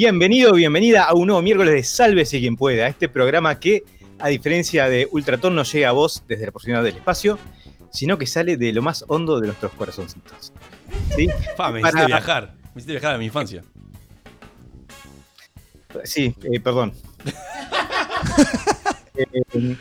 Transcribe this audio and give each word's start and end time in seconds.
Bienvenido, 0.00 0.52
bienvenida 0.52 1.02
a 1.02 1.14
un 1.14 1.26
nuevo 1.26 1.42
miércoles 1.42 1.74
de 1.74 1.82
Sálvese 1.82 2.38
quien 2.38 2.54
pueda, 2.54 2.86
este 2.86 3.08
programa 3.08 3.58
que, 3.58 3.82
a 4.20 4.28
diferencia 4.28 4.88
de 4.88 5.08
Ultraton, 5.10 5.56
no 5.56 5.64
llega 5.64 5.88
a 5.88 5.90
vos 5.90 6.22
desde 6.28 6.46
la 6.46 6.52
profundidad 6.52 6.84
del 6.84 6.94
espacio, 6.94 7.36
sino 7.90 8.16
que 8.16 8.24
sale 8.24 8.56
de 8.56 8.72
lo 8.72 8.80
más 8.80 9.04
hondo 9.08 9.40
de 9.40 9.48
nuestros 9.48 9.72
corazoncitos. 9.72 10.52
¿Sí? 11.16 11.28
Fa, 11.56 11.72
me 11.72 11.80
Para- 11.80 11.98
hiciste 11.98 12.06
viajar. 12.06 12.54
Me 12.62 12.70
hiciste 12.76 12.92
viajar 12.92 13.14
a 13.16 13.18
mi 13.18 13.24
infancia. 13.24 13.64
Sí, 16.04 16.32
eh, 16.44 16.60
perdón. 16.60 16.92
Eh, 19.20 19.74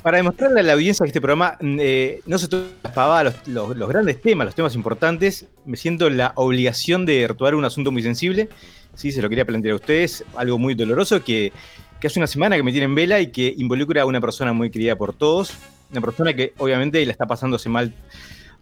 para 0.00 0.18
demostrarle 0.18 0.60
a 0.60 0.62
la 0.62 0.74
audiencia 0.74 1.02
que 1.02 1.08
este 1.08 1.20
programa 1.20 1.58
mm, 1.60 1.78
eh, 1.80 2.20
no 2.24 2.38
se 2.38 2.46
los, 2.48 3.48
los, 3.48 3.76
los 3.76 3.88
grandes 3.88 4.22
temas, 4.22 4.44
los 4.44 4.54
temas 4.54 4.76
importantes, 4.76 5.46
me 5.64 5.76
siento 5.76 6.08
la 6.08 6.32
obligación 6.36 7.04
de 7.04 7.26
retomar 7.26 7.56
un 7.56 7.64
asunto 7.64 7.90
muy 7.90 8.04
sensible. 8.04 8.48
Sí, 8.94 9.12
se 9.12 9.22
lo 9.22 9.28
quería 9.28 9.44
plantear 9.44 9.72
a 9.72 9.76
ustedes, 9.76 10.24
algo 10.36 10.58
muy 10.58 10.74
doloroso 10.74 11.22
que, 11.24 11.52
que 12.00 12.06
hace 12.06 12.18
una 12.18 12.26
semana 12.26 12.56
que 12.56 12.62
me 12.62 12.72
tiene 12.72 12.86
en 12.86 12.94
vela 12.94 13.20
y 13.20 13.28
que 13.28 13.54
involucra 13.56 14.02
a 14.02 14.06
una 14.06 14.20
persona 14.20 14.52
muy 14.52 14.70
querida 14.70 14.96
por 14.96 15.12
todos, 15.12 15.52
una 15.90 16.00
persona 16.00 16.34
que 16.34 16.52
obviamente 16.58 17.04
la 17.04 17.12
está 17.12 17.26
pasándose 17.26 17.68
mal 17.68 17.94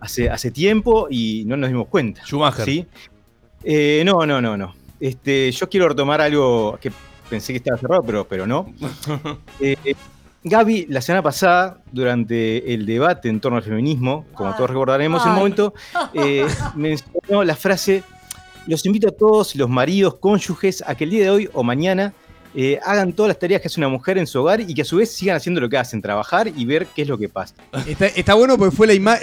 hace, 0.00 0.30
hace 0.30 0.50
tiempo 0.50 1.08
y 1.10 1.44
no 1.46 1.56
nos 1.56 1.70
dimos 1.70 1.88
cuenta. 1.88 2.22
Schumacher. 2.24 2.64
¿sí? 2.64 2.86
Eh, 3.64 4.02
no, 4.04 4.24
no, 4.26 4.40
no, 4.40 4.56
no. 4.56 4.74
Este, 5.00 5.50
yo 5.52 5.68
quiero 5.68 5.88
retomar 5.88 6.20
algo 6.20 6.78
que 6.80 6.92
pensé 7.28 7.52
que 7.52 7.58
estaba 7.58 7.78
cerrado, 7.78 8.02
pero, 8.02 8.26
pero 8.26 8.46
no. 8.46 8.72
Eh, 9.60 9.76
Gaby, 10.44 10.86
la 10.88 11.00
semana 11.00 11.22
pasada, 11.22 11.78
durante 11.90 12.72
el 12.72 12.86
debate 12.86 13.28
en 13.28 13.40
torno 13.40 13.58
al 13.58 13.64
feminismo, 13.64 14.24
como 14.34 14.50
Ay. 14.50 14.54
todos 14.56 14.70
recordaremos 14.70 15.22
en 15.24 15.30
un 15.30 15.36
momento, 15.36 15.74
eh, 16.14 16.46
mencionó 16.76 17.42
la 17.44 17.56
frase, 17.56 18.04
los 18.68 18.84
invito 18.86 19.08
a 19.08 19.12
todos 19.12 19.54
los 19.56 19.68
maridos, 19.68 20.16
cónyuges, 20.16 20.84
a 20.86 20.94
que 20.94 21.04
el 21.04 21.10
día 21.10 21.24
de 21.24 21.30
hoy 21.30 21.50
o 21.52 21.62
mañana 21.62 22.12
eh, 22.54 22.78
hagan 22.84 23.12
todas 23.12 23.28
las 23.28 23.38
tareas 23.38 23.60
que 23.60 23.68
hace 23.68 23.80
una 23.80 23.88
mujer 23.88 24.18
en 24.18 24.26
su 24.26 24.40
hogar 24.40 24.60
y 24.60 24.74
que 24.74 24.82
a 24.82 24.84
su 24.84 24.96
vez 24.96 25.10
sigan 25.10 25.36
haciendo 25.36 25.60
lo 25.60 25.68
que 25.68 25.76
hacen, 25.76 26.00
trabajar 26.00 26.48
y 26.48 26.64
ver 26.64 26.86
qué 26.94 27.02
es 27.02 27.08
lo 27.08 27.18
que 27.18 27.28
pasa. 27.28 27.54
Está, 27.86 28.06
está 28.06 28.34
bueno 28.34 28.56
porque 28.56 28.74
fue 28.74 28.86
la, 28.86 29.16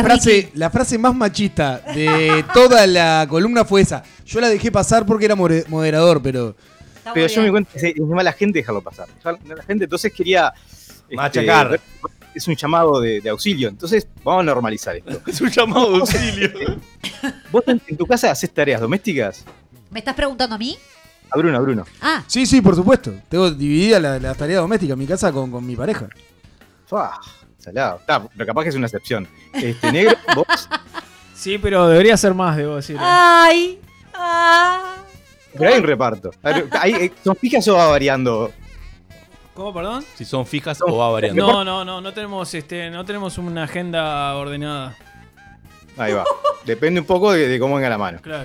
frase, 0.00 0.32
Ricky. 0.32 0.48
la 0.54 0.70
frase 0.70 0.98
más 0.98 1.14
machista 1.14 1.78
de 1.94 2.44
toda 2.54 2.86
la 2.86 3.26
columna 3.28 3.64
fue 3.64 3.82
esa. 3.82 4.02
Yo 4.24 4.40
la 4.40 4.48
dejé 4.48 4.72
pasar 4.72 5.04
porque 5.06 5.26
era 5.26 5.34
moderador, 5.34 6.22
pero 6.22 6.54
Está 7.02 7.14
Pero 7.14 7.26
yo 7.26 7.42
me 7.42 7.50
cuenta 7.50 7.72
que 7.72 7.88
es 7.88 7.94
de 7.96 8.04
mala 8.04 8.32
gente 8.32 8.60
dejarlo 8.60 8.80
pasar. 8.80 9.08
La 9.24 9.62
gente 9.64 9.84
entonces 9.84 10.12
quería... 10.12 10.52
este, 11.08 11.16
Machacar. 11.16 11.80
Es 12.34 12.46
un 12.48 12.56
llamado 12.56 13.00
de, 13.00 13.20
de 13.20 13.30
auxilio. 13.30 13.68
Entonces, 13.68 14.06
vamos 14.24 14.40
a 14.40 14.44
normalizar 14.44 14.96
esto. 14.96 15.20
Es 15.26 15.40
un 15.40 15.50
llamado 15.50 15.92
de 15.92 15.98
auxilio. 16.00 16.50
¿Vos 17.50 17.62
en, 17.66 17.80
en 17.86 17.96
tu 17.96 18.06
casa 18.06 18.30
haces 18.30 18.52
tareas 18.52 18.80
domésticas? 18.80 19.44
¿Me 19.90 19.98
estás 19.98 20.14
preguntando 20.14 20.54
a 20.54 20.58
mí? 20.58 20.76
A 21.30 21.38
Bruno, 21.38 21.56
a 21.56 21.60
Bruno. 21.60 21.84
Ah, 22.00 22.22
sí, 22.26 22.44
sí, 22.46 22.60
por 22.60 22.74
supuesto. 22.76 23.12
Tengo 23.28 23.50
dividida 23.50 23.98
la, 24.00 24.18
la 24.18 24.34
tarea 24.34 24.58
doméstica 24.58 24.92
en 24.94 24.98
mi 24.98 25.06
casa 25.06 25.32
con, 25.32 25.50
con 25.50 25.64
mi 25.66 25.74
pareja. 25.76 26.08
Fua, 26.86 27.18
salado. 27.58 27.98
Está, 28.00 28.22
pero 28.28 28.46
capaz 28.46 28.62
que 28.64 28.68
es 28.70 28.74
una 28.74 28.86
excepción. 28.86 29.26
Este, 29.54 29.90
negro, 29.92 30.14
vos. 30.34 30.68
Sí, 31.34 31.58
pero 31.58 31.88
debería 31.88 32.16
ser 32.16 32.34
más, 32.34 32.56
debo 32.56 32.76
decir. 32.76 32.96
ay, 33.00 33.80
ah. 34.14 34.96
Pero 35.56 35.70
hay 35.72 35.78
un 35.80 35.84
reparto. 35.86 36.30
Ver, 36.42 36.66
hay- 36.72 37.12
¿Son 37.24 37.36
fijas 37.36 37.66
o 37.68 37.74
va 37.74 37.86
variando? 37.88 38.52
¿Cómo, 39.54 39.74
perdón? 39.74 40.04
Si 40.16 40.24
son 40.24 40.46
fijas 40.46 40.78
o 40.80 40.96
va 40.96 41.10
variando. 41.10 41.46
No, 41.46 41.64
no, 41.64 41.84
no, 41.84 42.00
no 42.00 42.12
tenemos 42.14 42.52
este, 42.54 42.90
no 42.90 43.04
tenemos 43.04 43.36
una 43.38 43.64
agenda 43.64 44.34
ordenada. 44.36 44.96
Ahí 45.98 46.12
va. 46.14 46.24
Depende 46.64 47.00
un 47.00 47.06
poco 47.06 47.32
de, 47.32 47.48
de 47.48 47.58
cómo 47.58 47.74
venga 47.76 47.90
la 47.90 47.98
mano. 47.98 48.18
Claro. 48.22 48.44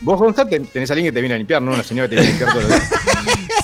Vos, 0.00 0.18
Gonzalo, 0.18 0.50
ten- 0.50 0.66
tenés 0.66 0.90
a 0.90 0.94
alguien 0.94 1.08
que 1.08 1.12
te 1.14 1.20
viene 1.20 1.36
a 1.36 1.38
limpiar, 1.38 1.62
¿no? 1.62 1.72
Una 1.72 1.84
señora 1.84 2.08
que 2.08 2.16
te 2.16 2.22
viene 2.22 2.36
a 2.36 2.38
limpiar 2.38 2.52
todos 2.52 2.68
los 2.68 2.80
días. 2.80 3.00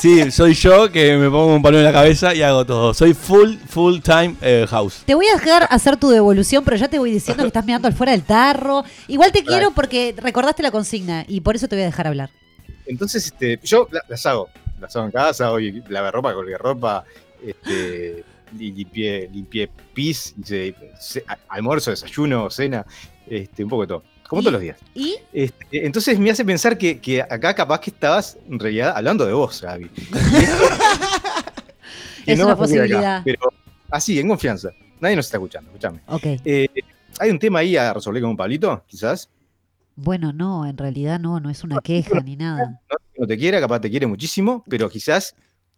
Sí, 0.00 0.30
soy 0.30 0.52
yo 0.52 0.92
que 0.92 1.16
me 1.16 1.28
pongo 1.30 1.54
un 1.56 1.62
palo 1.62 1.78
en 1.78 1.84
la 1.84 1.90
cabeza 1.92 2.34
y 2.34 2.42
hago 2.42 2.66
todo. 2.66 2.92
Soy 2.92 3.14
full, 3.14 3.54
full 3.66 3.98
time 4.00 4.36
eh, 4.42 4.66
house. 4.68 5.02
Te 5.06 5.14
voy 5.14 5.26
a 5.26 5.32
dejar 5.38 5.66
hacer 5.70 5.96
tu 5.96 6.10
devolución, 6.10 6.62
pero 6.64 6.76
ya 6.76 6.86
te 6.86 6.98
voy 6.98 7.10
diciendo 7.10 7.42
que 7.42 7.46
estás 7.48 7.64
mirando 7.64 7.88
al 7.88 7.94
fuera 7.94 8.12
del 8.12 8.22
tarro. 8.22 8.84
Igual 9.08 9.32
te 9.32 9.42
quiero 9.42 9.70
porque 9.70 10.14
recordaste 10.16 10.62
la 10.62 10.70
consigna 10.70 11.24
y 11.26 11.40
por 11.40 11.56
eso 11.56 11.66
te 11.66 11.76
voy 11.76 11.82
a 11.84 11.86
dejar 11.86 12.06
hablar. 12.08 12.28
Entonces, 12.86 13.24
este, 13.24 13.58
yo 13.64 13.88
la- 13.90 14.02
las 14.06 14.24
hago. 14.26 14.48
Hago 14.82 15.04
en 15.06 15.10
casa, 15.10 15.50
hoy 15.52 15.82
lavé 15.88 16.10
ropa, 16.10 16.34
colgué 16.34 16.56
ropa, 16.58 17.04
este, 17.44 18.24
limpié, 18.56 19.28
limpié 19.32 19.68
pis, 19.94 20.34
hice 20.38 20.74
almuerzo, 21.48 21.90
desayuno, 21.90 22.50
cena, 22.50 22.84
este, 23.26 23.64
un 23.64 23.70
poco 23.70 23.82
de 23.82 23.88
todo. 23.88 24.02
Como 24.28 24.40
¿Y? 24.40 24.44
todos 24.44 24.52
los 24.54 24.62
días. 24.62 24.78
¿Y? 24.94 25.16
Este, 25.32 25.86
entonces 25.86 26.18
me 26.18 26.30
hace 26.30 26.44
pensar 26.44 26.76
que, 26.76 27.00
que 27.00 27.22
acá 27.22 27.54
capaz 27.54 27.80
que 27.80 27.90
estabas 27.90 28.36
en 28.50 28.58
realidad 28.58 28.92
hablando 28.96 29.24
de 29.24 29.32
vos, 29.32 29.62
Gaby. 29.62 29.90
Es 32.26 32.36
no 32.36 32.44
una 32.44 32.54
acá, 32.54 32.62
posibilidad. 32.62 33.22
pero 33.24 33.52
así, 33.88 34.18
en 34.18 34.26
confianza. 34.28 34.70
Nadie 35.00 35.14
nos 35.14 35.26
está 35.26 35.36
escuchando, 35.36 35.70
escúchame. 35.70 36.00
Ok. 36.08 36.24
Eh, 36.44 36.66
¿Hay 37.20 37.30
un 37.30 37.38
tema 37.38 37.60
ahí 37.60 37.76
a 37.76 37.94
resolver 37.94 38.20
con 38.20 38.30
un 38.32 38.36
Pablito, 38.36 38.82
quizás? 38.88 39.28
Bueno, 39.96 40.32
no, 40.32 40.66
en 40.66 40.76
realidad 40.76 41.18
no, 41.18 41.40
no 41.40 41.48
es 41.50 41.64
una 41.64 41.80
queja 41.80 42.20
ni 42.20 42.36
nada. 42.36 42.80
No, 42.90 42.96
no 43.18 43.26
te 43.26 43.36
quiera, 43.38 43.58
capaz 43.60 43.80
te 43.80 43.90
quiere 43.90 44.06
muchísimo, 44.06 44.62
pero 44.68 44.88
quizás 44.90 45.34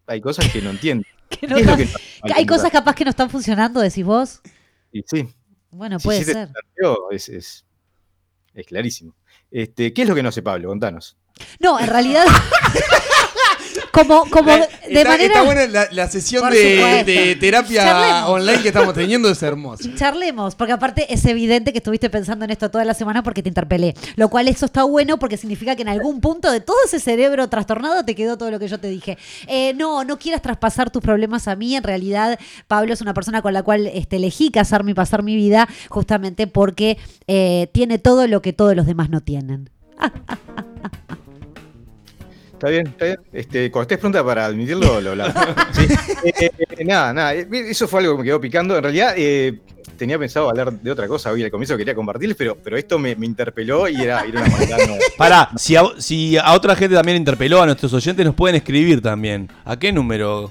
hay 0.06 0.20
cosas 0.20 0.50
que 0.52 0.60
no 0.60 0.70
entiende. 0.70 1.06
Que 1.28 1.46
no 1.46 1.56
¿Qué 1.56 1.60
es 1.60 1.66
lo 1.66 1.72
está- 1.74 1.98
que 1.98 2.04
no- 2.30 2.34
hay 2.36 2.46
cosas 2.46 2.70
capaz 2.72 2.94
que 2.94 3.04
no 3.04 3.10
están 3.10 3.28
funcionando, 3.30 3.80
decís 3.80 4.04
vos. 4.04 4.40
Y 4.90 5.02
sí, 5.06 5.28
Bueno, 5.70 5.98
si 6.00 6.04
puede 6.08 6.24
ser. 6.24 6.48
planteo, 6.50 7.10
es, 7.10 7.28
es, 7.28 7.64
es 8.54 8.66
clarísimo. 8.66 9.14
Este, 9.50 9.92
¿Qué 9.92 10.02
es 10.02 10.08
lo 10.08 10.14
que 10.14 10.22
no 10.22 10.32
sé, 10.32 10.42
Pablo? 10.42 10.68
Contanos. 10.68 11.16
No, 11.60 11.78
en 11.78 11.86
realidad. 11.86 12.24
como 13.92 14.28
como 14.30 14.52
de, 14.52 14.58
de 14.58 14.66
está, 14.88 15.10
manera. 15.10 15.26
está 15.26 15.42
buena 15.42 15.66
la, 15.66 15.88
la 15.90 16.08
sesión 16.08 16.48
de, 16.50 17.36
terapia 17.40 17.82
Charlemos. 17.82 18.30
online 18.30 18.62
que 18.62 18.68
estamos 18.68 18.94
teniendo, 18.94 19.30
es 19.30 19.42
hermosa. 19.42 19.88
Charlemos, 19.96 20.54
porque 20.54 20.72
aparte 20.72 21.12
es 21.12 21.24
evidente 21.26 21.72
que 21.72 21.78
estuviste 21.78 22.10
pensando 22.10 22.44
en 22.44 22.50
esto 22.50 22.70
toda 22.70 22.84
la 22.84 22.94
semana 22.94 23.22
porque 23.22 23.42
te 23.42 23.48
interpelé. 23.48 23.94
Lo 24.16 24.28
cual 24.28 24.48
eso 24.48 24.66
está 24.66 24.84
bueno 24.84 25.18
porque 25.18 25.36
significa 25.36 25.76
que 25.76 25.82
en 25.82 25.88
algún 25.88 26.20
punto 26.20 26.50
de 26.50 26.60
todo 26.60 26.76
ese 26.84 27.00
cerebro 27.00 27.48
trastornado 27.48 28.04
te 28.04 28.14
quedó 28.14 28.36
todo 28.38 28.50
lo 28.50 28.58
que 28.58 28.68
yo 28.68 28.78
te 28.78 28.88
dije. 28.88 29.18
Eh, 29.46 29.74
no, 29.74 30.04
no 30.04 30.18
quieras 30.18 30.42
traspasar 30.42 30.90
tus 30.90 31.02
problemas 31.02 31.48
a 31.48 31.56
mí. 31.56 31.76
En 31.76 31.82
realidad, 31.82 32.38
Pablo 32.66 32.92
es 32.92 33.00
una 33.00 33.14
persona 33.14 33.42
con 33.42 33.52
la 33.52 33.62
cual 33.62 33.86
este, 33.86 34.16
elegí 34.16 34.50
casarme 34.50 34.92
y 34.92 34.94
pasar 34.94 35.22
mi 35.22 35.36
vida 35.36 35.68
justamente 35.88 36.46
porque 36.46 36.98
eh, 37.26 37.68
tiene 37.72 37.98
todo 37.98 38.26
lo 38.26 38.42
que 38.42 38.52
todos 38.52 38.74
los 38.74 38.86
demás 38.86 39.10
no 39.10 39.20
tienen. 39.20 39.70
¿Está 42.58 42.70
bien? 42.70 42.88
¿Está 42.88 43.04
bien? 43.04 43.18
Este, 43.32 43.70
cuando 43.70 43.82
estés 43.84 43.98
pronta 43.98 44.24
para 44.24 44.46
admitirlo, 44.46 45.00
lo 45.00 45.10
hablamos. 45.10 45.34
Sí. 45.72 45.86
Eh, 46.24 46.50
eh, 46.58 46.84
nada, 46.84 47.12
nada. 47.12 47.32
eh, 47.34 47.46
Eso 47.68 47.86
fue 47.86 48.00
algo 48.00 48.14
que 48.16 48.18
me 48.18 48.24
quedó 48.24 48.40
picando. 48.40 48.76
En 48.76 48.82
realidad, 48.82 49.14
eh, 49.16 49.60
tenía 49.96 50.18
pensado 50.18 50.50
hablar 50.50 50.72
de 50.72 50.90
otra 50.90 51.06
cosa 51.06 51.30
hoy 51.30 51.44
al 51.44 51.52
comienzo 51.52 51.76
quería 51.76 51.94
compartirles, 51.94 52.36
pero, 52.36 52.56
pero 52.62 52.76
esto 52.76 52.98
me, 52.98 53.14
me 53.14 53.26
interpeló 53.26 53.88
y 53.88 54.02
era, 54.02 54.22
era 54.24 54.40
una 54.42 54.50
maldad. 54.50 54.78
no. 54.88 54.94
Pará, 55.16 55.50
si 55.56 55.76
a, 55.76 55.82
si 55.98 56.36
a 56.36 56.52
otra 56.52 56.74
gente 56.74 56.96
también 56.96 57.16
interpeló, 57.18 57.62
a 57.62 57.66
nuestros 57.66 57.94
oyentes 57.94 58.26
nos 58.26 58.34
pueden 58.34 58.56
escribir 58.56 59.00
también. 59.00 59.48
¿A 59.64 59.78
qué 59.78 59.92
número? 59.92 60.50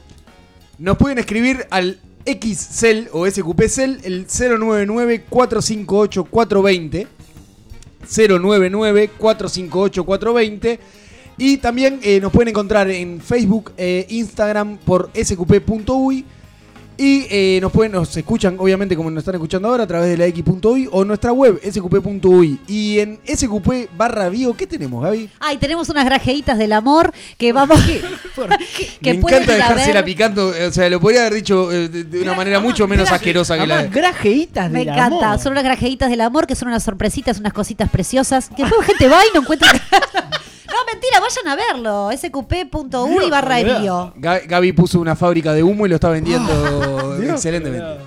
Nos 0.79 0.95
pueden 0.97 1.17
escribir 1.17 1.65
al 1.69 1.99
XCEL 2.25 3.09
o 3.11 3.29
SQPCEL 3.29 3.99
el 4.03 4.27
099-458-420. 4.27 7.07
099-458-420. 8.07 10.79
Y 11.37 11.57
también 11.57 11.99
eh, 12.01 12.19
nos 12.19 12.31
pueden 12.31 12.49
encontrar 12.49 12.89
en 12.89 13.21
Facebook 13.21 13.71
e 13.77 14.05
Instagram 14.09 14.77
por 14.77 15.09
sqp.uy. 15.13 16.25
Y 16.99 17.27
eh, 17.29 17.59
nos 17.61 17.71
pueden, 17.71 17.91
nos 17.91 18.17
escuchan, 18.17 18.55
obviamente, 18.57 18.95
como 18.95 19.11
nos 19.11 19.21
están 19.21 19.35
escuchando 19.35 19.67
ahora, 19.67 19.83
a 19.83 19.87
través 19.87 20.09
de 20.09 20.17
la 20.17 20.25
X.uy 20.25 20.89
o 20.91 21.05
nuestra 21.05 21.31
web, 21.31 21.59
sqp.uy. 21.63 22.59
Y 22.67 22.97
en 22.97 23.19
sqp 23.23 23.87
barra 23.95 24.29
bio, 24.29 24.57
¿qué 24.57 24.65
tenemos, 24.65 25.03
Gaby? 25.03 25.29
Ay, 25.39 25.57
tenemos 25.57 25.89
unas 25.89 26.05
grajeitas 26.05 26.57
del 26.57 26.73
amor 26.73 27.13
que 27.37 27.53
vamos. 27.53 27.79
que 29.01 29.13
Me 29.13 29.19
pueden 29.19 29.43
encanta 29.43 29.55
ir 29.57 29.61
a 29.61 29.67
dejársela 29.69 29.93
ver. 30.01 30.05
picando, 30.05 30.47
o 30.67 30.71
sea, 30.71 30.89
lo 30.89 30.99
podría 30.99 31.21
haber 31.21 31.35
dicho 31.35 31.71
eh, 31.71 31.87
de, 31.87 32.03
de 32.03 32.19
una 32.19 32.33
manera 32.33 32.59
mucho 32.59 32.87
menos 32.87 33.11
asquerosa 33.11 33.59
que 33.59 33.67
la 33.67 33.75
Además, 33.75 33.93
grajeitas 33.95 34.71
Me 34.71 34.79
del 34.79 34.87
encanta, 34.89 35.27
amor. 35.33 35.39
son 35.39 35.51
unas 35.51 35.63
grajeitas 35.65 36.09
del 36.09 36.21
amor 36.21 36.47
que 36.47 36.55
son 36.55 36.69
unas 36.69 36.81
sorpresitas, 36.81 37.39
unas 37.39 37.53
cositas 37.53 37.91
preciosas. 37.91 38.49
Que 38.57 38.63
después 38.63 38.87
gente 38.87 39.07
va 39.07 39.19
y 39.23 39.27
no 39.35 39.41
encuentra. 39.41 39.69
no, 40.85 40.91
mentira, 40.91 41.19
vayan 41.19 41.47
a 41.47 41.55
verlo. 41.55 42.09
sqp.uy 42.11 43.29
barra. 43.29 43.59
Ga- 43.61 44.45
Gaby 44.47 44.71
puso 44.73 44.99
una 44.99 45.15
fábrica 45.15 45.53
de 45.53 45.63
humo 45.63 45.85
y 45.85 45.89
lo 45.89 45.95
está 45.95 46.09
vendiendo 46.09 47.17
excelentemente. 47.23 48.03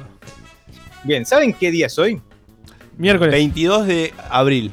Bien, 1.05 1.25
¿saben 1.25 1.53
qué 1.55 1.71
día 1.71 1.87
es 1.87 1.99
hoy? 1.99 2.21
Miércoles. 2.99 3.33
22 3.33 3.87
de 3.87 4.15
abril. 4.29 4.71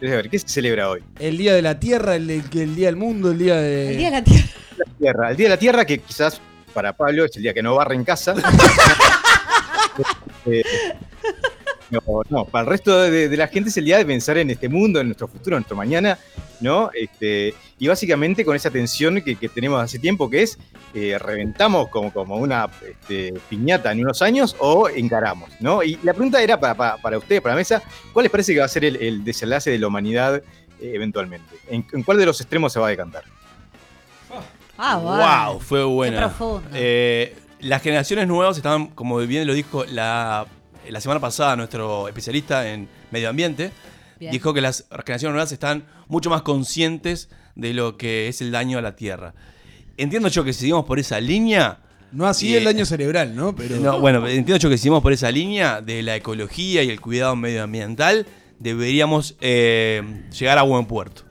A 0.00 0.04
ver, 0.06 0.30
¿qué 0.30 0.38
se 0.38 0.48
celebra 0.48 0.88
hoy? 0.90 1.02
El 1.18 1.38
día 1.38 1.54
de 1.54 1.62
la 1.62 1.78
tierra, 1.78 2.16
el, 2.16 2.28
el- 2.30 2.44
el 2.52 2.74
día 2.76 2.86
del 2.86 2.96
mundo, 2.96 3.30
el 3.30 3.38
día 3.38 3.56
de. 3.56 3.90
El 3.90 3.96
día 3.98 4.10
de 4.10 4.16
la 4.18 4.24
tierra. 4.24 4.46
La 4.76 4.84
Tierra. 4.98 5.30
El 5.30 5.36
Día 5.36 5.46
de 5.46 5.50
la 5.50 5.58
Tierra, 5.58 5.84
que 5.84 5.98
quizás 5.98 6.40
para 6.72 6.96
Pablo 6.96 7.24
es 7.26 7.36
el 7.36 7.42
día 7.42 7.52
que 7.54 7.62
no 7.62 7.74
barre 7.74 7.94
en 7.94 8.04
casa. 8.04 8.34
Eh, 10.46 10.62
no, 11.92 12.22
no, 12.30 12.44
para 12.46 12.64
el 12.64 12.70
resto 12.70 13.00
de, 13.02 13.28
de 13.28 13.36
la 13.36 13.46
gente 13.46 13.70
es 13.70 13.76
el 13.76 13.84
día 13.84 13.98
de 13.98 14.04
pensar 14.04 14.38
en 14.38 14.50
este 14.50 14.68
mundo, 14.68 15.00
en 15.00 15.06
nuestro 15.06 15.28
futuro, 15.28 15.56
en 15.56 15.60
nuestro 15.60 15.76
mañana. 15.76 16.18
¿no? 16.62 16.90
Este, 16.94 17.54
y 17.78 17.88
básicamente 17.88 18.44
con 18.44 18.56
esa 18.56 18.70
tensión 18.70 19.20
que, 19.20 19.36
que 19.36 19.48
tenemos 19.48 19.82
hace 19.82 19.98
tiempo, 19.98 20.30
que 20.30 20.42
es 20.42 20.58
eh, 20.94 21.18
reventamos 21.18 21.88
como, 21.88 22.12
como 22.12 22.36
una 22.36 22.70
este, 22.88 23.34
piñata 23.50 23.92
en 23.92 24.00
unos 24.00 24.22
años 24.22 24.56
o 24.60 24.88
encaramos, 24.88 25.50
¿no? 25.60 25.82
Y 25.82 25.98
la 26.02 26.14
pregunta 26.14 26.40
era 26.40 26.58
para, 26.58 26.74
para, 26.74 26.96
para 26.98 27.18
ustedes, 27.18 27.40
para 27.42 27.54
la 27.54 27.58
mesa, 27.58 27.82
¿cuál 28.12 28.24
les 28.24 28.30
parece 28.30 28.54
que 28.54 28.60
va 28.60 28.66
a 28.66 28.68
ser 28.68 28.84
el, 28.84 28.96
el 28.96 29.24
desenlace 29.24 29.70
de 29.70 29.78
la 29.78 29.88
humanidad 29.88 30.36
eh, 30.36 30.42
eventualmente? 30.80 31.56
¿En, 31.68 31.84
en 31.92 32.02
cuál 32.04 32.18
de 32.18 32.26
los 32.26 32.40
extremos 32.40 32.72
se 32.72 32.78
va 32.78 32.86
a 32.86 32.90
decantar? 32.90 33.24
Ah, 34.78 34.96
bueno. 34.96 35.52
Wow, 35.52 35.60
fue 35.60 35.84
buena. 35.84 36.16
Qué 36.16 36.22
profundo. 36.22 36.68
Eh, 36.74 37.36
las 37.60 37.82
generaciones 37.82 38.26
nuevas 38.26 38.56
estaban, 38.56 38.86
como 38.88 39.18
bien 39.18 39.46
lo 39.46 39.54
dijo 39.54 39.84
la, 39.84 40.46
la 40.90 41.00
semana 41.00 41.20
pasada 41.20 41.56
nuestro 41.56 42.08
especialista 42.08 42.68
en 42.70 42.88
medio 43.10 43.28
ambiente, 43.28 43.70
Bien. 44.18 44.32
dijo 44.32 44.52
que 44.54 44.60
las 44.60 44.86
generaciones 44.90 45.32
nuevas 45.34 45.52
están 45.52 45.84
mucho 46.08 46.30
más 46.30 46.42
conscientes 46.42 47.28
de 47.54 47.74
lo 47.74 47.96
que 47.96 48.28
es 48.28 48.40
el 48.40 48.50
daño 48.50 48.78
a 48.78 48.82
la 48.82 48.96
tierra. 48.96 49.34
Entiendo 49.96 50.28
yo 50.28 50.42
que 50.44 50.52
si 50.52 50.60
seguimos 50.60 50.84
por 50.84 50.98
esa 50.98 51.20
línea, 51.20 51.78
No 52.12 52.26
así 52.26 52.54
Eh, 52.54 52.58
el 52.58 52.64
daño 52.64 52.84
cerebral, 52.84 53.34
¿no? 53.34 53.54
Pero 53.56 53.76
no, 53.76 53.98
bueno, 53.98 54.18
entiendo 54.28 54.56
yo 54.58 54.68
que 54.68 54.76
si 54.76 54.82
seguimos 54.82 55.02
por 55.02 55.12
esa 55.14 55.30
línea 55.30 55.80
de 55.80 56.02
la 56.02 56.14
ecología 56.16 56.82
y 56.82 56.90
el 56.90 57.00
cuidado 57.00 57.34
medioambiental, 57.36 58.26
deberíamos 58.58 59.34
eh, 59.40 60.02
llegar 60.38 60.58
a 60.58 60.62
buen 60.62 60.84
puerto. 60.86 61.22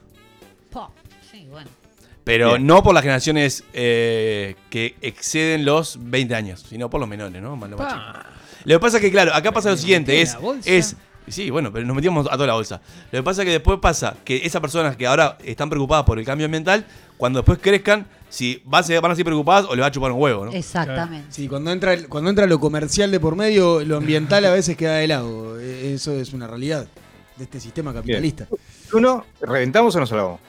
Po, 0.72 0.92
Sí, 1.32 1.46
bueno. 1.52 1.70
Pero 2.24 2.50
Bien. 2.52 2.66
no 2.68 2.82
por 2.84 2.94
las 2.96 3.04
generaciones 3.04 3.64
eh, 3.74 4.56
que 4.72 4.96
exceden 5.02 5.66
los 5.66 5.98
20 6.00 6.34
años, 6.36 6.66
sino 6.70 6.90
por 6.90 7.00
los 7.00 7.08
menores, 7.10 7.42
¿no? 7.42 7.56
Más- 7.56 7.70
Lo 8.66 8.76
que 8.76 8.80
pasa 8.80 8.98
es 8.98 9.02
que, 9.04 9.12
claro, 9.12 9.34
acá 9.34 9.52
pasa 9.52 9.70
lo 9.72 9.78
siguiente, 9.78 10.22
es, 10.22 10.34
la 10.34 10.40
bolsa. 10.40 10.70
es... 10.70 10.96
Sí, 11.28 11.50
bueno, 11.52 11.72
pero 11.72 11.86
nos 11.86 11.96
metíamos 11.96 12.26
a 12.28 12.32
toda 12.32 12.48
la 12.48 12.54
bolsa. 12.56 12.82
Lo 13.12 13.20
que 13.20 13.24
pasa 13.24 13.44
es 13.44 13.46
que 13.46 13.52
después 13.52 13.80
pasa 13.80 14.16
que 14.26 14.38
esas 14.44 14.60
personas 14.60 14.98
que 14.98 15.06
ahora 15.06 15.38
están 15.46 15.70
preocupadas 15.70 16.04
por 16.04 16.18
el 16.18 16.26
cambio 16.26 16.46
ambiental, 16.46 16.84
cuando 17.16 17.40
después 17.40 17.60
crezcan, 17.62 18.08
si 18.28 18.62
va 18.72 18.80
a 18.80 18.84
ser- 18.84 19.00
van 19.02 19.12
a 19.12 19.16
ser 19.16 19.24
preocupadas 19.24 19.66
o 19.70 19.76
le 19.76 19.82
va 19.82 19.88
a 19.88 19.92
chupar 19.92 20.12
un 20.12 20.20
huevo, 20.20 20.46
¿no? 20.46 20.52
Exactamente. 20.52 21.28
Sí, 21.30 21.48
cuando 21.48 21.72
entra, 21.72 21.94
el- 21.94 22.08
cuando 22.10 22.30
entra 22.32 22.48
lo 22.48 22.60
comercial 22.60 23.12
de 23.12 23.20
por 23.20 23.36
medio, 23.36 23.82
lo 23.86 23.98
ambiental 23.98 24.44
a 24.46 24.52
veces 24.52 24.76
queda 24.76 24.96
de 24.96 25.08
lado. 25.08 25.60
Eh, 25.60 25.94
Eso 25.94 26.12
es 26.14 26.34
una 26.34 26.48
realidad 26.48 26.88
de 27.38 27.44
este 27.44 27.60
sistema 27.60 27.94
capitalista. 27.94 28.48
Uno, 28.92 29.24
¿reventamos 29.42 29.96
o 29.96 30.00
nos 30.00 30.10
salvamos? 30.10 30.40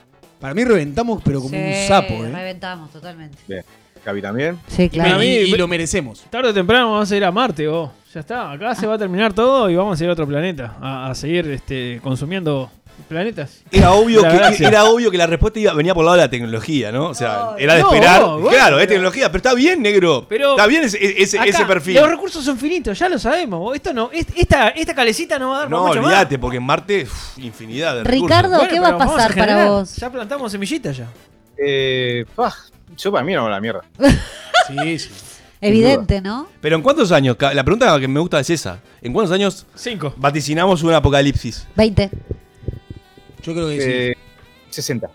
Para 0.41 0.55
mí 0.55 0.65
reventamos, 0.65 1.23
pero 1.23 1.41
como 1.43 1.57
un 1.57 1.87
sapo, 1.87 2.15
¿eh? 2.25 2.33
Reventamos 2.33 2.91
totalmente. 2.91 3.37
Bien. 3.47 3.63
Gaby 4.05 4.23
también. 4.23 4.59
Sí, 4.67 4.85
Y, 4.85 4.89
claro. 4.89 5.19
mí- 5.19 5.27
y 5.27 5.51
lo 5.57 5.69
merecemos. 5.69 6.25
Tarde 6.31 6.49
o 6.49 6.55
temprano 6.55 6.91
vamos 6.93 7.13
a 7.13 7.17
ir 7.17 7.25
a 7.25 7.31
Marte, 7.31 7.69
vos. 7.69 7.91
Ya 8.12 8.21
está, 8.21 8.50
acá 8.52 8.75
se 8.75 8.87
va 8.87 8.95
a 8.95 8.99
terminar 8.99 9.33
todo 9.33 9.71
y 9.71 9.76
vamos 9.76 9.99
a 10.00 10.04
ir 10.04 10.11
a 10.11 10.12
otro 10.12 10.26
planeta. 10.26 10.76
A, 10.83 11.11
a 11.11 11.14
seguir 11.14 11.49
este, 11.50 11.99
consumiendo 12.02 12.71
planetas. 13.09 13.62
Era 13.71 13.92
obvio, 13.92 14.21
que, 14.23 14.64
era 14.66 14.85
obvio 14.85 15.11
que 15.11 15.16
la 15.16 15.26
respuesta 15.26 15.59
iba, 15.59 15.73
venía 15.73 15.95
por 15.95 16.02
el 16.02 16.07
lado 16.07 16.16
de 16.19 16.25
la 16.25 16.31
tecnología, 16.31 16.92
¿no? 16.92 17.07
O 17.07 17.14
sea, 17.14 17.28
No, 17.52 17.57
era 17.57 17.75
de 17.76 17.83
no, 17.83 17.92
esperar. 17.95 18.21
no, 18.21 18.33
bueno, 18.38 18.49
claro, 18.50 18.78
es 18.81 18.87
tecnología, 18.87 19.28
pero 19.33 19.37
está 19.38 19.54
bien, 19.54 19.81
negro. 19.81 20.26
Pero- 20.28 20.50
está 20.50 20.66
bien 20.66 20.85
ese, 20.85 21.23
ese, 21.23 21.38
Acá, 21.38 21.49
ese 21.49 21.64
perfil. 21.64 21.95
Los 21.95 22.09
recursos 22.11 22.45
son 22.45 22.59
finitos, 22.59 22.99
ya 22.99 23.09
lo 23.09 23.19
sabemos. 23.19 23.75
Esto 23.75 23.95
no, 23.95 24.11
est- 24.12 24.31
esta, 24.37 24.69
esta 24.69 24.95
calecita 24.95 25.38
no 25.38 25.49
va 25.50 25.57
a 25.57 25.61
dar 25.61 25.71
No, 25.71 25.87
mucho 25.87 26.02
más. 26.02 26.07
olvídate, 26.12 26.38
porque 26.38 26.59
en 26.59 26.64
Marte, 26.64 27.04
uf, 27.04 27.38
infinidad 27.38 27.95
de 27.97 28.04
Ricardo, 28.04 28.50
recursos. 28.62 28.69
¿qué 28.69 28.81
va 28.81 28.88
a 28.88 28.99
pasar 28.99 29.35
para 29.35 29.71
vos? 29.71 29.97
Ya 29.97 30.11
plantamos 30.11 30.52
semillitas 30.52 30.95
ya. 30.99 31.07
Eh, 31.57 32.26
ah, 32.37 32.54
yo 32.99 33.11
para 33.11 33.25
mí 33.25 33.33
no 33.33 33.49
la 33.49 33.59
mierda. 33.61 33.81
Sí, 34.69 34.99
sí. 34.99 35.11
Evidente, 35.62 36.21
¿no? 36.21 36.49
Pero 36.61 36.76
¿en 36.76 36.83
cuántos 36.83 37.12
años? 37.12 37.37
La 37.54 37.62
pregunta 37.64 37.99
que 38.00 38.09
me 38.09 38.21
gusta 38.21 38.40
es 38.40 38.50
esa. 38.50 38.81
¿En 39.00 39.12
cuántos 39.12 39.33
años 39.35 39.64
Cinco. 39.75 40.12
vaticinamos 40.16 40.83
un 40.83 40.92
apocalipsis? 40.92 41.66
20. 41.76 42.11
Yo 43.42 43.54
creo 43.54 43.69
que 43.69 43.81
sí. 43.81 43.88
Eh, 43.88 44.14
60. 44.71 45.09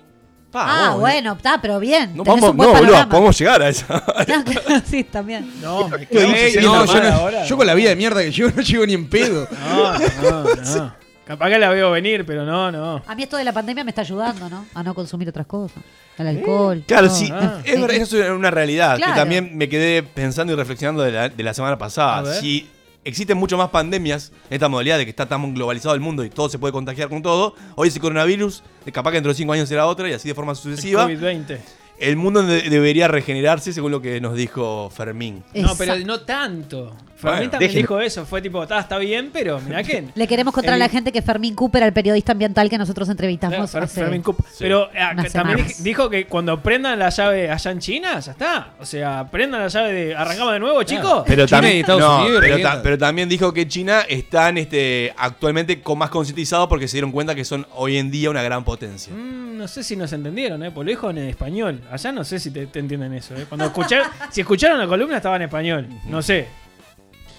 Ah, 0.54 0.66
vamos, 0.88 1.02
bueno, 1.02 1.34
está, 1.34 1.62
pero 1.62 1.80
bien. 1.80 2.16
No, 2.16 2.24
vamos, 2.24 2.56
no, 2.56 2.74
boludo, 2.74 3.10
podemos 3.10 3.38
llegar 3.38 3.62
a 3.62 3.70
esa. 3.70 3.86
No, 4.28 4.44
claro, 4.44 4.82
sí, 4.90 5.04
también. 5.04 5.52
No, 5.62 5.88
me 5.90 6.08
cagué, 6.08 6.60
no, 6.62 6.86
no, 6.86 6.86
yo, 6.86 7.04
no- 7.04 7.10
ahora. 7.14 7.46
yo 7.46 7.58
con 7.58 7.68
la 7.68 7.74
vida 7.76 7.90
de 7.90 7.96
mierda 7.96 8.22
que 8.24 8.32
llevo 8.32 8.52
no 8.56 8.62
llego 8.64 8.86
ni 8.86 8.94
en 8.94 9.08
pedo. 9.10 9.48
No, 9.52 10.00
no, 10.24 10.56
no. 10.56 10.96
Capaz 11.28 11.50
que 11.50 11.60
la 11.60 11.70
veo 11.70 11.92
venir, 11.92 12.26
pero 12.26 12.46
no, 12.46 12.72
no. 12.72 13.02
A 13.06 13.16
mí 13.16 13.24
esto 13.24 13.36
de 13.38 13.44
la 13.44 13.52
pandemia 13.54 13.84
me 13.84 13.92
está 13.92 14.02
ayudando, 14.02 14.50
¿no? 14.50 14.66
A 14.74 14.82
no 14.84 14.94
consumir 14.96 15.28
otras 15.30 15.46
cosas. 15.46 15.84
El 16.18 16.28
alcohol. 16.28 16.84
Claro, 16.88 17.08
todo. 17.08 17.16
sí, 17.18 17.30
Ah. 17.32 17.60
es 17.66 17.80
verdad, 17.82 17.98
eso 17.98 18.24
es 18.24 18.30
una 18.32 18.50
realidad. 18.50 18.98
Claro. 18.98 19.14
Que 19.14 19.20
también 19.20 19.58
me 19.58 19.68
quedé 19.70 20.04
pensando 20.04 20.54
y 20.54 20.56
reflexionando 20.56 21.04
de 21.04 21.12
la, 21.12 21.30
de 21.30 21.44
la 21.44 21.54
semana 21.54 21.78
pasada. 21.78 22.34
Si 22.36 22.70
existen 23.04 23.38
mucho 23.38 23.58
más 23.58 23.70
pandemias 23.70 24.32
en 24.50 24.56
esta 24.56 24.68
modalidad 24.70 24.98
de 24.98 25.04
que 25.06 25.10
está 25.12 25.26
tan 25.28 25.54
globalizado 25.54 25.94
el 25.96 26.02
mundo 26.02 26.24
y 26.26 26.30
todo 26.30 26.50
se 26.50 26.60
puede 26.60 26.72
contagiar 26.72 27.10
con 27.10 27.22
todo, 27.22 27.56
hoy 27.76 27.90
ese 27.90 28.00
coronavirus, 28.00 28.64
capaz 28.94 29.12
que 29.12 29.18
dentro 29.18 29.32
de 29.32 29.36
cinco 29.36 29.54
años 29.54 29.70
será 29.70 29.86
otra 29.86 30.10
y 30.10 30.14
así 30.14 30.28
de 30.30 30.34
forma 30.36 30.56
sucesiva. 30.56 31.08
COVID-20. 31.08 31.58
El 32.00 32.16
mundo 32.16 32.44
de- 32.44 32.70
debería 32.70 33.08
regenerarse 33.08 33.74
según 33.74 33.92
lo 33.92 34.02
que 34.02 34.22
nos 34.22 34.36
dijo 34.36 34.90
Fermín. 34.90 35.44
No, 35.56 35.76
pero 35.78 35.96
no 36.00 36.20
tanto. 36.22 36.96
Fermín 37.16 37.50
también 37.50 37.74
dijo 37.74 38.00
eso. 38.00 38.28
Fue 38.28 38.44
tipo, 38.44 38.62
está, 38.62 38.80
está 38.80 39.00
bien, 39.00 39.32
pero 39.34 39.60
mirá 39.60 39.82
que. 39.82 40.04
Le 40.16 40.28
queremos 40.28 40.54
contar 40.54 40.76
a 40.76 40.78
la 40.78 40.88
gente 40.88 41.12
que 41.12 41.24
Fermín 41.24 41.56
Cooper, 41.56 41.82
el 41.82 41.92
periodista 41.92 42.34
ambiental 42.34 42.70
que 42.70 42.78
nosotros 42.78 43.10
entrevistamos 43.10 43.74
Fer- 43.74 43.82
hace- 43.82 44.02
Fermín 44.02 44.22
Cup. 44.22 44.38
Pero 44.60 44.90
eh, 44.94 45.00
también 45.16 45.32
semanas. 45.32 45.84
dijo 45.84 46.08
que 46.12 46.28
cuando 46.28 46.62
prendan 46.62 47.00
la 47.00 47.10
llave 47.10 47.50
allá 47.50 47.72
en 47.72 47.80
China, 47.80 48.20
ya 48.20 48.32
está. 48.34 48.74
O 48.80 48.86
sea, 48.86 49.28
prendan 49.32 49.62
la 49.62 49.68
llave 49.68 49.94
de. 49.94 50.16
Arrancamos 50.16 50.54
de 50.54 50.60
nuevo, 50.60 50.84
chicos. 50.84 51.24
Pero, 51.26 51.48
China 51.48 51.62
tam- 51.62 51.74
y 51.74 51.80
Estados 51.80 52.02
no, 52.02 52.16
Unidos 52.22 52.40
pero, 52.40 52.52
revienta. 52.54 52.76
ta- 52.76 52.82
pero 52.84 52.98
también 53.00 53.28
dijo 53.28 53.52
que 53.52 53.68
China 53.68 54.02
están 54.08 54.60
este, 54.60 55.12
actualmente 55.18 55.82
con 55.82 55.98
más 55.98 56.12
concientizados 56.12 56.68
porque 56.70 56.88
se 56.88 56.98
dieron 56.98 57.12
cuenta 57.12 57.34
que 57.34 57.44
son 57.46 57.66
hoy 57.74 57.98
en 57.98 58.12
día 58.12 58.30
una 58.30 58.44
gran 58.44 58.64
potencia. 58.64 59.12
Mm, 59.12 59.58
no 59.58 59.68
sé 59.68 59.84
si 59.84 59.96
nos 59.96 60.14
entendieron, 60.14 60.62
¿eh? 60.62 60.70
Por 60.70 60.86
lo 60.86 60.92
dijo 60.92 61.10
en 61.10 61.18
español. 61.18 61.82
Allá 61.92 62.12
no 62.12 62.24
sé 62.24 62.40
si 62.40 62.52
te, 62.52 62.68
te 62.68 62.80
entienden 62.80 63.14
eso, 63.14 63.36
¿eh? 63.36 63.46
Cuando 63.48 63.66
escucharon, 63.66 64.08
si 64.32 64.42
escucharon 64.42 64.78
la 64.80 64.88
columna 64.88 65.18
estaba 65.18 65.36
en 65.38 65.44
español. 65.44 65.88
No 66.06 66.22
sé. 66.22 66.48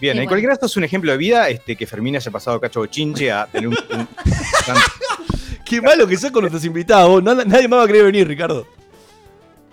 Bien, 0.01 0.17
en 0.19 0.27
cualquier 0.27 0.53
caso 0.53 0.67
es 0.67 0.77
un 0.77 0.85
ejemplo 0.85 1.11
de 1.11 1.19
vida 1.19 1.49
este, 1.49 1.75
que 1.75 1.85
Fermín 1.87 2.15
haya 2.17 2.31
pasado 2.31 2.61
cacho 2.61 2.87
chinche 2.87 3.33
a 3.33 3.47
tener 3.47 3.69
un. 3.69 3.77
un- 3.91 4.09
Qué 5.65 5.83
malo 5.83 6.07
que 6.07 6.17
sos 6.17 6.31
con 6.31 6.43
nuestros 6.43 6.65
invitados. 6.65 7.11
vos. 7.23 7.23
Nadie 7.47 7.69
más 7.69 7.81
va 7.81 7.85
a 7.85 7.87
querer 7.87 8.05
venir, 8.05 8.27
Ricardo. 8.27 8.67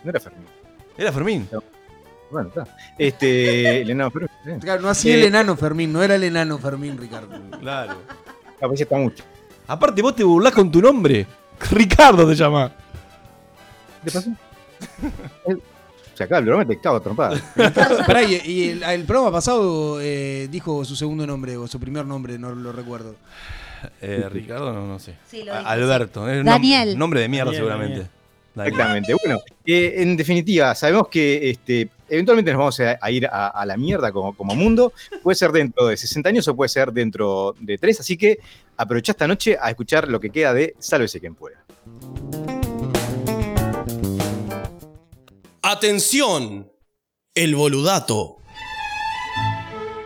no 0.04 0.10
era 0.10 0.20
Fermín. 0.20 0.46
Era 0.98 1.12
Fermín. 1.12 1.50
Bueno, 2.32 2.50
está. 2.50 2.64
Este. 2.98 3.82
el 3.82 3.90
enano 3.92 4.12
Fermín. 4.12 4.30
eh. 4.48 4.58
Claro, 4.62 4.82
no 4.82 4.92
Eh, 4.92 4.96
el 5.14 5.24
enano 5.24 5.56
Fermín, 5.56 5.94
no 5.94 6.02
era 6.04 6.16
el 6.16 6.24
enano 6.24 6.58
Fermín, 6.58 6.98
Ricardo. 6.98 7.30
Claro. 7.60 8.02
Ah, 8.62 8.68
pues 8.68 8.80
ya 8.80 8.84
está 8.84 8.98
mucho. 8.98 9.24
Aparte, 9.68 10.02
vos 10.02 10.16
te 10.16 10.24
burlás 10.24 10.54
con 10.54 10.70
tu 10.72 10.82
nombre. 10.82 11.26
Ricardo 11.72 12.28
te 12.28 12.36
llama. 12.36 12.72
¿Qué 14.04 14.12
pasó? 14.12 14.32
Se 16.16 16.24
acaba 16.24 16.40
el 16.40 16.46
programa 16.46 16.64
detectado, 16.70 17.02
trompada. 17.02 17.38
Pará, 18.08 18.24
y, 18.24 18.40
y 18.46 18.70
el, 18.70 18.84
el 18.84 19.04
programa 19.04 19.34
pasado 19.34 20.00
eh, 20.00 20.48
dijo 20.50 20.86
su 20.86 20.96
segundo 20.96 21.28
nombre 21.28 21.58
o 21.58 21.68
su 21.68 21.78
primer 21.78 22.06
nombre, 22.06 22.40
no 22.40 22.56
lo 22.56 22.72
recuerdo. 22.72 23.16
Eh, 24.02 24.26
Ricardo, 24.32 24.72
no, 24.72 24.88
no 24.88 24.98
sé. 24.98 25.16
Sí, 25.30 25.46
Alberto. 25.50 26.30
es 26.30 26.38
nom- 26.42 26.46
Daniel. 26.46 26.98
Nombre 26.98 27.20
de 27.20 27.28
mierda, 27.28 27.52
Daniel, 27.52 27.60
seguramente. 27.62 27.94
Daniel. 27.96 28.12
Daniel. 28.56 28.74
Exactamente. 28.74 29.14
Bueno, 29.26 29.40
eh, 29.66 29.94
en 29.98 30.16
definitiva, 30.16 30.74
sabemos 30.74 31.10
que 31.10 31.50
este, 31.50 31.90
eventualmente 32.08 32.52
nos 32.54 32.60
vamos 32.60 32.80
a, 32.80 32.98
a 33.02 33.12
ir 33.12 33.28
a, 33.28 33.48
a 33.48 33.66
la 33.66 33.76
mierda 33.76 34.14
como, 34.14 34.34
como 34.38 34.56
mundo. 34.56 34.94
Puede 35.22 35.36
ser 35.36 35.52
dentro 35.52 35.88
de 35.88 35.98
60 35.98 36.30
años 36.30 36.48
o 36.48 36.56
puede 36.56 36.70
ser 36.70 36.94
dentro 36.94 37.54
de 37.60 37.78
3. 37.78 38.00
Así 38.00 38.16
que 38.16 38.40
aprovecha 38.78 39.12
esta 39.12 39.28
noche 39.28 39.58
a 39.62 39.70
escuchar 39.70 40.08
lo 40.08 40.22
que 40.22 40.30
queda 40.30 40.54
de 40.54 40.76
Sálvese 40.80 41.20
quien 41.20 41.36
pueda. 41.36 41.58
Atención, 45.68 46.72
el 47.34 47.56
boludato. 47.56 48.38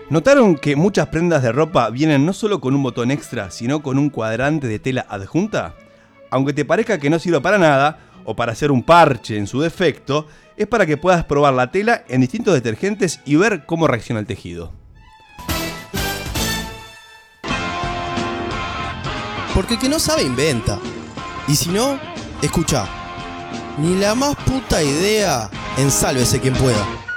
¿Notaron 0.09 0.55
que 0.55 0.77
muchas 0.77 1.07
prendas 1.07 1.43
de 1.43 1.51
ropa 1.51 1.89
vienen 1.89 2.25
no 2.25 2.31
solo 2.31 2.61
con 2.61 2.75
un 2.75 2.81
botón 2.81 3.11
extra, 3.11 3.51
sino 3.51 3.83
con 3.83 3.99
un 3.99 4.09
cuadrante 4.09 4.67
de 4.67 4.79
tela 4.79 5.05
adjunta? 5.09 5.75
Aunque 6.31 6.53
te 6.53 6.63
parezca 6.63 6.97
que 6.97 7.09
no 7.09 7.19
sirva 7.19 7.41
para 7.41 7.57
nada, 7.57 7.99
o 8.23 8.37
para 8.37 8.53
hacer 8.53 8.71
un 8.71 8.83
parche 8.83 9.35
en 9.35 9.47
su 9.47 9.59
defecto, 9.59 10.27
es 10.55 10.65
para 10.65 10.85
que 10.85 10.95
puedas 10.95 11.25
probar 11.25 11.53
la 11.53 11.69
tela 11.71 12.05
en 12.07 12.21
distintos 12.21 12.53
detergentes 12.53 13.19
y 13.25 13.35
ver 13.35 13.65
cómo 13.65 13.85
reacciona 13.85 14.21
el 14.21 14.27
tejido. 14.27 14.71
Porque 19.53 19.73
el 19.73 19.79
que 19.81 19.89
no 19.89 19.99
sabe 19.99 20.23
inventa. 20.23 20.79
Y 21.49 21.55
si 21.57 21.69
no, 21.69 21.99
escucha. 22.41 22.98
Ni 23.79 23.95
la 23.95 24.13
más 24.13 24.35
puta 24.35 24.83
idea 24.83 25.49
en 25.77 25.89
sálvese 25.89 26.41
quien 26.41 26.53
pueda. 26.53 27.08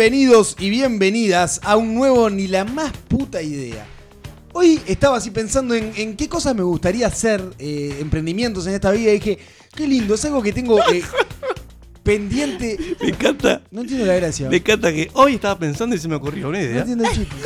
Bienvenidos 0.00 0.56
y 0.58 0.70
bienvenidas 0.70 1.60
a 1.62 1.76
un 1.76 1.94
nuevo 1.94 2.30
Ni 2.30 2.46
la 2.46 2.64
más 2.64 2.90
puta 3.06 3.42
idea. 3.42 3.84
Hoy 4.54 4.80
estaba 4.86 5.18
así 5.18 5.30
pensando 5.30 5.74
en, 5.74 5.92
en 5.94 6.16
qué 6.16 6.26
cosas 6.26 6.54
me 6.54 6.62
gustaría 6.62 7.06
hacer, 7.06 7.44
eh, 7.58 7.98
emprendimientos 8.00 8.66
en 8.66 8.72
esta 8.72 8.92
vida, 8.92 9.10
y 9.10 9.18
dije, 9.18 9.38
qué 9.76 9.86
lindo, 9.86 10.14
es 10.14 10.24
algo 10.24 10.40
que 10.40 10.54
tengo 10.54 10.78
eh, 10.90 11.02
pendiente. 12.02 12.78
Me 12.98 13.10
encanta. 13.10 13.60
No 13.70 13.82
entiendo 13.82 14.06
la 14.06 14.14
gracia. 14.14 14.48
Me 14.48 14.56
encanta 14.56 14.90
que 14.90 15.10
hoy 15.12 15.34
estaba 15.34 15.58
pensando 15.58 15.94
y 15.94 15.98
se 15.98 16.08
me 16.08 16.14
ocurrió 16.14 16.48
una 16.48 16.60
No 16.60 16.64
idea. 16.64 16.78
entiendo 16.78 17.04
el 17.04 17.10
chiste. 17.10 17.36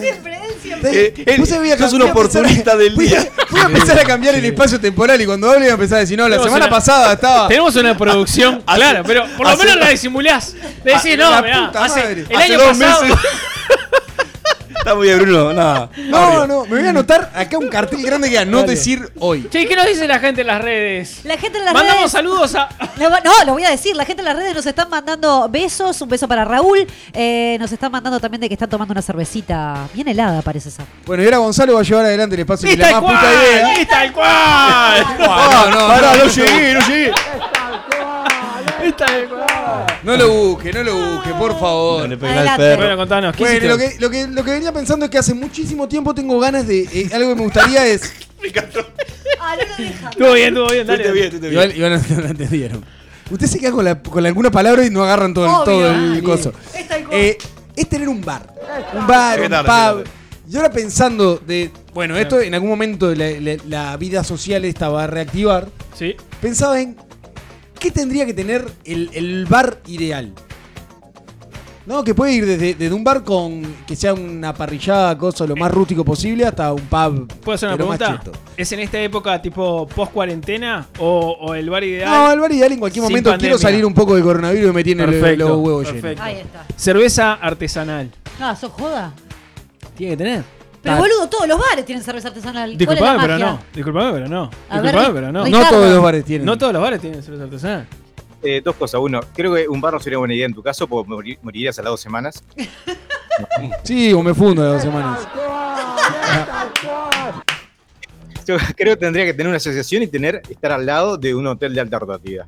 Siempre, 0.00 0.34
él 0.36 0.54
siempre. 0.62 0.90
Eh, 1.06 1.14
él- 1.26 1.40
voy 1.58 1.70
a 1.70 1.78
sos 1.78 1.92
cam- 1.92 1.96
un 1.96 2.02
a 2.02 2.04
oportunista 2.10 2.72
empezar- 2.72 2.78
del 2.78 2.94
voy 2.94 3.06
a- 3.06 3.20
día. 3.20 3.30
Voy 3.50 3.60
a 3.60 3.64
empezar 3.64 3.98
a 3.98 4.04
cambiar 4.04 4.34
el 4.34 4.44
espacio 4.44 4.80
temporal 4.80 5.20
y 5.20 5.26
cuando 5.26 5.48
hable 5.48 5.60
voy 5.60 5.68
a 5.70 5.74
empezar 5.74 5.98
a 5.98 6.00
decir, 6.00 6.18
no, 6.18 6.24
la 6.24 6.30
Tenemos 6.36 6.46
semana 6.46 6.66
una- 6.66 6.74
pasada 6.76 7.12
estaba... 7.12 7.48
Tenemos 7.48 7.76
una 7.76 7.96
producción 7.96 8.62
clara, 8.74 9.02
pero 9.04 9.24
por 9.36 9.48
lo 9.48 9.56
menos 9.56 9.76
la 9.76 9.88
disimulás. 9.88 10.54
Le 10.84 10.94
decís, 10.94 11.16
no, 11.16 11.30
la 11.30 11.42
mirá, 11.42 11.66
puta 11.66 11.84
hace, 11.84 12.00
madre. 12.00 12.24
el 12.28 12.36
Hace 12.36 12.44
año 12.44 12.58
dos 12.58 12.78
pasado. 12.78 13.06
Está 14.84 14.96
muy 14.96 15.06
bien, 15.06 15.18
Bruno. 15.18 15.54
No, 15.54 15.88
No, 16.10 16.46
no, 16.46 16.64
me 16.66 16.76
voy 16.78 16.86
a 16.86 16.90
anotar 16.90 17.30
acá 17.34 17.56
un 17.56 17.68
cartel 17.68 18.02
grande 18.02 18.26
que 18.28 18.32
diga 18.32 18.44
no 18.44 18.64
decir 18.64 19.08
hoy. 19.18 19.48
Che, 19.50 19.66
¿qué 19.66 19.74
nos 19.74 19.86
dice 19.86 20.06
la 20.06 20.18
gente 20.18 20.42
en 20.42 20.46
las 20.46 20.60
redes? 20.60 21.20
La 21.24 21.38
gente 21.38 21.58
en 21.58 21.64
las 21.64 21.72
Mandamos 21.72 22.00
redes. 22.02 22.12
saludos 22.12 22.54
a. 22.54 22.68
No, 22.98 23.08
no, 23.08 23.44
lo 23.46 23.52
voy 23.54 23.64
a 23.64 23.70
decir. 23.70 23.96
La 23.96 24.04
gente 24.04 24.20
en 24.20 24.26
las 24.26 24.36
redes 24.36 24.54
nos 24.54 24.66
están 24.66 24.90
mandando 24.90 25.48
besos. 25.48 25.98
Un 26.02 26.10
beso 26.10 26.28
para 26.28 26.44
Raúl. 26.44 26.86
Eh, 27.14 27.56
nos 27.58 27.72
están 27.72 27.90
mandando 27.92 28.20
también 28.20 28.42
de 28.42 28.48
que 28.48 28.54
están 28.54 28.68
tomando 28.68 28.92
una 28.92 29.00
cervecita 29.00 29.88
bien 29.94 30.06
helada, 30.06 30.42
parece 30.42 30.68
esa. 30.68 30.84
Bueno, 31.06 31.22
y 31.22 31.26
ahora 31.26 31.38
Gonzalo 31.38 31.72
va 31.74 31.80
a 31.80 31.82
llevar 31.82 32.04
adelante 32.04 32.34
el 32.34 32.40
espacio 32.42 32.68
¡Es 32.68 32.76
la 32.78 33.00
más 33.00 33.00
puta 33.00 33.32
idea. 33.32 33.72
¡Es 33.80 33.88
tal 33.88 34.12
cual! 34.12 35.04
No, 35.18 35.70
no, 35.70 35.86
Pará, 35.88 36.16
no, 36.16 36.24
no 36.24 36.30
llegué, 36.30 36.74
no 36.74 36.80
llegué. 36.86 37.12
No 40.02 40.16
lo 40.16 40.28
busque, 40.30 40.72
no 40.72 40.82
lo 40.82 40.94
busque, 41.14 41.30
por 41.34 41.58
favor. 41.58 42.02
No 42.02 42.06
le 42.08 42.16
pegué 42.16 42.32
al 42.32 42.38
Adelante. 42.38 42.62
perro. 42.62 42.80
Bueno, 42.82 42.96
contanos, 42.96 43.36
¿qué 43.36 43.42
Bueno, 43.42 43.56
hiciste? 43.56 43.68
lo 43.68 43.78
que, 43.78 44.00
lo, 44.00 44.10
que, 44.10 44.34
lo 44.34 44.44
que 44.44 44.50
venía 44.52 44.72
pensando 44.72 45.04
es 45.06 45.10
que 45.10 45.18
hace 45.18 45.34
muchísimo 45.34 45.88
tiempo 45.88 46.14
tengo 46.14 46.38
ganas 46.38 46.66
de. 46.66 46.82
eh, 46.82 47.10
algo 47.12 47.30
que 47.30 47.34
me 47.36 47.42
gustaría 47.42 47.86
es. 47.86 48.12
Ah, 49.40 49.56
no 49.56 49.62
lo 49.62 49.76
deja. 49.88 50.10
Estuvo 50.10 50.32
bien, 50.32 50.48
estuvo 50.48 50.70
bien, 50.70 50.86
dale. 50.86 51.04
Igual, 51.08 51.68
bien. 51.72 51.76
igual 51.76 52.02
no, 52.10 52.16
no 52.22 52.26
entendieron. 52.28 52.84
Usted 53.30 53.46
se 53.46 53.58
queda 53.58 53.72
con, 53.72 53.84
la- 53.84 54.02
con 54.02 54.24
alguna 54.24 54.50
palabra 54.50 54.84
y 54.86 54.90
no 54.90 55.02
agarran 55.02 55.32
todo, 55.34 55.44
el- 55.46 55.50
Obvio. 55.50 55.64
todo 55.64 55.86
el 55.90 56.18
Ah, 56.18 56.22
coso. 56.22 56.52
Es 56.74 56.88
tal 56.88 57.04
cual. 57.04 57.18
Eh, 57.20 57.38
es 57.76 57.88
tener 57.88 58.08
un 58.08 58.22
bar. 58.22 58.46
Un 58.94 59.06
bar, 59.06 59.40
un 59.40 59.48
tarde, 59.50 59.62
pub. 59.64 59.66
tarde. 59.66 60.04
Y 60.50 60.56
ahora 60.56 60.70
pensando 60.70 61.36
de. 61.46 61.70
Bueno, 61.94 62.16
esto 62.16 62.40
en 62.40 62.54
algún 62.54 62.68
momento 62.70 63.14
la, 63.14 63.30
la- 63.40 63.56
la 63.68 63.96
vida 63.96 64.24
social 64.24 64.64
esta 64.64 64.88
va 64.88 65.04
a 65.04 65.06
reactivar. 65.06 65.68
Sí. 65.98 66.14
Pensaba 66.40 66.80
en. 66.80 66.96
¿Qué 67.84 67.90
tendría 67.90 68.24
que 68.24 68.32
tener 68.32 68.64
el, 68.86 69.10
el 69.12 69.44
bar 69.44 69.78
ideal? 69.88 70.32
No, 71.84 72.02
que 72.02 72.14
puede 72.14 72.32
ir 72.32 72.46
desde, 72.46 72.72
desde 72.72 72.94
un 72.94 73.04
bar 73.04 73.22
con 73.22 73.60
que 73.86 73.94
sea 73.94 74.14
una 74.14 74.54
parrillada, 74.54 75.18
cosa 75.18 75.46
lo 75.46 75.54
más 75.54 75.70
rústico 75.70 76.02
posible, 76.02 76.46
hasta 76.46 76.72
un 76.72 76.80
pub. 76.80 77.28
¿Puedo 77.42 77.56
hacer 77.56 77.68
una 77.68 77.76
pregunta? 77.76 78.18
cheto. 78.24 78.32
¿Es 78.56 78.72
en 78.72 78.80
esta 78.80 78.98
época 79.02 79.42
tipo 79.42 79.86
post 79.86 80.12
cuarentena 80.12 80.86
o, 80.98 81.36
o 81.38 81.54
el 81.54 81.68
bar 81.68 81.84
ideal? 81.84 82.08
No, 82.10 82.32
el 82.32 82.40
bar 82.40 82.52
ideal 82.52 82.72
en 82.72 82.78
cualquier 82.78 83.02
momento 83.02 83.36
quiero 83.36 83.58
salir 83.58 83.84
un 83.84 83.92
poco 83.92 84.14
del 84.14 84.24
coronavirus 84.24 84.70
y 84.70 84.72
me 84.74 84.82
tiene 84.82 85.04
Perfecto, 85.04 85.46
los 85.46 85.58
huevos 85.58 85.84
llenos. 85.84 86.00
perfecto. 86.00 86.22
Ahí 86.22 86.36
está. 86.36 86.64
Cerveza 86.76 87.34
artesanal. 87.34 88.10
No, 88.40 88.56
sos 88.56 88.72
joda. 88.72 89.12
Tiene 89.94 90.12
que 90.14 90.16
tener. 90.16 90.44
Pero 90.84 90.94
Ah. 90.96 90.98
boludo, 90.98 91.28
todos 91.28 91.48
los 91.48 91.58
bares 91.58 91.84
tienen 91.84 92.04
cerveza 92.04 92.28
artesanal. 92.28 92.70
¿Cuál 92.70 92.80
es 92.82 92.86
la 92.86 92.94
Disculpame, 92.94 93.20
pero 93.20 93.32
magia? 93.32 93.46
no. 93.46 93.60
Disculpame, 93.74 94.12
pero 94.12 94.28
no. 94.28 94.50
A 94.68 94.80
Disculpame, 94.82 95.14
pero 95.14 95.32
no. 95.32 95.46
No 95.48 95.68
todos 95.68 95.90
los 95.94 96.02
bares 96.02 96.24
tienen. 96.24 96.46
No 96.46 96.58
todos 96.58 96.72
los 96.74 96.82
bares 96.82 97.00
tienen 97.00 97.22
cerveza 97.22 97.44
artesanal. 97.44 97.86
Eh, 98.42 98.60
dos 98.62 98.76
cosas. 98.76 99.00
Uno, 99.00 99.20
creo 99.34 99.54
que 99.54 99.66
un 99.66 99.80
bar 99.80 99.94
no 99.94 100.00
sería 100.00 100.18
buena 100.18 100.34
idea 100.34 100.44
en 100.46 100.52
tu 100.54 100.62
caso, 100.62 100.86
porque 100.86 101.10
morir- 101.10 101.38
morirías 101.42 101.78
a 101.78 101.82
las 101.82 101.90
dos 101.90 102.00
semanas. 102.00 102.44
Sí, 103.82 104.12
o 104.12 104.22
me 104.22 104.32
fundo 104.32 104.62
de 104.62 104.68
dos 104.74 104.82
semanas. 104.82 105.26
Yo 108.46 108.56
creo 108.76 108.94
que 108.94 109.00
tendría 109.00 109.24
que 109.24 109.32
tener 109.32 109.48
una 109.48 109.56
asociación 109.56 110.02
y 110.02 110.06
tener 110.06 110.42
estar 110.48 110.70
al 110.70 110.84
lado 110.86 111.16
de 111.16 111.34
un 111.34 111.44
hotel 111.46 111.74
de 111.74 111.80
alta 111.80 111.98
rotativa. 111.98 112.46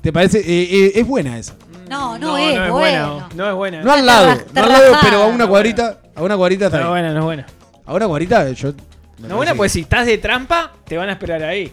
¿Te 0.00 0.12
parece? 0.12 0.38
Eh, 0.40 0.68
eh, 0.86 0.92
es 0.96 1.06
buena 1.06 1.38
esa. 1.38 1.54
No, 1.88 2.18
no, 2.18 2.36
es, 2.38 2.54
buena. 2.54 2.70
bueno. 2.70 3.28
No 3.34 3.48
es 3.50 3.54
buena. 3.54 3.82
No 3.82 3.92
al 3.92 4.06
lado, 4.06 4.26
no 4.54 4.62
al 4.62 4.72
pero 5.02 5.22
a 5.22 5.26
una 5.26 5.46
cuadrita, 5.46 6.00
a 6.14 6.22
una 6.22 6.36
cuadrita 6.36 6.66
está 6.66 6.78
No 6.78 6.84
es 6.84 6.90
buena, 6.90 7.12
no 7.12 7.18
es 7.20 7.24
buena. 7.24 7.46
A 7.86 7.94
una 7.94 8.06
cuadrita 8.06 8.50
yo... 8.52 8.68
me 8.68 8.74
No 8.74 8.76
es 8.76 8.76
parece 9.18 9.34
buena, 9.36 9.52
que- 9.52 9.56
pues 9.58 9.72
si 9.72 9.80
estás 9.80 10.06
de 10.06 10.18
trampa, 10.18 10.72
te 10.84 10.96
van 10.96 11.08
a 11.08 11.12
esperar 11.12 11.42
ahí. 11.42 11.72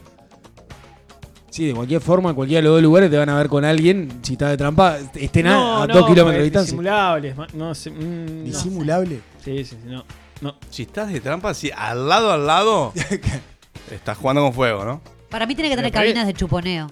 Sí, 1.50 1.68
de 1.68 1.74
cualquier 1.74 2.00
forma, 2.00 2.30
en 2.30 2.36
cualquiera 2.36 2.60
de 2.60 2.64
los 2.64 2.74
dos 2.76 2.82
lugares 2.82 3.10
te 3.12 3.18
van 3.18 3.28
a 3.28 3.36
ver 3.38 3.50
con 3.50 3.66
alguien, 3.66 4.20
si 4.22 4.34
está 4.34 4.48
de 4.50 4.56
trampa, 4.58 4.98
estén 5.16 5.48
a, 5.48 5.54
no, 5.54 5.82
a 5.84 5.88
no, 5.88 5.94
dos 5.96 6.08
kilómetros 6.08 6.38
de 6.38 6.44
distancia. 6.44 6.72
Disimulables. 6.72 7.36
ma- 7.36 7.48
No 7.54 7.76
sé. 7.76 7.92
mm, 7.92 8.38
no. 8.40 8.44
Disimulable. 8.46 9.22
Sí, 9.44 9.58
sí, 9.66 9.66
sí, 9.66 9.78
no. 9.86 10.06
No. 10.40 10.56
Si 10.70 10.84
estás 10.84 11.12
de 11.12 11.20
trampa, 11.20 11.54
si 11.54 11.70
al 11.76 12.08
lado, 12.08 12.32
al 12.32 12.48
lado, 12.48 12.94
estás 13.92 14.18
jugando 14.18 14.42
con 14.44 14.54
fuego, 14.54 14.86
¿no? 14.86 15.02
Para 15.30 15.46
mí 15.46 15.54
tiene 15.54 15.70
que 15.70 15.76
tener 15.76 15.92
Pero, 15.92 16.02
cabinas 16.04 16.26
de 16.26 16.34
chuponeo. 16.34 16.88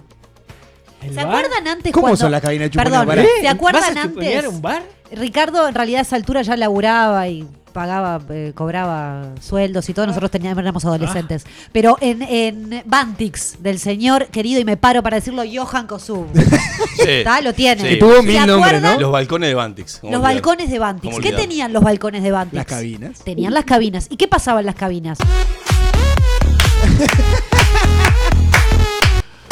¿El 1.02 1.10
¿Se 1.10 1.16
bar? 1.24 1.26
acuerdan 1.26 1.68
antes 1.68 1.92
¿Cómo 1.92 2.02
cuando- 2.02 2.16
son 2.18 2.30
las 2.32 2.40
cabinas 2.42 2.70
de? 2.70 2.76
Perdón, 2.76 3.06
Pará. 3.06 3.24
¿se 3.40 3.48
acuerdan 3.48 3.82
¿Vas 3.82 3.96
a 3.96 4.02
antes? 4.02 4.46
un 4.46 4.60
bar? 4.62 4.82
Ricardo 5.12 5.66
en 5.68 5.74
realidad 5.74 6.00
a 6.00 6.02
esa 6.02 6.16
altura 6.16 6.42
ya 6.42 6.56
laburaba 6.56 7.26
y 7.28 7.46
pagaba, 7.72 8.20
eh, 8.30 8.52
cobraba 8.54 9.32
sueldos 9.40 9.88
y 9.88 9.94
todo. 9.94 10.06
Nosotros 10.06 10.30
teníamos, 10.30 10.60
éramos 10.62 10.84
adolescentes. 10.84 11.44
Pero 11.72 11.96
en, 12.00 12.20
en 12.22 12.82
Bantix, 12.84 13.62
del 13.62 13.78
señor 13.78 14.26
querido, 14.26 14.60
y 14.60 14.64
me 14.64 14.76
paro 14.76 15.02
para 15.04 15.16
decirlo, 15.16 15.42
Johan 15.52 15.86
Kosub. 15.86 16.26
Sí. 16.96 17.08
¿Está? 17.08 17.40
Lo 17.40 17.52
tiene. 17.54 17.82
Sí. 17.82 17.88
Que 17.90 17.96
tuvo 17.96 18.16
¿Se 18.16 18.22
mil 18.22 18.36
nombres, 18.46 18.56
acuerdan? 18.56 18.94
¿no? 18.94 19.00
Los 19.00 19.12
balcones 19.12 19.48
de 19.48 19.54
Bantix. 19.54 19.98
¿cómo 20.00 20.12
Los 20.12 20.18
olvidar? 20.20 20.34
balcones 20.34 20.70
de 20.70 20.78
Bantix. 20.78 21.14
¿Cómo 21.14 21.22
¿Qué 21.22 21.32
tenían 21.32 21.72
los 21.72 21.82
balcones 21.82 22.22
de 22.22 22.30
Bantix? 22.30 22.56
Las 22.56 22.66
cabinas. 22.66 23.18
Tenían 23.24 23.54
las 23.54 23.64
cabinas. 23.64 24.06
¿Y 24.10 24.16
qué 24.16 24.28
pasaba 24.28 24.60
en 24.60 24.66
las 24.66 24.74
cabinas? 24.74 25.18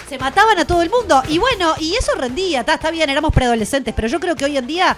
Se 0.09 0.19
mataban 0.19 0.59
a 0.59 0.65
todo 0.67 0.83
el 0.83 0.91
mundo. 0.91 1.23
Y 1.29 1.39
bueno, 1.39 1.75
y 1.79 1.95
eso 1.95 2.13
rendía. 2.17 2.61
Está, 2.61 2.75
está 2.75 2.91
bien, 2.91 3.11
éramos 3.11 3.33
preadolescentes. 3.33 3.93
Pero 3.95 4.09
yo 4.09 4.19
creo 4.21 4.35
que 4.37 4.45
hoy 4.45 4.57
en 4.57 4.67
día 4.67 4.97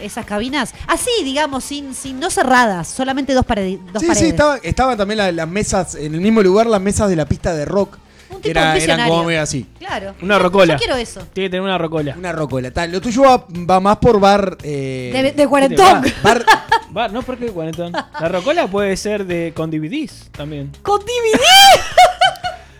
esas 0.00 0.24
cabinas, 0.24 0.72
así 0.88 1.10
digamos, 1.24 1.62
sin, 1.64 1.94
sin 1.94 2.18
no 2.18 2.30
cerradas, 2.30 2.88
solamente 2.88 3.34
dos, 3.34 3.44
paredi- 3.46 3.78
dos 3.92 4.00
Sí, 4.02 4.08
paredes. 4.08 4.18
sí, 4.18 4.26
estaba- 4.30 4.56
estaban 4.62 4.96
también 4.96 5.18
la- 5.18 5.30
las 5.32 5.48
mesas, 5.48 5.94
en 5.94 6.14
el 6.14 6.20
mismo 6.20 6.42
lugar, 6.42 6.66
las 6.66 6.80
mesas 6.80 7.08
de 7.08 7.16
la 7.16 7.26
pista 7.26 7.54
de 7.54 7.64
rock. 7.64 7.98
Un 8.30 8.40
tipo 8.40 8.50
era- 8.50 8.76
eran 8.78 9.08
como 9.08 9.24
medio 9.24 9.42
así. 9.42 9.66
Claro. 9.78 10.14
Una 10.22 10.38
rocola. 10.38 10.74
Yo 10.74 10.78
quiero 10.78 10.96
eso. 10.96 11.20
Tiene 11.34 11.48
que 11.48 11.50
tener 11.50 11.60
una 11.62 11.76
rocola. 11.78 12.14
Una 12.18 12.32
rocola. 12.32 12.70
Tal. 12.70 12.90
Lo 12.90 13.00
tuyo 13.00 13.22
va, 13.22 13.44
va 13.70 13.78
más 13.78 13.98
por 13.98 14.18
bar. 14.18 14.56
eh, 14.62 15.10
De, 15.12 15.32
de 15.32 15.46
cuarentón. 15.48 16.02
bar 16.22 16.44
Bar, 16.90 17.10
no, 17.12 17.22
porque 17.22 17.46
cuarentón. 17.46 17.92
La 17.92 18.28
rocola 18.28 18.66
puede 18.66 18.96
ser 18.98 19.24
de 19.26 19.52
con 19.54 19.70
DVDs 19.70 20.28
también. 20.32 20.72
Con 20.82 21.00
DVD. 21.00 21.40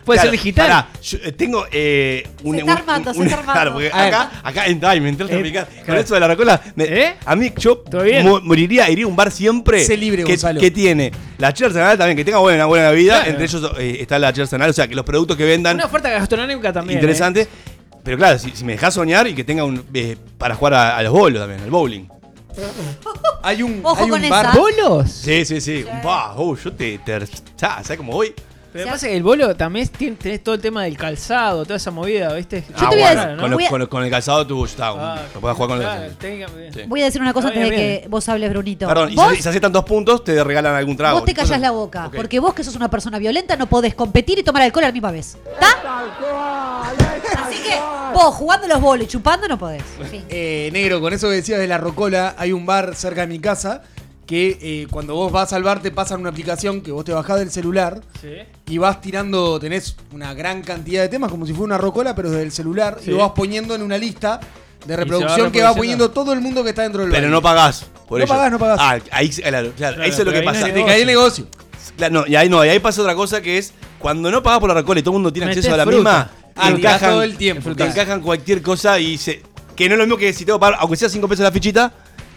Puede 0.04 0.16
Claro, 0.18 0.30
ser 0.30 0.38
digital. 0.40 0.66
pará, 0.68 0.88
yo, 1.00 1.18
eh, 1.23 1.32
tengo 1.32 1.64
eh, 1.71 2.26
un, 2.42 2.54
Se 2.56 2.61
está 2.61 2.73
un- 2.73 2.78
armando, 2.78 3.11
un- 3.11 3.16
se 3.16 3.23
está 3.23 3.35
armando. 3.38 3.52
Claro, 3.52 3.73
porque 3.75 3.90
A 3.92 4.06
acá, 4.06 4.30
acá 4.42 4.66
en 4.66 4.80
Time, 4.80 5.00
me 5.00 5.09
entré 5.11 5.26
Eh. 5.30 5.66
Con 5.87 5.97
eso 5.97 6.14
de 6.14 6.21
la 6.21 6.26
rocola, 6.28 6.61
me- 6.75 6.85
¿Eh? 6.85 7.14
a 7.25 7.37
mí 7.37 7.52
yo 7.56 7.85
mo- 8.25 8.40
moriría, 8.40 8.90
iría 8.90 9.04
a 9.04 9.09
un 9.09 9.14
bar 9.14 9.30
siempre 9.30 9.85
Sé 9.85 9.97
libre, 9.97 10.25
que, 10.25 10.32
Gonzalo. 10.32 10.59
que 10.61 10.71
tiene 10.73 11.12
la 11.38 11.52
chela 11.52 11.68
artesanal 11.68 11.99
también, 11.99 12.16
que 12.16 12.25
tenga 12.25 12.38
buena, 12.38 12.66
buena 12.66 12.90
vida. 12.90 13.14
Claro. 13.23 13.30
Entre 13.30 13.44
ellos 13.44 13.73
eh, 13.78 13.97
está 14.00 14.18
la 14.18 14.32
chela 14.32 14.42
artesanal, 14.42 14.71
o 14.71 14.73
sea, 14.73 14.88
que 14.88 14.94
los 14.97 15.04
productos 15.04 15.37
que 15.37 15.44
vendan, 15.44 15.76
Una 15.76 15.87
oferta 15.87 16.11
gastronómica 16.11 16.73
también. 16.73 16.99
interesante. 16.99 17.47
Pero 18.02 18.16
claro, 18.16 18.37
si, 18.40 18.50
si 18.50 18.64
me 18.64 18.73
dejas 18.73 18.94
soñar 18.94 19.28
y 19.28 19.35
que 19.35 19.44
tenga 19.44 19.62
un 19.64 19.85
eh, 19.94 20.16
para 20.37 20.56
jugar 20.56 20.75
a, 20.75 20.97
a 20.99 21.02
los 21.04 21.12
bolos 21.12 21.40
también, 21.40 21.62
al 21.62 21.71
bowling. 21.71 22.06
hay 23.42 23.62
un, 23.62 23.80
Ojo 23.85 23.97
hay 23.99 24.04
un 24.04 24.11
con 24.21 24.28
bar. 24.28 24.47
esa. 24.47 24.59
¿Bolos? 24.59 25.11
Sí, 25.11 25.44
sí, 25.44 25.61
sí. 25.61 25.85
Bah, 26.02 26.35
uh, 26.37 26.56
yo 26.56 26.73
te. 26.73 26.99
te 26.99 27.21
¿Sabes 27.56 27.97
cómo 27.97 28.12
voy? 28.12 28.35
Pero 28.73 28.87
pasa 28.88 29.07
que 29.07 29.17
el 29.17 29.23
bolo 29.23 29.55
también 29.55 29.87
tiene- 29.88 30.17
tenés 30.17 30.43
todo 30.43 30.55
el 30.55 30.61
tema 30.61 30.85
del 30.85 30.97
calzado, 30.97 31.64
toda 31.64 31.76
esa 31.76 31.91
movida, 31.91 32.33
¿viste? 32.35 32.64
Yo 32.69 32.88
te 32.88 32.97
voy 32.97 33.02
a 33.02 33.11
decir- 33.11 33.19
Ah, 33.19 33.37
con, 33.38 33.50
voy 33.52 33.62
lo- 33.62 33.67
a- 33.67 33.71
con 33.71 33.81
lo- 33.81 33.88
con 33.88 34.05
el 34.05 34.11
calzado 34.11 34.47
tú 34.47 34.64
está. 34.64 34.88
Ah, 34.88 35.23
lo 35.35 35.41
puedes 35.41 35.57
jugar 35.57 35.69
con 35.71 35.79
claro, 35.81 36.05
los. 36.05 36.19
técnicamente. 36.19 36.83
Sí. 36.83 36.88
Voy 36.88 37.02
a 37.02 37.05
decir 37.05 37.21
una 37.21 37.33
cosa 37.35 37.49
Está 37.49 37.61
antes 37.61 37.71
de 37.71 37.76
bien, 37.85 38.00
que 38.02 38.09
vos 38.09 38.29
hables, 38.29 38.50
Brunito. 38.50 38.87
Perdón, 38.88 39.11
y 39.12 39.14
¿Vos? 39.14 39.35
si, 39.37 39.43
si 39.43 39.49
haces 39.49 39.61
tantos 39.61 39.85
puntos, 39.85 40.25
te 40.25 40.43
regalan 40.43 40.75
algún 40.75 40.97
trago. 40.97 41.19
Vos 41.19 41.26
te 41.26 41.35
callás 41.35 41.61
la 41.61 41.71
boca, 41.71 42.07
Ok. 42.07 42.17
porque 42.17 42.38
vos 42.41 42.55
que 42.55 42.64
sos 42.64 42.75
una 42.76 42.88
persona 42.91 43.19
violenta 43.19 43.57
no 43.57 43.67
podés 43.69 43.95
competir 43.95 44.38
y 44.38 44.43
tomar 44.43 44.62
alcohol 44.62 44.85
a 44.85 44.87
la 44.88 44.93
misma 44.93 45.11
vez. 45.11 45.37
¿Está? 45.52 45.76
Así 47.45 47.62
que 47.62 47.79
vos 48.14 48.35
jugando 48.35 48.67
los 48.69 48.81
bolos 48.81 49.05
y 49.07 49.09
chupando 49.09 49.49
no 49.49 49.59
podés. 49.59 49.83
Fin. 50.11 50.25
Eh, 50.29 50.71
negro, 50.73 51.00
con 51.00 51.12
eso 51.12 51.29
que 51.29 51.37
decías 51.37 51.59
de 51.59 51.67
la 51.67 51.79
rocola, 51.79 52.35
hay 52.38 52.52
un 52.52 52.64
bar 52.67 52.95
cerca 52.95 53.23
de 53.23 53.26
mi 53.26 53.38
casa 53.38 53.83
que 54.26 54.59
eh, 54.62 54.87
cuando 54.91 55.14
vos 55.14 55.33
vas 55.33 55.52
al 55.52 55.62
bar 55.62 55.83
te 55.83 55.91
pasan 55.91 56.21
una 56.21 56.31
aplicación 56.31 56.81
que 56.81 56.93
vos 56.93 57.05
te 57.05 57.12
bajás 57.12 57.38
del 57.41 57.50
celular 57.50 58.00
Sí. 58.21 58.29
y 58.67 58.79
vas 58.79 59.00
tirando, 59.00 59.59
tenés 59.59 59.97
una 60.12 60.33
gran 60.33 60.62
cantidad 60.62 61.02
de 61.02 61.09
temas 61.09 61.31
como 61.31 61.45
si 61.45 61.52
fuera 61.52 61.64
una 61.64 61.79
rocola, 61.79 62.14
pero 62.14 62.31
desde 62.31 62.45
el 62.45 62.52
celular 62.52 62.99
Sí. 63.00 63.11
y 63.11 63.12
lo 63.12 63.19
vas 63.19 63.33
poniendo 63.33 63.75
en 63.75 63.83
una 63.83 63.99
lista 63.99 64.38
de 64.87 64.95
va 64.97 65.02
reproducción 65.02 65.50
que 65.52 65.62
va 65.62 65.75
poniendo 65.75 66.11
todo 66.11 66.33
el 66.33 66.41
mundo 66.41 66.63
que 66.63 66.71
está 66.71 66.82
dentro 66.82 67.02
del 67.02 67.11
bar. 67.11 67.21
Pero 67.21 67.30
no 67.30 67.43
pagás. 67.43 67.87
Por 68.08 68.19
No 68.19 68.25
ello. 68.25 68.32
pagás, 68.32 68.50
no 68.52 68.58
pagás. 68.58 68.78
Ah, 68.80 68.99
ahí, 69.11 69.28
claro, 69.30 69.73
claro, 69.76 69.97
Claro, 69.97 70.02
eso 70.04 70.19
es 70.23 70.26
lo 70.26 70.32
que 70.32 70.39
no 70.41 70.45
pasa. 70.45 70.67
Te 70.73 70.85
cae 70.85 71.00
el 71.02 71.06
negocio. 71.06 71.47
Claro, 71.97 72.15
no, 72.15 72.26
y 72.26 72.37
ahí 72.37 72.49
no, 72.49 72.65
y 72.65 72.69
ahí 72.69 72.78
pasa 72.78 73.02
otra 73.02 73.15
cosa 73.15 73.41
que 73.43 73.58
es 73.58 73.73
cuando 73.99 74.30
no 74.30 74.43
pagás 74.43 74.61
por 74.61 74.69
la 74.69 74.75
rocola 74.75 75.00
y 75.00 75.02
todo 75.02 75.13
el 75.13 75.17
mundo 75.17 75.32
tiene 75.32 75.47
Metés 75.47 75.58
acceso 75.65 75.75
a 75.75 75.78
la 75.78 75.85
fruta. 75.85 75.97
misma, 75.99 76.30
Ah, 76.54 76.69
te 76.69 76.75
tirás 76.76 76.95
encajan, 76.97 77.11
todo 77.11 77.23
el 77.23 77.37
tiempo, 77.37 77.75
te 77.75 77.85
encajan 77.85 78.21
cualquier 78.21 78.61
cosa 78.63 78.99
y 78.99 79.17
se. 79.19 79.43
Que 79.75 79.89
no 79.89 79.95
es 79.95 79.99
lo 79.99 80.04
mismo 80.04 80.19
que 80.19 80.32
si 80.35 80.45
tengo 80.45 80.58
que 80.58 80.61
pagar, 80.61 80.78
aunque 80.80 80.97
sea 80.97 81.08
5 81.08 81.26
pesos 81.28 81.43
la 81.45 81.50
fichita, 81.52 81.93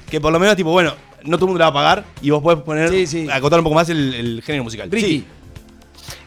que 0.10 0.22
por 0.22 0.32
lo 0.32 0.40
menos, 0.40 0.56
tipo, 0.56 0.72
bueno, 0.72 0.94
no 1.26 1.38
todo 1.38 1.46
el 1.46 1.50
mundo 1.52 1.60
la 1.60 1.70
va 1.70 1.70
a 1.70 1.74
pagar 1.96 2.06
y 2.22 2.30
vos 2.30 2.42
podés 2.42 2.62
poner, 2.64 2.90
Sí, 2.90 3.06
sí. 3.08 3.28
acotar 3.32 3.60
un 3.60 3.64
poco 3.64 3.76
más 3.76 3.90
el, 3.90 4.14
el 4.14 4.42
género 4.44 4.64
musical. 4.64 4.90
Ricky. 4.92 5.08
Sí. 5.08 5.26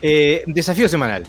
Eh, 0.03 0.43
desafío 0.47 0.89
semanal. 0.89 1.27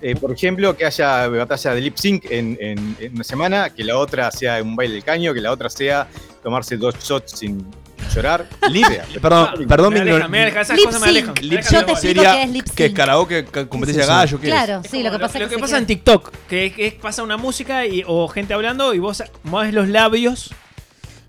Eh, 0.00 0.16
por 0.16 0.32
ejemplo, 0.32 0.76
que 0.76 0.84
haya 0.84 1.28
batalla 1.28 1.74
de 1.74 1.80
lip 1.80 1.96
sync 1.96 2.24
en, 2.30 2.58
en- 2.60 2.96
en 2.98 3.14
una 3.14 3.22
semana, 3.24 3.70
que 3.70 3.84
la 3.84 3.96
otra 3.96 4.30
sea 4.32 4.60
un 4.62 4.74
baile 4.74 4.94
del 4.94 5.04
caño, 5.04 5.32
que 5.32 5.40
la 5.40 5.52
otra 5.52 5.70
sea 5.70 6.08
tomarse 6.42 6.76
dos 6.76 6.96
shots 6.98 7.38
sin 7.38 7.64
llorar. 8.12 8.48
Lip- 8.68 8.84
perdón, 9.20 9.48
perdón, 9.68 9.94
Me 9.94 10.00
mi 10.04 10.10
aleja, 10.10 10.28
me 10.28 10.42
aleja, 10.42 10.60
esas 10.62 10.76
Lip 10.76 10.86
cosas 10.86 11.00
me 11.02 11.08
alejan. 11.08 11.34
sync. 11.36 11.36
me 11.38 11.42
Lip 11.46 11.52
alejan 11.58 11.72
Yo 11.80 11.86
te 11.86 11.92
explico 11.92 12.22
qué 12.22 12.42
es 12.42 12.50
lip 12.50 12.64
que 12.74 12.84
es 12.84 12.88
sync. 12.90 12.96
karaoke, 12.96 13.44
competencia 13.68 14.06
gallo. 14.06 14.38
Claro, 14.40 14.80
Es 14.84 14.90
sí, 14.90 15.02
lo 15.04 15.12
que 15.12 15.18
pasa 15.20 15.38
es 15.38 15.44
lo 15.44 15.48
que, 15.48 15.54
que 15.54 15.54
se 15.54 15.60
pasa 15.60 15.78
en 15.78 15.86
TikTok, 15.86 16.32
que, 16.48 16.66
es- 16.66 16.72
que 16.74 16.86
es- 16.88 16.94
pasa 16.94 17.22
una 17.22 17.36
música 17.36 17.86
y, 17.86 18.02
o 18.04 18.26
gente 18.26 18.54
hablando 18.54 18.92
y 18.94 18.98
vos 18.98 19.22
mueves 19.44 19.72
los 19.72 19.86
labios 19.88 20.52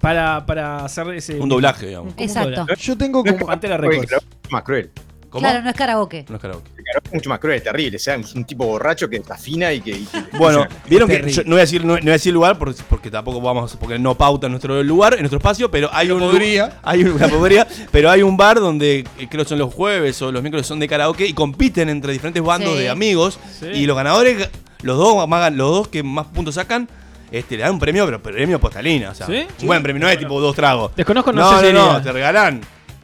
para, 0.04 0.46
para 0.46 0.84
hacer 0.84 1.08
ese. 1.14 1.40
Un 1.40 1.48
doblaje, 1.48 1.88
digamos. 1.88 2.14
Exacto. 2.18 2.50
doblaje. 2.60 2.82
Yo 2.82 2.98
tengo 2.98 3.24
como. 3.24 3.46
Pantera 3.48 3.78
Records. 3.78 4.06
karaoke 4.10 4.28
es 4.46 4.52
más 4.52 4.64
cruel. 4.64 4.92
¿Cómo? 5.30 5.40
Claro, 5.42 5.64
no 5.64 5.70
es 5.70 5.76
karaoke. 5.76 6.26
No 6.30 6.36
es 6.36 6.42
karaoke. 6.42 6.70
Karaoke 6.70 7.08
es 7.08 7.14
mucho 7.14 7.30
más 7.30 7.40
cruel, 7.40 7.58
es 7.58 7.64
terrible. 7.64 7.96
O 7.96 8.00
sea, 8.00 8.16
es 8.16 8.36
un 8.36 8.44
tipo 8.46 8.66
borracho 8.66 9.10
que 9.10 9.18
desafina 9.20 9.72
y 9.74 9.80
que. 9.82 9.92
y 9.92 10.06
que- 10.06 10.24
Bueno, 10.38 10.68
vieron 10.90 11.08
que 11.10 11.32
yo 11.32 11.42
no 11.46 11.52
voy 11.52 11.58
a 11.58 11.62
decir, 11.62 11.86
no, 11.86 11.96
no 11.96 12.02
voy 12.02 12.10
a 12.10 12.14
decir 12.14 12.34
lugar 12.34 12.58
porque, 12.60 12.82
porque 12.90 13.10
tampoco 13.10 13.40
vamos, 13.42 13.76
porque 13.80 13.98
no 13.98 14.14
pauta 14.16 14.50
nuestro 14.50 14.84
lugar, 14.84 15.14
en 15.14 15.22
nuestro 15.22 15.38
espacio, 15.38 15.72
pero 15.72 15.90
hay 15.94 16.08
Pero 16.08 16.18
un 16.18 16.30
podría. 16.30 16.80
hay 16.84 17.04
una 17.06 17.28
podría, 17.30 17.66
pero 17.92 18.12
hay 18.12 18.22
un 18.24 18.36
bar 18.38 18.60
donde 18.60 19.08
eh, 19.18 19.28
creo 19.30 19.44
que 19.44 19.50
son 19.50 19.58
los 19.58 19.74
jueves 19.74 20.22
o 20.22 20.32
los 20.32 20.42
miércoles 20.44 20.68
son 20.68 20.80
de 20.80 20.88
karaoke 20.90 21.26
y 21.26 21.34
compiten 21.34 21.88
entre 21.90 22.12
diferentes 22.12 22.44
bandos 22.44 22.74
Sí. 22.74 22.80
de 22.80 22.90
amigos 22.90 23.40
Sí. 23.60 23.68
y 23.74 23.86
los 23.88 23.96
ganadores, 23.96 24.50
los 24.84 24.98
dos 24.98 25.28
más, 25.30 25.52
los 25.54 25.70
dos 25.72 25.88
que 25.88 26.04
más 26.04 26.28
puntos 26.28 26.56
sacan, 26.56 26.88
este, 27.34 27.58
le 27.58 27.64
dan 27.64 27.72
un 27.72 27.80
premio, 27.80 28.06
pero 28.06 28.22
premio 28.22 28.60
postalina, 28.60 29.10
o 29.10 29.16
sea, 29.16 29.26
¿Sí? 29.26 29.48
un 29.62 29.68
buen 29.68 29.82
premio, 29.82 30.00
no 30.00 30.08
es 30.08 30.20
tipo 30.20 30.40
dos 30.40 30.56
tragos. 30.56 30.96
Desconozco, 30.96 31.34
no 31.34 31.42
no, 31.42 31.60
sé 31.60 31.68
si 31.68 31.74
no, 31.74 31.88
iría. 31.88 32.02
te 32.04 32.12
regalan 32.12 32.62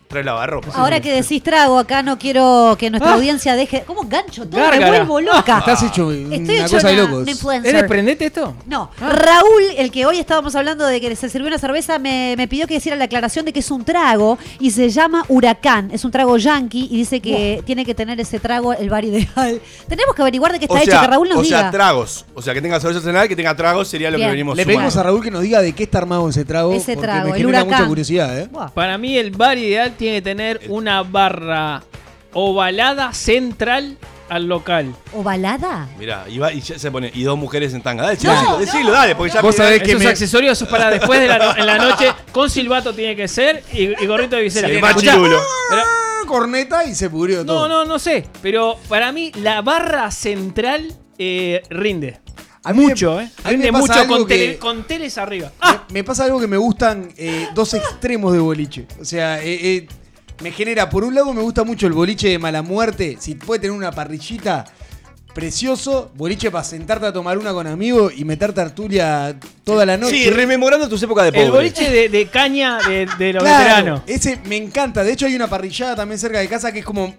tres 0.09 0.25
lavarropas. 0.25 0.75
Ahora 0.75 0.99
que 0.99 1.13
decís 1.13 1.43
trago, 1.43 1.77
acá 1.77 2.01
no 2.01 2.17
quiero 2.17 2.75
que 2.79 2.89
nuestra 2.89 3.11
Ah. 3.11 3.15
audiencia 3.15 3.55
deje. 3.55 3.83
¿Cómo 3.85 4.01
gancho 4.07 4.47
todo? 4.47 4.59
Gárgara. 4.59 4.91
Me 4.91 5.05
vuelvo 5.05 5.21
loca. 5.21 5.59
Estás 5.59 5.83
hecho 5.83 6.11
Estoy 6.11 6.25
una 6.25 6.65
hecho 6.65 6.75
cosa 6.77 6.87
de 6.87 6.93
una, 6.95 7.03
locos. 7.03 7.27
influencer. 7.27 7.75
¿Eres 7.75 7.87
prendete 7.87 8.25
esto? 8.25 8.55
No, 8.65 8.89
Raúl, 8.99 9.63
el 9.77 9.91
que 9.91 10.07
hoy 10.07 10.17
estábamos 10.17 10.55
hablando 10.55 10.87
de 10.87 10.99
que 10.99 11.15
se 11.15 11.29
sirvió 11.29 11.47
una 11.47 11.59
cerveza, 11.59 11.99
me, 11.99 12.33
me 12.37 12.47
pidió 12.47 12.65
que 12.65 12.73
hiciera 12.73 12.95
la 12.97 13.03
aclaración 13.05 13.45
de 13.45 13.53
que 13.53 13.59
es 13.59 13.69
un 13.69 13.85
trago 13.85 14.39
y 14.59 14.71
se 14.71 14.89
llama 14.89 15.23
Huracán. 15.27 15.91
Es 15.91 16.03
un 16.03 16.09
trago 16.09 16.35
yankee 16.37 16.87
y 16.89 16.97
dice 16.97 17.19
que 17.21 17.61
tiene 17.67 17.85
que 17.85 17.93
tener 17.93 18.19
ese 18.19 18.39
trago 18.39 18.73
el 18.73 18.89
bar 18.89 19.05
ideal. 19.05 19.61
Tenemos 19.87 20.15
que 20.15 20.21
averiguar 20.23 20.51
de 20.53 20.57
qué 20.57 20.65
está 20.65 20.79
o 20.79 20.81
hecho, 20.81 20.99
que 21.01 21.07
Raúl 21.07 21.29
nos 21.29 21.37
o 21.37 21.41
diga. 21.43 21.59
sea, 21.59 21.69
tragos. 21.71 22.25
O 22.33 22.41
sea, 22.41 22.55
que 22.55 22.63
tenga 22.63 22.79
cerveza 22.79 22.97
arsenal, 22.97 23.27
que 23.27 23.35
tenga 23.35 23.55
tragos 23.55 23.87
sería 23.87 24.09
lo 24.09 24.17
Bien. 24.17 24.29
que 24.29 24.31
venimos 24.31 24.57
Le 24.57 24.65
pedimos 24.65 24.97
a 24.97 25.03
Raúl 25.03 25.21
que 25.21 25.29
nos 25.29 25.43
diga 25.43 25.61
de 25.61 25.73
qué 25.73 25.83
está 25.83 25.99
armado 25.99 26.27
ese 26.29 26.45
trago. 26.45 26.73
Ese 26.73 26.93
porque 26.95 27.07
trago, 27.07 27.25
me 27.25 27.29
el 27.37 27.37
genera 27.45 27.59
huracán. 27.59 27.77
mucha 27.77 27.87
curiosidad, 27.87 28.39
¿eh? 28.39 28.49
Para 28.73 28.97
mí, 28.97 29.15
el 29.15 29.29
bar 29.29 29.55
ideal 29.59 29.93
tiene 29.99 30.17
que 30.17 30.21
tener 30.23 30.61
una 30.69 31.03
barra 31.03 31.83
ovalada 32.33 33.13
central 33.13 33.97
al 34.29 34.45
local. 34.47 34.93
¿Ovalada? 35.13 35.87
Mirá, 35.97 36.25
y, 36.29 36.37
va- 36.37 36.53
y 36.53 36.61
ya 36.61 36.77
se 36.77 36.91
pone, 36.91 37.11
y 37.13 37.23
dos 37.23 37.37
mujeres 37.37 37.73
en 37.73 37.81
tanga. 37.81 38.03
Dale, 38.03 38.17
No, 38.23 38.57
decilo, 38.59 38.91
dale, 38.91 39.15
porque 39.15 39.33
ya 39.33 39.41
Vos 39.41 39.55
mirá, 39.55 39.65
sabés 39.65 39.81
que 39.83 39.91
Esos 39.91 40.03
me- 40.03 40.07
accesorios 40.09 40.53
esos 40.57 40.67
para 40.69 40.89
después 40.91 41.19
de 41.19 41.27
la, 41.27 41.37
no- 41.39 41.57
en 41.57 41.65
la 41.65 41.77
noche 41.79 42.13
con 42.31 42.49
silbato 42.49 42.93
tiene 42.93 43.15
que 43.15 43.27
ser 43.27 43.63
y, 43.73 44.01
y 44.01 44.05
gorrito 44.05 44.35
de 44.35 44.43
visera. 44.43 44.67
Sí, 44.67 44.75
Escuchá, 44.75 44.93
machirulo. 45.11 45.39
pero- 45.71 45.81
Ah, 45.81 46.25
Corneta 46.27 46.83
y 46.85 46.93
se 46.93 47.09
pudrió 47.09 47.43
todo. 47.43 47.67
no, 47.67 47.83
no, 47.83 47.85
no 47.85 47.97
sé. 47.97 48.27
Pero 48.43 48.77
para 48.87 49.11
mí 49.11 49.31
la 49.41 49.63
barra 49.63 50.11
central 50.11 50.93
eh, 51.17 51.63
rinde. 51.71 52.19
A 52.63 52.73
mí 52.73 52.79
me- 52.81 52.87
mucho, 52.89 53.19
¿eh? 53.21 53.29
a 53.43 53.51
mí 53.51 53.57
me 53.57 53.71
pasa 53.71 53.79
mucho 53.87 53.93
algo 54.01 54.17
con, 54.19 54.27
que- 54.27 54.35
tele- 54.35 54.57
con 54.59 54.87
teles 54.87 55.17
arriba. 55.17 55.51
Me- 55.61 55.79
Me, 55.93 56.03
pasa 56.03 56.25
algo 56.25 56.39
que 56.39 56.47
me 56.47 56.57
gustan 56.57 57.09
eh, 57.17 57.47
dos 57.55 57.73
extremos 57.73 58.33
de 58.33 58.39
boliche. 58.39 58.85
O 58.99 59.05
sea, 59.05 59.41
eh, 59.43 59.59
eh, 59.77 59.87
me 60.43 60.51
genera, 60.51 60.89
por 60.89 61.03
un 61.03 61.15
lado 61.15 61.33
me 61.33 61.41
gusta 61.41 61.63
mucho 61.63 61.87
el 61.87 61.93
boliche 61.93 62.29
de 62.29 62.37
mala 62.39 62.61
muerte. 62.61 63.17
Si 63.19 63.35
puede 63.35 63.61
tener 63.61 63.75
una 63.75 63.91
parrillita, 63.91 64.65
precioso. 65.33 66.11
Boliche 66.15 66.51
para 66.51 66.63
sentarte 66.63 67.05
a 67.07 67.13
tomar 67.13 67.37
una 67.37 67.53
con 67.53 67.65
amigos 67.67 68.13
y 68.15 68.25
meter 68.25 68.51
tertulia 68.53 69.35
toda 69.63 69.85
la 69.85 69.97
noche. 69.97 70.15
Sí, 70.15 70.29
rememorando 70.29 70.89
tus 70.89 71.01
épocas 71.03 71.25
de 71.25 71.31
pobre. 71.31 71.45
El 71.45 71.51
boliche 71.51 71.89
de, 71.89 72.09
de 72.09 72.27
caña 72.27 72.77
de, 72.87 73.07
de 73.17 73.33
los 73.33 73.43
Claro, 73.43 73.63
veteranos. 73.63 74.01
ese 74.07 74.39
me 74.45 74.57
encanta. 74.57 75.03
De 75.03 75.13
hecho, 75.13 75.25
hay 75.25 75.35
una 75.35 75.47
parrillada 75.47 75.95
también 75.95 76.19
cerca 76.19 76.39
de 76.39 76.47
casa 76.47 76.71
que 76.71 76.79
es 76.79 76.85
como. 76.85 77.15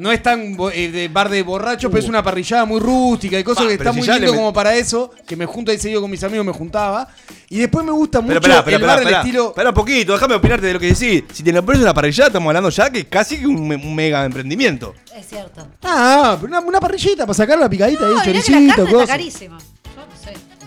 No 0.00 0.10
es 0.10 0.22
tan 0.22 0.56
bo- 0.56 0.70
eh, 0.70 0.90
de 0.90 1.08
bar 1.08 1.28
de 1.28 1.42
borrachos, 1.42 1.90
pero 1.90 2.02
es 2.02 2.08
una 2.08 2.22
parrillada 2.22 2.64
muy 2.64 2.80
rústica 2.80 3.38
y 3.38 3.44
cosas 3.44 3.64
Pa, 3.64 3.70
que 3.70 3.76
pero 3.78 3.90
está 3.90 3.92
si 3.92 3.98
muy 3.98 4.06
ya 4.06 4.14
le 4.14 4.18
lindo 4.20 4.32
met- 4.32 4.36
como 4.38 4.52
para 4.52 4.74
eso. 4.74 5.10
Que 5.26 5.36
me 5.36 5.44
junto 5.46 5.70
ahí 5.70 5.78
seguido 5.78 6.00
con 6.00 6.10
mis 6.10 6.24
amigos, 6.24 6.46
me 6.46 6.52
juntaba. 6.52 7.06
Y 7.50 7.58
después 7.58 7.84
me 7.84 7.92
gusta 7.92 8.20
mucho 8.20 8.40
Pero 8.40 8.54
espera, 8.58 8.76
el 8.76 8.82
bar 8.82 9.04
del 9.04 9.14
estilo. 9.14 9.48
espera 9.48 9.68
un 9.68 9.74
poquito, 9.74 10.12
déjame 10.14 10.34
opinarte 10.36 10.66
de 10.66 10.72
lo 10.72 10.80
que 10.80 10.86
decís. 10.94 11.24
Si 11.32 11.42
te 11.42 11.52
lo 11.52 11.64
pones 11.64 11.82
una 11.82 11.92
parrillada, 11.92 12.28
estamos 12.28 12.48
hablando 12.48 12.70
ya 12.70 12.88
que 12.90 13.06
casi 13.08 13.38
que 13.40 13.46
un, 13.46 13.68
me- 13.68 13.76
un 13.76 13.94
mega 13.94 14.24
emprendimiento. 14.24 14.94
Es 15.14 15.26
cierto. 15.28 15.66
Ah, 15.82 16.36
pero 16.40 16.48
una, 16.50 16.60
una 16.60 16.80
parrillita 16.80 17.26
para 17.26 17.34
sacar 17.34 17.58
la 17.58 17.68
picadita 17.68 18.04
ahí, 18.06 18.10
No, 18.14 18.20
mirá 18.20 18.24
que 18.24 18.32
la 18.32 18.42
choricito, 18.42 18.80
está 18.82 18.90
cosas. 18.92 19.08
carísima. 19.08 19.58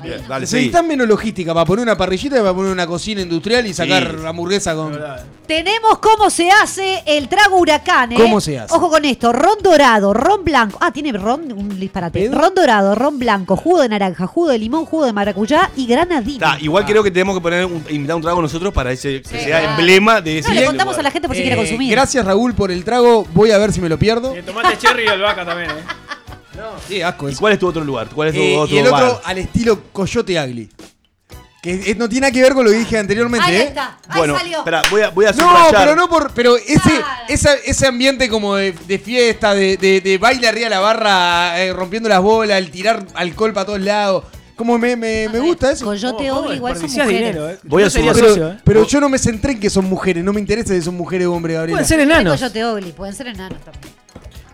Bien, 0.04 0.22
dale. 0.28 0.42
Necesitan 0.42 0.88
menos 0.88 1.08
logística 1.08 1.54
para 1.54 1.66
poner 1.66 1.84
una 1.84 1.98
parrillita 1.98 2.36
y 2.36 2.40
para 2.40 2.54
poner 2.54 2.72
una 2.72 2.86
cocina 2.86 3.22
industrial 3.22 3.66
y 3.66 3.74
sacar 3.74 4.16
Sí. 4.20 4.26
hamburguesa 4.26 4.76
con. 4.76 5.00
Tenemos 5.48 5.98
cómo 6.00 6.30
se 6.30 6.50
hace 6.52 7.04
el 7.06 7.28
trago 7.28 7.58
huracán, 7.58 8.12
¿eh? 8.14 8.16
¿Cómo 8.16 8.40
se 8.40 8.58
hace? 8.60 8.74
Ojo 8.74 8.90
con 8.90 9.04
esto, 9.06 9.34
ron 9.34 9.58
dorado, 9.62 10.14
ron 10.14 10.44
blanco. 10.44 10.78
Ah, 10.82 10.92
tiene 10.92 11.12
ron, 11.12 11.52
un 11.52 11.80
disparate. 11.80 12.20
¿Pedo? 12.20 12.40
Ron 12.40 12.56
dorado, 12.56 12.96
ron 12.96 13.20
blanco, 13.20 13.56
jugo 13.58 13.82
de 13.82 13.90
naranja, 13.90 14.26
jugo 14.28 14.50
de 14.50 14.58
limón, 14.58 14.86
jugo 14.86 15.06
de 15.06 15.14
maracuyá 15.14 15.70
y 15.76 15.86
granadina. 15.86 16.40
Ta, 16.54 16.58
igual 16.62 16.86
creo 16.86 17.04
que 17.04 17.12
tenemos 17.12 17.36
que 17.36 17.42
poner 17.42 17.66
un, 17.66 17.84
invitar 17.90 18.16
un 18.16 18.22
trago 18.22 18.42
nosotros 18.42 18.74
para 18.74 18.92
ese, 18.92 19.22
que 19.22 19.28
sea 19.40 19.60
claro. 19.60 19.70
emblema 19.80 20.22
de 20.22 20.40
ese 20.40 20.50
No, 20.50 20.56
le 20.56 20.66
contamos 20.66 20.94
lugar. 20.94 21.00
a 21.02 21.04
la 21.04 21.12
gente 21.12 21.28
por 21.28 21.36
si 21.36 21.42
Eh, 21.42 21.46
quiere 21.46 21.58
consumir. 21.58 21.92
Gracias 21.92 22.26
Raúl 22.26 22.54
por 22.54 22.72
el 22.72 22.84
trago. 22.84 23.26
Voy 23.34 23.52
a 23.52 23.58
ver 23.58 23.74
si 23.74 23.82
me 23.82 23.90
lo 23.90 24.00
pierdo. 24.00 24.34
Y 24.34 24.40
el 24.40 24.46
tomate 24.46 24.78
cherry 24.78 25.04
y 25.06 25.08
albahaca 25.08 25.46
también, 25.46 25.72
¿eh? 25.72 25.74
Sí, 26.88 27.02
asco 27.02 27.30
¿Y 27.30 27.32
eso. 27.32 27.40
cuál 27.40 27.54
es 27.54 27.60
tu 27.60 27.68
otro 27.68 27.84
lugar? 27.84 28.08
¿Cuál 28.14 28.30
es 28.30 28.36
tu 28.36 28.42
Eh, 28.42 28.58
otro 28.58 28.76
y 28.76 28.80
el 28.80 28.88
otro 28.88 29.22
al 29.24 29.38
estilo 29.38 29.82
Coyote 29.92 30.40
Ugly. 30.44 30.70
Que 31.62 31.96
no 31.98 32.10
tiene 32.10 32.22
nada 32.28 32.32
que 32.34 32.42
ver 32.42 32.54
con 32.54 32.66
lo 32.66 32.72
que 32.72 32.78
dije 32.80 32.98
anteriormente, 32.98 33.48
Ahí 33.48 33.56
¿eh? 33.56 33.64
está, 33.70 33.98
ahí 34.10 34.18
Bueno, 34.18 34.38
salió. 34.38 34.58
espera, 34.58 34.82
voy 34.92 35.02
a, 35.02 35.10
voy 35.12 35.26
a 35.28 35.32
No, 35.32 35.48
subrayar. 35.48 35.76
pero 35.78 35.96
no 35.96 36.10
por. 36.10 36.34
Pero 36.34 36.58
ese, 36.58 36.78
Claro. 36.82 37.06
esa- 37.30 37.54
ese 37.54 37.88
ambiente 37.88 38.28
como 38.28 38.56
de, 38.56 38.74
de 38.86 39.00
fiesta, 39.00 39.54
de, 39.54 39.78
de- 39.78 40.02
de 40.02 40.18
baile 40.18 40.46
arriba 40.50 40.66
de 40.66 40.70
la 40.72 40.82
barra, 40.82 41.62
eh, 41.62 41.72
rompiendo 41.72 42.10
las 42.10 42.22
bolas, 42.22 42.58
el 42.58 42.70
tirar 42.70 43.06
alcohol 43.16 43.54
para 43.54 43.66
todos 43.68 43.80
lados. 43.80 44.26
Como 44.58 44.78
me, 44.78 44.98
me, 44.98 45.30
me 45.30 45.40
gusta 45.40 45.72
eso. 45.72 45.86
Coyote 45.86 46.28
¿Cómo- 46.28 46.30
cómo 46.36 46.40
Ogre 46.48 46.56
igual 46.58 46.74
son 46.76 46.84
mujeres. 46.92 47.08
dinero, 47.08 47.50
¿eh? 47.50 47.58
Voy 47.64 47.84
a 47.84 47.90
sería 47.90 48.14
sumar- 48.14 48.28
socio, 48.28 48.44
Pero, 48.44 48.52
¿eh? 48.56 48.62
pero 48.66 48.86
yo 48.88 49.00
no 49.00 49.08
me 49.08 49.18
centré 49.18 49.54
en 49.54 49.60
que 49.62 49.70
son 49.70 49.86
mujeres, 49.86 50.22
no 50.22 50.34
me 50.34 50.42
interesa 50.42 50.74
si 50.74 50.82
son 50.82 50.96
mujeres 50.98 51.28
o 51.28 51.34
hombres, 51.34 51.56
Gabriela. 51.56 51.78
Pueden 51.78 51.88
ser 51.88 51.98
No 52.06 52.14
hay 52.14 52.22
enanos. 52.22 52.40
Coyote 52.42 52.66
Ogli, 52.66 52.92
pueden 52.92 53.16
ser 53.16 53.28
enanos 53.28 53.60
también. 53.64 53.94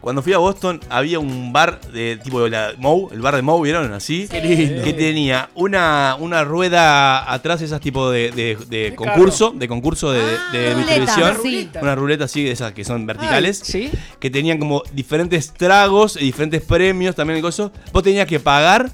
Cuando 0.01 0.21
fui 0.21 0.31
a 0.33 0.37
Boston 0.37 0.79
había 0.89 1.19
un 1.19 1.51
bar 1.51 1.81
de 1.91 2.17
tipo 2.23 2.41
de 2.43 2.49
la 2.49 2.71
Moe, 2.77 3.13
el 3.13 3.21
bar 3.21 3.35
de 3.35 3.41
Moe, 3.41 3.61
¿vieron? 3.63 3.91
Así. 3.93 4.27
Qué 4.29 4.41
lindo. 4.41 4.83
Que 4.83 4.93
tenía 4.93 5.49
una, 5.55 6.15
una 6.19 6.43
rueda 6.45 7.31
atrás, 7.31 7.61
esas 7.61 7.81
tipo 7.81 8.09
de, 8.09 8.31
de- 8.31 8.57
de 8.69 8.95
concurso, 8.95 9.51
de 9.55 9.67
concurso 9.67 10.11
de, 10.11 10.21
Ah, 10.21 10.51
de 10.53 10.73
ruleta, 10.73 10.87
televisión. 10.93 11.37
sí. 11.43 11.69
Una 11.81 11.95
ruleta 11.95 12.23
así, 12.25 12.43
de 12.43 12.51
esas 12.51 12.71
que 12.73 12.83
son 12.85 13.05
verticales. 13.05 13.59
¿Sí? 13.63 13.91
Que 14.19 14.29
tenían 14.29 14.57
como 14.57 14.83
diferentes 14.93 15.53
tragos 15.53 16.15
y 16.15 16.25
diferentes 16.25 16.61
premios 16.61 17.15
también 17.15 17.37
el 17.37 17.43
coso. 17.43 17.71
Vos 17.91 18.01
tenías 18.03 18.25
que 18.27 18.39
pagar 18.39 18.89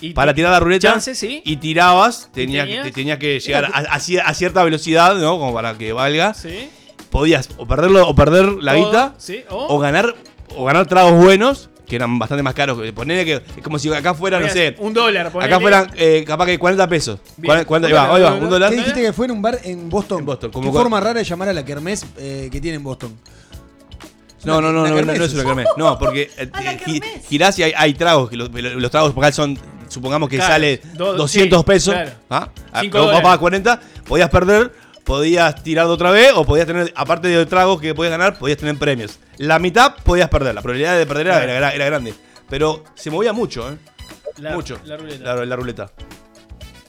Y 0.00 0.10
para 0.10 0.34
tirar 0.34 0.50
la 0.52 0.60
ruleta. 0.60 0.90
Chance, 0.92 1.14
sí. 1.14 1.40
Y 1.44 1.56
tirabas, 1.56 2.30
tenía, 2.32 2.64
tenías? 2.64 2.84
te- 2.84 2.92
tenía 2.92 3.18
que 3.18 3.38
llegar 3.40 3.66
a, 3.66 3.78
a 3.78 3.98
cier- 4.00 4.22
a 4.24 4.34
cierta 4.34 4.64
velocidad, 4.64 5.14
¿no? 5.16 5.38
Como 5.38 5.54
para 5.54 5.78
que 5.78 5.92
valga. 5.92 6.34
Sí. 6.34 6.68
Podías 7.10 7.48
o 7.56 7.66
perderlo 7.66 8.06
o 8.08 8.14
perder 8.14 8.46
la 8.60 8.74
O- 8.74 8.76
guita. 8.84 9.14
Sí. 9.18 9.42
O 9.50 9.78
ganar, 9.78 10.14
o 10.56 10.64
ganar 10.64 10.86
tragos 10.86 11.12
buenos, 11.22 11.70
que 11.86 11.96
eran 11.96 12.18
bastante 12.18 12.42
más 12.42 12.54
caros. 12.54 12.78
Ponele 12.92 13.24
que 13.24 13.34
es 13.56 13.62
como 13.62 13.78
si 13.78 13.92
acá 13.92 14.12
fuera, 14.14 14.38
no 14.40 14.48
sé. 14.48 14.76
Un 14.78 14.92
dólar. 14.92 15.30
ponele. 15.32 15.52
Acá 15.52 15.60
fueran 15.60 15.90
eh, 15.96 16.24
capaz 16.26 16.46
que 16.46 16.58
40 16.58 16.86
pesos. 16.88 17.18
Bien. 17.36 17.54
Cuar- 17.54 17.66
40 17.66 17.86
ahí 17.88 17.92
Un 17.92 17.98
va, 17.98 18.02
ahí 18.04 18.22
va, 18.22 18.28
dólar, 18.30 18.42
un 18.44 18.50
dólar. 18.50 18.70
¿Qué 18.70 18.76
dijiste 18.76 19.00
que 19.00 19.12
fue 19.12 19.26
en 19.26 19.32
un 19.32 19.42
bar 19.42 19.58
en 19.64 19.88
Boston? 19.88 20.18
En 20.20 20.26
Boston, 20.26 20.50
como 20.50 20.70
Qué 20.72 20.78
forma 20.78 21.00
rara 21.00 21.18
de 21.18 21.24
llamar 21.24 21.48
a 21.48 21.52
la 21.52 21.64
kermés 21.64 22.04
eh, 22.18 22.48
que 22.52 22.60
tiene 22.60 22.76
en 22.76 22.84
Boston. 22.84 23.14
No, 24.44 24.60
no, 24.60 24.70
no, 24.72 24.86
no, 24.86 25.02
no, 25.02 25.12
es 25.12 25.34
una 25.34 25.44
kermés. 25.44 25.66
No, 25.76 25.98
porque 25.98 26.30
eh, 26.36 26.50
eh, 26.60 26.78
gi- 26.86 27.02
girás 27.28 27.58
y 27.58 27.64
hay, 27.64 27.72
hay 27.76 27.94
tragos, 27.94 28.30
que 28.30 28.36
los, 28.36 28.50
los 28.52 28.90
tragos 28.90 29.12
por 29.12 29.24
acá 29.24 29.32
son, 29.34 29.58
supongamos 29.88 30.28
que 30.28 30.36
Claro, 30.36 30.52
sale 30.54 30.80
do- 30.94 31.14
200 31.14 31.58
sí, 31.60 31.64
pesos. 31.66 31.94
claro. 31.94 32.10
¿ah? 32.30 32.48
Ah, 32.72 32.80
Cinco 32.82 32.98
vos 32.98 33.06
dólares. 33.06 33.22
pagabas 33.22 33.38
40, 33.38 33.80
podías 34.06 34.30
perder, 34.30 34.72
podías 35.08 35.62
tirar 35.62 35.86
de 35.86 35.92
otra 35.94 36.10
vez, 36.10 36.32
o 36.34 36.44
podías 36.44 36.66
tener, 36.66 36.92
aparte 36.94 37.28
de 37.28 37.46
tragos 37.46 37.80
que 37.80 37.94
podías 37.94 38.10
ganar, 38.12 38.38
podías 38.38 38.58
tener 38.58 38.76
premios. 38.76 39.18
La 39.38 39.58
mitad 39.58 39.94
podías 40.04 40.28
perder, 40.28 40.54
la 40.54 40.60
probabilidad 40.60 40.98
de 40.98 41.06
perder 41.06 41.28
era, 41.28 41.36
Claro. 41.38 41.52
era- 41.52 41.70
era 41.72 41.84
grande. 41.86 42.12
Pero 42.50 42.84
se 42.94 43.10
movía 43.10 43.32
mucho, 43.32 43.72
¿eh? 43.72 43.76
La- 44.36 44.52
mucho. 44.54 44.78
La 44.84 44.98
ruleta. 44.98 45.24
La, 45.34 45.46
la 45.46 45.56
ruleta. 45.56 45.90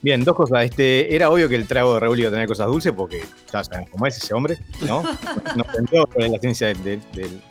Bien, 0.02 0.24
dos 0.26 0.36
cosas. 0.36 0.66
Este, 0.66 1.16
era 1.16 1.30
obvio 1.30 1.48
que 1.48 1.56
el 1.56 1.66
trago 1.66 1.94
de 1.94 2.00
Raúl 2.02 2.20
iba 2.20 2.28
a 2.28 2.32
tener 2.32 2.48
cosas 2.48 2.68
dulces 2.68 2.92
porque 2.96 3.24
ya 3.52 3.64
sabemos 3.64 3.90
cómo 3.90 4.06
es 4.06 4.18
ese 4.18 4.34
hombre, 4.34 4.58
¿no? 4.82 5.02
Planteó 5.74 6.06
por 6.06 6.28
la 6.30 6.38
ciencia 6.40 6.68
del, 6.68 6.84
del- 6.84 7.02
del- 7.14 7.42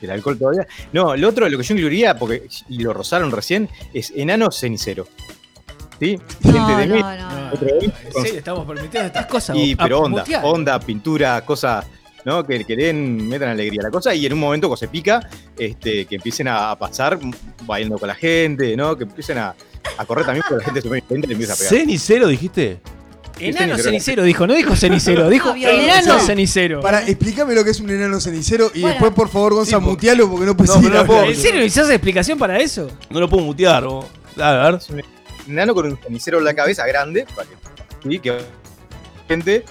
del 0.00 0.10
alcohol 0.10 0.38
todavía. 0.38 0.66
No, 0.92 1.16
lo 1.16 1.28
otro, 1.28 1.48
lo 1.48 1.58
que 1.58 1.64
yo 1.64 1.74
incluiría, 1.74 2.16
porque 2.16 2.46
y 2.68 2.78
lo 2.78 2.92
rozaron 2.92 3.30
recién, 3.32 3.68
es 3.92 4.12
enano 4.16 4.50
cenicero. 4.52 5.06
¿Sí? 6.02 6.18
No, 6.42 6.52
Gente 6.52 6.76
de 6.80 6.86
no, 6.88 6.94
mí. 6.96 7.00
no, 7.00 7.16
no. 7.16 7.52
Otro 7.52 7.68
¿En 7.68 8.12
serio 8.24 8.38
estamos 8.38 8.66
permitiendo 8.66 9.06
estas 9.06 9.26
cosas? 9.26 9.56
Y, 9.56 9.76
pero 9.76 10.00
onda, 10.00 10.22
mutear. 10.22 10.44
onda, 10.44 10.80
pintura, 10.80 11.44
cosas, 11.44 11.86
¿no? 12.24 12.44
Que, 12.44 12.64
que 12.64 12.74
den, 12.74 13.28
metan 13.28 13.50
alegría 13.50 13.82
a 13.82 13.84
la 13.84 13.90
cosa. 13.92 14.12
Y 14.12 14.26
en 14.26 14.32
un 14.32 14.40
momento 14.40 14.66
cuando 14.66 14.78
se 14.78 14.88
pica, 14.88 15.28
este, 15.56 16.06
que 16.06 16.16
empiecen 16.16 16.48
a, 16.48 16.74
pasar 16.76 17.20
bailando 17.64 17.98
con 17.98 18.08
la 18.08 18.16
gente, 18.16 18.76
¿no? 18.76 18.96
Que 18.96 19.04
empiecen 19.04 19.38
a, 19.38 19.54
a 19.96 20.04
correr 20.04 20.24
también 20.26 20.42
porque 20.48 20.58
la 20.60 20.64
gente 20.64 20.80
se 20.82 20.88
pone 20.88 20.98
intenta 21.00 21.26
y 21.26 21.28
le 21.28 21.32
empieza 21.34 21.52
a 21.52 21.56
pegar. 21.56 21.70
¿Cenicero 21.72 22.26
dijiste? 22.26 22.80
Enano 23.38 23.78
cenicero. 23.78 24.24
dijo, 24.24 24.46
no 24.46 24.54
dijo 24.54 24.74
cenicero, 24.74 25.28
dijo 25.30 25.50
Ah, 25.50 25.54
violento. 25.54 25.84
enano 25.84 26.14
No. 26.14 26.20
cenicero. 26.20 26.80
Para, 26.80 27.06
explícame 27.06 27.54
lo 27.54 27.62
que 27.64 27.70
es 27.70 27.78
un 27.80 27.90
enano 27.90 28.20
cenicero 28.20 28.70
y 28.74 28.80
Bueno. 28.80 28.88
después, 28.94 29.12
por 29.12 29.28
favor, 29.28 29.54
Gonza, 29.54 29.78
Sí, 29.78 29.84
po- 29.84 29.90
mutealo 29.90 30.28
porque 30.28 30.46
no 30.46 30.56
puedes 30.56 30.74
No, 30.74 30.80
pero 30.82 30.94
no 30.94 31.06
puedo. 31.06 31.18
hablando. 31.20 31.36
¿En 31.38 31.42
serio 31.44 31.60
necesitas 31.60 31.90
explicación 31.90 32.38
para 32.38 32.58
eso? 32.58 32.88
No 33.10 33.20
lo 33.20 33.28
puedo 33.28 33.44
mutear. 33.44 33.84
vos. 33.84 34.06
A 34.38 34.52
ver. 34.52 34.78
Enano 35.48 35.74
con 35.74 35.86
un 35.86 35.96
cenicero 35.98 36.38
en 36.38 36.44
la 36.44 36.54
cabeza 36.54 36.86
grande, 36.86 37.26
para 37.34 37.48
que, 37.48 37.54
sí, 38.02 38.18
que 38.18 38.38
gente 39.28 39.64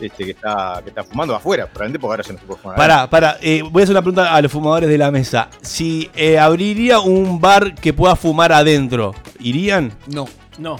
este, 0.00 0.24
que, 0.24 0.30
está, 0.32 0.80
que 0.82 0.90
está 0.90 1.04
fumando 1.04 1.34
afuera, 1.34 1.66
probablemente 1.66 1.98
porque 2.00 2.12
ahora 2.12 2.22
ya 2.24 2.32
no 2.32 2.38
se 2.40 2.44
puede 2.46 2.60
fumar. 2.60 2.76
Pará, 2.76 3.08
pará. 3.08 3.38
eh, 3.40 3.62
voy 3.62 3.82
a 3.82 3.84
hacer 3.84 3.92
una 3.94 4.02
pregunta 4.02 4.34
a 4.34 4.42
los 4.42 4.50
fumadores 4.50 4.88
de 4.88 4.98
la 4.98 5.10
mesa. 5.10 5.48
Si 5.62 6.10
eh, 6.14 6.38
abriría 6.38 6.98
un 7.00 7.40
bar 7.40 7.74
que 7.74 7.92
pueda 7.92 8.16
fumar 8.16 8.52
adentro, 8.52 9.14
¿irían? 9.38 9.92
No. 10.08 10.26
No. 10.58 10.74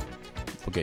Ok. 0.67 0.79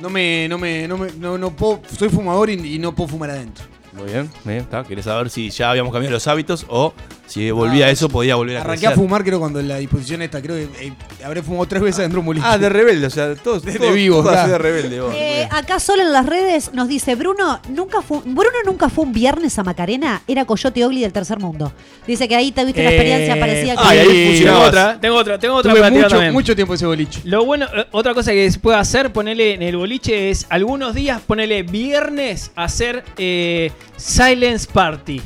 No 0.00 0.10
me, 0.10 0.48
no 0.48 0.58
me, 0.58 0.88
no 0.88 0.98
me, 0.98 1.12
no, 1.12 1.38
no 1.38 1.50
puedo, 1.50 1.80
soy 1.96 2.08
fumador 2.08 2.50
y, 2.50 2.74
y 2.74 2.78
no 2.78 2.94
puedo 2.94 3.08
fumar 3.08 3.30
adentro. 3.30 3.64
Muy 3.92 4.10
bien, 4.10 4.28
bien, 4.44 4.58
está. 4.58 4.82
¿Querés 4.82 5.04
saber 5.04 5.30
si 5.30 5.50
ya 5.50 5.70
habíamos 5.70 5.92
cambiado 5.92 6.14
los 6.14 6.26
hábitos 6.26 6.66
o 6.68 6.92
si 7.26 7.50
volvía 7.50 7.86
Ah, 7.86 7.88
a 7.88 7.90
eso 7.92 8.08
podía 8.08 8.34
volver 8.36 8.58
a 8.58 8.60
Arranqué 8.60 8.86
a 8.86 8.92
fumar 8.92 9.24
creo 9.24 9.38
cuando 9.40 9.58
en 9.60 9.68
la 9.68 9.78
disposición 9.78 10.22
esta, 10.22 10.40
creo 10.42 10.56
que 10.56 10.86
eh, 10.86 10.92
habré 11.24 11.42
fumado 11.42 11.66
tres 11.66 11.82
veces 11.82 11.98
adentro 12.00 12.16
de 12.16 12.20
un 12.20 12.26
boliche. 12.26 12.46
Ah, 12.48 12.58
de 12.58 12.68
rebelde, 12.68 13.06
o 13.06 13.10
sea, 13.10 13.34
todos 13.34 13.62
De- 13.62 13.72
de 13.72 13.78
todos- 13.78 13.94
vivo, 13.94 14.16
todos 14.18 14.32
claro. 14.32 14.52
de 14.52 14.58
rebelde. 14.58 15.00
vos. 15.00 15.14
Eh, 15.16 15.48
acá 15.50 15.80
solo 15.80 16.02
en 16.02 16.12
las 16.12 16.26
redes 16.26 16.72
nos 16.74 16.86
dice 16.88 17.14
Bruno 17.14 17.60
nunca 17.70 18.02
fue 18.02 18.18
Bruno 18.24 18.58
nunca 18.66 18.88
fue 18.88 19.04
un 19.04 19.12
viernes 19.12 19.58
a 19.58 19.64
Macarena, 19.64 20.22
era 20.28 20.44
Coyote 20.44 20.84
Ogli 20.84 21.00
del 21.00 21.12
tercer 21.12 21.38
mundo. 21.40 21.72
Dice 22.06 22.28
que 22.28 22.36
ahí 22.36 22.52
tuviste 22.52 22.80
una 22.80 22.90
experiencia 22.90 23.36
Eh, 23.36 23.40
parecida 23.40 23.74
ay, 23.78 23.98
ahí 23.98 24.06
Tengo 24.06 24.26
funcionabas. 24.28 24.68
otra, 24.68 25.00
tengo 25.00 25.16
otra, 25.16 25.38
tengo 25.38 25.54
otra 25.56 25.70
Tuve 25.72 25.80
para 25.80 25.90
tirar 25.90 26.04
mucho, 26.04 26.14
también. 26.16 26.32
mucho 26.32 26.54
tiempo 26.54 26.74
ese 26.74 26.86
boliche. 26.86 27.20
Lo 27.24 27.44
bueno, 27.44 27.66
eh, 27.74 27.86
otra 27.92 28.14
cosa 28.14 28.32
que 28.32 28.50
se 28.50 28.58
puede 28.58 28.76
hacer, 28.78 29.12
ponerle 29.12 29.54
en 29.54 29.62
el 29.62 29.76
boliche 29.76 30.30
es 30.30 30.46
algunos 30.50 30.94
días, 30.94 31.20
ponerle 31.22 31.62
viernes, 31.62 32.50
hacer 32.54 33.02
eh, 33.16 33.72
silence 33.96 34.68
party. 34.72 35.20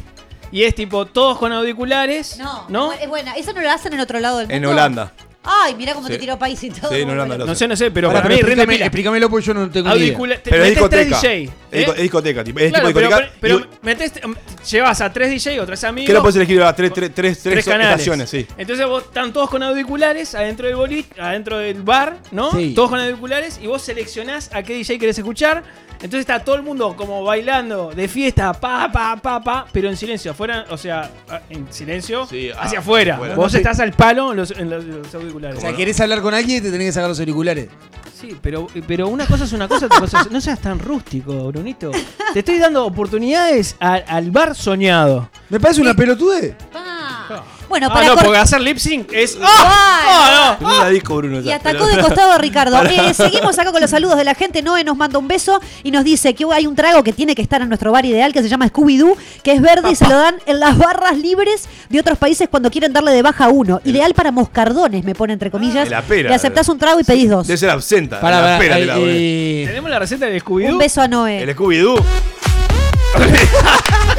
Y 0.50 0.62
es 0.64 0.74
tipo 0.74 1.06
todos 1.06 1.38
con 1.38 1.52
auriculares. 1.52 2.38
No, 2.38 2.64
¿No? 2.68 2.92
es 2.92 3.08
buena. 3.08 3.34
Eso 3.34 3.52
no 3.52 3.60
lo 3.60 3.70
hacen 3.70 3.92
en 3.92 4.00
otro 4.00 4.18
lado 4.20 4.38
del 4.38 4.46
mundo. 4.48 4.56
En 4.56 4.66
Holanda. 4.66 5.12
Ay, 5.64 5.74
mira 5.76 5.94
cómo 5.94 6.06
Sí. 6.06 6.12
te 6.14 6.18
tiró 6.18 6.38
país 6.38 6.62
y 6.62 6.70
todo. 6.70 6.90
Sí, 6.90 7.02
Bueno. 7.04 7.14
lo 7.26 7.26
No 7.38 7.44
hacen. 7.44 7.56
sé, 7.56 7.68
no 7.68 7.76
sé, 7.76 7.90
pero 7.90 8.08
Pará, 8.08 8.22
para 8.22 8.34
mí 8.34 8.42
rinde 8.42 8.66
pila. 8.66 8.84
explícamelo 8.86 9.30
porque 9.30 9.46
yo 9.46 9.54
no 9.54 9.70
tengo 9.70 9.88
ni 9.94 9.96
idea. 10.04 10.16
Te 10.42 10.50
Pero 10.50 10.64
es 10.64 10.70
metés 10.74 10.90
tres 10.90 11.06
discoteca. 11.08 11.20
DJ. 11.32 11.42
Es 11.70 11.88
¿eh? 11.88 11.92
es 11.96 12.02
discoteca, 12.02 12.44
tipo, 12.44 12.58
es 12.60 12.70
Claro, 12.70 12.88
tipo 12.88 12.98
pero, 12.98 13.08
discoteca. 13.08 13.36
pero 13.40 13.58
y- 13.60 13.66
metés, 13.82 14.12
llevas 14.70 15.00
a 15.00 15.12
tres 15.12 15.30
DJ 15.30 15.60
o 15.60 15.66
tres 15.66 15.84
amigos. 15.84 16.06
¿Qué 16.06 16.12
lo 16.12 16.20
puedes 16.22 16.36
elegir? 16.36 16.62
Ah, 16.62 16.74
Tres, 16.74 16.92
tres, 16.92 17.12
tres, 17.14 17.42
tres, 17.42 17.52
tres 17.54 17.64
canales. 17.64 17.92
estaciones, 17.92 18.30
sí. 18.30 18.46
Entonces 18.56 18.86
vos 18.86 19.04
están 19.04 19.32
todos 19.32 19.48
con 19.50 19.62
auriculares 19.62 20.34
adentro 20.34 20.66
del 20.66 20.76
boliche, 20.76 21.08
adentro 21.20 21.58
del 21.58 21.82
bar, 21.82 22.16
¿no? 22.30 22.52
Sí. 22.52 22.72
Todos 22.74 22.90
con 22.90 23.00
auriculares 23.00 23.58
y 23.62 23.66
vos 23.66 23.82
seleccionás 23.82 24.50
a 24.52 24.62
qué 24.62 24.74
DJ 24.74 24.98
querés 24.98 25.18
escuchar. 25.18 25.62
Entonces 26.00 26.20
está 26.20 26.44
todo 26.44 26.54
el 26.54 26.62
mundo 26.62 26.94
como 26.96 27.24
bailando 27.24 27.90
de 27.90 28.06
fiesta, 28.06 28.52
pa, 28.52 28.88
pa, 28.92 29.16
pa, 29.16 29.42
pa, 29.42 29.66
pero 29.72 29.88
en 29.88 29.96
silencio, 29.96 30.30
afuera, 30.30 30.64
o 30.70 30.78
sea, 30.78 31.10
en 31.50 31.66
silencio, 31.72 32.24
Sí, 32.24 32.50
ah, 32.54 32.60
hacia 32.62 32.78
afuera. 32.78 33.14
afuera. 33.16 33.34
Vos 33.34 33.52
No 33.52 33.58
estás 33.58 33.80
al 33.80 33.92
palo 33.92 34.30
en 34.30 34.36
los, 34.36 34.52
en 34.52 34.70
los- 34.70 34.84
los 34.84 35.12
auriculares. 35.46 35.58
O 35.58 35.60
sea, 35.60 35.76
querés 35.76 36.00
hablar 36.00 36.20
con 36.22 36.34
alguien 36.34 36.58
y 36.58 36.60
te 36.60 36.70
tenés 36.70 36.88
que 36.88 36.92
sacar 36.92 37.08
los 37.08 37.18
auriculares. 37.20 37.68
Sí, 38.18 38.36
pero, 38.42 38.66
pero 38.86 39.06
una 39.08 39.26
cosa 39.26 39.44
es 39.44 39.52
una 39.52 39.68
cosa, 39.68 39.86
otra 39.86 40.00
cosa 40.00 40.20
es- 40.22 40.30
No 40.30 40.40
seas 40.40 40.60
tan 40.60 40.78
rústico, 40.80 41.48
Brunito. 41.52 41.92
Te 42.32 42.40
estoy 42.40 42.58
dando 42.58 42.84
oportunidades 42.84 43.76
a- 43.78 43.94
al 43.94 44.30
bar 44.32 44.54
soñado. 44.56 45.30
Me 45.48 45.60
parece 45.60 45.80
una 45.80 45.94
pelotude. 45.94 46.56
Pa. 46.72 47.44
Bueno, 47.68 47.88
ah, 47.90 47.94
para 47.94 48.06
no, 48.08 48.14
cor- 48.14 48.24
porque 48.24 48.38
hacer 48.38 48.60
lip 48.60 48.78
sync 48.78 49.12
es. 49.12 49.36
Ay, 49.36 49.42
¡Ah! 49.46 50.02
¡Ah, 50.08 50.56
no! 50.60 50.68
No 50.68 50.78
la 50.84 50.88
disco, 50.90 51.16
Bruno. 51.16 51.40
Y 51.40 51.50
atacó 51.50 51.84
pero- 51.84 51.96
de 51.96 52.02
costado 52.02 52.32
a 52.32 52.38
Ricardo. 52.38 52.82
Eh, 52.84 53.14
seguimos 53.14 53.58
acá 53.58 53.72
con 53.72 53.80
los 53.80 53.90
saludos 53.90 54.16
de 54.16 54.24
la 54.24 54.34
gente. 54.34 54.62
Noé 54.62 54.84
nos 54.84 54.96
manda 54.96 55.18
un 55.18 55.28
beso 55.28 55.60
y 55.82 55.90
nos 55.90 56.04
dice 56.04 56.34
que 56.34 56.44
hay 56.52 56.66
un 56.66 56.74
trago 56.74 57.02
que 57.02 57.12
tiene 57.12 57.34
que 57.34 57.42
estar 57.42 57.60
en 57.62 57.68
nuestro 57.68 57.92
bar 57.92 58.04
ideal 58.06 58.32
que 58.32 58.42
se 58.42 58.48
llama 58.48 58.66
Scooby-Doo, 58.68 59.16
que 59.42 59.52
es 59.52 59.60
verde 59.60 59.90
y 59.90 59.94
se 59.94 60.06
lo 60.08 60.16
dan 60.16 60.36
en 60.46 60.60
las 60.60 60.76
barras 60.78 61.16
libres 61.18 61.68
de 61.88 62.00
otros 62.00 62.18
países 62.18 62.48
cuando 62.48 62.70
quieren 62.70 62.92
darle 62.92 63.12
de 63.12 63.22
baja 63.22 63.46
a 63.46 63.48
uno. 63.48 63.80
Ideal 63.84 64.14
para 64.14 64.30
moscardones, 64.30 65.04
me 65.04 65.14
pone 65.14 65.32
entre 65.34 65.50
comillas. 65.50 65.84
de 65.84 65.90
la 65.90 66.02
pera. 66.02 66.28
Le 66.30 66.34
aceptás 66.34 66.68
un 66.68 66.78
trago 66.78 66.98
y 67.00 67.04
pedís 67.04 67.28
dos. 67.30 67.46
Debe 67.46 67.58
ser 67.58 67.70
absenta. 67.70 68.20
Para, 68.20 68.40
la 68.40 68.58
pera 68.58 68.78
eh, 68.78 68.80
te 68.80 68.86
la 68.86 68.96
eh, 68.98 69.64
Tenemos 69.66 69.90
la 69.90 69.98
receta 69.98 70.26
de 70.26 70.40
Scooby-Doo. 70.40 70.72
Un 70.72 70.78
beso 70.78 71.00
a 71.02 71.08
Noé. 71.08 71.42
El 71.42 71.54
Scooby-Doo. 71.54 72.02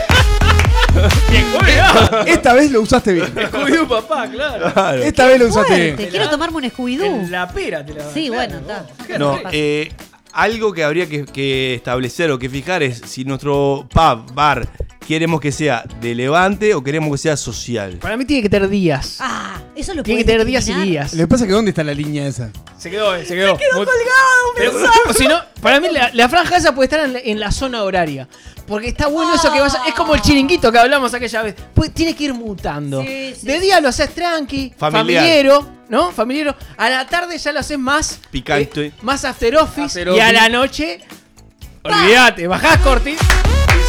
Esta 2.25 2.53
vez 2.53 2.71
lo 2.71 2.81
usaste 2.81 3.13
bien. 3.13 3.27
Scooby-Doo, 3.27 3.87
papá, 3.87 4.27
claro. 4.29 4.71
Claro. 4.73 5.03
Esta 5.03 5.27
vez 5.27 5.39
lo 5.39 5.47
usaste 5.47 5.93
bien. 5.95 6.09
Quiero 6.09 6.29
tomarme 6.29 6.57
un 6.57 6.63
Scooby-Doo. 6.63 7.29
La 7.29 7.47
pera 7.47 7.85
te 7.85 7.93
la 7.93 8.11
Sí, 8.13 8.29
bueno, 8.29 8.57
está. 8.57 8.85
No, 9.17 9.39
eh, 9.51 9.91
algo 10.33 10.73
que 10.73 10.83
habría 10.83 11.07
que, 11.07 11.25
que 11.25 11.75
establecer 11.75 12.31
o 12.31 12.39
que 12.39 12.49
fijar 12.49 12.83
es 12.83 13.01
si 13.05 13.25
nuestro 13.25 13.87
pub, 13.91 14.33
bar, 14.33 14.67
queremos 15.07 15.41
que 15.41 15.51
sea 15.51 15.83
de 16.01 16.13
levante 16.13 16.75
o 16.75 16.83
queremos 16.83 17.11
que 17.11 17.17
sea 17.17 17.35
social. 17.35 17.97
Para 17.97 18.15
mí 18.15 18.25
tiene 18.25 18.43
que 18.43 18.49
tener 18.49 18.69
días. 18.69 19.17
Ah, 19.19 19.59
eso 19.75 19.93
lo 19.93 20.03
tiene 20.03 20.21
que 20.21 20.25
tener 20.25 20.45
días 20.45 20.67
y 20.67 20.73
días. 20.73 21.13
Lo 21.13 21.23
que 21.23 21.27
pasa 21.27 21.45
es 21.45 21.47
que 21.47 21.53
¿dónde 21.53 21.69
está 21.69 21.83
la 21.83 21.93
línea 21.93 22.27
esa? 22.27 22.51
Se 22.79 22.89
quedó, 22.89 23.13
eh, 23.15 23.25
se 23.25 23.35
quedó. 23.35 23.57
Se 23.57 23.63
quedó 23.63 23.85
colgado, 23.85 24.89
O 25.09 25.13
si 25.13 25.27
no, 25.27 25.39
para 25.61 25.79
mí 25.79 25.89
la, 25.91 26.09
la 26.13 26.29
franja 26.29 26.57
esa 26.57 26.73
puede 26.73 26.85
estar 26.85 27.01
en 27.01 27.13
la, 27.13 27.19
en 27.19 27.39
la 27.39 27.51
zona 27.51 27.83
horaria. 27.83 28.27
Porque 28.65 28.87
está 28.87 29.07
bueno 29.07 29.35
eso 29.35 29.51
que 29.51 29.59
vas 29.59 29.75
a- 29.75 29.85
Es 29.87 29.93
como 29.95 30.15
el 30.15 30.21
chiringuito 30.21 30.71
que 30.71 30.77
hablamos 30.79 31.13
aquella 31.13 31.41
vez. 31.41 31.55
Pues 31.73 31.93
tiene 31.93 32.15
que 32.15 32.23
ir 32.25 32.33
mutando. 32.33 33.01
Sí, 33.03 33.35
sí, 33.39 33.45
de 33.47 33.59
día 33.59 33.81
lo 33.81 33.89
haces 33.89 34.13
tranqui, 34.15 34.73
Familiar. 34.77 35.23
familiero, 35.23 35.69
¿no? 35.89 36.11
Familiero. 36.11 36.55
A 36.77 36.89
la 36.89 37.05
tarde 37.07 37.37
ya 37.37 37.51
lo 37.51 37.59
haces 37.59 37.77
más. 37.79 38.19
Picante. 38.31 38.85
eh, 38.87 38.93
más 39.01 39.25
after 39.25 39.57
office. 39.57 39.99
After 40.01 40.07
Y 40.09 40.19
a 40.19 40.31
la 40.31 40.47
noche. 40.49 41.01
Olvídate, 41.83 42.47
bajás 42.47 42.77
corti. 42.77 43.15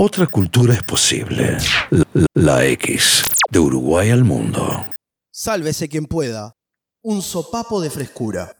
Otra 0.00 0.28
cultura 0.28 0.74
es 0.74 0.82
posible. 0.84 1.58
La, 2.34 2.64
X. 2.64 3.24
De 3.50 3.58
Uruguay 3.58 4.10
al 4.10 4.22
mundo. 4.22 4.86
Sálvese 5.32 5.88
quien 5.88 6.06
pueda. 6.06 6.54
Un 7.02 7.20
sopapo 7.20 7.80
de 7.80 7.90
frescura. 7.90 8.56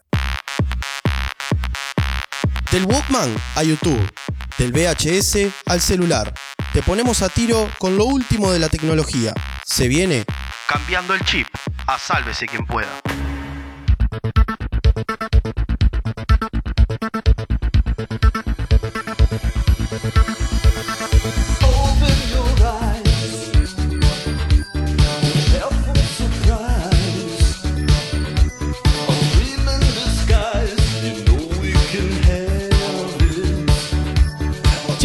Del 2.72 2.86
Walkman 2.86 3.32
a 3.54 3.62
YouTube. 3.62 4.10
Del 4.58 4.72
VHS 4.72 5.52
al 5.66 5.80
celular. 5.80 6.34
Te 6.72 6.82
ponemos 6.82 7.22
a 7.22 7.28
tiro 7.28 7.68
con 7.78 7.96
lo 7.96 8.06
último 8.06 8.50
de 8.50 8.58
la 8.58 8.68
tecnología. 8.68 9.32
Se 9.64 9.86
viene 9.86 10.24
Cambiando 10.68 11.14
el 11.14 11.24
chip. 11.24 11.46
A 11.86 12.00
sálvese 12.00 12.46
quien 12.46 12.66
pueda. 12.66 13.00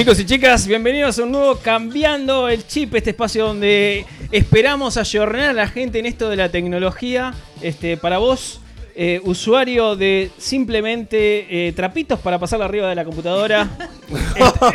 Chicos 0.03 0.19
y 0.19 0.25
chicas, 0.25 0.67
bienvenidos 0.67 1.17
a 1.17 1.23
un 1.23 1.31
nuevo 1.31 1.55
Cambiando 1.59 2.49
el 2.49 2.67
Chip, 2.67 2.93
este 2.95 3.11
espacio 3.11 3.47
donde 3.47 4.05
esperamos 4.33 4.97
ayornar 4.97 5.51
a 5.51 5.53
la 5.53 5.67
gente 5.69 5.97
en 5.99 6.05
esto 6.05 6.29
de 6.29 6.35
la 6.35 6.49
tecnología. 6.49 7.33
Este, 7.61 7.95
para 7.95 8.17
vos, 8.17 8.59
eh, 8.97 9.21
usuario 9.23 9.95
de 9.95 10.29
simplemente 10.37 11.67
eh, 11.69 11.71
trapitos 11.71 12.19
para 12.19 12.37
pasarla 12.37 12.65
arriba 12.65 12.89
de 12.89 12.95
la 12.95 13.05
computadora, 13.05 13.69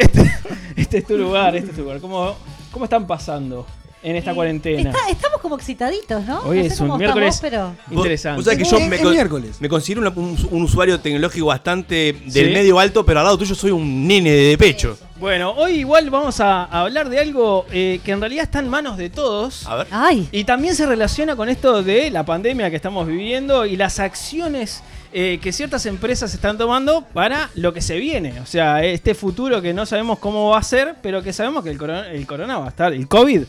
este, 0.01 0.23
este- 0.23 0.31
este 0.77 0.99
es 0.99 1.07
tu 1.07 1.19
lugar, 1.19 1.55
este 1.57 1.73
es 1.73 1.77
tu 1.77 1.83
lugar. 1.83 2.01
¿Cómo, 2.01 2.35
cómo 2.73 2.87
están 2.87 3.07
pasando 3.07 3.67
en 4.03 4.17
esta 4.17 4.33
cuarentena? 4.35 4.89
Está- 4.93 5.11
estamos 5.11 5.43
como 5.43 5.57
excitaditos, 5.57 6.25
¿no? 6.25 6.41
Hoy 6.45 6.57
No 6.57 6.63
sé 6.63 6.69
es 6.69 6.81
un 6.81 6.87
cómo 6.87 6.99
miércoles 7.01 7.35
estamos, 7.35 7.75
pero... 7.87 7.95
interesante. 8.01 8.37
Vos 8.37 8.45
sabés 8.47 8.59
que 8.61 8.65
yo 8.65 8.81
me, 8.81 8.99
con- 9.29 9.45
me 9.61 9.69
considero 9.69 10.11
un, 10.17 10.39
un 10.51 10.63
usuario 10.63 10.99
tecnológico 10.99 11.45
bastante 11.45 12.15
del 12.25 12.47
Sí. 12.47 12.53
medio 12.55 12.79
alto, 12.79 13.05
pero 13.05 13.19
al 13.21 13.27
lado 13.27 13.37
tuyo 13.37 13.55
soy 13.55 13.73
un 13.73 14.07
nene 14.09 14.31
de 14.31 14.57
pecho. 14.57 14.97
Bueno, 15.19 15.51
hoy 15.53 15.73
igual 15.81 16.11
vamos 16.11 16.39
a 16.39 16.65
hablar 16.65 17.09
de 17.09 17.19
algo 17.19 17.67
eh, 17.73 18.01
que 18.05 18.13
en 18.13 18.21
realidad 18.21 18.45
está 18.45 18.61
en 18.61 18.69
manos 18.69 18.97
de 18.97 19.11
todos. 19.11 19.67
A 19.67 19.77
ver. 19.77 19.87
Y 20.31 20.45
también 20.45 20.77
se 20.77 20.87
relaciona 20.87 21.35
con 21.35 21.49
esto 21.49 21.83
de 21.83 22.11
la 22.11 22.25
pandemia 22.25 22.71
que 22.71 22.77
estamos 22.77 23.05
viviendo 23.07 23.67
y 23.67 23.75
las 23.77 23.99
acciones 23.99 24.81
eh, 25.13 25.41
que 25.43 25.53
ciertas 25.53 25.87
empresas 25.87 26.33
están 26.35 26.57
tomando 26.57 27.03
para 27.03 27.51
lo 27.57 27.73
que 27.73 27.81
se 27.81 27.97
viene. 27.99 28.39
O 28.41 28.47
sea, 28.47 28.85
este 28.85 29.15
futuro 29.17 29.61
que 29.61 29.75
no 29.75 29.87
sabemos 29.87 30.21
cómo 30.21 30.51
va 30.51 30.59
a 30.59 30.63
ser, 30.63 30.95
pero 31.03 31.21
que 31.21 31.33
sabemos 31.33 31.65
que 31.65 31.71
el 31.71 31.79
corona, 31.79 32.09
el 32.13 32.25
corona 32.25 32.59
va 32.59 32.67
a 32.67 32.69
estar, 32.69 32.93
el 32.93 33.09
COVID 33.09 33.43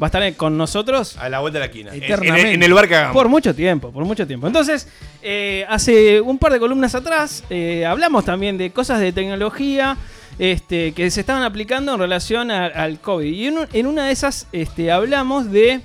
va 0.00 0.06
a 0.06 0.06
estar 0.06 0.34
con 0.36 0.56
nosotros. 0.56 1.16
A 1.18 1.28
la 1.28 1.40
vuelta 1.40 1.58
de 1.58 1.60
la 1.60 1.66
esquina. 1.66 1.92
En- 1.92 2.04
Eternamente. 2.04 2.48
En, 2.50 2.54
en 2.56 2.62
el 2.62 2.72
bar 2.72 2.86
que 2.86 2.94
hagamos. 2.94 3.14
Por 3.14 3.28
mucho 3.28 3.52
tiempo, 3.52 3.90
por 3.90 4.04
mucho 4.04 4.28
tiempo. 4.28 4.46
Entonces, 4.46 4.86
eh, 5.22 5.66
hace 5.68 6.20
un 6.20 6.38
par 6.38 6.52
de 6.52 6.60
columnas 6.60 6.94
atrás 6.94 7.42
eh, 7.50 7.84
hablamos 7.84 8.24
también 8.24 8.56
de 8.58 8.70
cosas 8.70 9.00
de 9.00 9.10
tecnología 9.12 9.96
este, 10.38 10.92
que 10.92 11.10
se 11.10 11.20
estaban 11.20 11.42
aplicando 11.42 11.94
en 11.94 12.00
relación 12.00 12.50
al 12.50 13.00
COVID. 13.00 13.32
Y 13.32 13.46
en 13.78 13.86
una 13.86 14.06
de 14.06 14.12
esas 14.12 14.46
este, 14.52 14.90
hablamos 14.92 15.50
de 15.50 15.80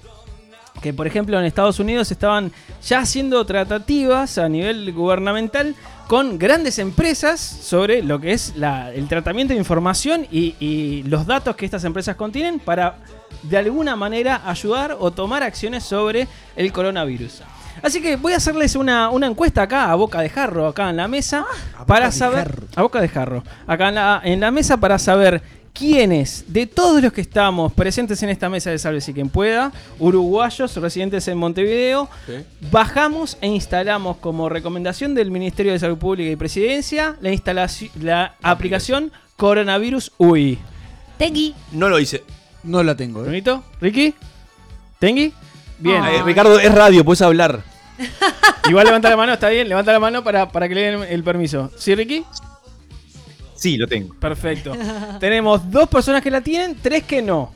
que, 0.82 0.94
por 0.94 1.06
ejemplo, 1.06 1.38
en 1.38 1.46
Estados 1.46 1.80
Unidos 1.80 2.12
estaban 2.12 2.52
ya 2.84 3.00
haciendo 3.00 3.46
tratativas 3.46 4.38
a 4.38 4.50
nivel 4.50 4.92
gubernamental 4.94 5.76
con 6.08 6.40
grandes 6.40 6.80
empresas 6.80 7.40
sobre 7.40 8.02
lo 8.04 8.20
que 8.20 8.34
es 8.34 8.54
la- 8.58 8.92
el 8.92 9.08
tratamiento 9.08 9.54
de 9.54 9.60
información 9.60 10.26
y, 10.32 10.56
y 10.60 11.04
los 11.04 11.26
datos 11.26 11.56
que 11.56 11.66
estas 11.66 11.84
empresas 11.84 12.16
contienen 12.16 12.60
para 12.60 12.98
de 13.44 13.58
alguna 13.58 13.96
manera 13.96 14.42
ayudar 14.46 14.98
o 15.00 15.12
tomar 15.12 15.44
acciones 15.44 15.84
sobre 15.84 16.28
el 16.56 16.72
coronavirus. 16.74 17.44
Así 17.82 18.02
que 18.02 18.16
voy 18.16 18.34
a 18.34 18.38
hacerles 18.38 18.76
una, 18.76 19.10
una 19.10 19.28
encuesta 19.28 19.64
acá 19.64 19.92
a 19.92 19.96
boca 19.96 20.22
de 20.22 20.30
jarro, 20.30 20.68
acá 20.68 20.90
en 20.90 20.98
la 20.98 21.08
mesa, 21.08 21.46
para 21.88 22.08
de 22.08 22.12
saber... 22.12 22.64
A 22.76 22.82
boca 22.82 23.02
de 23.02 23.08
jarro. 23.08 23.44
Acá 23.68 23.90
en 23.90 23.96
la, 23.96 24.22
en 24.24 24.40
la 24.40 24.52
mesa 24.52 24.78
para 24.78 25.00
saber 25.00 25.42
quiénes 25.74 26.46
de 26.48 26.68
todos 26.68 27.02
los 27.02 27.14
que 27.14 27.22
estamos 27.22 27.72
presentes 27.74 28.22
en 28.24 28.30
esta 28.30 28.50
mesa 28.50 28.70
de 28.70 28.78
Sálvese 28.78 29.14
quien 29.14 29.30
pueda, 29.30 29.72
uruguayos 30.00 30.76
residentes 30.78 31.28
en 31.28 31.38
Montevideo, 31.38 32.10
bajamos 32.72 33.38
e 33.42 33.48
instalamos 33.48 34.18
como 34.18 34.50
recomendación 34.50 35.16
del 35.16 35.32
Ministerio 35.32 35.72
de 35.72 35.80
Salud 35.80 35.98
Pública 35.98 36.30
y 36.30 36.36
Presidencia 36.36 37.16
la, 37.22 37.32
instalación, 37.32 37.92
la 38.02 38.36
aplicación 38.42 39.12
Coronavirus 39.38 40.12
UI. 40.18 40.60
Tengui. 41.18 41.56
No 41.72 41.90
lo 41.90 42.00
hice. 42.00 42.24
No 42.64 42.84
la 42.84 42.96
tengo. 42.96 43.22
¿eh? 43.24 43.26
¿Bonito? 43.26 43.64
¿Ricky? 43.80 44.14
¿Tengui? 45.00 45.34
Bien. 45.82 46.04
Eh, 46.06 46.22
Ricardo, 46.24 46.60
es 46.60 46.74
radio, 46.74 47.04
puedes 47.04 47.22
hablar. 47.22 47.62
Igual 48.70 48.86
levanta 48.86 49.10
la 49.10 49.18
mano, 49.18 49.34
está 49.34 49.50
bien, 49.50 49.68
levanta 49.68 49.92
la 49.92 50.00
mano 50.00 50.24
para, 50.24 50.50
para 50.50 50.68
que 50.70 50.76
le 50.76 50.82
den 50.82 51.04
el 51.10 51.24
permiso. 51.24 51.72
¿Sí, 51.78 51.94
Ricky? 51.96 52.24
Sí, 53.56 53.78
lo 53.78 53.88
tengo. 53.88 54.14
Perfecto. 54.16 54.74
Tenemos 55.20 55.70
dos 55.70 55.88
personas 55.90 56.22
que 56.22 56.32
la 56.32 56.42
tienen, 56.42 56.76
tres 56.82 57.04
que 57.04 57.22
no. 57.22 57.52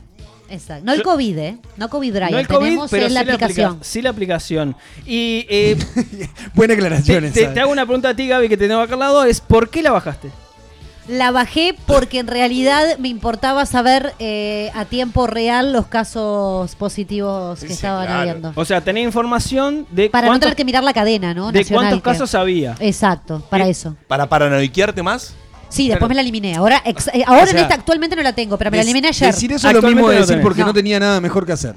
Exacto. 0.48 0.84
No 0.84 0.92
el 0.92 1.02
COVID, 1.02 1.38
¿eh? 1.38 1.58
No 1.76 1.88
COVID 1.90 2.12
Drive. 2.12 2.30
No 2.30 2.38
el 2.38 2.46
COVID, 2.46 2.64
Tenemos 2.64 2.90
pero 2.90 3.06
es 3.06 3.12
la 3.12 3.22
sí, 3.24 3.28
aplicación. 3.30 3.66
aplica- 3.70 3.84
sí 3.84 4.02
la 4.02 4.10
aplicación. 4.10 4.76
Y 5.04 5.44
eh, 5.48 5.76
Buena 6.54 6.74
te, 6.74 6.78
aclaración 6.80 7.32
te- 7.32 7.42
esa. 7.42 7.52
te 7.54 7.60
hago 7.60 7.72
una 7.72 7.84
pregunta 7.84 8.10
a 8.10 8.14
ti, 8.14 8.28
Gaby, 8.28 8.48
que 8.48 8.56
te 8.56 8.68
tengo 8.68 8.80
acá 8.80 8.94
al 8.94 9.00
lado, 9.00 9.24
es 9.24 9.40
¿por 9.40 9.68
qué 9.70 9.82
la 9.82 9.90
bajaste? 9.90 10.30
La 11.08 11.30
bajé 11.30 11.76
porque 11.86 12.18
en 12.18 12.26
realidad 12.26 12.98
me 12.98 13.06
importaba 13.08 13.64
saber 13.64 14.14
eh, 14.18 14.70
a 14.74 14.84
tiempo 14.86 15.26
real 15.28 15.72
los 15.72 15.86
casos 15.86 16.74
positivos 16.74 17.60
que 17.60 17.72
estaban 17.72 18.08
habiendo. 18.08 18.52
O 18.56 18.64
sea, 18.64 18.80
tenés 18.80 19.04
información 19.04 19.86
de 19.90 20.10
Para 20.10 20.26
no 20.26 20.30
cuántos, 20.32 20.46
tener 20.46 20.56
que 20.56 20.64
mirar 20.64 20.82
la 20.82 20.92
cadena, 20.92 21.32
¿no? 21.32 21.52
de 21.52 21.60
Nacional, 21.60 21.82
cuántos 21.90 21.98
que- 22.00 22.10
casos 22.18 22.34
había. 22.34 22.74
Exacto, 22.80 23.40
para 23.48 23.68
eso. 23.68 23.94
Para 24.08 24.28
paranoiquearte 24.28 25.02
más. 25.02 25.34
Sí, 25.68 25.88
después 25.88 26.08
me 26.08 26.14
la 26.14 26.20
eliminé. 26.22 26.54
Ahora, 26.56 26.80
ex- 26.84 27.08
eh, 27.08 27.22
ahora 27.26 27.42
O 27.42 27.46
sea, 27.46 27.56
en 27.56 27.62
esta 27.62 27.74
actualmente 27.74 28.16
no 28.16 28.22
la 28.22 28.32
tengo, 28.32 28.56
pero 28.56 28.70
me 28.70 28.76
la 28.78 28.82
eliminé 28.82 29.08
ayer. 29.08 29.32
Decir 29.32 29.52
eso 29.52 29.68
es 29.68 29.74
lo 29.74 29.82
mismo 29.82 30.08
de 30.08 30.14
no 30.14 30.20
decir 30.20 30.26
tenés. 30.28 30.42
porque 30.44 30.60
no. 30.62 30.66
No. 30.68 30.72
tenía 30.74 30.98
nada 31.00 31.20
mejor 31.20 31.44
que 31.46 31.52
hacer. 31.52 31.76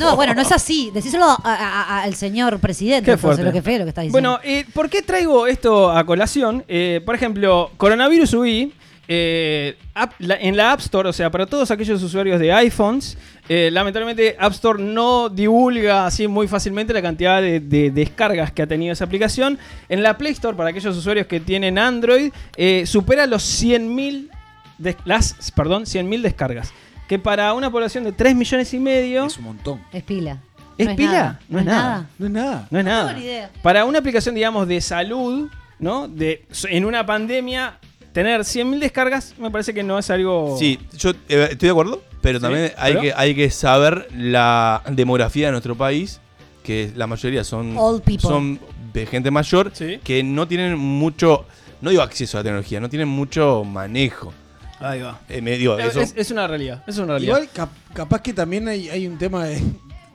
No, 0.00 0.16
bueno, 0.16 0.34
no 0.34 0.42
es 0.42 0.52
así. 0.52 0.90
Decíselo 0.92 1.24
a- 1.26 1.38
a- 1.42 1.82
a- 1.98 2.02
al 2.04 2.14
señor 2.14 2.58
presidente. 2.60 3.06
Qué 3.06 3.10
entonces, 3.12 3.20
fuerte. 3.36 3.44
lo 3.44 3.52
que 3.52 3.62
feo 3.62 3.78
lo 3.78 3.84
que 3.84 3.88
está 3.90 4.02
diciendo. 4.02 4.30
Bueno, 4.30 4.40
eh, 4.44 4.64
¿por 4.72 4.88
qué 4.88 5.02
traigo 5.02 5.46
esto 5.46 5.90
a 5.90 6.04
colación? 6.04 6.64
Eh, 6.68 7.00
por 7.04 7.14
ejemplo, 7.14 7.70
Coronavirus 7.76 8.32
UI, 8.34 8.72
eh, 9.08 9.76
app- 9.94 10.14
la- 10.18 10.36
en 10.36 10.56
la 10.56 10.72
App 10.72 10.80
Store, 10.80 11.08
o 11.08 11.12
sea, 11.12 11.30
para 11.30 11.44
todos 11.46 11.70
aquellos 11.70 12.02
usuarios 12.02 12.40
de 12.40 12.52
iPhones, 12.52 13.18
eh, 13.48 13.68
lamentablemente 13.70 14.34
App 14.38 14.52
Store 14.52 14.82
no 14.82 15.28
divulga 15.28 16.06
así 16.06 16.26
muy 16.26 16.48
fácilmente 16.48 16.92
la 16.94 17.02
cantidad 17.02 17.42
de, 17.42 17.60
de 17.60 17.90
descargas 17.90 18.50
que 18.52 18.62
ha 18.62 18.66
tenido 18.66 18.92
esa 18.94 19.04
aplicación. 19.04 19.58
En 19.90 20.02
la 20.02 20.16
Play 20.16 20.32
Store, 20.32 20.56
para 20.56 20.70
aquellos 20.70 20.96
usuarios 20.96 21.26
que 21.26 21.40
tienen 21.40 21.78
Android, 21.78 22.32
eh, 22.56 22.84
supera 22.86 23.26
los 23.26 23.42
100.000 23.42 24.30
des- 24.78 24.96
las, 25.04 25.34
perdón, 25.54 25.84
100.000 25.84 26.22
descargas. 26.22 26.72
Que 27.08 27.18
para 27.18 27.52
una 27.54 27.70
población 27.70 28.04
de 28.04 28.12
3 28.12 28.34
millones 28.34 28.72
y 28.74 28.78
medio... 28.78 29.26
Es 29.26 29.36
un 29.38 29.44
montón. 29.44 29.80
Es 29.92 30.02
pila. 30.02 30.38
¿Es 30.78 30.86
No 30.86 30.90
es 30.92 30.96
pila? 30.96 31.12
nada. 31.12 31.40
No 31.48 31.58
es 31.58 31.64
nada. 31.64 32.08
No 32.18 32.26
es 32.26 32.32
nada. 32.32 32.68
No 32.70 32.78
es 32.78 32.84
nada. 32.84 33.18
idea. 33.18 33.50
Para 33.62 33.84
una 33.84 33.98
aplicación, 33.98 34.34
digamos, 34.34 34.66
de 34.66 34.80
salud, 34.80 35.48
¿no? 35.78 36.08
De, 36.08 36.44
en 36.70 36.84
una 36.84 37.04
pandemia, 37.06 37.78
tener 38.12 38.40
100.000 38.40 38.78
descargas 38.78 39.34
me 39.38 39.50
parece 39.50 39.74
que 39.74 39.82
no 39.82 39.98
es 39.98 40.08
algo... 40.10 40.56
Sí, 40.58 40.78
yo 40.96 41.10
eh, 41.28 41.48
estoy 41.52 41.66
de 41.68 41.70
acuerdo, 41.70 42.02
pero 42.22 42.38
Sí, 42.38 42.42
también 42.42 42.72
hay, 42.78 42.92
pero- 42.92 43.02
que, 43.02 43.12
hay 43.14 43.34
que 43.34 43.50
saber 43.50 44.08
la 44.16 44.82
demografía 44.90 45.46
de 45.46 45.52
nuestro 45.52 45.76
país, 45.76 46.20
que 46.62 46.90
la 46.96 47.06
mayoría 47.06 47.44
son, 47.44 47.76
Old 47.76 48.02
people. 48.02 48.22
son 48.28 48.58
de 48.94 49.04
gente 49.06 49.30
mayor 49.30 49.70
Sí. 49.74 50.00
que 50.02 50.22
no 50.22 50.48
tienen 50.48 50.78
mucho, 50.78 51.44
no 51.82 51.90
digo 51.90 52.02
acceso 52.02 52.38
a 52.38 52.40
la 52.40 52.44
tecnología, 52.44 52.80
no 52.80 52.88
tienen 52.88 53.08
mucho 53.08 53.62
manejo. 53.64 54.32
Ahí 54.80 55.00
va. 55.00 55.20
Eh, 55.28 55.40
me 55.40 55.56
digo, 55.56 55.78
Es, 55.78 55.90
eso- 55.90 56.00
es- 56.00 56.14
es 56.16 56.30
una 56.30 56.46
realidad, 56.46 56.82
es 56.86 56.96
una 56.98 57.06
realidad. 57.14 57.36
Igual 57.38 57.50
cap- 57.52 57.70
capaz 57.94 58.20
que 58.22 58.32
también 58.32 58.66
hay, 58.68 58.88
hay 58.90 59.06
un 59.06 59.16
tema 59.18 59.44
de- 59.44 59.62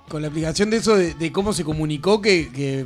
con 0.08 0.22
la 0.22 0.28
aplicación 0.28 0.70
de 0.70 0.78
eso 0.78 0.96
de, 0.98 1.14
de 1.14 1.32
cómo 1.32 1.54
se 1.54 1.64
comunicó 1.64 2.22
que, 2.22 2.52
que, 2.52 2.86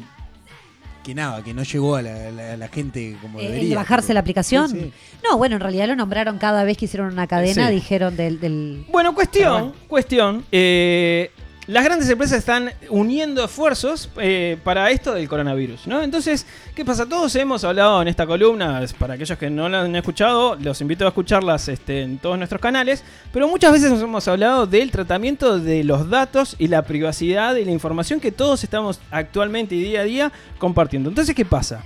que 1.04 1.16
nada, 1.16 1.44
que 1.44 1.54
no 1.54 1.64
llegó 1.64 1.96
a 1.96 2.02
la, 2.02 2.32
la- 2.32 2.54
a 2.54 2.58
la 2.58 2.68
gente 2.68 3.18
como 3.22 3.40
Eh, 3.40 3.44
debería. 3.44 3.64
¿El 3.64 3.70
de 3.70 3.76
bajarse 3.76 4.14
la 4.14 4.20
aplicación? 4.22 4.70
Sí, 4.70 4.80
sí. 4.80 4.94
No, 5.30 5.38
bueno, 5.38 5.56
en 5.56 5.62
realidad 5.62 5.88
lo 5.88 5.96
nombraron 5.96 6.38
cada 6.38 6.64
vez 6.64 6.78
que 6.78 6.86
hicieron 6.86 7.12
una 7.12 7.28
cadena, 7.28 7.68
Sí. 7.70 7.74
dijeron 7.74 8.16
del... 8.16 8.40
del- 8.40 8.86
Bueno, 8.92 9.14
cuestión, 9.16 9.74
cuestión. 9.88 10.46
eh, 10.52 11.32
las 11.68 11.84
grandes 11.84 12.10
empresas 12.10 12.40
están 12.40 12.72
uniendo 12.90 13.44
esfuerzos 13.44 14.10
eh, 14.18 14.58
para 14.64 14.92
esto 14.92 15.14
del 15.14 15.30
coronavirus, 15.30 15.88
¿no? 15.88 16.02
Entonces, 16.02 16.46
¿qué 16.76 16.84
pasa? 16.84 17.06
Todos 17.06 17.34
hemos 17.36 17.64
hablado 17.64 18.02
en 18.02 18.08
esta 18.10 18.28
columna, 18.28 18.82
para 19.00 19.14
aquellos 19.14 19.38
que 19.38 19.50
no 19.50 19.70
la 19.70 19.82
han 19.82 19.96
escuchado, 19.96 20.56
los 20.56 20.82
invito 20.82 21.06
a 21.06 21.10
escucharlas 21.10 21.70
este, 21.70 22.02
en 22.02 22.18
todos 22.18 22.38
nuestros 22.38 22.62
canales, 22.62 23.04
pero 23.32 23.48
muchas 23.48 23.72
veces 23.72 23.92
nos 23.92 24.02
hemos 24.02 24.28
hablado 24.28 24.68
del 24.68 24.92
tratamiento 24.92 25.60
de 25.60 25.84
los 25.84 26.10
datos 26.10 26.56
y 26.60 26.68
la 26.68 26.82
privacidad 26.82 27.56
y 27.56 27.66
la 27.66 27.72
información 27.72 28.20
que 28.20 28.32
todos 28.32 28.64
estamos 28.64 29.00
actualmente 29.12 29.76
y 29.76 29.84
día 29.84 30.02
a 30.02 30.04
día 30.04 30.32
compartiendo. 30.58 31.10
Entonces, 31.10 31.36
¿qué 31.36 31.46
pasa? 31.46 31.84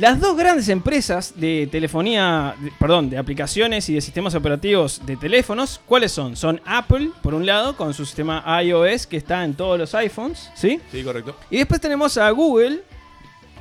Las 0.00 0.18
dos 0.18 0.34
grandes 0.34 0.68
empresas 0.70 1.34
de 1.36 1.68
telefonía, 1.70 2.54
de- 2.58 2.72
perdón, 2.78 3.10
de 3.10 3.18
aplicaciones 3.18 3.86
y 3.90 3.94
de 3.94 4.00
sistemas 4.00 4.34
operativos 4.34 5.02
de 5.04 5.14
teléfonos, 5.18 5.78
¿cuáles 5.84 6.10
son? 6.10 6.36
Son 6.36 6.58
Apple, 6.64 7.10
por 7.22 7.34
un 7.34 7.44
lado, 7.44 7.76
con 7.76 7.92
su 7.92 8.06
sistema 8.06 8.42
iOS 8.62 9.06
que 9.06 9.18
está 9.18 9.44
en 9.44 9.52
todos 9.52 9.78
los 9.78 9.94
iPhones, 9.94 10.50
¿sí? 10.54 10.80
Sí, 10.90 11.02
correcto. 11.04 11.36
Y 11.50 11.58
después 11.58 11.82
tenemos 11.82 12.16
a 12.16 12.30
Google, 12.30 12.80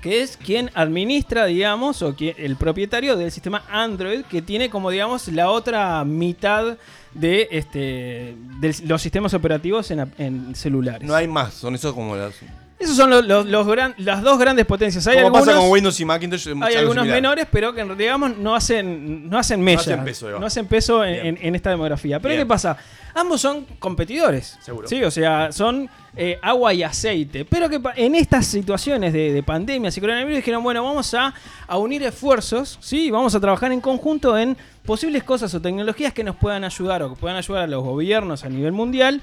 que 0.02 0.22
es 0.22 0.38
quien 0.38 0.72
administra, 0.76 1.46
digamos, 1.46 2.02
o 2.02 2.16
quien- 2.16 2.36
el 2.38 2.56
propietario 2.56 3.18
del 3.18 3.32
sistema 3.34 3.64
Android, 3.70 4.22
que 4.24 4.42
tiene 4.42 4.70
como, 4.70 4.92
digamos, 4.92 5.28
la 5.28 5.50
otra 5.50 6.06
mitad 6.06 6.78
de 7.14 7.50
este 7.52 8.36
de 8.62 8.76
los 8.86 9.02
sistemas 9.02 9.34
operativos 9.34 9.92
en, 9.92 10.10
en 10.18 10.56
celulares. 10.56 11.06
no 11.06 11.16
hay 11.16 11.28
más, 11.28 11.54
son 11.56 11.76
esos 11.76 11.94
como 11.94 12.16
las... 12.16 12.34
Esos 12.80 12.96
son 12.96 13.10
los, 13.10 13.26
los- 13.26 13.46
los 13.46 13.68
gran- 13.68 13.94
las 13.98 14.22
dos 14.24 14.40
grandes 14.40 14.66
potencias. 14.66 15.06
Hay 15.08 15.16
Como 15.18 15.28
algunos, 15.28 15.46
pasa 15.48 15.58
con 15.60 15.70
Windows 15.70 16.00
y 16.00 16.06
Macintosh. 16.06 16.48
hay 16.48 16.76
algunos 16.76 17.04
similar. 17.04 17.08
menores, 17.22 17.48
pero 17.52 17.74
que 17.74 17.84
digamos 17.96 18.38
no 18.38 18.56
hacen, 18.56 19.30
no 19.30 19.38
hacen 19.38 19.62
mella. 19.62 19.82
hacen 19.82 20.04
peso, 20.06 20.40
no 20.40 20.46
hacen 20.46 20.66
peso 20.66 21.04
en, 21.04 21.26
en- 21.26 21.38
en 21.42 21.56
esta 21.56 21.72
demografía. 21.72 22.20
Pero 22.22 22.30
Bien. 22.36 22.42
¿qué 22.44 22.46
pasa? 22.48 22.78
Ambos 23.14 23.42
son 23.42 23.66
competidores. 23.80 24.58
Seguro. 24.62 24.88
Sí, 24.88 25.04
o 25.04 25.12
sea, 25.12 25.52
son 25.52 25.90
eh, 26.16 26.40
agua 26.42 26.74
y 26.74 26.84
aceite. 26.84 27.44
Pero 27.44 27.68
que 27.68 27.82
en 27.98 28.16
estas 28.16 28.46
situaciones 28.46 29.12
de, 29.12 29.34
de 29.34 29.44
pandemias 29.44 29.98
y 29.98 30.00
coronavirus 30.00 30.38
dijeron, 30.38 30.64
bueno, 30.64 30.82
vamos 30.84 31.14
a, 31.16 31.34
a 31.68 31.78
unir 31.78 32.02
esfuerzos, 32.04 32.78
¿sí? 32.82 33.12
Vamos 33.12 33.36
a 33.36 33.42
trabajar 33.42 33.74
en 33.74 33.82
conjunto 33.82 34.38
en 34.38 34.56
posibles 34.86 35.24
cosas 35.24 35.54
o 35.54 35.60
tecnologías 35.62 36.14
que 36.14 36.24
nos 36.24 36.36
puedan 36.38 36.64
ayudar 36.64 37.04
o 37.04 37.10
que 37.14 37.20
puedan 37.20 37.36
ayudar 37.36 37.64
a 37.64 37.68
los 37.68 37.84
gobiernos 37.84 38.46
a 38.46 38.50
nivel 38.50 38.72
mundial 38.72 39.22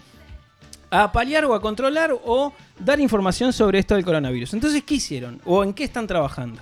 a 0.91 1.13
paliar 1.13 1.45
o 1.45 1.55
a 1.55 1.61
controlar 1.61 2.13
o 2.25 2.53
dar 2.79 3.01
información 3.01 3.53
sobre 3.53 3.79
esto 3.79 3.95
del 3.95 4.05
coronavirus. 4.05 4.55
Entonces, 4.55 4.83
¿qué 4.85 4.95
hicieron? 4.95 5.41
¿O 5.45 5.63
en 5.63 5.75
qué 5.75 5.85
están 5.85 6.07
trabajando? 6.07 6.61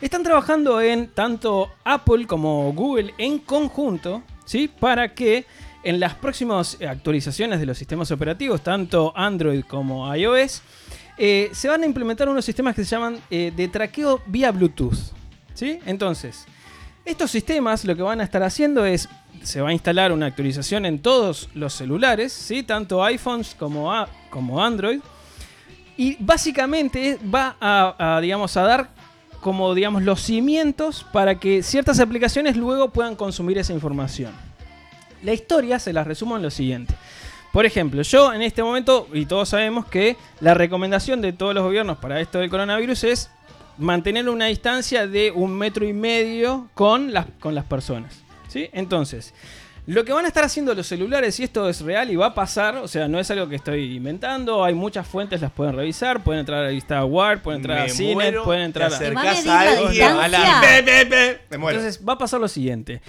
Están 0.00 0.22
trabajando 0.22 0.80
en 0.80 1.08
tanto 1.08 1.70
Apple 1.84 2.26
como 2.26 2.72
Google 2.72 3.14
en 3.16 3.38
conjunto, 3.38 4.22
¿sí? 4.44 4.68
Para 4.68 5.14
que 5.14 5.46
en 5.82 6.00
las 6.00 6.14
próximas 6.14 6.78
actualizaciones 6.80 7.60
de 7.60 7.66
los 7.66 7.78
sistemas 7.78 8.10
operativos, 8.10 8.62
tanto 8.62 9.12
Android 9.16 9.64
como 9.64 10.14
iOS, 10.14 10.62
eh, 11.16 11.50
se 11.52 11.68
van 11.68 11.82
a 11.82 11.86
implementar 11.86 12.28
unos 12.28 12.44
sistemas 12.44 12.74
que 12.74 12.84
se 12.84 12.90
llaman 12.90 13.18
eh, 13.30 13.52
de 13.54 13.68
traqueo 13.68 14.20
vía 14.26 14.50
Bluetooth, 14.50 15.12
¿sí? 15.54 15.78
Entonces, 15.86 16.46
estos 17.04 17.30
sistemas 17.30 17.84
lo 17.84 17.94
que 17.94 18.02
van 18.02 18.20
a 18.20 18.24
estar 18.24 18.42
haciendo 18.42 18.84
es, 18.86 19.08
se 19.42 19.60
va 19.60 19.68
a 19.68 19.72
instalar 19.72 20.12
una 20.12 20.26
actualización 20.26 20.86
en 20.86 21.00
todos 21.00 21.48
los 21.54 21.74
celulares, 21.74 22.32
¿sí? 22.32 22.62
tanto 22.62 23.04
iPhones 23.04 23.54
como, 23.54 24.62
Android, 24.62 25.00
y 25.96 26.16
básicamente 26.18 27.18
va 27.32 27.56
a, 27.60 28.16
a, 28.16 28.20
digamos, 28.20 28.56
a 28.56 28.62
dar 28.62 28.88
como 29.40 29.74
digamos, 29.74 30.02
los 30.02 30.22
cimientos 30.22 31.04
para 31.12 31.38
que 31.38 31.62
ciertas 31.62 32.00
aplicaciones 32.00 32.56
luego 32.56 32.88
puedan 32.88 33.14
consumir 33.14 33.58
esa 33.58 33.74
información. 33.74 34.32
La 35.22 35.34
historia 35.34 35.78
se 35.78 35.92
la 35.92 36.02
resumo 36.02 36.36
en 36.36 36.42
lo 36.42 36.50
siguiente. 36.50 36.94
Por 37.52 37.66
ejemplo, 37.66 38.00
yo 38.00 38.32
en 38.32 38.40
este 38.40 38.62
momento, 38.62 39.06
y 39.12 39.26
todos 39.26 39.50
sabemos 39.50 39.84
que 39.84 40.16
la 40.40 40.54
recomendación 40.54 41.20
de 41.20 41.34
todos 41.34 41.54
los 41.54 41.62
gobiernos 41.62 41.98
para 41.98 42.20
esto 42.20 42.38
del 42.38 42.48
coronavirus 42.48 43.04
es 43.04 43.30
mantener 43.78 44.28
una 44.28 44.46
distancia 44.46 45.06
de 45.06 45.30
un 45.30 45.56
metro 45.56 45.84
y 45.84 45.92
medio 45.92 46.68
con 46.74 47.12
las, 47.12 47.26
con 47.40 47.54
las 47.54 47.64
personas. 47.64 48.22
¿sí? 48.48 48.68
Entonces, 48.72 49.34
lo 49.86 50.04
que 50.04 50.12
van 50.14 50.24
a 50.24 50.28
estar 50.28 50.44
haciendo 50.44 50.74
los 50.74 50.86
celulares, 50.86 51.38
y 51.40 51.42
esto 51.44 51.68
es 51.68 51.82
real 51.82 52.10
y 52.10 52.16
va 52.16 52.26
a 52.26 52.34
pasar, 52.34 52.76
o 52.76 52.88
sea, 52.88 53.06
no 53.06 53.18
es 53.20 53.30
algo 53.30 53.48
que 53.48 53.56
estoy 53.56 53.96
inventando, 53.96 54.64
hay 54.64 54.72
muchas 54.72 55.06
fuentes, 55.06 55.40
las 55.42 55.52
pueden 55.52 55.76
revisar, 55.76 56.24
pueden 56.24 56.40
entrar 56.40 56.60
a 56.60 56.62
la 56.64 56.70
lista 56.70 57.04
Word, 57.04 57.42
pueden 57.42 57.60
entrar 57.60 57.80
Me 57.80 57.84
a 57.84 57.88
Cine, 57.90 58.32
pueden 58.44 58.62
entrar 58.62 58.88
te 58.88 58.94
a... 58.94 58.96
acercás 58.96 59.42
¿Te 59.42 59.48
va 59.48 59.60
a 59.60 59.60
a 59.60 59.64
medir 59.64 59.76
la 59.76 59.86
alguien, 59.88 60.08
a 60.08 60.28
la- 60.28 60.38
distancia? 60.38 60.82
Be, 60.82 60.82
be, 60.82 61.04
be. 61.04 61.40
Me 61.50 61.58
muero. 61.58 61.78
Entonces 61.78 62.06
va 62.08 62.14
a 62.14 62.18
pasar 62.18 62.40
lo 62.40 62.48
siguiente. 62.48 63.02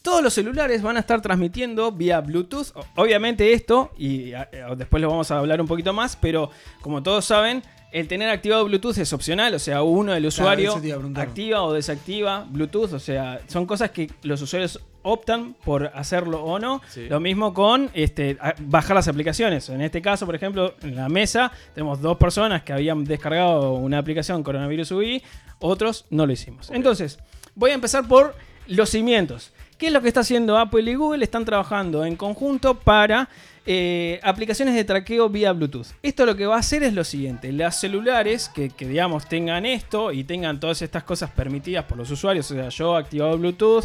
Todos 0.00 0.22
los 0.22 0.32
celulares 0.32 0.80
van 0.82 0.96
a 0.96 1.00
estar 1.00 1.20
transmitiendo 1.20 1.92
vía 1.92 2.20
Bluetooth. 2.20 2.72
Obviamente 2.96 3.52
esto, 3.52 3.92
y 3.98 4.32
eh, 4.32 4.46
después 4.76 5.00
lo 5.02 5.08
vamos 5.10 5.30
a 5.30 5.38
hablar 5.38 5.60
un 5.60 5.68
poquito 5.68 5.92
más, 5.92 6.16
pero 6.16 6.50
como 6.80 7.02
todos 7.02 7.24
saben, 7.26 7.62
el 7.92 8.08
tener 8.08 8.30
activado 8.30 8.64
Bluetooth 8.64 8.98
es 8.98 9.12
opcional. 9.12 9.54
O 9.54 9.58
sea, 9.58 9.82
uno, 9.82 10.14
el 10.14 10.24
usuario, 10.26 10.74
activa 11.14 11.62
o 11.62 11.72
desactiva 11.72 12.46
Bluetooth. 12.48 12.94
O 12.94 12.98
sea, 12.98 13.40
son 13.46 13.66
cosas 13.66 13.90
que 13.90 14.10
los 14.22 14.40
usuarios 14.40 14.80
optan 15.02 15.54
por 15.64 15.90
hacerlo 15.94 16.42
o 16.42 16.58
no. 16.58 16.80
Sí. 16.88 17.06
Lo 17.08 17.20
mismo 17.20 17.52
con 17.52 17.90
este, 17.92 18.38
bajar 18.60 18.96
las 18.96 19.08
aplicaciones. 19.08 19.68
En 19.68 19.82
este 19.82 20.00
caso, 20.00 20.24
por 20.26 20.34
ejemplo, 20.34 20.74
en 20.82 20.96
la 20.96 21.08
mesa 21.08 21.52
tenemos 21.74 22.00
dos 22.00 22.16
personas 22.16 22.62
que 22.62 22.72
habían 22.72 23.04
descargado 23.04 23.74
una 23.74 23.98
aplicación 23.98 24.42
Coronavirus 24.42 24.90
UI, 24.92 25.22
otros 25.58 26.06
no 26.10 26.26
lo 26.26 26.32
hicimos. 26.32 26.70
Entonces, 26.70 27.18
voy 27.54 27.72
a 27.72 27.74
empezar 27.74 28.08
por 28.08 28.34
los 28.66 28.90
cimientos. 28.90 29.52
¿Qué 29.76 29.88
es 29.88 29.92
lo 29.92 30.00
que 30.00 30.08
está 30.08 30.20
haciendo 30.20 30.56
Apple 30.58 30.88
y 30.90 30.94
Google? 30.94 31.24
Están 31.24 31.44
trabajando 31.44 32.04
en 32.04 32.16
conjunto 32.16 32.74
para 32.78 33.28
eh, 33.66 34.20
aplicaciones 34.22 34.74
de 34.74 34.84
traqueo 34.84 35.28
vía 35.28 35.52
Bluetooth. 35.52 35.88
Esto 36.02 36.26
lo 36.26 36.36
que 36.36 36.46
va 36.46 36.56
a 36.56 36.60
hacer 36.60 36.82
es 36.82 36.94
lo 36.94 37.04
siguiente: 37.04 37.52
las 37.52 37.80
celulares 37.80 38.48
que, 38.48 38.70
digamos 38.78 39.28
tengan 39.28 39.66
esto 39.66 40.12
y 40.12 40.24
tengan 40.24 40.60
todas 40.60 40.82
estas 40.82 41.04
cosas 41.04 41.30
permitidas 41.30 41.84
por 41.84 41.98
los 41.98 42.10
usuarios, 42.10 42.50
o 42.50 42.54
sea, 42.54 42.68
yo 42.68 42.96
activado 42.96 43.38
Bluetooth 43.38 43.84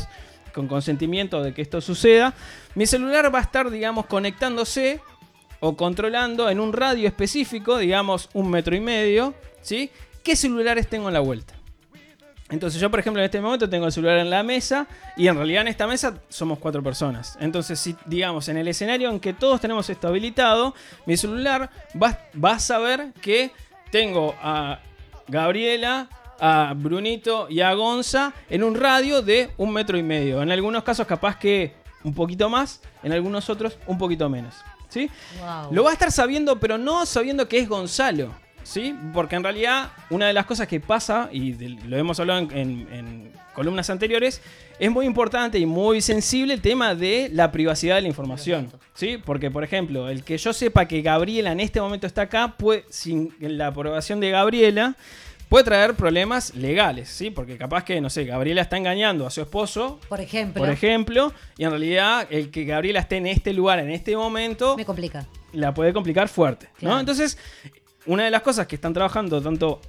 con 0.54 0.68
consentimiento 0.68 1.44
de 1.44 1.54
que 1.54 1.62
esto 1.62 1.82
suceda, 1.82 2.34
mi 2.74 2.88
celular 2.88 3.34
va 3.34 3.40
a 3.40 3.44
estar, 3.44 3.70
digamos, 3.70 4.08
conectándose 4.08 5.02
o 5.60 5.78
controlando 5.78 6.50
en 6.50 6.60
un 6.60 6.74
radio 6.74 7.08
específico, 7.08 7.78
digamos 7.78 8.30
un 8.34 8.50
metro 8.50 8.76
y 8.76 8.80
medio, 8.80 9.36
¿sí? 9.62 9.92
¿Qué 10.24 10.36
celulares 10.36 10.88
tengo 10.88 11.10
en 11.10 11.14
la 11.14 11.20
vuelta? 11.20 11.57
Entonces 12.50 12.80
yo, 12.80 12.90
por 12.90 13.00
ejemplo, 13.00 13.22
en 13.22 13.26
este 13.26 13.42
momento 13.42 13.70
tengo 13.70 13.86
el 13.86 13.92
celular 13.92 14.18
en 14.20 14.30
la 14.30 14.42
mesa 14.42 14.88
y 15.18 15.28
en 15.28 15.36
realidad 15.36 15.62
en 15.62 15.68
esta 15.68 15.86
mesa 15.86 16.20
somos 16.30 16.60
cuatro 16.60 16.82
personas. 16.82 17.38
Entonces, 17.42 17.80
si 17.80 17.96
digamos, 18.06 18.48
en 18.48 18.58
el 18.58 18.68
escenario 18.68 19.10
en 19.10 19.20
que 19.20 19.34
todos 19.34 19.60
tenemos 19.60 19.90
esto 19.90 20.08
habilitado, 20.08 20.74
mi 21.06 21.18
celular 21.18 21.70
va, 22.02 22.18
va 22.42 22.54
a 22.54 22.60
saber 22.60 23.12
que 23.22 23.52
tengo 23.92 24.34
a 24.42 24.80
Gabriela, 25.28 26.10
a 26.40 26.74
Brunito 26.76 27.48
y 27.50 27.62
a 27.62 27.74
Gonza 27.74 28.34
en 28.50 28.64
un 28.64 28.76
radio 28.76 29.22
de 29.22 29.52
un 29.58 29.74
metro 29.74 29.98
y 29.98 30.04
medio. 30.04 30.42
En 30.42 30.52
algunos 30.52 30.84
casos 30.84 31.06
capaz 31.06 31.38
que 31.38 31.74
un 32.04 32.14
poquito 32.14 32.50
más, 32.50 32.82
en 33.04 33.12
algunos 33.12 33.50
otros 33.50 33.78
un 33.88 33.98
poquito 33.98 34.30
menos. 34.30 34.56
¿sí? 34.90 35.10
Wow. 35.40 35.74
Lo 35.74 35.84
va 35.84 35.90
a 35.90 35.94
estar 35.94 36.12
sabiendo, 36.12 36.60
pero 36.60 36.78
no 36.78 37.06
sabiendo 37.06 37.48
que 37.48 37.60
es 37.60 37.68
Gonzalo, 37.68 38.34
¿sí? 38.68 38.96
Porque 39.14 39.36
en 39.36 39.44
realidad 39.44 39.92
una 40.10 40.28
de 40.28 40.34
las 40.34 40.46
cosas 40.46 40.68
que 40.68 40.80
pasa, 40.80 41.30
y 41.32 41.54
lo 41.54 41.98
hemos 41.98 42.20
hablado 42.20 42.40
en, 42.42 42.52
en- 42.52 42.88
en 42.94 43.32
columnas 43.54 43.90
anteriores, 43.90 44.42
es 44.80 44.92
muy 44.92 45.06
importante 45.08 45.58
y 45.58 45.66
muy 45.66 46.02
sensible 46.02 46.54
el 46.54 46.62
tema 46.62 46.94
de 46.94 47.30
la 47.34 47.52
privacidad 47.52 47.96
de 47.96 48.02
la 48.02 48.08
información, 48.08 48.72
¿sí? 48.94 49.18
Porque, 49.24 49.50
por 49.50 49.64
ejemplo, 49.64 50.10
el 50.10 50.24
que 50.24 50.38
yo 50.38 50.54
sepa 50.54 50.86
que 50.86 51.02
Gabriela 51.02 51.52
en 51.52 51.60
este 51.60 51.82
momento 51.82 52.06
está 52.06 52.24
acá, 52.24 52.56
puede, 52.58 52.84
sin 52.90 53.34
la 53.40 53.68
aprobación 53.68 54.20
de 54.20 54.30
Gabriela, 54.30 54.96
puede 55.50 55.64
traer 55.64 55.96
problemas 55.96 56.54
legales, 56.54 57.10
¿sí? 57.10 57.32
Porque 57.32 57.58
capaz 57.58 57.84
que, 57.84 58.00
no 58.00 58.12
sé, 58.12 58.26
Gabriela 58.26 58.62
está 58.62 58.78
engañando 58.78 59.26
a 59.26 59.32
su 59.32 59.42
esposo, 59.42 60.00
Por 60.08 60.22
ejemplo. 60.22 60.62
por 60.62 60.70
ejemplo, 60.70 61.34
y 61.58 61.64
en 61.64 61.72
realidad 61.72 62.28
el 62.30 62.52
que 62.52 62.66
Gabriela 62.66 63.00
esté 63.00 63.16
en 63.18 63.26
este 63.28 63.54
lugar 63.54 63.80
en 63.80 63.90
este 63.90 64.16
momento 64.16 64.76
Me 64.78 64.86
complica. 64.86 65.26
la 65.54 65.74
puede 65.74 65.94
complicar 65.94 66.28
fuerte, 66.30 66.68
¿no? 66.76 66.80
Claro. 66.90 67.00
Entonces, 67.00 67.38
una 68.08 68.24
de 68.26 68.32
las 68.32 68.42
cosas 68.42 68.68
que 68.68 68.76
están 68.76 68.94
trabajando 68.94 69.42
tanto 69.42 69.80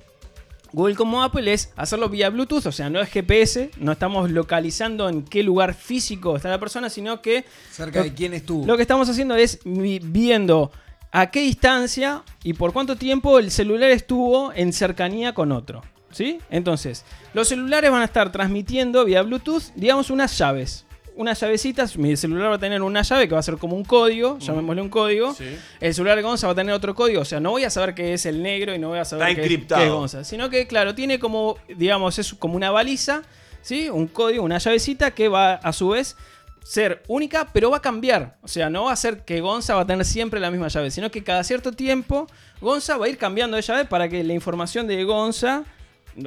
Google 0.73 0.97
como 0.97 1.23
Apple 1.23 1.51
es 1.51 1.73
hacerlo 1.77 2.11
vía 2.11 2.29
Bluetooth, 2.29 2.67
o 2.67 2.73
sea, 2.73 2.91
no 2.91 3.01
es 3.01 3.09
GPS, 3.09 3.71
no 3.79 3.93
estamos 3.93 4.31
localizando 4.31 5.09
en 5.09 5.23
qué 5.25 5.43
lugar 5.43 5.73
físico 5.73 6.37
está 6.37 6.51
la 6.51 6.61
persona, 6.61 6.91
sino 6.91 7.23
que 7.23 7.45
Cerca 7.71 8.01
lo- 8.01 8.05
de 8.05 8.13
quién 8.15 8.35
estuvo. 8.35 8.67
Lo 8.67 8.77
que 8.77 8.83
estamos 8.83 9.09
haciendo 9.09 9.35
es 9.35 9.61
vi- 9.65 10.01
viendo 10.03 10.71
a 11.11 11.31
qué 11.31 11.41
distancia 11.41 12.23
y 12.45 12.53
por 12.53 12.75
cuánto 12.75 12.97
tiempo 12.97 13.39
el 13.39 13.51
celular 13.51 13.91
estuvo 13.91 14.53
en 14.53 14.75
cercanía 14.75 15.33
con 15.33 15.53
otro. 15.53 15.83
¿Sí? 16.11 16.39
Entonces, 16.51 17.05
los 17.35 17.49
celulares 17.49 17.91
van 17.91 18.01
a 18.01 18.07
estar 18.07 18.33
transmitiendo 18.33 19.05
vía 19.05 19.21
Bluetooth, 19.23 19.65
digamos, 19.75 20.09
unas 20.11 20.37
llaves. 20.39 20.85
Unas 21.19 21.41
llavecitas. 21.41 21.99
Mi 21.99 22.17
celular 22.17 22.51
va 22.51 22.55
a 22.55 22.59
tener 22.61 22.81
una 22.81 23.03
llave 23.03 23.27
que 23.27 23.35
va 23.35 23.41
a 23.41 23.43
ser 23.43 23.57
como 23.57 23.75
un 23.75 23.85
código, 23.85 24.39
llamémosle 24.39 24.81
un 24.81 24.89
código. 24.89 25.35
El 25.81 25.93
celular 25.93 26.17
de 26.17 26.23
Gonza 26.23 26.47
va 26.47 26.53
a 26.53 26.57
tener 26.57 26.73
otro 26.73 26.95
código. 26.95 27.23
O 27.23 27.25
sea, 27.25 27.41
no 27.41 27.51
voy 27.51 27.65
a 27.65 27.71
saber 27.71 27.93
qué 27.93 28.15
es 28.15 28.25
el 28.25 28.41
negro 28.41 28.73
y 28.73 28.79
no 28.79 28.91
voy 28.91 29.01
a 29.01 29.05
saber 29.05 29.35
qué 29.35 29.43
qué 29.43 29.85
es 29.85 29.91
Gonza. 29.91 30.23
Sino 30.23 30.49
que, 30.49 30.69
claro, 30.69 30.95
tiene 30.95 31.19
como, 31.19 31.57
digamos, 31.77 32.21
es 32.21 32.35
como 32.35 32.55
una 32.55 32.71
baliza, 32.71 33.23
¿sí? 33.63 33.91
Un 33.91 34.07
código, 34.07 34.45
una 34.45 34.59
llavecita 34.59 35.11
que 35.11 35.27
va 35.27 35.55
a 35.55 35.73
su 35.73 35.89
vez 35.89 36.17
ser 36.63 37.03
única, 37.09 37.49
pero 37.53 37.71
va 37.71 37.79
a 37.79 37.83
cambiar. 37.83 38.37
O 38.43 38.47
sea, 38.47 38.71
no 38.71 38.85
va 38.85 38.93
a 38.93 38.97
ser 38.97 39.25
que 39.25 39.41
Gonza 39.41 39.75
va 39.75 39.81
a 39.81 39.87
tener 39.87 40.05
siempre 40.05 40.39
la 40.39 40.53
misma 40.53 40.69
llave, 40.69 40.93
sino 40.93 41.11
que 41.11 41.25
cada 41.25 41.43
cierto 41.43 41.73
tiempo 41.73 42.29
Gonza 42.61 42.97
va 42.97 43.07
a 43.07 43.09
ir 43.09 43.19
cambiando 43.19 43.57
de 43.57 43.63
llave 43.63 43.87
para 43.87 44.09
que 44.09 44.23
la 44.23 44.35
información 44.35 44.87
de 44.87 45.03
Gonza, 45.03 45.65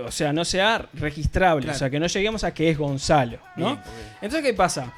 o 0.05 0.11
sea, 0.11 0.31
no 0.33 0.45
sea 0.45 0.87
registrable. 0.93 1.63
Claro. 1.63 1.75
O 1.75 1.79
sea, 1.79 1.89
que 1.89 1.99
no 1.99 2.07
lleguemos 2.07 2.43
a 2.43 2.53
que 2.53 2.69
es 2.69 2.77
Gonzalo, 2.77 3.37
¿no? 3.55 3.67
Bien, 3.75 3.79
Entonces, 4.21 4.41
¿qué 4.43 4.53
pasa? 4.53 4.93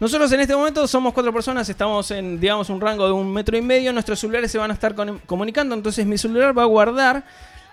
Nosotros 0.00 0.30
en 0.32 0.40
este 0.40 0.54
momento 0.54 0.86
somos 0.86 1.12
cuatro 1.12 1.32
personas, 1.32 1.68
estamos 1.68 2.10
en, 2.12 2.38
digamos, 2.38 2.70
un 2.70 2.80
rango 2.80 3.06
de 3.06 3.12
un 3.12 3.32
metro 3.32 3.56
y 3.56 3.62
medio, 3.62 3.92
nuestros 3.92 4.20
celulares 4.20 4.50
se 4.50 4.56
van 4.58 4.70
a 4.70 4.74
estar 4.74 4.94
comunicando, 5.26 5.74
entonces 5.74 6.06
mi 6.06 6.16
celular 6.16 6.56
va 6.56 6.62
a 6.62 6.66
guardar 6.66 7.24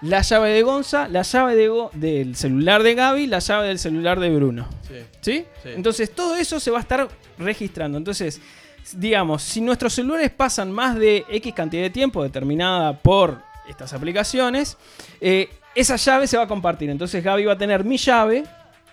la 0.01 0.21
llave 0.21 0.49
de 0.49 0.61
Gonza, 0.63 1.07
la 1.07 1.21
llave 1.21 1.55
de 1.55 1.67
Go- 1.67 1.91
del 1.93 2.35
celular 2.35 2.81
de 2.83 2.95
Gaby, 2.95 3.27
la 3.27 3.39
llave 3.39 3.67
del 3.67 3.77
celular 3.79 4.19
de 4.19 4.29
Bruno. 4.35 4.67
¿Sí? 5.21 5.45
Sí. 5.63 5.69
Entonces 5.75 6.11
todo 6.13 6.35
eso 6.35 6.59
se 6.59 6.71
va 6.71 6.79
a 6.79 6.81
estar 6.81 7.07
registrando. 7.37 7.97
Entonces, 7.97 8.41
digamos, 8.93 9.43
si 9.43 9.61
nuestros 9.61 9.93
celulares 9.93 10.31
pasan 10.31 10.71
más 10.71 10.95
de 10.95 11.25
X 11.29 11.53
cantidad 11.53 11.83
de 11.83 11.89
tiempo 11.91 12.23
determinada 12.23 12.97
por 12.99 13.39
estas 13.69 13.93
aplicaciones, 13.93 14.77
eh, 15.21 15.49
esa 15.75 15.95
llave 15.97 16.27
se 16.27 16.37
va 16.37 16.43
a 16.43 16.47
compartir. 16.47 16.89
Entonces 16.89 17.23
Gaby 17.23 17.45
va 17.45 17.53
a 17.53 17.57
tener 17.57 17.83
mi 17.83 17.97
llave, 17.97 18.43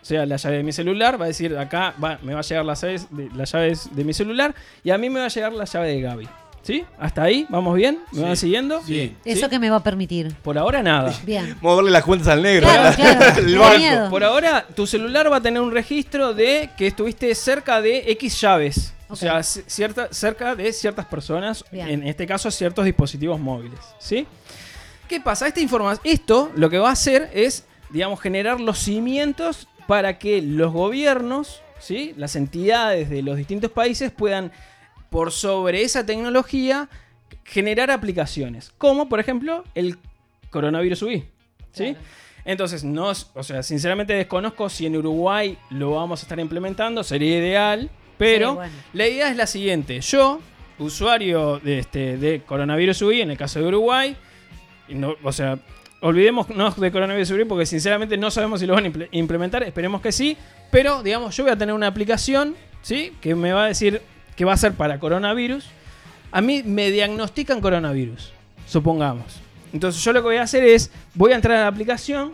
o 0.00 0.04
sea, 0.04 0.26
la 0.26 0.36
llave 0.36 0.56
de 0.58 0.62
mi 0.64 0.72
celular, 0.72 1.20
va 1.20 1.26
a 1.26 1.28
decir, 1.28 1.56
acá 1.56 1.94
va- 2.02 2.18
me 2.22 2.34
va 2.34 2.40
a 2.40 2.42
llegar 2.42 2.64
las 2.64 2.80
llaves, 2.82 3.06
de, 3.10 3.28
las 3.34 3.52
llaves 3.52 3.88
de 3.94 4.04
mi 4.04 4.12
celular 4.12 4.54
y 4.82 4.90
a 4.90 4.98
mí 4.98 5.08
me 5.08 5.20
va 5.20 5.26
a 5.26 5.28
llegar 5.28 5.52
la 5.52 5.64
llave 5.64 5.88
de 5.88 6.00
Gaby. 6.00 6.28
¿Sí? 6.64 6.84
¿Hasta 6.96 7.24
ahí? 7.24 7.44
¿Vamos 7.48 7.74
bien? 7.74 7.98
¿Me 8.12 8.18
Sí. 8.18 8.24
van 8.24 8.36
siguiendo? 8.36 8.80
Sí. 8.84 9.16
¿Eso 9.24 9.48
que 9.48 9.58
me 9.58 9.68
va 9.68 9.78
a 9.78 9.82
permitir? 9.82 10.32
Por 10.44 10.56
ahora 10.56 10.80
nada. 10.80 11.12
Bien. 11.24 11.56
Vamos 11.60 11.72
a 11.72 11.76
verle 11.78 11.90
las 11.90 12.04
cuentas 12.04 12.28
al 12.28 12.40
negro. 12.40 12.68
Claro, 12.68 12.94
claro. 12.94 13.38
El 13.40 13.46
Me 13.46 13.52
da 13.54 13.58
banco. 13.58 13.78
miedo. 13.78 14.10
Por 14.10 14.22
ahora, 14.22 14.64
tu 14.76 14.86
celular 14.86 15.32
va 15.32 15.38
a 15.38 15.40
tener 15.40 15.60
un 15.60 15.72
registro 15.72 16.34
de 16.34 16.70
que 16.78 16.86
estuviste 16.86 17.34
cerca 17.34 17.80
de 17.82 18.04
X 18.12 18.40
llaves. 18.40 18.94
O 19.08 19.16
sea, 19.16 19.42
cierta, 19.42 20.06
cerca 20.12 20.54
de 20.54 20.72
ciertas 20.72 21.04
personas, 21.06 21.64
Bien. 21.72 21.88
en 21.88 22.06
este 22.06 22.28
caso 22.28 22.48
ciertos 22.52 22.84
dispositivos 22.84 23.40
móviles. 23.40 23.80
¿Sí? 23.98 24.24
¿Qué 25.12 25.20
pasa? 25.20 25.46
Esta 25.46 25.60
información, 25.60 26.00
esto 26.04 26.50
lo 26.56 26.70
que 26.70 26.78
va 26.78 26.88
a 26.88 26.92
hacer 26.92 27.28
es, 27.34 27.66
digamos, 27.90 28.18
generar 28.18 28.62
los 28.62 28.78
cimientos 28.78 29.68
para 29.86 30.18
que 30.18 30.40
los 30.40 30.72
gobiernos, 30.72 31.60
¿sí? 31.78 32.14
las 32.16 32.34
entidades 32.34 33.10
de 33.10 33.20
los 33.20 33.36
distintos 33.36 33.70
países 33.70 34.10
puedan, 34.10 34.52
por 35.10 35.30
sobre 35.30 35.82
esa 35.82 36.06
tecnología, 36.06 36.88
generar 37.44 37.90
aplicaciones. 37.90 38.72
Como, 38.78 39.10
por 39.10 39.20
ejemplo, 39.20 39.64
el 39.74 39.98
coronavirus 40.48 41.02
UI. 41.02 41.26
¿sí? 41.72 41.94
Entonces, 42.46 42.82
no, 42.82 43.12
o 43.34 43.42
sea, 43.42 43.62
sinceramente 43.62 44.14
desconozco 44.14 44.70
si 44.70 44.86
en 44.86 44.96
Uruguay 44.96 45.58
lo 45.68 45.90
vamos 45.90 46.20
a 46.20 46.22
estar 46.22 46.40
implementando, 46.40 47.04
sería 47.04 47.36
ideal, 47.36 47.90
pero 48.16 48.52
Sí, 48.52 48.56
bueno. 48.56 48.74
la 48.94 49.08
idea 49.08 49.28
es 49.28 49.36
la 49.36 49.46
siguiente. 49.46 50.00
Yo, 50.00 50.40
usuario 50.78 51.58
de, 51.58 51.80
este, 51.80 52.16
de 52.16 52.40
coronavirus 52.46 53.02
UI, 53.02 53.20
en 53.20 53.30
el 53.32 53.36
caso 53.36 53.60
de 53.60 53.66
Uruguay, 53.66 54.16
no- 54.94 55.16
o 55.22 55.32
sea, 55.32 55.58
olvidémonos 56.00 56.78
de 56.80 56.90
coronavirus 56.92 57.32
porque 57.48 57.66
sinceramente 57.66 58.16
no 58.16 58.30
sabemos 58.30 58.60
si 58.60 58.66
lo 58.66 58.74
van 58.74 58.84
a 58.86 58.88
imple- 58.88 59.08
implementar, 59.12 59.62
esperemos 59.62 60.00
que 60.00 60.12
sí, 60.12 60.36
pero 60.70 61.02
digamos, 61.02 61.36
yo 61.36 61.44
voy 61.44 61.52
a 61.52 61.56
tener 61.56 61.74
una 61.74 61.86
aplicación, 61.86 62.54
¿sí? 62.82 63.12
Que 63.20 63.34
me 63.34 63.52
va 63.52 63.64
a 63.64 63.68
decir 63.68 64.02
que 64.36 64.44
va 64.44 64.54
a 64.54 64.56
ser 64.56 64.72
para 64.72 64.98
coronavirus. 64.98 65.66
A 66.32 66.40
mí 66.40 66.62
me 66.64 66.90
diagnostican 66.90 67.60
coronavirus, 67.60 68.32
supongamos. 68.66 69.40
Entonces 69.72 70.02
yo 70.02 70.12
lo 70.12 70.20
que 70.20 70.24
voy 70.26 70.36
a 70.36 70.42
hacer 70.42 70.64
es, 70.64 70.90
voy 71.14 71.32
a 71.32 71.36
entrar 71.36 71.56
a 71.58 71.60
la 71.62 71.66
aplicación, 71.68 72.32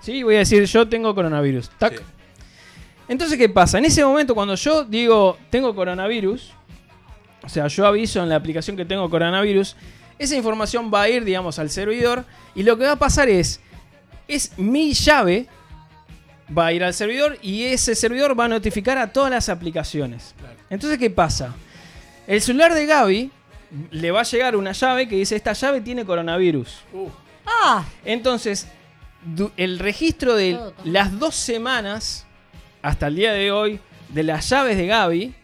¿sí? 0.00 0.22
Voy 0.22 0.36
a 0.36 0.38
decir, 0.38 0.64
yo 0.64 0.88
tengo 0.88 1.14
coronavirus. 1.14 1.70
Tac. 1.78 2.02
Entonces, 3.06 3.36
¿qué 3.38 3.48
pasa? 3.50 3.78
En 3.78 3.84
ese 3.84 4.02
momento, 4.04 4.34
cuando 4.34 4.54
yo 4.54 4.84
digo, 4.84 5.36
tengo 5.50 5.74
coronavirus, 5.74 6.52
o 7.42 7.48
sea, 7.50 7.66
yo 7.68 7.86
aviso 7.86 8.22
en 8.22 8.30
la 8.30 8.36
aplicación 8.36 8.76
que 8.78 8.86
tengo 8.86 9.08
coronavirus, 9.10 9.76
esa 10.18 10.36
información 10.36 10.90
va 10.92 11.02
a 11.02 11.08
ir, 11.08 11.24
digamos, 11.24 11.58
al 11.58 11.70
servidor 11.70 12.24
y 12.54 12.62
lo 12.62 12.76
que 12.78 12.84
va 12.84 12.92
a 12.92 12.98
pasar 12.98 13.28
es, 13.28 13.60
es 14.28 14.56
mi 14.58 14.92
llave, 14.92 15.46
va 16.56 16.66
a 16.66 16.72
ir 16.72 16.84
al 16.84 16.94
servidor 16.94 17.38
y 17.42 17.64
ese 17.64 17.94
servidor 17.94 18.38
va 18.38 18.44
a 18.44 18.48
notificar 18.48 18.98
a 18.98 19.12
todas 19.12 19.30
las 19.30 19.48
aplicaciones. 19.48 20.34
Entonces, 20.70 20.98
¿qué 20.98 21.10
pasa? 21.10 21.54
El 22.26 22.40
celular 22.40 22.74
de 22.74 22.86
Gaby 22.86 23.30
le 23.90 24.10
va 24.10 24.20
a 24.20 24.24
llegar 24.24 24.56
una 24.56 24.72
llave 24.72 25.08
que 25.08 25.16
dice, 25.16 25.36
esta 25.36 25.52
llave 25.52 25.80
tiene 25.80 26.04
coronavirus. 26.04 26.78
Ah, 27.46 27.84
Entonces, 28.04 28.66
el 29.56 29.78
registro 29.78 30.34
de 30.34 30.58
las 30.84 31.18
dos 31.18 31.34
semanas 31.34 32.26
hasta 32.82 33.06
el 33.06 33.16
día 33.16 33.32
de 33.32 33.50
hoy 33.50 33.80
de 34.10 34.22
las 34.22 34.48
llaves 34.48 34.76
de 34.76 34.86
Gaby 34.86 35.34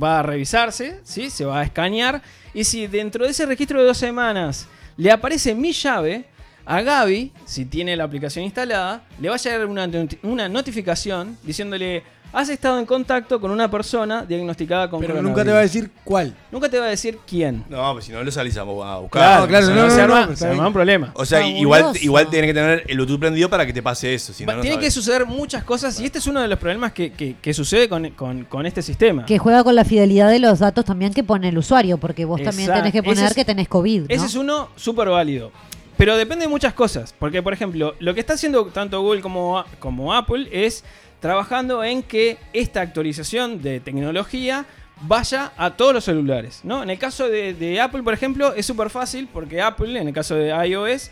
va 0.00 0.20
a 0.20 0.22
revisarse, 0.22 1.00
¿sí? 1.04 1.30
se 1.30 1.44
va 1.44 1.60
a 1.60 1.62
escanear. 1.62 2.22
Y 2.54 2.64
si 2.64 2.86
dentro 2.86 3.24
de 3.24 3.30
ese 3.30 3.46
registro 3.46 3.80
de 3.80 3.86
dos 3.86 3.98
semanas 3.98 4.66
le 4.96 5.10
aparece 5.10 5.54
mi 5.54 5.72
llave, 5.72 6.24
a 6.64 6.82
Gaby, 6.82 7.32
si 7.46 7.64
tiene 7.64 7.96
la 7.96 8.04
aplicación 8.04 8.44
instalada, 8.44 9.02
le 9.18 9.30
va 9.30 9.36
a 9.36 9.38
llegar 9.38 9.64
una, 9.64 9.88
una 10.22 10.48
notificación 10.50 11.38
diciéndole: 11.42 12.02
Has 12.30 12.50
estado 12.50 12.78
en 12.78 12.84
contacto 12.84 13.40
con 13.40 13.50
una 13.50 13.70
persona 13.70 14.22
diagnosticada 14.22 14.90
con 14.90 15.00
Pero 15.00 15.14
coronavirus". 15.14 15.30
nunca 15.36 15.44
te 15.44 15.50
va 15.52 15.58
a 15.58 15.62
decir 15.62 15.90
cuál. 16.04 16.34
Nunca 16.52 16.68
te 16.68 16.78
va 16.78 16.84
a 16.86 16.88
decir 16.90 17.18
quién. 17.26 17.64
No, 17.70 17.92
pues 17.94 18.04
si 18.04 18.12
no 18.12 18.22
lo 18.22 18.30
salís 18.30 18.56
a 18.58 18.60
a 18.60 18.64
buscar. 18.64 19.08
Claro, 19.10 19.46
claro, 19.48 19.66
no, 19.70 19.74
no, 19.74 19.90
se 19.90 20.00
arma- 20.02 20.26
no, 20.26 20.36
se 20.36 20.46
arma 20.46 20.66
un 20.66 20.72
problema. 20.74 21.10
O 21.14 21.24
sea, 21.24 21.38
Fabuloso. 21.38 21.62
igual, 21.62 21.96
igual 22.02 22.30
tiene 22.30 22.46
que 22.48 22.54
tener 22.54 22.84
el 22.86 22.96
Bluetooth 22.96 23.18
prendido 23.18 23.48
para 23.48 23.64
que 23.64 23.72
te 23.72 23.82
pase 23.82 24.12
eso. 24.14 24.32
Si 24.34 24.44
no, 24.44 24.56
no 24.56 24.60
Tiene 24.60 24.78
que 24.78 24.90
suceder 24.90 25.24
muchas 25.24 25.64
cosas 25.64 25.98
y 26.00 26.04
este 26.04 26.18
es 26.18 26.26
uno 26.26 26.40
de 26.42 26.48
los 26.48 26.58
problemas 26.58 26.92
que, 26.92 27.12
que- 27.12 27.36
que 27.40 27.54
sucede 27.54 27.88
con, 27.88 28.10
con- 28.10 28.44
con 28.44 28.66
este 28.66 28.82
sistema. 28.82 29.24
que 29.24 29.38
juega 29.38 29.64
con 29.64 29.74
la 29.74 29.84
fidelidad 29.84 30.28
de 30.30 30.38
los 30.38 30.58
datos 30.58 30.84
también 30.84 31.14
que 31.14 31.24
pone 31.24 31.48
el 31.48 31.56
usuario, 31.56 31.96
porque 31.98 32.24
vos 32.26 32.42
también 32.42 32.70
tenés 32.70 32.92
que 32.92 33.02
poner 33.02 33.24
es- 33.24 33.34
que 33.34 33.44
tenés 33.46 33.68
COVID. 33.68 34.00
¿no? 34.02 34.06
Ese 34.10 34.26
es 34.26 34.34
uno 34.34 34.68
súper 34.76 35.08
válido. 35.08 35.50
Pero 35.96 36.16
depende 36.16 36.44
de 36.44 36.48
muchas 36.48 36.74
cosas. 36.74 37.12
Porque, 37.18 37.42
por 37.42 37.52
ejemplo, 37.52 37.94
lo 37.98 38.14
que 38.14 38.20
está 38.20 38.34
haciendo 38.34 38.66
tanto 38.66 39.00
Google 39.02 39.20
como, 39.20 39.64
como 39.80 40.14
Apple 40.14 40.48
es 40.52 40.84
trabajando 41.20 41.82
en 41.84 42.02
que 42.02 42.38
esta 42.52 42.80
actualización 42.80 43.60
de 43.62 43.80
tecnología 43.80 44.64
vaya 45.02 45.52
a 45.56 45.76
todos 45.76 45.92
los 45.94 46.04
celulares. 46.04 46.60
¿no? 46.64 46.82
En 46.82 46.90
el 46.90 46.98
caso 46.98 47.28
de, 47.28 47.54
de 47.54 47.80
Apple, 47.80 48.02
por 48.02 48.14
ejemplo, 48.14 48.54
es 48.54 48.66
súper 48.66 48.90
fácil 48.90 49.28
porque 49.32 49.60
Apple, 49.62 49.98
en 50.00 50.08
el 50.08 50.14
caso 50.14 50.34
de 50.34 50.48
iOS, 50.68 51.10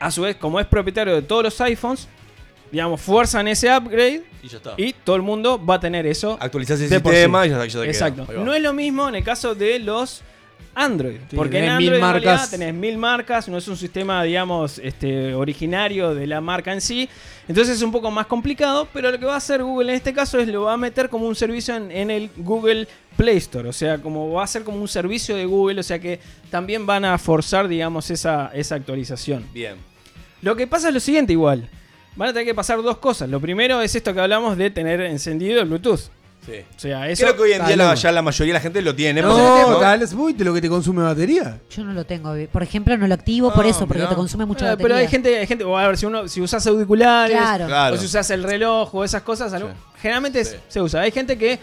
a 0.00 0.10
su 0.10 0.22
vez, 0.22 0.36
como 0.36 0.60
es 0.60 0.66
propietario 0.66 1.14
de 1.14 1.22
todos 1.22 1.42
los 1.44 1.60
iPhones, 1.60 2.06
digamos, 2.70 3.00
fuerzan 3.00 3.48
ese 3.48 3.74
upgrade 3.76 4.22
Y 4.42 4.48
ya 4.48 4.58
está. 4.58 4.74
y 4.76 4.92
todo 4.92 5.16
el 5.16 5.22
mundo 5.22 5.64
va 5.64 5.74
a 5.76 5.80
tener 5.80 6.06
eso. 6.06 6.36
Actualizás 6.40 6.80
el 6.80 6.88
sistema 6.88 7.42
sí. 7.42 7.48
y 7.48 7.50
ya- 7.50 7.58
ya 7.58 7.62
te 7.64 7.68
queda. 7.70 7.84
Exacto. 7.86 8.26
No 8.44 8.54
es 8.54 8.62
lo 8.62 8.72
mismo 8.72 9.08
en 9.08 9.14
el 9.16 9.24
caso 9.24 9.54
de 9.54 9.78
los 9.78 10.22
Android. 10.74 11.16
Sí, 11.28 11.36
porque 11.36 11.58
en 11.58 11.64
tenés 11.64 11.70
Android 11.70 11.90
mil 11.90 11.94
en 11.96 12.00
realidad 12.12 12.32
marcas. 12.32 12.50
tenés 12.50 12.74
mil 12.74 12.98
marcas, 12.98 13.48
no 13.48 13.58
es 13.58 13.66
un 13.66 13.76
sistema, 13.76 14.22
digamos, 14.22 14.78
este, 14.78 15.34
originario 15.34 16.14
de 16.14 16.26
la 16.26 16.40
marca 16.40 16.72
en 16.72 16.80
sí. 16.80 17.08
Entonces 17.48 17.76
es 17.76 17.82
un 17.82 17.90
poco 17.90 18.10
más 18.10 18.26
complicado, 18.26 18.86
pero 18.92 19.10
lo 19.10 19.18
que 19.18 19.26
va 19.26 19.34
a 19.34 19.38
hacer 19.38 19.62
Google 19.62 19.90
en 19.90 19.96
este 19.96 20.12
caso 20.12 20.38
es 20.38 20.46
lo 20.48 20.62
va 20.62 20.74
a 20.74 20.76
meter 20.76 21.08
como 21.08 21.26
un 21.26 21.34
servicio 21.34 21.74
en, 21.74 21.90
en 21.90 22.10
el 22.10 22.30
Google 22.36 22.86
Play 23.16 23.38
Store, 23.38 23.68
o 23.68 23.72
sea, 23.72 23.98
como 23.98 24.30
va 24.32 24.44
a 24.44 24.46
ser 24.46 24.62
como 24.62 24.80
un 24.80 24.86
servicio 24.86 25.34
de 25.34 25.46
Google, 25.46 25.80
o 25.80 25.82
sea 25.82 25.98
que 25.98 26.20
también 26.50 26.86
van 26.86 27.04
a 27.04 27.18
forzar, 27.18 27.66
digamos, 27.66 28.10
esa, 28.10 28.50
esa 28.54 28.76
actualización. 28.76 29.44
Bien. 29.52 29.74
Lo 30.42 30.54
que 30.54 30.66
pasa 30.68 30.88
es 30.88 30.94
lo 30.94 31.00
siguiente 31.00 31.32
igual. 31.32 31.68
Van 32.14 32.28
a 32.28 32.32
tener 32.32 32.46
que 32.46 32.54
pasar 32.54 32.80
dos 32.82 32.98
cosas. 32.98 33.28
Lo 33.28 33.40
primero 33.40 33.80
es 33.80 33.94
esto 33.94 34.14
que 34.14 34.20
hablamos 34.20 34.56
de 34.56 34.70
tener 34.70 35.00
encendido 35.00 35.60
el 35.60 35.68
Bluetooth. 35.68 36.10
Sí. 36.48 36.60
O 36.76 36.80
sea, 36.80 37.08
eso... 37.08 37.22
Creo 37.24 37.36
que 37.36 37.42
hoy 37.42 37.52
en 37.52 37.66
día 37.66 37.76
la- 37.76 37.94
ya 37.94 38.10
la 38.10 38.22
mayoría 38.22 38.52
de 38.54 38.58
la 38.58 38.62
gente 38.62 38.80
lo 38.82 38.94
tiene. 38.94 39.20
No, 39.20 39.28
porque- 39.66 39.80
tal 39.84 39.98
vez 40.00 40.14
muy 40.14 40.32
de 40.32 40.44
lo 40.44 40.54
que 40.54 40.60
te 40.62 40.68
consume 40.68 41.02
batería. 41.02 41.58
Yo 41.70 41.84
no 41.84 41.92
lo 41.92 42.04
tengo. 42.06 42.34
Por 42.50 42.62
ejemplo, 42.62 42.96
no 42.96 43.06
lo 43.06 43.14
activo 43.14 43.52
por 43.52 43.66
Ah, 43.66 43.68
eso, 43.68 43.80
porque 43.80 43.98
mirá. 43.98 44.08
te 44.08 44.14
consume 44.16 44.46
mucha 44.46 44.64
Ah, 44.66 44.68
batería. 44.70 44.84
pero 44.88 44.96
hay 44.96 45.08
gente, 45.08 45.38
hay 45.38 45.46
gente, 45.46 45.64
o 45.64 45.76
a 45.76 45.86
ver, 45.88 45.98
si 45.98 46.06
uno, 46.06 46.26
si 46.28 46.40
usas 46.40 46.66
auriculares, 46.66 47.36
Claro. 47.36 47.66
Claro. 47.66 47.94
o 47.94 47.98
si 47.98 48.06
usas 48.06 48.30
el 48.30 48.42
reloj 48.42 48.94
o 48.94 49.04
esas 49.04 49.22
cosas, 49.22 49.52
algo- 49.52 49.70
generalmente 50.00 50.40
es- 50.40 50.56
se 50.68 50.80
usa. 50.80 51.00
Hay 51.02 51.10
gente 51.10 51.36
que 51.36 51.58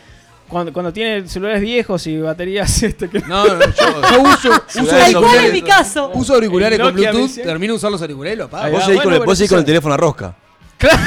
cuando, 0.48 0.72
cuando 0.72 0.94
tiene 0.94 1.28
celulares 1.28 1.60
viejos 1.62 2.06
y 2.06 2.20
baterías 2.20 2.84
este, 2.84 3.10
que 3.10 3.20
No, 3.22 3.46
no, 3.48 3.60
yo, 3.60 4.02
yo 4.12 4.22
uso, 4.22 4.50
uso 4.82 4.86
Tal 4.86 4.86
cual 4.86 5.02
auriculares- 5.16 5.46
es 5.48 5.54
mi 5.54 5.62
caso. 5.64 6.12
Uso 6.14 6.34
auriculares 6.36 6.78
con 6.80 6.94
Nokia 6.94 7.10
Bluetooth, 7.12 7.30
1100. 7.30 7.48
termino 7.48 7.74
de 7.74 7.78
usar 7.78 7.92
los 7.92 8.02
auriculares 8.02 8.36
y 8.36 8.38
lo 8.40 8.46
apago. 8.46 8.72
Vos 8.72 8.82
va. 8.82 8.86
seguís 8.86 9.02
con, 9.02 9.04
Bueno, 9.06 9.10
el- 9.16 9.18
bueno, 9.20 9.32
vos 9.32 9.38
seguís 9.40 9.50
con 9.50 9.56
eso- 9.58 9.60
el 9.62 9.66
teléfono 9.66 9.94
a 9.94 9.98
rosca. 9.98 10.36
Claro, 10.78 11.04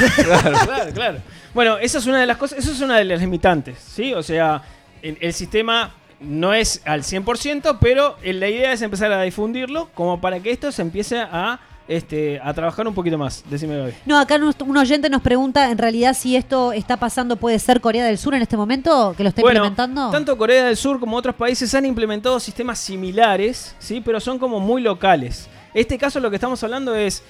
claro, 0.65 0.93
claro. 0.93 1.17
Bueno, 1.53 1.77
esa 1.77 1.97
es 1.97 2.05
una 2.05 2.19
de 2.19 2.25
las 2.25 2.37
cosas, 2.37 2.59
eso 2.59 2.71
es 2.71 2.81
una 2.81 2.97
de 2.97 3.05
las 3.05 3.19
limitantes, 3.21 3.77
¿sí? 3.79 4.13
O 4.13 4.21
sea, 4.23 4.61
el, 5.01 5.17
el 5.19 5.33
sistema 5.33 5.93
no 6.19 6.53
es 6.53 6.81
al 6.85 7.03
100%, 7.03 7.77
pero 7.79 8.17
la 8.23 8.47
idea 8.49 8.73
es 8.73 8.81
empezar 8.81 9.11
a 9.11 9.21
difundirlo 9.21 9.89
como 9.93 10.19
para 10.21 10.39
que 10.39 10.51
esto 10.51 10.71
se 10.71 10.81
empiece 10.81 11.19
a, 11.19 11.59
este, 11.87 12.39
a 12.43 12.53
trabajar 12.53 12.87
un 12.87 12.93
poquito 12.93 13.17
más. 13.17 13.43
Decime, 13.49 13.77
Gaby. 13.77 13.93
No, 14.05 14.19
acá 14.19 14.35
un 14.35 14.77
oyente 14.77 15.09
nos 15.09 15.21
pregunta 15.21 15.71
en 15.71 15.77
realidad 15.77 16.13
si 16.13 16.35
esto 16.35 16.71
está 16.73 16.97
pasando, 16.97 17.35
puede 17.37 17.57
ser 17.57 17.81
Corea 17.81 18.05
del 18.05 18.17
Sur 18.17 18.35
en 18.35 18.41
este 18.41 18.57
momento, 18.57 19.13
que 19.17 19.23
lo 19.23 19.29
está 19.29 19.41
Bueno, 19.41 19.59
implementando. 19.65 20.11
tanto 20.11 20.37
Corea 20.37 20.65
del 20.65 20.77
Sur 20.77 20.99
como 20.99 21.17
otros 21.17 21.35
países 21.35 21.73
han 21.73 21.85
implementado 21.85 22.39
sistemas 22.39 22.79
similares, 22.79 23.75
¿sí? 23.79 24.01
pero 24.01 24.19
son 24.19 24.37
como 24.37 24.59
muy 24.59 24.81
locales. 24.81 25.47
Este 25.73 25.97
caso 25.97 26.19
lo 26.19 26.29
que 26.29 26.35
estamos 26.35 26.61
hablando 26.63 26.93
es, 26.95 27.23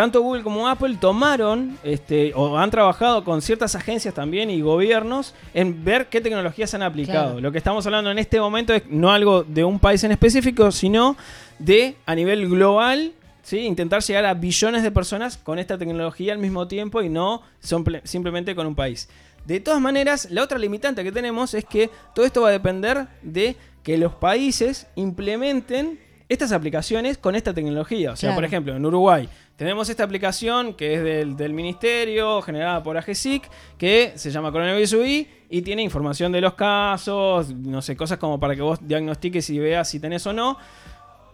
tanto 0.00 0.22
Google 0.22 0.42
como 0.42 0.66
Apple 0.66 0.96
tomaron 0.98 1.76
este, 1.84 2.32
o 2.34 2.56
han 2.56 2.70
trabajado 2.70 3.22
con 3.22 3.42
ciertas 3.42 3.74
agencias 3.74 4.14
también 4.14 4.48
y 4.48 4.62
gobiernos 4.62 5.34
en 5.52 5.84
ver 5.84 6.08
qué 6.08 6.22
tecnologías 6.22 6.72
han 6.72 6.82
aplicado. 6.82 7.32
Claro. 7.32 7.40
Lo 7.42 7.52
que 7.52 7.58
estamos 7.58 7.84
hablando 7.84 8.10
en 8.10 8.18
este 8.18 8.40
momento 8.40 8.72
es 8.72 8.84
no 8.88 9.10
algo 9.12 9.42
de 9.42 9.62
un 9.62 9.78
país 9.78 10.02
en 10.04 10.12
específico, 10.12 10.72
sino 10.72 11.18
de 11.58 11.96
a 12.06 12.14
nivel 12.14 12.48
global. 12.48 13.12
¿sí? 13.42 13.58
Intentar 13.58 14.00
llegar 14.02 14.24
a 14.24 14.32
billones 14.32 14.82
de 14.82 14.90
personas 14.90 15.36
con 15.36 15.58
esta 15.58 15.76
tecnología 15.76 16.32
al 16.32 16.38
mismo 16.38 16.66
tiempo 16.66 17.02
y 17.02 17.10
no 17.10 17.42
simple- 17.62 18.00
simplemente 18.04 18.54
con 18.54 18.66
un 18.66 18.74
país. 18.74 19.06
De 19.44 19.60
todas 19.60 19.82
maneras, 19.82 20.28
la 20.30 20.42
otra 20.42 20.58
limitante 20.58 21.04
que 21.04 21.12
tenemos 21.12 21.52
es 21.52 21.66
que 21.66 21.90
todo 22.14 22.24
esto 22.24 22.40
va 22.40 22.48
a 22.48 22.52
depender 22.52 23.06
de 23.20 23.54
que 23.82 23.98
los 23.98 24.14
países 24.14 24.86
implementen 24.96 26.00
estas 26.30 26.52
aplicaciones 26.52 27.18
con 27.18 27.34
esta 27.34 27.52
tecnología. 27.52 28.12
O 28.12 28.16
sea, 28.16 28.28
Claro. 28.28 28.36
por 28.36 28.44
ejemplo, 28.44 28.76
en 28.76 28.86
Uruguay 28.86 29.28
tenemos 29.56 29.88
esta 29.90 30.04
aplicación 30.04 30.74
que 30.74 30.94
es 30.94 31.02
del, 31.02 31.36
del 31.36 31.52
ministerio, 31.52 32.40
generada 32.40 32.82
por 32.82 32.96
AGESIC, 32.96 33.50
que 33.76 34.12
se 34.14 34.30
llama 34.30 34.52
Coronavirus 34.52 34.92
UI 34.94 35.28
y 35.50 35.62
tiene 35.62 35.82
información 35.82 36.30
de 36.30 36.40
los 36.40 36.54
casos, 36.54 37.52
no 37.52 37.82
sé, 37.82 37.96
cosas 37.96 38.18
como 38.18 38.38
para 38.38 38.54
que 38.54 38.62
vos 38.62 38.78
diagnostiques 38.80 39.50
y 39.50 39.58
veas 39.58 39.88
si 39.88 39.98
tenés 39.98 40.24
o 40.28 40.32
no. 40.32 40.56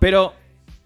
Pero, 0.01 0.33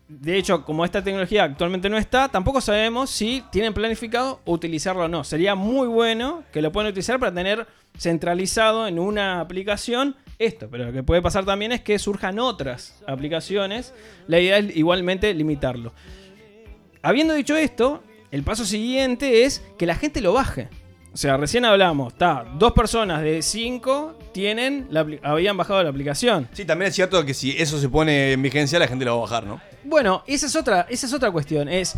de 0.08 0.36
hecho, 0.36 0.64
como 0.64 0.84
esta 0.84 1.04
tecnología 1.04 1.44
actualmente 1.44 1.88
no 1.88 1.96
está, 1.96 2.28
tampoco 2.28 2.60
sabemos 2.60 3.10
si 3.10 3.44
tienen 3.52 3.72
planificado 3.72 4.40
utilizarlo 4.44 5.04
o 5.04 5.08
no. 5.08 5.22
Sería 5.22 5.54
muy 5.54 5.86
bueno 5.86 6.42
que 6.52 6.60
lo 6.62 6.72
puedan 6.72 6.90
utilizar 6.90 7.20
para 7.20 7.32
tener 7.32 7.64
centralizado 7.96 8.88
en 8.88 8.98
una 8.98 9.40
aplicación 9.40 10.16
esto. 10.40 10.68
Pero 10.68 10.86
lo 10.86 10.92
que 10.92 11.04
puede 11.04 11.22
pasar 11.22 11.44
también 11.44 11.70
es 11.70 11.80
que 11.82 11.98
surjan 12.00 12.40
otras 12.40 13.00
aplicaciones. 13.06 13.94
La 14.26 14.40
idea 14.40 14.58
es 14.58 14.76
igualmente 14.76 15.32
limitarlo. 15.34 15.92
Habiendo 17.02 17.34
dicho 17.34 17.56
esto, 17.56 18.02
el 18.32 18.42
paso 18.42 18.64
siguiente 18.64 19.44
es 19.44 19.62
que 19.78 19.86
la 19.86 19.94
gente 19.94 20.20
lo 20.20 20.32
baje. 20.32 20.68
O 21.12 21.16
sea, 21.16 21.36
recién 21.36 21.64
hablamos, 21.64 22.12
está, 22.12 22.46
dos 22.56 22.72
personas 22.72 23.22
de 23.22 23.42
cinco 23.42 24.16
tienen 24.32 24.86
la 24.90 25.04
habían 25.22 25.56
bajado 25.56 25.82
la 25.82 25.90
aplicación. 25.90 26.48
Sí, 26.52 26.64
también 26.64 26.88
es 26.90 26.94
cierto 26.94 27.24
que 27.24 27.34
si 27.34 27.50
eso 27.50 27.80
se 27.80 27.88
pone 27.88 28.32
en 28.32 28.42
vigencia, 28.42 28.78
la 28.78 28.86
gente 28.86 29.04
lo 29.04 29.12
va 29.12 29.18
a 29.18 29.20
bajar, 29.22 29.44
¿no? 29.44 29.60
Bueno, 29.82 30.22
esa 30.28 30.46
es 30.46 30.54
otra, 30.54 30.86
esa 30.88 31.06
es 31.06 31.12
otra 31.12 31.32
cuestión. 31.32 31.68
Es 31.68 31.96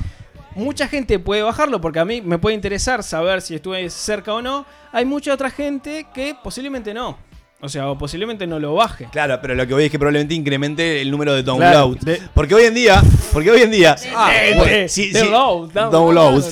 mucha 0.55 0.89
gente 0.89 1.19
puede 1.19 1.43
bajarlo 1.43 1.81
porque 1.81 1.99
a 1.99 2.07
mí 2.07 2.23
me 2.23 2.39
puede 2.39 2.55
interesar 2.55 3.03
saber 3.03 3.43
si 3.43 3.55
estuve 3.55 3.91
cerca 3.91 4.33
o 4.33 4.41
no. 4.41 4.65
Hay 4.93 5.05
mucha 5.05 5.35
otra 5.35 5.51
gente 5.51 6.07
que 6.15 6.35
posiblemente 6.43 6.95
no. 6.95 7.19
O 7.65 7.69
sea, 7.69 7.89
o 7.91 7.97
posiblemente 7.97 8.45
no 8.45 8.59
lo 8.59 8.75
baje. 8.75 9.07
Claro, 9.13 9.39
pero 9.41 9.55
lo 9.55 9.65
que 9.69 9.73
voy 9.73 9.85
es 9.85 9.91
que 9.93 9.97
probablemente 9.97 10.35
incremente 10.35 11.01
el 11.01 11.13
número 11.13 11.33
de 11.33 11.45
Claro, 11.45 11.61
downloads. 11.61 12.05
de- 12.05 12.21
porque 12.35 12.57
hoy 12.57 12.65
en 12.65 12.75
día, 12.75 13.01
porque 13.33 13.53
hoy 13.53 13.63
en 13.63 13.71
día, 13.71 13.95
Ah, 14.17 14.33
bueno, 14.57 14.89
si- 14.89 15.13
si- 15.13 15.13
download, 15.13 15.71
download, 15.71 16.43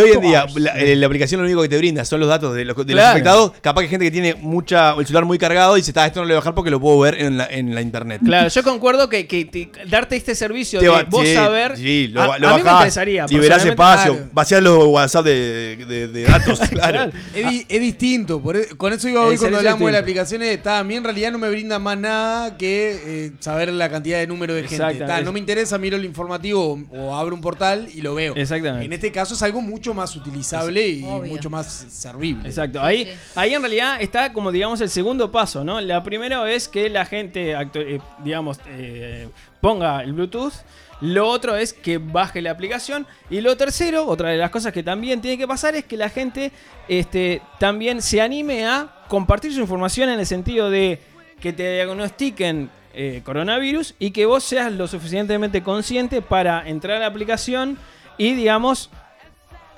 hoy 0.00 0.10
en 0.12 0.20
día 0.20 0.46
la, 0.54 0.78
eh, 0.78 0.94
la 0.94 1.06
aplicación 1.06 1.40
lo 1.40 1.46
único 1.48 1.60
que 1.62 1.68
te 1.68 1.76
brinda 1.76 2.04
son 2.04 2.20
los 2.20 2.28
datos 2.28 2.54
de 2.54 2.64
los, 2.64 2.76
de 2.86 2.94
los 2.94 3.04
afectados, 3.04 3.50
capaz 3.60 3.80
que 3.80 3.86
hay 3.86 3.90
gente 3.90 4.04
que 4.06 4.10
tiene 4.12 4.34
mucha 4.36 4.92
el 4.92 5.04
celular 5.06 5.24
muy 5.24 5.38
cargado 5.38 5.76
y 5.76 5.80
dice, 5.80 5.90
está, 5.90 6.06
esto 6.06 6.20
no 6.20 6.24
lo 6.26 6.28
voy 6.28 6.36
a 6.36 6.38
bajar 6.38 6.54
porque 6.54 6.70
lo 6.70 6.78
puedo 6.78 7.00
ver 7.00 7.20
en 7.20 7.36
la, 7.36 7.46
en 7.46 7.74
la 7.74 7.80
internet. 7.80 8.20
Claro, 8.24 8.48
yo 8.48 8.62
concuerdo 8.62 9.08
que, 9.08 9.26
que 9.26 9.46
te- 9.46 9.72
darte 9.88 10.14
este 10.14 10.36
servicio 10.36 10.78
Te 10.78 10.86
de 10.86 10.92
va- 10.92 11.02
vos 11.02 11.26
sí, 11.26 11.34
saber. 11.34 11.76
Sí, 11.78 12.06
lo, 12.12 12.22
a, 12.22 12.38
lo 12.38 12.48
a 12.48 12.56
mí 12.56 12.62
me 12.62 12.70
interesaría. 12.70 13.26
Liberás 13.28 13.64
espacio, 13.64 14.12
Claro. 14.12 14.28
vaciás 14.32 14.62
los 14.62 14.84
WhatsApp 14.86 15.24
de, 15.24 15.76
de- 15.84 16.06
de 16.06 16.22
datos. 16.22 16.60
claro. 16.70 17.10
Es, 17.34 17.50
di- 17.50 17.66
es 17.68 17.80
distinto. 17.80 18.40
por 18.40 18.56
e- 18.56 18.68
con 18.76 18.92
eso 18.92 19.08
iba 19.08 19.22
hoy 19.22 19.36
cuando 19.36 19.58
hablamos 19.58 19.84
de 19.86 19.92
las 19.92 20.02
aplicaciones. 20.02 20.59
Está, 20.60 20.78
a 20.78 20.84
mí 20.84 20.94
en 20.94 21.04
realidad 21.04 21.32
no 21.32 21.38
me 21.38 21.48
brinda 21.48 21.78
más 21.78 21.96
nada 21.98 22.56
que 22.58 23.26
eh, 23.26 23.32
saber 23.40 23.72
la 23.72 23.88
cantidad 23.88 24.18
de 24.18 24.26
número 24.26 24.54
de 24.54 24.68
gente. 24.68 24.92
Está, 24.92 25.22
no 25.22 25.32
me 25.32 25.38
interesa, 25.38 25.78
miro 25.78 25.96
el 25.96 26.04
informativo 26.04 26.78
o, 26.90 26.96
o 26.98 27.14
abro 27.16 27.34
un 27.34 27.40
portal 27.40 27.88
y 27.94 28.02
lo 28.02 28.14
veo. 28.14 28.34
Exactamente. 28.36 28.84
En 28.84 28.92
este 28.92 29.10
caso 29.10 29.34
es 29.34 29.42
algo 29.42 29.60
mucho 29.62 29.94
más 29.94 30.14
utilizable 30.16 30.86
y 30.86 31.02
Obvio. 31.04 31.32
mucho 31.32 31.48
más 31.50 31.66
servible. 31.88 32.48
Exacto. 32.48 32.80
Ahí, 32.82 33.10
ahí 33.34 33.54
en 33.54 33.62
realidad 33.62 34.00
está 34.00 34.32
como 34.32 34.52
digamos 34.52 34.80
el 34.80 34.90
segundo 34.90 35.32
paso, 35.32 35.64
¿no? 35.64 35.80
La 35.80 36.02
primera 36.02 36.50
es 36.50 36.68
que 36.68 36.90
la 36.90 37.04
gente, 37.06 37.52
eh, 37.52 38.00
digamos, 38.22 38.58
eh, 38.68 39.28
ponga 39.60 40.02
el 40.02 40.12
Bluetooth. 40.12 40.52
Lo 41.00 41.26
otro 41.28 41.56
es 41.56 41.72
que 41.72 41.98
baje 41.98 42.42
la 42.42 42.50
aplicación. 42.50 43.06
Y 43.30 43.40
lo 43.40 43.56
tercero, 43.56 44.06
otra 44.06 44.28
de 44.30 44.36
las 44.36 44.50
cosas 44.50 44.72
que 44.72 44.82
también 44.82 45.20
tiene 45.20 45.38
que 45.38 45.48
pasar 45.48 45.74
es 45.74 45.84
que 45.84 45.96
la 45.96 46.10
gente 46.10 46.52
este, 46.88 47.40
también 47.58 48.02
se 48.02 48.20
anime 48.20 48.66
a 48.66 49.04
compartir 49.08 49.52
su 49.54 49.60
información 49.60 50.10
en 50.10 50.20
el 50.20 50.26
sentido 50.26 50.68
de 50.70 51.00
que 51.40 51.52
te 51.54 51.72
diagnostiquen 51.74 52.68
eh, 52.92 53.22
coronavirus 53.24 53.94
y 53.98 54.10
que 54.10 54.26
vos 54.26 54.44
seas 54.44 54.72
lo 54.72 54.86
suficientemente 54.88 55.62
consciente 55.62 56.20
para 56.22 56.68
entrar 56.68 56.96
a 56.98 57.00
la 57.00 57.06
aplicación 57.06 57.78
y, 58.18 58.34
digamos, 58.34 58.90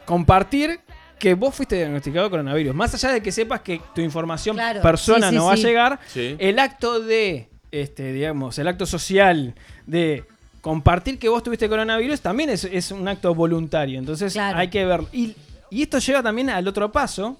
compartir 0.07 0.81
que 1.19 1.35
vos 1.35 1.55
fuiste 1.55 1.77
diagnosticado 1.77 2.25
de 2.25 2.31
coronavirus. 2.31 2.75
Más 2.75 2.93
allá 2.95 3.13
de 3.13 3.23
que 3.23 3.31
sepas 3.31 3.61
que 3.61 3.81
tu 3.95 4.01
información 4.01 4.57
Claro, 4.57 4.83
persona 4.83 5.29
sí, 5.29 5.35
sí, 5.35 5.37
no 5.39 5.47
va 5.47 5.57
sí. 5.57 5.63
a 5.63 5.67
llegar, 5.69 6.01
Sí. 6.09 6.37
el 6.41 6.59
acto 6.59 6.99
de, 7.01 7.49
este, 7.71 8.13
digamos, 8.13 8.59
el 8.59 8.67
acto 8.67 8.87
social 8.87 9.55
de 9.87 10.25
compartir 10.63 11.19
que 11.19 11.29
vos 11.29 11.43
tuviste 11.43 11.69
coronavirus 11.69 12.21
también 12.23 12.49
es, 12.49 12.65
es 12.65 12.91
un 12.91 13.07
acto 13.07 13.35
voluntario. 13.35 13.99
Entonces 13.99 14.33
Claro. 14.33 14.59
hay 14.59 14.69
que 14.69 14.85
verlo. 14.87 15.09
Y, 15.13 15.35
y 15.71 15.83
esto 15.83 15.99
lleva 15.99 16.23
también 16.23 16.49
al 16.49 16.67
otro 16.67 16.91
paso, 16.91 17.37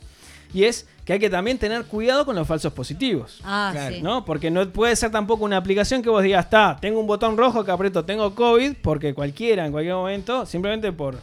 y 0.53 0.65
es 0.65 0.87
que 1.07 1.15
hay 1.15 1.19
que 1.19 1.31
también 1.31 1.57
tener 1.59 1.85
cuidado 1.87 2.27
con 2.27 2.37
los 2.37 2.47
falsos 2.47 2.73
positivos. 2.75 3.41
Ah, 3.43 3.71
Claro. 3.73 3.95
sí. 3.97 4.03
¿no? 4.03 4.25
Porque 4.27 4.51
no 4.51 4.69
puede 4.69 4.95
ser 4.97 5.11
tampoco 5.11 5.45
una 5.45 5.57
aplicación 5.57 6.03
que 6.03 6.11
vos 6.11 6.23
digas, 6.23 6.45
está, 6.45 6.77
tengo 6.81 7.01
un 7.01 7.07
botón 7.07 7.37
rojo 7.39 7.65
que 7.65 7.71
aprieto, 7.71 8.05
tengo 8.05 8.35
COVID, 8.35 8.75
porque 8.83 9.15
cualquiera 9.15 9.65
en 9.65 9.73
cualquier 9.73 9.95
momento, 9.95 10.45
simplemente 10.45 10.93
por 10.93 11.17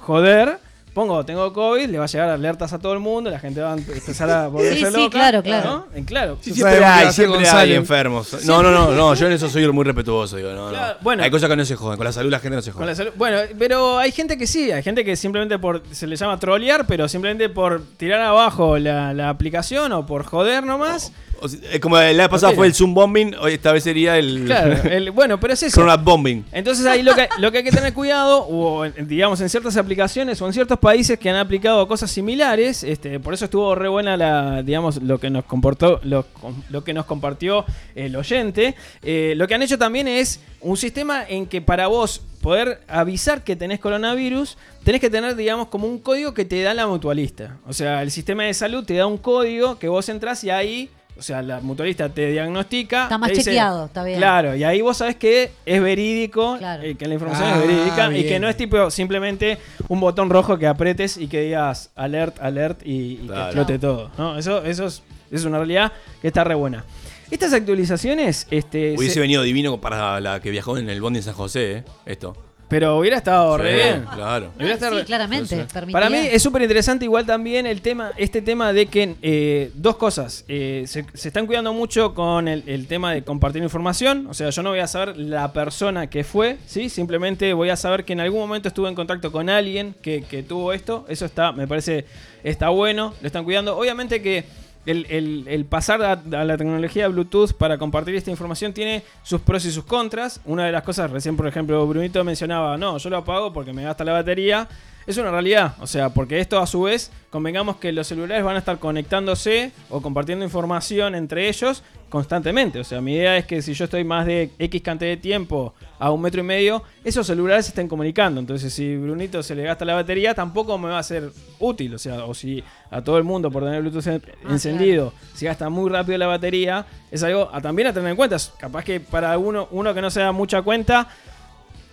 joder, 0.00 0.58
pongo, 0.94 1.24
tengo 1.24 1.52
COVID, 1.52 1.88
le 1.88 1.98
va 1.98 2.04
a 2.04 2.06
llegar 2.08 2.28
alertas 2.28 2.72
a 2.72 2.78
todo 2.78 2.92
el 2.92 2.98
mundo, 3.00 3.30
la 3.30 3.38
gente 3.38 3.60
va 3.60 3.72
a 3.72 3.76
empezar 3.76 4.28
a 4.30 4.48
volverse 4.48 4.78
Sí, 4.80 4.84
sí, 4.86 4.92
loca. 5.04 5.10
claro, 5.10 5.42
claro. 5.42 5.86
¿no? 5.90 5.98
Eh, 5.98 6.04
claro. 6.04 6.38
Sí, 6.40 6.52
siempre 6.52 6.84
hay, 6.84 7.12
siempre 7.12 7.48
hay 7.48 7.72
enfermos. 7.74 8.44
No, 8.44 8.62
no, 8.62 8.70
no, 8.70 8.90
no, 8.92 9.14
yo 9.14 9.26
en 9.26 9.32
eso 9.32 9.48
soy 9.48 9.66
muy 9.72 9.84
respetuoso, 9.84 10.36
digo, 10.36 10.50
no, 10.52 10.66
no. 10.66 10.70
Claro, 10.70 10.98
bueno. 11.00 11.22
hay 11.22 11.30
cosas 11.30 11.48
que 11.48 11.56
no 11.56 11.64
se 11.64 11.76
joden, 11.76 11.96
con 11.96 12.04
la 12.04 12.12
salud 12.12 12.30
la 12.30 12.38
gente 12.40 12.56
no 12.56 12.62
se 12.62 12.72
Con 12.72 12.80
jode. 12.82 12.90
la 12.92 12.94
salud- 12.96 13.12
Bueno, 13.16 13.38
pero 13.58 13.98
hay 13.98 14.12
gente 14.12 14.36
que 14.36 14.46
sí, 14.46 14.70
hay 14.70 14.82
gente 14.82 15.04
que 15.04 15.16
simplemente 15.16 15.58
por, 15.58 15.82
se 15.92 16.06
le 16.06 16.16
llama 16.16 16.38
trolear, 16.38 16.86
pero 16.86 17.08
simplemente 17.08 17.48
por 17.48 17.82
tirar 17.96 18.20
abajo 18.20 18.78
la, 18.78 19.14
la 19.14 19.28
aplicación 19.30 19.92
o 19.92 20.04
por 20.06 20.24
joder 20.24 20.62
nomás. 20.64 21.12
O 21.42 21.48
sea, 21.48 21.58
es 21.72 21.80
como 21.80 21.96
la 21.96 22.04
vez 22.12 22.28
pasada 22.28 22.50
Ok. 22.52 22.56
fue 22.56 22.66
el 22.68 22.74
Zoom 22.74 22.94
bombing, 22.94 23.34
hoy 23.40 23.54
esta 23.54 23.72
vez 23.72 23.82
sería 23.84 24.16
el 24.16 24.44
Claro, 24.46 24.76
el- 24.90 25.10
bueno, 25.10 25.38
pero 25.40 25.52
es 25.54 25.62
eso. 25.64 25.74
Corona 25.74 25.96
bombing. 25.96 26.44
Entonces 26.52 26.86
ahí 26.86 27.02
lo 27.02 27.14
que, 27.14 27.28
lo 27.38 27.50
que 27.50 27.58
hay 27.58 27.64
que 27.64 27.70
tener 27.72 27.92
cuidado, 27.92 28.44
o 28.46 28.84
en- 28.84 29.08
digamos 29.08 29.40
en 29.40 29.48
ciertas 29.48 29.76
aplicaciones 29.76 30.40
o 30.40 30.46
en 30.46 30.52
ciertos 30.52 30.78
países 30.78 31.18
que 31.18 31.28
han 31.30 31.36
aplicado 31.36 31.86
cosas 31.88 32.10
similares, 32.10 32.84
este, 32.84 33.18
por 33.20 33.34
eso 33.34 33.44
estuvo 33.46 33.74
re 33.74 33.88
buena 33.88 34.16
la, 34.16 34.62
digamos, 34.62 35.02
lo 35.02 35.18
que 35.18 35.30
nos 35.30 35.44
comportó, 35.44 36.00
lo, 36.04 36.26
lo 36.70 36.84
que 36.84 36.94
nos 36.94 37.06
compartió 37.06 37.64
el 37.94 38.14
oyente. 38.16 38.74
Eh, 39.02 39.34
lo 39.36 39.48
que 39.48 39.54
han 39.54 39.62
hecho 39.62 39.78
también 39.78 40.08
es 40.08 40.40
un 40.60 40.76
sistema 40.76 41.24
en 41.28 41.46
que 41.46 41.60
para 41.60 41.88
vos 41.88 42.22
poder 42.40 42.80
avisar 42.88 43.44
que 43.44 43.54
tenés 43.56 43.78
coronavirus, 43.78 44.58
tenés 44.84 45.00
que 45.00 45.10
tener, 45.10 45.36
digamos, 45.36 45.68
como 45.68 45.86
un 45.86 45.98
código 45.98 46.34
que 46.34 46.44
te 46.44 46.60
da 46.62 46.74
la 46.74 46.86
mutualista. 46.86 47.56
O 47.68 47.72
sea, 47.72 48.02
el 48.02 48.10
sistema 48.10 48.42
de 48.44 48.54
salud 48.54 48.84
te 48.84 48.94
da 48.94 49.06
un 49.06 49.18
código 49.18 49.78
que 49.78 49.88
vos 49.88 50.08
entras 50.08 50.42
y 50.44 50.50
ahí. 50.50 50.90
O 51.22 51.24
sea, 51.24 51.40
la 51.40 51.60
mutualista 51.60 52.08
te 52.08 52.32
diagnostica. 52.32 53.04
Está 53.04 53.16
más 53.16 53.30
dice- 53.30 53.44
chequeado, 53.44 53.84
está 53.84 54.02
bien. 54.02 54.18
Claro, 54.18 54.56
y 54.56 54.64
ahí 54.64 54.80
vos 54.80 54.96
sabés 54.96 55.14
que 55.14 55.52
es 55.64 55.80
verídico, 55.80 56.56
Claro. 56.58 56.82
eh, 56.82 56.96
que 56.96 57.06
la 57.06 57.14
información 57.14 57.48
Ah, 57.48 57.60
es 57.62 57.68
verídica 57.68 58.12
y 58.18 58.24
que 58.24 58.40
no 58.40 58.48
es 58.48 58.56
tipo 58.56 58.90
simplemente 58.90 59.58
un 59.86 60.00
botón 60.00 60.30
rojo 60.30 60.58
que 60.58 60.66
apretes 60.66 61.16
y 61.16 61.28
que 61.28 61.42
digas 61.42 61.90
alert, 61.94 62.40
alert 62.40 62.80
y, 62.84 62.90
y 63.12 63.16
que 63.18 63.26
Claro. 63.28 63.44
explote 63.44 63.78
todo. 63.78 64.10
¿no? 64.18 64.36
Eso, 64.36 64.64
eso 64.64 64.86
es, 64.86 65.04
es 65.30 65.44
una 65.44 65.58
realidad 65.58 65.92
que 66.20 66.26
está 66.26 66.42
re 66.42 66.56
buena. 66.56 66.84
Estas 67.30 67.52
actualizaciones, 67.52 68.48
este, 68.50 68.96
Hubiese 68.98 69.14
se- 69.14 69.20
venido 69.20 69.42
divino 69.44 69.80
para 69.80 70.18
la 70.18 70.40
que 70.40 70.50
viajó 70.50 70.76
en 70.76 70.90
el 70.90 71.00
Bondi 71.00 71.20
en 71.20 71.22
San 71.22 71.34
José, 71.34 71.72
¿eh? 71.72 71.84
Esto. 72.04 72.36
Pero 72.72 72.96
hubiera 72.98 73.18
estado 73.18 73.58
re 73.58 73.74
bien. 73.74 74.04
Claro. 74.14 74.50
Hubiera 74.56 74.74
estado 74.74 74.92
Sí, 74.94 74.98
re- 75.00 75.04
claramente. 75.04 75.66
Para 75.92 76.08
mí 76.08 76.16
es 76.16 76.42
súper 76.42 76.62
interesante 76.62 77.04
igual 77.04 77.26
también 77.26 77.66
el 77.66 77.82
tema, 77.82 78.12
este 78.16 78.40
tema 78.40 78.72
de 78.72 78.86
que 78.86 79.14
eh, 79.20 79.70
dos 79.74 79.96
cosas. 79.96 80.44
Eh, 80.48 80.84
se, 80.86 81.04
se 81.12 81.28
están 81.28 81.46
cuidando 81.46 81.74
mucho 81.74 82.14
con 82.14 82.48
el, 82.48 82.64
el 82.66 82.86
tema 82.86 83.12
de 83.12 83.22
compartir 83.22 83.62
información. 83.62 84.26
O 84.26 84.32
sea, 84.32 84.48
yo 84.48 84.62
no 84.62 84.70
voy 84.70 84.78
a 84.78 84.86
saber 84.86 85.18
la 85.18 85.52
persona 85.52 86.08
que 86.08 86.24
fue, 86.24 86.56
¿sí? 86.66 86.88
Simplemente 86.88 87.52
voy 87.52 87.68
a 87.68 87.76
saber 87.76 88.04
que 88.06 88.14
en 88.14 88.20
algún 88.20 88.40
momento 88.40 88.68
estuve 88.68 88.88
en 88.88 88.94
contacto 88.94 89.30
con 89.30 89.50
alguien 89.50 89.94
que, 90.00 90.22
que 90.22 90.42
tuvo 90.42 90.72
esto. 90.72 91.04
Eso 91.08 91.26
está, 91.26 91.52
me 91.52 91.68
parece, 91.68 92.06
está 92.42 92.70
bueno. 92.70 93.12
Lo 93.20 93.26
están 93.26 93.44
cuidando. 93.44 93.76
Obviamente 93.76 94.22
que 94.22 94.44
el, 94.86 95.44
el- 95.48 95.64
pasar 95.64 96.02
a, 96.02 96.12
a 96.12 96.44
la 96.44 96.56
tecnología 96.56 97.08
Bluetooth 97.08 97.52
para 97.52 97.78
compartir 97.78 98.14
esta 98.14 98.30
información 98.30 98.72
tiene 98.72 99.02
sus 99.22 99.40
pros 99.40 99.64
y 99.64 99.70
sus 99.70 99.84
contras. 99.84 100.40
Una 100.44 100.66
de 100.66 100.72
las 100.72 100.82
cosas, 100.82 101.10
recién 101.10 101.36
por 101.36 101.46
ejemplo, 101.46 101.86
Brunito 101.86 102.22
mencionaba, 102.24 102.76
no, 102.76 102.98
yo 102.98 103.10
lo 103.10 103.18
apago 103.18 103.52
porque 103.52 103.72
me 103.72 103.84
gasta 103.84 104.04
la 104.04 104.12
batería. 104.12 104.68
Es 105.06 105.16
una 105.18 105.30
realidad, 105.30 105.74
o 105.80 105.86
sea, 105.86 106.10
porque 106.10 106.38
esto 106.40 106.58
a 106.60 106.66
su 106.66 106.82
vez, 106.82 107.10
convengamos 107.30 107.76
que 107.76 107.92
los 107.92 108.06
celulares 108.06 108.44
van 108.44 108.56
a 108.56 108.58
estar 108.60 108.78
conectándose 108.78 109.72
o 109.90 110.00
compartiendo 110.00 110.44
información 110.44 111.14
entre 111.14 111.48
ellos 111.48 111.82
constantemente. 112.08 112.78
O 112.78 112.84
sea, 112.84 113.00
mi 113.00 113.14
idea 113.14 113.36
es 113.38 113.46
que 113.46 113.62
si 113.62 113.72
yo 113.74 113.86
estoy 113.86 114.04
más 114.04 114.26
de 114.26 114.50
X 114.58 114.82
cantidad 114.82 115.10
de 115.10 115.16
tiempo 115.16 115.74
a 115.98 116.10
un 116.10 116.20
metro 116.20 116.40
y 116.42 116.44
medio, 116.44 116.82
esos 117.04 117.26
celulares 117.26 117.64
se 117.64 117.70
estén 117.70 117.88
comunicando. 117.88 118.38
Entonces, 118.38 118.72
si 118.72 118.96
Brunito 118.96 119.42
se 119.42 119.54
le 119.54 119.62
gasta 119.64 119.84
la 119.84 119.94
batería, 119.94 120.34
tampoco 120.34 120.76
me 120.78 120.90
va 120.90 120.98
a 120.98 121.02
ser 121.02 121.30
útil. 121.58 121.94
O 121.94 121.98
sea, 121.98 122.24
o 122.26 122.34
si 122.34 122.62
a 122.90 123.00
todo 123.02 123.16
el 123.18 123.24
mundo 123.24 123.50
por 123.50 123.64
tener 123.64 123.80
Bluetooth 123.80 124.06
en- 124.08 124.22
encendido, 124.48 125.12
si 125.34 125.46
gasta 125.46 125.68
muy 125.70 125.90
rápido 125.90 126.18
la 126.18 126.26
batería, 126.26 126.84
es 127.10 127.22
algo 127.22 127.48
a, 127.52 127.60
también 127.62 127.88
a 127.88 127.92
tener 127.94 128.10
en 128.10 128.16
cuenta. 128.16 128.36
Capaz 128.58 128.84
que 128.84 129.00
para 129.00 129.36
uno, 129.38 129.68
uno 129.70 129.94
que 129.94 130.02
no 130.02 130.10
se 130.10 130.20
da 130.20 130.32
mucha 130.32 130.60
cuenta, 130.62 131.08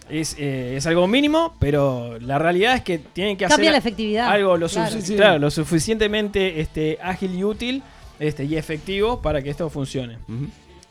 es, 0.10 0.36
eh, 0.40 0.76
es 0.78 0.86
algo 0.88 1.08
mínimo, 1.08 1.54
pero 1.60 2.18
la 2.20 2.38
realidad 2.40 2.76
es 2.76 2.82
que 2.82 2.98
tienen 3.00 3.38
que 3.38 3.46
Cambia 3.46 3.56
hacer 3.70 3.72
la 3.72 3.78
efectividad. 3.78 4.30
algo 4.30 4.58
lo, 4.58 4.68
Claro. 4.68 4.90
sufic- 4.96 5.02
Sí, 5.02 5.08
sí. 5.08 5.16
claro, 5.16 5.40
lo 5.40 5.52
suficientemente 5.52 6.60
este, 6.62 6.98
ágil 7.02 7.36
y 7.36 7.44
útil 7.44 7.84
este, 8.20 8.44
y 8.46 8.56
efectivo 8.58 9.22
para 9.22 9.42
que 9.42 9.50
esto 9.50 9.70
funcione. 9.70 10.18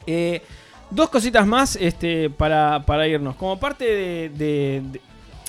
Eh, 0.07 0.43
dos 0.91 1.11
cositas 1.11 1.47
más 1.47 1.77
este, 1.77 2.31
para, 2.31 2.83
para 2.87 3.07
irnos. 3.07 3.37
Como 3.37 3.59
parte 3.61 3.85
de, 3.85 4.29
de- 4.31 4.83
de- 4.93 5.01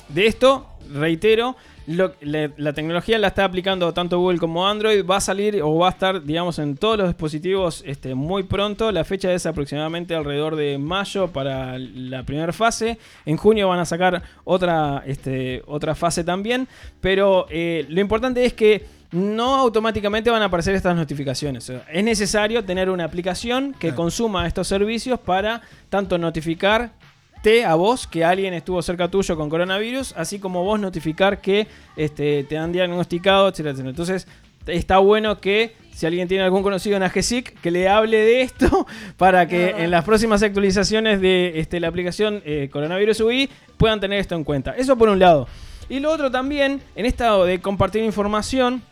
de 0.08 0.26
esto, 0.26 0.66
reitero, 0.92 1.56
lo- 1.90 2.14
la, 2.20 2.50
la 2.56 2.72
tecnología 2.72 3.18
la 3.18 3.28
está 3.28 3.44
aplicando 3.44 3.92
tanto 3.92 4.18
Google 4.18 4.38
como 4.38 4.66
Android. 4.66 5.04
Va 5.04 5.16
a 5.16 5.20
salir 5.20 5.60
o 5.62 5.76
va 5.78 5.88
a 5.88 5.90
estar, 5.90 6.22
digamos, 6.22 6.58
en 6.58 6.76
todos 6.76 6.98
los 6.98 7.08
dispositivos 7.08 7.82
este, 7.86 8.14
muy 8.14 8.44
pronto. 8.44 8.90
La 8.92 9.04
fecha 9.04 9.32
es 9.32 9.46
aproximadamente 9.46 10.14
alrededor 10.14 10.56
de 10.56 10.78
mayo 10.78 11.28
para 11.28 11.78
la 11.78 12.22
primera 12.22 12.52
fase. 12.52 12.98
En 13.26 13.36
junio 13.36 13.68
van 13.68 13.80
a 13.80 13.84
sacar 13.84 14.22
otra, 14.44 15.02
este, 15.06 15.62
otra 15.66 15.94
fase 15.94 16.24
también. 16.24 16.68
Pero 17.00 17.46
eh, 17.50 17.86
lo 17.88 18.00
importante 18.00 18.44
es 18.44 18.52
que 18.54 18.84
no 19.12 19.56
automáticamente 19.56 20.30
van 20.30 20.40
a 20.42 20.44
aparecer 20.44 20.74
estas 20.76 20.94
notificaciones. 20.94 21.64
O 21.68 21.72
sea, 21.72 21.84
es 21.92 22.04
necesario 22.04 22.64
tener 22.64 22.88
una 22.88 23.04
aplicación 23.04 23.74
que 23.78 23.92
consuma 23.92 24.46
estos 24.46 24.68
servicios 24.68 25.18
para 25.18 25.62
tanto 25.88 26.16
notificar 26.16 26.92
a 27.64 27.74
vos 27.74 28.06
que 28.06 28.24
alguien 28.24 28.52
estuvo 28.52 28.82
cerca 28.82 29.08
tuyo 29.08 29.36
con 29.36 29.48
coronavirus, 29.48 30.14
así 30.16 30.38
como 30.38 30.62
vos 30.62 30.78
notificar 30.78 31.40
que 31.40 31.66
este, 31.96 32.44
te 32.44 32.58
han 32.58 32.70
diagnosticado, 32.70 33.48
etcétera, 33.48 33.70
etcétera. 33.70 33.90
Entonces, 33.90 34.28
está 34.66 34.98
bueno 34.98 35.40
que 35.40 35.74
si 35.90 36.06
alguien 36.06 36.28
tiene 36.28 36.44
algún 36.44 36.62
conocido 36.62 36.96
en 36.96 37.02
AGESIC, 37.02 37.60
que 37.60 37.70
le 37.70 37.88
hable 37.88 38.18
de 38.18 38.42
esto 38.42 38.86
para 39.16 39.46
que 39.48 39.70
en 39.70 39.90
las 39.90 40.04
próximas 40.04 40.42
actualizaciones 40.42 41.20
de 41.20 41.60
este, 41.60 41.80
la 41.80 41.88
aplicación 41.88 42.42
eh, 42.44 42.68
Coronavirus 42.70 43.20
UI 43.20 43.50
puedan 43.76 44.00
tener 44.00 44.18
esto 44.18 44.34
en 44.34 44.44
cuenta. 44.44 44.72
Eso 44.76 44.96
por 44.96 45.08
un 45.08 45.18
lado. 45.18 45.48
Y 45.88 45.98
lo 45.98 46.12
otro 46.12 46.30
también, 46.30 46.80
en 46.94 47.06
estado 47.06 47.44
de 47.44 47.60
compartir 47.60 48.04
información, 48.04 48.82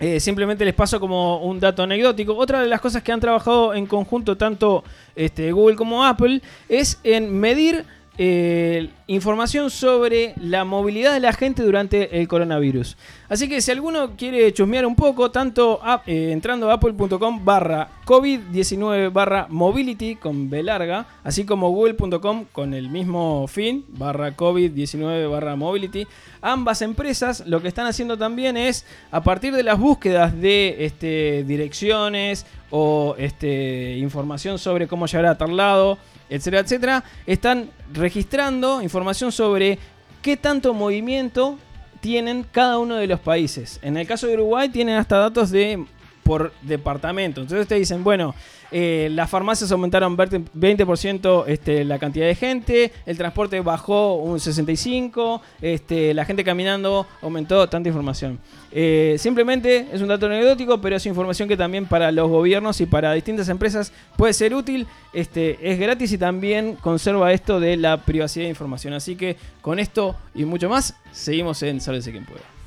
eh, 0.00 0.20
simplemente 0.20 0.64
les 0.64 0.74
paso 0.74 1.00
como 1.00 1.38
un 1.38 1.58
dato 1.58 1.82
anecdótico. 1.82 2.36
Otra 2.36 2.60
de 2.60 2.68
las 2.68 2.80
cosas 2.80 3.02
que 3.02 3.12
han 3.12 3.20
trabajado 3.20 3.74
en 3.74 3.86
conjunto 3.86 4.36
tanto 4.36 4.84
este, 5.16 5.52
Google 5.52 5.76
como 5.76 6.04
Apple 6.04 6.40
es 6.68 7.00
en 7.02 7.32
medir 7.38 7.84
eh, 8.20 8.90
información 9.06 9.70
sobre 9.70 10.34
la 10.40 10.64
movilidad 10.64 11.12
de 11.12 11.20
la 11.20 11.32
gente 11.32 11.62
durante 11.62 12.20
el 12.20 12.26
coronavirus. 12.26 12.96
Así 13.28 13.48
que 13.48 13.60
si 13.60 13.70
alguno 13.70 14.16
quiere 14.16 14.52
chusmear 14.52 14.84
un 14.86 14.96
poco, 14.96 15.30
tanto 15.30 15.80
eh, 16.04 16.30
entrando 16.32 16.68
a 16.68 16.74
apple.com 16.74 17.44
barra 17.44 17.88
COVID-19 18.04 19.12
barra 19.12 19.46
mobility 19.48 20.16
con 20.16 20.50
B 20.50 20.64
larga, 20.64 21.06
así 21.22 21.44
como 21.44 21.70
google.com 21.70 22.46
con 22.50 22.74
el 22.74 22.90
mismo 22.90 23.46
fin, 23.46 23.84
barra 23.88 24.36
COVID-19 24.36 25.30
barra 25.30 25.54
mobility, 25.54 26.04
ambas 26.42 26.82
empresas 26.82 27.44
lo 27.46 27.62
que 27.62 27.68
están 27.68 27.86
haciendo 27.86 28.18
también 28.18 28.56
es, 28.56 28.84
a 29.12 29.22
partir 29.22 29.54
de 29.54 29.62
las 29.62 29.78
búsquedas 29.78 30.38
de 30.40 30.84
este, 30.84 31.44
direcciones 31.44 32.46
o 32.70 33.14
este, 33.16 33.96
información 33.98 34.58
sobre 34.58 34.88
cómo 34.88 35.06
llegar 35.06 35.26
a 35.26 35.38
tal 35.38 35.56
lado, 35.56 35.98
etcétera, 36.28 36.62
etcétera, 36.62 37.04
están 37.26 37.70
registrando 37.92 38.82
información 38.82 39.32
sobre 39.32 39.78
qué 40.22 40.36
tanto 40.36 40.74
movimiento 40.74 41.58
tienen 42.00 42.44
cada 42.50 42.78
uno 42.78 42.96
de 42.96 43.06
los 43.06 43.20
países. 43.20 43.78
En 43.82 43.96
el 43.96 44.06
caso 44.06 44.26
de 44.26 44.34
Uruguay 44.34 44.68
tienen 44.68 44.96
hasta 44.96 45.18
datos 45.18 45.50
de 45.50 45.84
por 46.28 46.52
departamento. 46.60 47.40
Entonces 47.40 47.66
te 47.66 47.76
dicen, 47.76 48.04
bueno, 48.04 48.34
eh, 48.70 49.08
las 49.12 49.30
farmacias 49.30 49.72
aumentaron 49.72 50.14
20%, 50.14 50.50
20% 50.54 51.44
este, 51.46 51.86
la 51.86 51.98
cantidad 51.98 52.26
de 52.26 52.34
gente, 52.34 52.92
el 53.06 53.16
transporte 53.16 53.58
bajó 53.62 54.16
un 54.16 54.36
65%, 54.36 55.40
este, 55.62 56.12
la 56.12 56.26
gente 56.26 56.44
caminando 56.44 57.06
aumentó 57.22 57.66
tanta 57.70 57.88
información. 57.88 58.38
Eh, 58.70 59.16
simplemente 59.18 59.88
es 59.90 60.02
un 60.02 60.08
dato 60.08 60.26
anecdótico, 60.26 60.78
pero 60.82 60.96
es 60.96 61.06
información 61.06 61.48
que 61.48 61.56
también 61.56 61.86
para 61.86 62.12
los 62.12 62.28
gobiernos 62.28 62.78
y 62.82 62.84
para 62.84 63.14
distintas 63.14 63.48
empresas 63.48 63.90
puede 64.18 64.34
ser 64.34 64.52
útil. 64.52 64.86
Este, 65.14 65.56
es 65.62 65.78
gratis 65.78 66.12
y 66.12 66.18
también 66.18 66.74
conserva 66.74 67.32
esto 67.32 67.58
de 67.58 67.78
la 67.78 68.04
privacidad 68.04 68.44
de 68.44 68.50
información. 68.50 68.92
Así 68.92 69.16
que 69.16 69.38
con 69.62 69.78
esto 69.78 70.14
y 70.34 70.44
mucho 70.44 70.68
más, 70.68 70.94
seguimos 71.10 71.62
en 71.62 71.80
Sálvese 71.80 72.10
quien 72.10 72.26
pueda. 72.26 72.57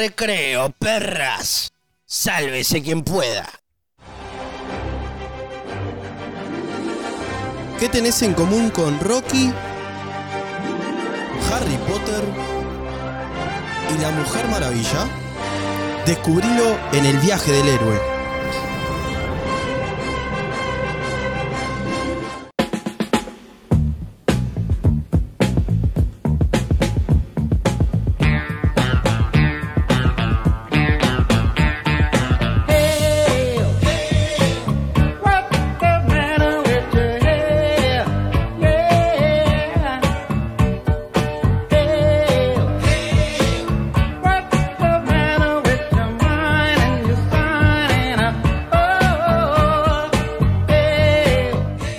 Recreo, 0.00 0.70
perras. 0.78 1.72
Sálvese 2.06 2.82
quien 2.82 3.02
pueda. 3.02 3.46
¿Qué 7.78 7.86
tenés 7.90 8.22
en 8.22 8.32
común 8.32 8.70
con 8.70 8.98
Rocky, 8.98 9.52
Harry 11.52 11.76
Potter 11.86 12.22
y 13.94 14.00
la 14.00 14.10
Mujer 14.12 14.48
Maravilla? 14.48 15.06
Descubrilo 16.06 16.78
en 16.92 17.04
el 17.04 17.18
viaje 17.18 17.52
del 17.52 17.68
héroe. 17.68 18.19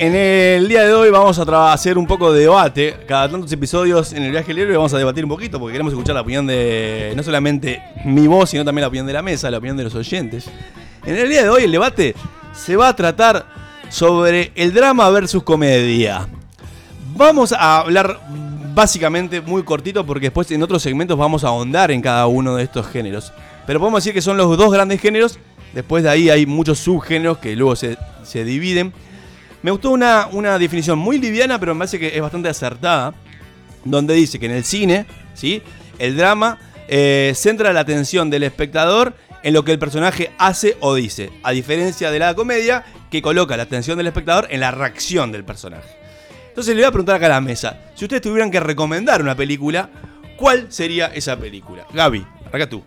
En 0.01 0.15
el 0.15 0.67
día 0.67 0.83
de 0.83 0.95
hoy 0.95 1.11
vamos 1.11 1.37
a 1.37 1.73
hacer 1.73 1.95
un 1.95 2.07
poco 2.07 2.33
de 2.33 2.39
debate. 2.39 2.95
Cada 3.07 3.29
tantos 3.29 3.51
episodios 3.51 4.13
en 4.13 4.23
el 4.23 4.31
viaje 4.31 4.51
héroe 4.51 4.75
vamos 4.75 4.91
a 4.95 4.97
debatir 4.97 5.23
un 5.23 5.29
poquito 5.29 5.59
porque 5.59 5.73
queremos 5.73 5.93
escuchar 5.93 6.15
la 6.15 6.21
opinión 6.21 6.47
de 6.47 7.13
no 7.15 7.21
solamente 7.21 7.79
mi 8.03 8.25
voz, 8.25 8.49
sino 8.49 8.65
también 8.65 8.81
la 8.81 8.87
opinión 8.87 9.05
de 9.05 9.13
la 9.13 9.21
mesa, 9.21 9.51
la 9.51 9.59
opinión 9.59 9.77
de 9.77 9.83
los 9.83 9.93
oyentes. 9.93 10.49
En 11.05 11.15
el 11.15 11.29
día 11.29 11.43
de 11.43 11.49
hoy 11.49 11.65
el 11.65 11.71
debate 11.71 12.15
se 12.51 12.75
va 12.75 12.87
a 12.87 12.95
tratar 12.95 13.45
sobre 13.89 14.51
el 14.55 14.73
drama 14.73 15.07
versus 15.11 15.43
comedia. 15.43 16.27
Vamos 17.15 17.53
a 17.53 17.81
hablar 17.81 18.19
básicamente 18.73 19.39
muy 19.39 19.61
cortito 19.61 20.03
porque 20.03 20.25
después 20.25 20.49
en 20.49 20.63
otros 20.63 20.81
segmentos 20.81 21.15
vamos 21.15 21.43
a 21.43 21.49
ahondar 21.49 21.91
en 21.91 22.01
cada 22.01 22.25
uno 22.25 22.55
de 22.55 22.63
estos 22.63 22.87
géneros. 22.87 23.31
Pero 23.67 23.79
podemos 23.79 24.03
decir 24.03 24.15
que 24.15 24.23
son 24.23 24.35
los 24.35 24.57
dos 24.57 24.73
grandes 24.73 24.99
géneros. 24.99 25.37
Después 25.75 26.01
de 26.01 26.09
ahí 26.09 26.31
hay 26.31 26.47
muchos 26.47 26.79
subgéneros 26.79 27.37
que 27.37 27.55
luego 27.55 27.75
se, 27.75 27.99
se 28.23 28.43
dividen. 28.43 28.93
Me 29.63 29.71
gustó 29.71 29.91
una, 29.91 30.27
una 30.31 30.57
definición 30.57 30.97
muy 30.97 31.19
liviana, 31.19 31.59
pero 31.59 31.75
me 31.75 31.79
parece 31.79 31.99
que 31.99 32.15
es 32.15 32.21
bastante 32.21 32.49
acertada. 32.49 33.13
Donde 33.83 34.13
dice 34.13 34.39
que 34.39 34.45
en 34.45 34.51
el 34.51 34.63
cine, 34.63 35.05
¿sí? 35.33 35.61
El 35.97 36.15
drama 36.15 36.59
eh, 36.87 37.31
centra 37.35 37.73
la 37.73 37.79
atención 37.79 38.29
del 38.29 38.43
espectador 38.43 39.13
en 39.43 39.53
lo 39.53 39.63
que 39.63 39.71
el 39.71 39.79
personaje 39.79 40.31
hace 40.37 40.77
o 40.81 40.93
dice. 40.95 41.31
A 41.43 41.51
diferencia 41.51 42.11
de 42.11 42.19
la 42.19 42.35
comedia, 42.35 42.83
que 43.09 43.21
coloca 43.21 43.57
la 43.57 43.63
atención 43.63 43.97
del 43.97 44.07
espectador 44.07 44.47
en 44.49 44.59
la 44.59 44.71
reacción 44.71 45.31
del 45.31 45.43
personaje. 45.43 45.89
Entonces 46.47 46.75
le 46.75 46.81
voy 46.81 46.87
a 46.87 46.91
preguntar 46.91 47.15
acá 47.15 47.27
a 47.27 47.29
la 47.29 47.41
mesa. 47.41 47.79
Si 47.95 48.05
ustedes 48.05 48.21
tuvieran 48.21 48.51
que 48.51 48.59
recomendar 48.59 49.21
una 49.21 49.35
película, 49.35 49.89
¿cuál 50.37 50.67
sería 50.69 51.07
esa 51.07 51.37
película? 51.37 51.85
Gaby, 51.93 52.25
acá 52.51 52.67
tú. 52.67 52.83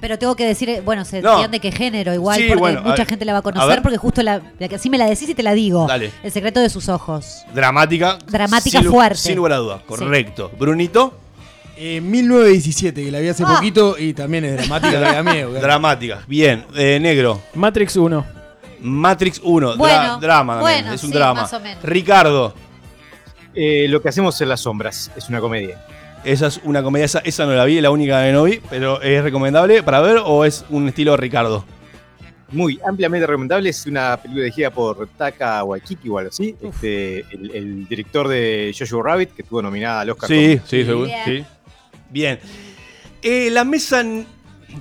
Pero 0.00 0.18
tengo 0.18 0.36
que 0.36 0.46
decir, 0.46 0.68
eh, 0.68 0.80
bueno, 0.84 1.04
se 1.04 1.22
No. 1.22 1.32
entiende 1.32 1.58
qué 1.60 1.72
género 1.72 2.12
igual, 2.12 2.36
Sí, 2.38 2.44
porque 2.48 2.60
bueno, 2.60 2.82
mucha 2.82 3.04
gente 3.06 3.24
la 3.24 3.32
va 3.32 3.38
a 3.38 3.42
conocer, 3.42 3.80
porque 3.82 3.96
justo 3.98 4.22
la, 4.22 4.40
la 4.58 4.68
que 4.68 4.74
así 4.76 4.90
me 4.90 4.98
la 4.98 5.06
decís 5.06 5.28
y 5.28 5.34
te 5.34 5.42
la 5.42 5.54
digo. 5.54 5.86
Dale. 5.86 6.12
El 6.22 6.30
secreto 6.32 6.60
de 6.60 6.68
sus 6.68 6.88
ojos. 6.88 7.44
Dramática. 7.54 8.18
Dramática 8.26 8.80
sin 8.82 8.90
fuerte. 8.90 9.16
Sin 9.18 9.36
lugar 9.36 9.52
a 9.52 9.56
dudas, 9.56 9.80
correcto. 9.86 10.50
Brunito. 10.58 11.18
Eh, 11.78 12.00
1917, 12.00 13.04
que 13.04 13.10
la 13.10 13.20
vi 13.20 13.28
hace 13.28 13.44
Ah. 13.44 13.54
poquito 13.56 13.96
y 13.98 14.14
también 14.14 14.44
es 14.46 14.56
dramática, 14.56 14.98
claro. 15.22 15.52
Dramática. 15.52 16.22
Bien. 16.26 16.64
Eh, 16.74 16.98
negro. 17.00 17.40
Matrix 17.54 17.96
1. 17.96 18.24
Matrix 18.80 19.40
1. 19.42 19.74
dra- 19.74 19.76
Bueno, 19.76 20.18
drama 20.18 20.60
bueno, 20.60 20.92
es 20.92 21.02
un 21.04 21.10
sí, 21.10 21.16
drama. 21.16 21.42
más 21.42 21.52
o 21.52 21.60
menos. 21.60 21.82
Ricardo. 21.82 22.54
Eh, 23.54 23.86
lo 23.88 24.02
que 24.02 24.08
hacemos 24.10 24.38
en 24.42 24.48
las 24.50 24.60
sombras 24.60 25.10
es 25.16 25.28
una 25.28 25.40
comedia. 25.40 25.82
Esa 26.26 26.48
es 26.48 26.60
una 26.64 26.82
comedia, 26.82 27.04
esa, 27.06 27.20
esa 27.20 27.46
no 27.46 27.52
la 27.54 27.64
vi, 27.64 27.76
es 27.76 27.82
la 27.82 27.90
única 27.90 28.22
que 28.24 28.32
no 28.32 28.42
vi, 28.44 28.60
pero 28.68 29.00
¿es 29.00 29.22
recomendable 29.22 29.82
para 29.84 30.00
ver 30.00 30.18
o 30.24 30.44
es 30.44 30.64
un 30.70 30.88
estilo 30.88 31.16
Ricardo? 31.16 31.64
Muy 32.50 32.78
ampliamente 32.84 33.26
recomendable. 33.26 33.70
Es 33.70 33.86
una 33.86 34.16
película 34.16 34.44
dirigida 34.44 34.70
por 34.70 35.08
Taka 35.16 35.62
Waikiki 35.64 36.08
o 36.08 36.18
algo 36.18 36.30
así. 36.30 36.54
Este, 36.62 37.20
el, 37.32 37.50
el 37.54 37.88
director 37.88 38.26
de 38.28 38.74
Joshua 38.76 39.02
Rabbit, 39.04 39.34
que 39.34 39.42
estuvo 39.42 39.62
nominada 39.62 40.00
al 40.00 40.10
Oscar. 40.10 40.28
Sí, 40.28 40.58
con- 40.58 40.66
sí, 40.68 40.84
seguro. 40.84 41.10
Sí. 41.24 41.44
Bien. 42.10 42.38
Eh, 43.22 43.48
la 43.50 43.64
mesa 43.64 44.04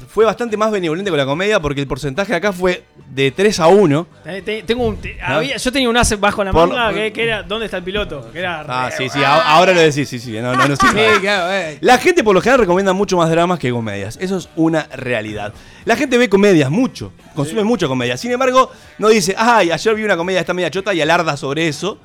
fue 0.09 0.25
bastante 0.25 0.57
más 0.57 0.71
benevolente 0.71 1.09
con 1.11 1.17
la 1.17 1.25
comedia 1.25 1.59
porque 1.59 1.79
el 1.81 1.88
porcentaje 1.88 2.33
acá 2.33 2.51
fue 2.51 2.83
de 3.11 3.31
3 3.31 3.59
a 3.59 3.67
1. 3.67 4.07
Eh, 4.25 4.41
te- 4.43 4.63
Tengo 4.63 4.86
un, 4.88 4.97
te- 4.97 5.17
había- 5.21 5.57
yo 5.57 5.71
tenía 5.71 5.89
un 5.89 5.95
as 5.97 6.19
bajo 6.19 6.43
la 6.43 6.51
Por- 6.51 6.67
manga 6.69 6.93
que, 6.93 7.13
que 7.13 7.23
era 7.23 7.43
¿Dónde 7.43 7.65
está 7.65 7.77
el 7.77 7.83
piloto? 7.83 8.29
Que 8.31 8.39
era 8.39 8.61
Ah, 8.67 8.89
re- 8.89 8.97
sí, 8.97 9.09
sí, 9.09 9.19
ahora 9.23 9.73
lo 9.73 9.79
decís, 9.79 10.09
sí, 10.09 10.19
sí, 10.19 10.31
no, 10.33 10.55
no, 10.55 10.67
no 10.67 10.75
Sí, 10.75 10.88
claro, 11.21 11.53
eh. 11.53 11.77
La 11.81 11.97
gente 11.97 12.23
por 12.23 12.33
lo 12.36 12.41
general 12.41 12.59
recomienda 12.61 12.93
mucho 12.93 13.15
más 13.17 13.29
dramas 13.29 13.59
que 13.59 13.71
comedias. 13.71 14.17
Eso 14.19 14.38
es 14.38 14.49
una 14.55 14.83
realidad. 14.95 15.53
La 15.86 15.95
gente 15.95 16.17
ve 16.17 16.27
comedias 16.29 16.69
mucho, 16.71 17.13
consume 17.36 17.63
mucho 17.63 17.88
comedia. 17.88 18.17
Sin 18.17 18.31
embargo, 18.31 18.71
no 18.97 19.07
dice, 19.09 19.36
ay, 19.38 19.71
ayer 19.71 19.95
vi 19.95 20.03
una 20.03 20.17
comedia 20.17 20.39
esta 20.39 20.53
media 20.53 20.71
chota 20.71 20.93
y 20.93 21.01
alarda 21.01 21.38
sobre 21.38 21.67
eso. 21.67 21.99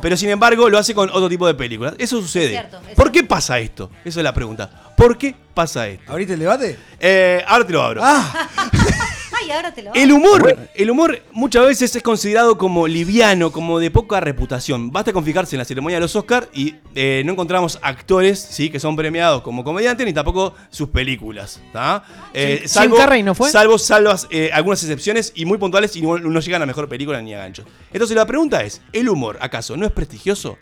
Pero 0.00 0.16
sin 0.16 0.30
embargo, 0.30 0.68
lo 0.68 0.78
hace 0.78 0.94
con 0.94 1.08
otro 1.10 1.28
tipo 1.28 1.46
de 1.46 1.54
películas. 1.54 1.94
Eso 1.98 2.20
sucede. 2.20 2.50
cierto, 2.50 2.80
es 2.88 2.94
¿Por 2.94 3.10
qué 3.12 3.24
pasa 3.24 3.58
esto? 3.58 3.90
Esa 4.04 4.20
es 4.20 4.24
la 4.24 4.34
pregunta. 4.34 4.70
¿Por 4.96 5.18
qué 5.18 5.34
pasa 5.54 5.86
esto? 5.88 6.10
¿Abriste 6.10 6.34
el 6.34 6.40
debate? 6.40 6.78
Eh, 7.00 7.42
ahora 7.46 7.66
te 7.66 7.72
lo 7.72 7.82
abro. 7.82 8.02
Ay, 9.44 9.50
ahora 9.50 9.72
te 9.74 9.82
lo 9.82 9.92
El 9.94 10.12
humor, 10.12 10.56
el 10.74 10.90
humor 10.90 11.22
muchas 11.32 11.66
veces 11.66 11.94
es 11.96 12.02
considerado 12.02 12.56
como 12.58 12.86
liviano, 12.88 13.52
como 13.52 13.78
de 13.78 13.90
poca 13.90 14.20
reputación. 14.20 14.90
Basta 14.90 15.12
con 15.12 15.24
fijarse 15.24 15.56
en 15.56 15.58
la 15.58 15.64
ceremonia 15.64 15.96
de 15.96 16.00
los 16.02 16.16
Oscars 16.16 16.48
y 16.52 16.74
eh, 16.94 17.22
no 17.24 17.32
encontramos 17.32 17.78
actores 17.82 18.38
¿sí? 18.40 18.70
que 18.70 18.80
son 18.80 18.96
premiados 18.96 19.42
como 19.42 19.64
comediantes 19.64 20.06
ni 20.06 20.12
tampoco 20.12 20.54
sus 20.70 20.88
películas. 20.88 21.60
¿tá? 21.72 22.04
Eh, 22.32 22.58
Jim- 22.60 22.68
salvo, 22.68 22.96
Jim 22.96 23.04
Carrey 23.04 23.22
no 23.22 23.34
fue. 23.34 23.50
Salvo 23.50 23.78
salvas, 23.78 24.26
eh, 24.30 24.50
algunas 24.52 24.82
excepciones 24.82 25.32
y 25.34 25.44
muy 25.44 25.58
puntuales 25.58 25.94
y 25.96 26.02
no, 26.02 26.18
no 26.18 26.40
llegan 26.40 26.62
a 26.62 26.66
mejor 26.66 26.88
película 26.88 27.20
ni 27.22 27.34
a 27.34 27.38
ganchos. 27.38 27.66
Entonces 27.92 28.16
la 28.16 28.26
pregunta 28.26 28.62
es, 28.62 28.80
¿el 28.92 29.08
humor 29.08 29.38
acaso 29.40 29.76
no 29.76 29.86
es 29.86 29.92
prestigioso? 29.92 30.58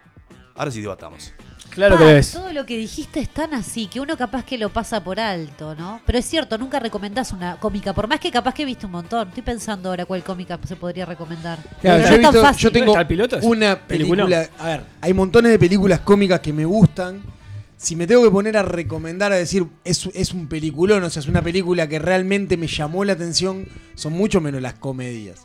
Ahora 0.54 0.70
sí 0.70 0.80
debatamos. 0.80 1.32
Claro 1.74 1.96
que 1.98 2.18
es. 2.18 2.32
Todo 2.32 2.52
lo 2.52 2.66
que 2.66 2.76
dijiste 2.76 3.20
es 3.20 3.28
tan 3.28 3.54
así 3.54 3.86
que 3.86 3.98
uno 4.00 4.16
capaz 4.16 4.44
que 4.44 4.58
lo 4.58 4.68
pasa 4.70 5.02
por 5.02 5.18
alto, 5.18 5.74
¿no? 5.74 6.00
Pero 6.04 6.18
es 6.18 6.24
cierto, 6.26 6.58
nunca 6.58 6.78
recomendás 6.78 7.32
una 7.32 7.56
cómica, 7.56 7.92
por 7.92 8.08
más 8.08 8.20
que 8.20 8.30
capaz 8.30 8.52
que 8.54 8.64
viste 8.64 8.86
un 8.86 8.92
montón. 8.92 9.28
Estoy 9.28 9.42
pensando 9.42 9.88
ahora 9.88 10.04
cuál 10.04 10.22
cómica 10.22 10.58
se 10.66 10.76
podría 10.76 11.06
recomendar. 11.06 11.58
Claro, 11.80 11.98
yo, 11.98 12.04
es 12.04 12.10
tan 12.10 12.20
visto- 12.20 12.42
fácil. 12.42 12.62
yo 12.62 12.72
tengo 12.72 12.92
¿Está 12.92 13.00
el 13.00 13.06
piloto? 13.06 13.36
¿Es 13.38 13.44
una 13.44 13.78
película. 13.78 14.48
A 14.58 14.66
ver, 14.66 14.82
hay 15.00 15.14
montones 15.14 15.50
de 15.52 15.58
películas 15.58 16.00
cómicas 16.00 16.40
que 16.40 16.52
me 16.52 16.64
gustan. 16.64 17.22
Si 17.76 17.96
me 17.96 18.06
tengo 18.06 18.22
que 18.22 18.30
poner 18.30 18.56
a 18.56 18.62
recomendar, 18.62 19.32
a 19.32 19.34
decir, 19.34 19.66
es, 19.84 20.06
es 20.14 20.32
un 20.32 20.46
peliculón, 20.46 21.02
o 21.02 21.10
sea, 21.10 21.18
es 21.18 21.26
una 21.26 21.42
película 21.42 21.88
que 21.88 21.98
realmente 21.98 22.56
me 22.56 22.68
llamó 22.68 23.04
la 23.04 23.14
atención, 23.14 23.66
son 23.96 24.12
mucho 24.12 24.40
menos 24.40 24.62
las 24.62 24.74
comedias. 24.74 25.40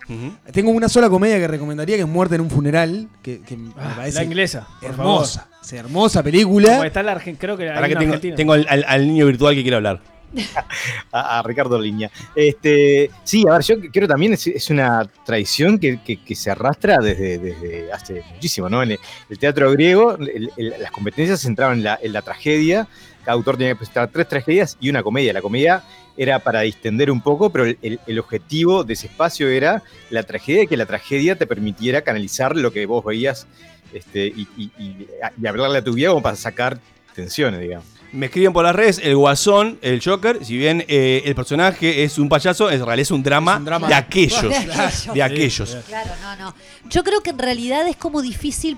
Tengo 0.52 0.70
una 0.70 0.88
sola 0.88 1.10
comedia 1.10 1.40
que 1.40 1.48
recomendaría, 1.48 1.96
que 1.96 2.04
es 2.04 2.08
Muerte 2.08 2.36
en 2.36 2.42
un 2.42 2.52
funeral, 2.52 3.08
que, 3.24 3.42
que 3.42 3.58
me 3.58 3.72
Ah, 3.76 3.94
parece 3.96 4.20
la 4.20 4.24
inglesa, 4.24 4.68
por 4.80 4.92
hermosa. 4.92 5.48
Hermosa 5.74 6.24
película. 6.24 6.70
Como 6.70 6.84
está 6.84 7.04
la 7.04 7.14
Argen- 7.20 7.38
creo 7.38 7.58
que 7.58 7.70
hay 7.70 7.90
tengo, 7.94 8.06
argentina. 8.14 8.36
tengo 8.36 8.54
al, 8.54 8.66
al- 8.70 8.86
al 8.88 9.08
niño 9.08 9.26
virtual 9.26 9.56
que 9.56 9.62
quiere 9.62 9.76
hablar. 9.78 10.00
a, 11.14 11.40
a 11.40 11.44
Ricardo 11.44 11.80
Liña. 11.80 12.12
Este, 12.36 13.10
sí, 13.24 13.46
a 13.50 13.54
ver, 13.54 13.62
yo 13.64 13.76
creo 13.94 14.08
también 14.10 14.34
es, 14.34 14.46
es 14.48 14.70
una 14.70 15.10
tradición 15.26 15.80
que, 15.80 16.00
que- 16.04 16.18
que 16.24 16.36
se 16.36 16.52
arrastra 16.52 16.98
desde, 16.98 17.38
desde 17.38 17.92
hace 17.94 18.22
muchísimo, 18.34 18.68
¿no? 18.70 18.84
En 18.84 18.92
el, 18.92 19.00
el 19.30 19.40
teatro 19.40 19.72
griego, 19.72 20.16
el- 20.18 20.52
el- 20.58 20.74
las 20.82 20.92
competencias 20.92 21.40
se 21.40 21.48
centraban 21.48 21.78
en 21.78 21.84
la, 21.86 22.00
en 22.02 22.12
la 22.14 22.22
tragedia. 22.22 22.88
Cada 23.24 23.34
autor 23.36 23.58
tenía 23.58 23.74
que 23.74 23.78
presentar 23.78 24.10
tres 24.10 24.28
tragedias 24.28 24.78
y 24.80 24.90
una 24.90 25.02
comedia. 25.04 25.32
La 25.34 25.42
comedia 25.42 25.84
era 26.18 26.40
para 26.40 26.62
distender 26.62 27.12
un 27.12 27.22
poco, 27.22 27.52
pero 27.52 27.66
el, 27.66 28.20
objetivo 28.20 28.84
de 28.84 28.94
ese 28.94 29.08
espacio 29.08 29.48
era 29.50 29.84
la 30.10 30.24
tragedia 30.24 30.64
y 30.64 30.68
que 30.68 30.76
la 30.78 30.86
tragedia 30.88 31.38
te 31.38 31.46
permitiera 31.48 32.02
canalizar 32.02 32.56
lo 32.56 32.72
que 32.74 32.86
vos 32.86 33.06
veías 33.06 33.46
este, 33.94 34.26
y, 34.28 34.48
y- 34.58 34.72
y- 34.80 35.08
y 35.42 35.48
hablarle 35.48 35.78
a 35.80 35.84
tu 35.84 35.94
vida 35.94 36.10
como 36.10 36.22
para 36.22 36.36
sacar 36.36 36.80
tensiones, 37.16 37.62
digamos. 37.62 37.86
Me 38.14 38.28
escriben 38.28 38.54
por 38.54 38.64
las 38.64 38.76
redes, 38.76 39.00
el 39.04 39.16
Guasón, 39.18 39.78
el 39.82 40.02
Joker, 40.04 40.44
si 40.44 40.58
bien 40.58 40.84
eh, 40.88 41.24
el 41.26 41.36
personaje 41.36 42.04
es 42.04 42.18
un 42.18 42.30
payaso, 42.30 42.72
en 42.72 42.78
realidad 42.80 43.00
es 43.02 43.12
un 43.12 43.22
drama, 43.22 43.60
drama. 43.60 43.88
de 43.88 43.94
aquellos. 43.96 44.42
De 44.44 44.56
aquellos. 44.56 45.14
De 45.14 45.24
aquellos. 45.24 45.78
Claro, 45.88 46.12
no, 46.22 46.36
no. 46.38 46.56
Yo 46.90 47.04
creo 47.04 47.22
que 47.22 47.32
en 47.32 47.38
realidad 47.40 47.86
es 47.88 47.98
como 47.98 48.22
difícil, 48.22 48.78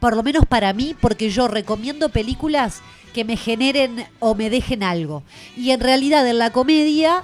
por 0.00 0.14
lo 0.16 0.22
menos 0.22 0.44
para 0.46 0.72
mí, 0.74 0.94
porque 1.00 1.30
yo 1.30 1.48
recomiendo 1.48 2.10
películas 2.10 2.82
que 3.12 3.24
me 3.24 3.36
generen 3.36 4.06
o 4.18 4.34
me 4.34 4.50
dejen 4.50 4.82
algo. 4.82 5.22
Y 5.56 5.70
en 5.70 5.80
realidad 5.80 6.26
en 6.26 6.38
la 6.38 6.50
comedia, 6.50 7.22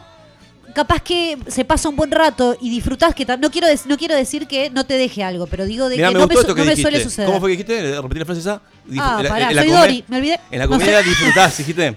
capaz 0.75 1.01
que 1.03 1.39
se 1.49 1.65
pasa 1.65 1.89
un 1.89 1.97
buen 1.97 2.11
rato 2.11 2.57
y 2.61 2.71
disfrutás 2.71 3.15
que 3.15 3.25
no 3.25 3.51
quiero 3.51 3.67
no 3.87 3.97
quiero 3.97 4.15
decir 4.15 4.47
que 4.47 4.71
no 4.71 4.85
te 4.85 4.95
deje 4.95 5.23
algo, 5.25 5.47
pero 5.47 5.65
digo 5.67 5.89
de 5.89 5.97
Mirá, 5.97 6.09
que 6.09 6.15
me 6.15 6.21
no, 6.21 6.27
me, 6.27 6.35
que 6.35 6.55
no 6.55 6.65
me 6.65 6.77
suele 6.77 7.03
suceder. 7.03 7.27
¿Cómo 7.27 7.41
fue 7.41 7.49
que 7.51 7.63
dijiste? 7.65 8.01
Repetí 8.01 8.19
la 8.21 8.25
frase 8.25 8.41
esa. 8.41 8.61
Dif- 8.89 9.01
Ah, 9.01 9.17
en 9.19 9.25
la- 9.25 9.29
pará, 9.31 9.51
en 9.51 9.57
la 9.57 9.63
soy 9.63 9.71
Dori, 9.71 10.05
me 10.09 10.17
olvidé. 10.19 10.41
En 10.51 10.59
la 10.59 10.67
No 10.67 10.73
comedia 10.73 11.03
sé. 11.03 11.09
disfrutás, 11.09 11.57
dijiste. 11.59 11.97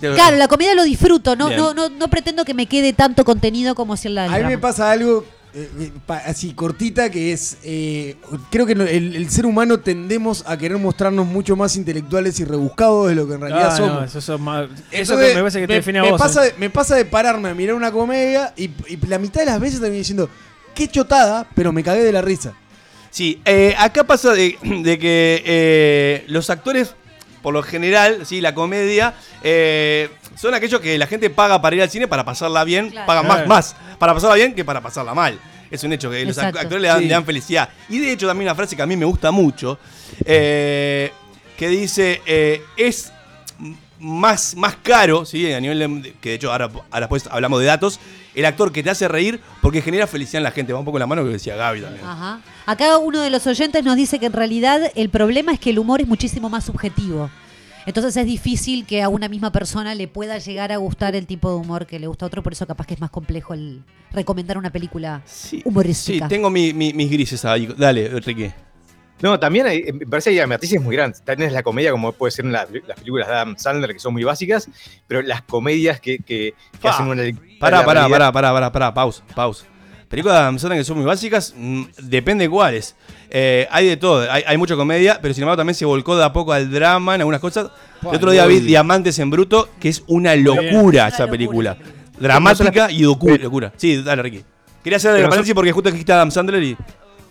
Claro, 0.00 0.36
la 0.36 0.46
comida 0.48 0.74
lo 0.74 0.84
disfruto, 0.84 1.34
no, 1.34 1.50
no, 1.50 1.74
no, 1.74 1.88
no 1.88 2.08
pretendo 2.08 2.44
que 2.44 2.54
me 2.54 2.66
quede 2.66 2.92
tanto 2.92 3.24
contenido 3.24 3.74
como 3.74 3.96
si 3.96 4.08
en 4.08 4.14
la 4.14 4.24
A 4.26 4.38
mí 4.38 4.44
me 4.44 4.58
pasa 4.58 4.90
algo 4.90 5.24
eh, 5.54 5.70
eh, 5.80 5.92
así 6.26 6.52
cortita 6.54 7.10
que 7.10 7.32
es, 7.32 7.58
eh, 7.62 8.16
creo 8.50 8.64
que 8.66 8.72
el, 8.72 8.80
el 9.16 9.30
ser 9.30 9.46
humano 9.46 9.80
tendemos 9.80 10.44
a 10.46 10.56
querer 10.56 10.78
mostrarnos 10.78 11.26
mucho 11.26 11.56
más 11.56 11.76
intelectuales 11.76 12.38
y 12.40 12.44
rebuscados 12.44 13.08
de 13.08 13.14
lo 13.14 13.26
que 13.28 13.34
en 13.34 13.40
realidad 13.42 13.68
Ah, 13.72 13.76
somos. 13.76 13.92
no, 13.94 14.04
eso, 14.04 14.18
eso 14.18 14.34
es 14.34 14.40
más- 14.40 14.64
eso 14.90 15.12
Entonces, 15.14 15.28
que 15.28 15.34
me 15.34 15.40
parece 15.40 15.60
que 15.60 15.66
te 15.66 15.74
define 15.74 15.98
a 15.98 16.02
me 16.02 16.10
vos. 16.12 16.20
Pasa 16.20 16.46
eh. 16.46 16.52
de, 16.52 16.58
me 16.58 16.70
pasa 16.70 16.96
de 16.96 17.04
pararme 17.04 17.48
a 17.50 17.54
mirar 17.54 17.74
una 17.74 17.92
comedia 17.92 18.52
y, 18.56 18.70
y 18.88 18.96
la 19.08 19.18
mitad 19.18 19.40
de 19.40 19.46
las 19.46 19.60
veces 19.60 19.80
también 19.80 20.00
diciendo, 20.00 20.28
qué 20.74 20.88
chotada, 20.88 21.46
pero 21.54 21.72
me 21.72 21.82
cagué 21.82 22.02
de 22.02 22.12
la 22.12 22.22
risa. 22.22 22.54
Sí, 23.10 23.42
eh, 23.44 23.74
acá 23.78 24.04
pasa 24.04 24.32
de, 24.32 24.56
de 24.62 24.98
que 24.98 25.42
eh, 25.44 26.24
los 26.28 26.48
actores, 26.48 26.94
por 27.42 27.52
lo 27.52 27.62
general, 27.62 28.24
sí, 28.24 28.40
la 28.40 28.54
comedia, 28.54 29.14
eh, 29.42 30.08
son 30.36 30.54
aquellos 30.54 30.80
que 30.80 30.96
la 30.96 31.06
gente 31.06 31.28
paga 31.30 31.60
para 31.60 31.76
ir 31.76 31.82
al 31.82 31.90
cine 31.90 32.08
para 32.08 32.24
pasarla 32.24 32.64
bien, 32.64 32.90
Claro. 32.90 33.06
pagan 33.06 33.26
más, 33.26 33.36
Claro. 33.36 33.48
más 33.48 33.76
para 33.98 34.14
pasarla 34.14 34.36
bien 34.36 34.54
que 34.54 34.64
para 34.64 34.80
pasarla 34.80 35.12
mal. 35.14 35.38
Es 35.70 35.82
un 35.84 35.92
hecho 35.92 36.10
que 36.10 36.24
los 36.24 36.36
Exacto. 36.36 36.58
actores 36.60 36.82
le 36.82 36.88
dan, 36.88 36.98
Sí. 37.00 37.04
le 37.06 37.12
dan 37.14 37.24
felicidad. 37.24 37.68
Y 37.88 37.98
de 37.98 38.12
hecho 38.12 38.26
también 38.26 38.48
una 38.48 38.54
frase 38.54 38.76
que 38.76 38.82
a 38.82 38.86
mí 38.86 38.96
me 38.96 39.04
gusta 39.06 39.30
mucho, 39.30 39.78
eh, 40.24 41.10
que 41.56 41.68
dice, 41.68 42.20
eh, 42.26 42.62
es 42.76 43.12
más, 43.98 44.54
más 44.56 44.76
caro, 44.82 45.24
¿sí? 45.24 45.52
a 45.52 45.60
nivel 45.60 46.02
de- 46.02 46.12
que 46.20 46.30
de 46.30 46.34
hecho 46.36 46.50
ahora, 46.52 46.66
ahora 46.90 47.00
después 47.06 47.24
hablamos 47.30 47.60
de 47.60 47.66
datos, 47.66 48.00
el 48.34 48.44
actor 48.46 48.72
que 48.72 48.82
te 48.82 48.90
hace 48.90 49.08
reír 49.08 49.40
porque 49.60 49.82
genera 49.82 50.06
felicidad 50.06 50.38
en 50.38 50.44
la 50.44 50.50
gente. 50.50 50.72
Va 50.72 50.78
un 50.78 50.84
poco 50.84 50.98
en 50.98 51.00
la 51.00 51.06
mano 51.06 51.22
que 51.24 51.30
decía 51.30 51.56
Gaby 51.56 51.80
también. 51.82 52.04
Ajá. 52.04 52.40
Acá 52.66 52.98
uno 52.98 53.20
de 53.20 53.30
los 53.30 53.46
oyentes 53.46 53.84
nos 53.84 53.96
dice 53.96 54.18
que 54.18 54.26
en 54.26 54.32
realidad 54.32 54.80
el 54.94 55.08
problema 55.10 55.52
es 55.52 55.60
que 55.60 55.70
el 55.70 55.78
humor 55.78 56.00
es 56.00 56.06
muchísimo 56.08 56.48
más 56.48 56.64
subjetivo. 56.64 57.30
Entonces 57.84 58.16
es 58.16 58.26
difícil 58.26 58.86
que 58.86 59.02
a 59.02 59.08
una 59.08 59.28
misma 59.28 59.50
persona 59.50 59.94
le 59.96 60.06
pueda 60.06 60.38
llegar 60.38 60.70
a 60.70 60.76
gustar 60.76 61.16
el 61.16 61.26
tipo 61.26 61.50
de 61.50 61.56
humor 61.56 61.84
que 61.86 61.98
le 61.98 62.06
gusta 62.06 62.24
a 62.24 62.28
otro, 62.28 62.40
por 62.42 62.52
eso 62.52 62.64
capaz 62.66 62.86
que 62.86 62.94
es 62.94 63.00
más 63.00 63.10
complejo 63.10 63.54
el 63.54 63.82
recomendar 64.12 64.56
una 64.56 64.70
película 64.70 65.20
Sí, 65.26 65.62
humorística. 65.64 66.28
tengo 66.28 66.48
mi- 66.48 66.72
mi- 66.72 66.92
mis 66.92 67.10
grises 67.10 67.44
ahí. 67.44 67.66
Dale, 67.76 68.06
Enrique. 68.06 68.54
No, 69.22 69.38
también 69.38 69.66
hay- 69.66 69.84
me 69.92 70.04
parece 70.06 70.32
que 70.32 70.40
hay 70.40 70.46
matices 70.46 70.80
muy 70.82 70.96
grandes. 70.96 71.22
También 71.22 71.48
es 71.48 71.54
la 71.54 71.62
comedia, 71.62 71.92
como 71.92 72.12
puede 72.12 72.32
ser 72.32 72.44
la- 72.46 72.66
las 72.86 72.98
películas 72.98 73.28
de 73.28 73.34
Adam 73.34 73.56
Sandler, 73.56 73.92
que 73.92 73.98
son 74.00 74.12
muy 74.12 74.24
básicas, 74.24 74.68
pero 75.06 75.22
las 75.22 75.42
comedias 75.42 76.00
que, 76.00 76.18
que- 76.18 76.54
que 76.80 76.88
hacen 76.88 77.06
una 77.06 77.22
Pará, 77.60 77.78
la 77.78 77.84
pará, 77.86 78.08
pará, 78.08 78.32
pará, 78.32 78.52
pará, 78.52 78.72
pará, 78.72 78.94
pausa, 78.94 79.22
pausa. 79.34 79.64
Películas 80.08 80.36
de 80.36 80.42
Adam 80.42 80.58
Sandler 80.58 80.80
que 80.80 80.84
son 80.84 80.96
muy 80.98 81.06
básicas, 81.06 81.54
mm, 81.56 81.82
depende 82.02 82.46
cuáles. 82.50 82.96
Eh, 83.30 83.66
hay 83.70 83.86
de 83.86 83.96
todo, 83.96 84.30
hay, 84.30 84.42
hay 84.46 84.58
mucha 84.58 84.76
comedia, 84.76 85.18
pero 85.22 85.32
sin 85.32 85.44
embargo 85.44 85.56
también 85.58 85.74
se 85.74 85.86
volcó 85.86 86.16
de 86.18 86.24
a 86.24 86.32
poco 86.34 86.52
al 86.52 86.70
drama 86.70 87.14
en 87.14 87.22
algunas 87.22 87.40
cosas. 87.40 87.70
El 88.02 88.08
otro 88.16 88.30
día 88.32 88.44
vi 88.46 88.56
muy- 88.58 88.66
Diamantes 88.66 89.18
en 89.20 89.30
Bruto, 89.30 89.70
que 89.80 89.88
es 89.88 90.02
una 90.08 90.34
locura 90.36 91.08
esa 91.08 91.26
película. 91.28 91.78
Dramática 92.18 92.90
y 92.90 92.98
locura. 93.02 93.72
Sí, 93.76 94.02
dale, 94.02 94.22
Ricky. 94.22 94.44
Quería 94.84 94.96
hacer 94.96 95.12
son- 95.12 95.30
paréntesis 95.30 95.54
porque 95.54 95.72
justo 95.72 95.88
que 95.88 95.92
dijiste 95.92 96.12
Adam 96.12 96.30
Sandler 96.30 96.62
y. 96.62 96.76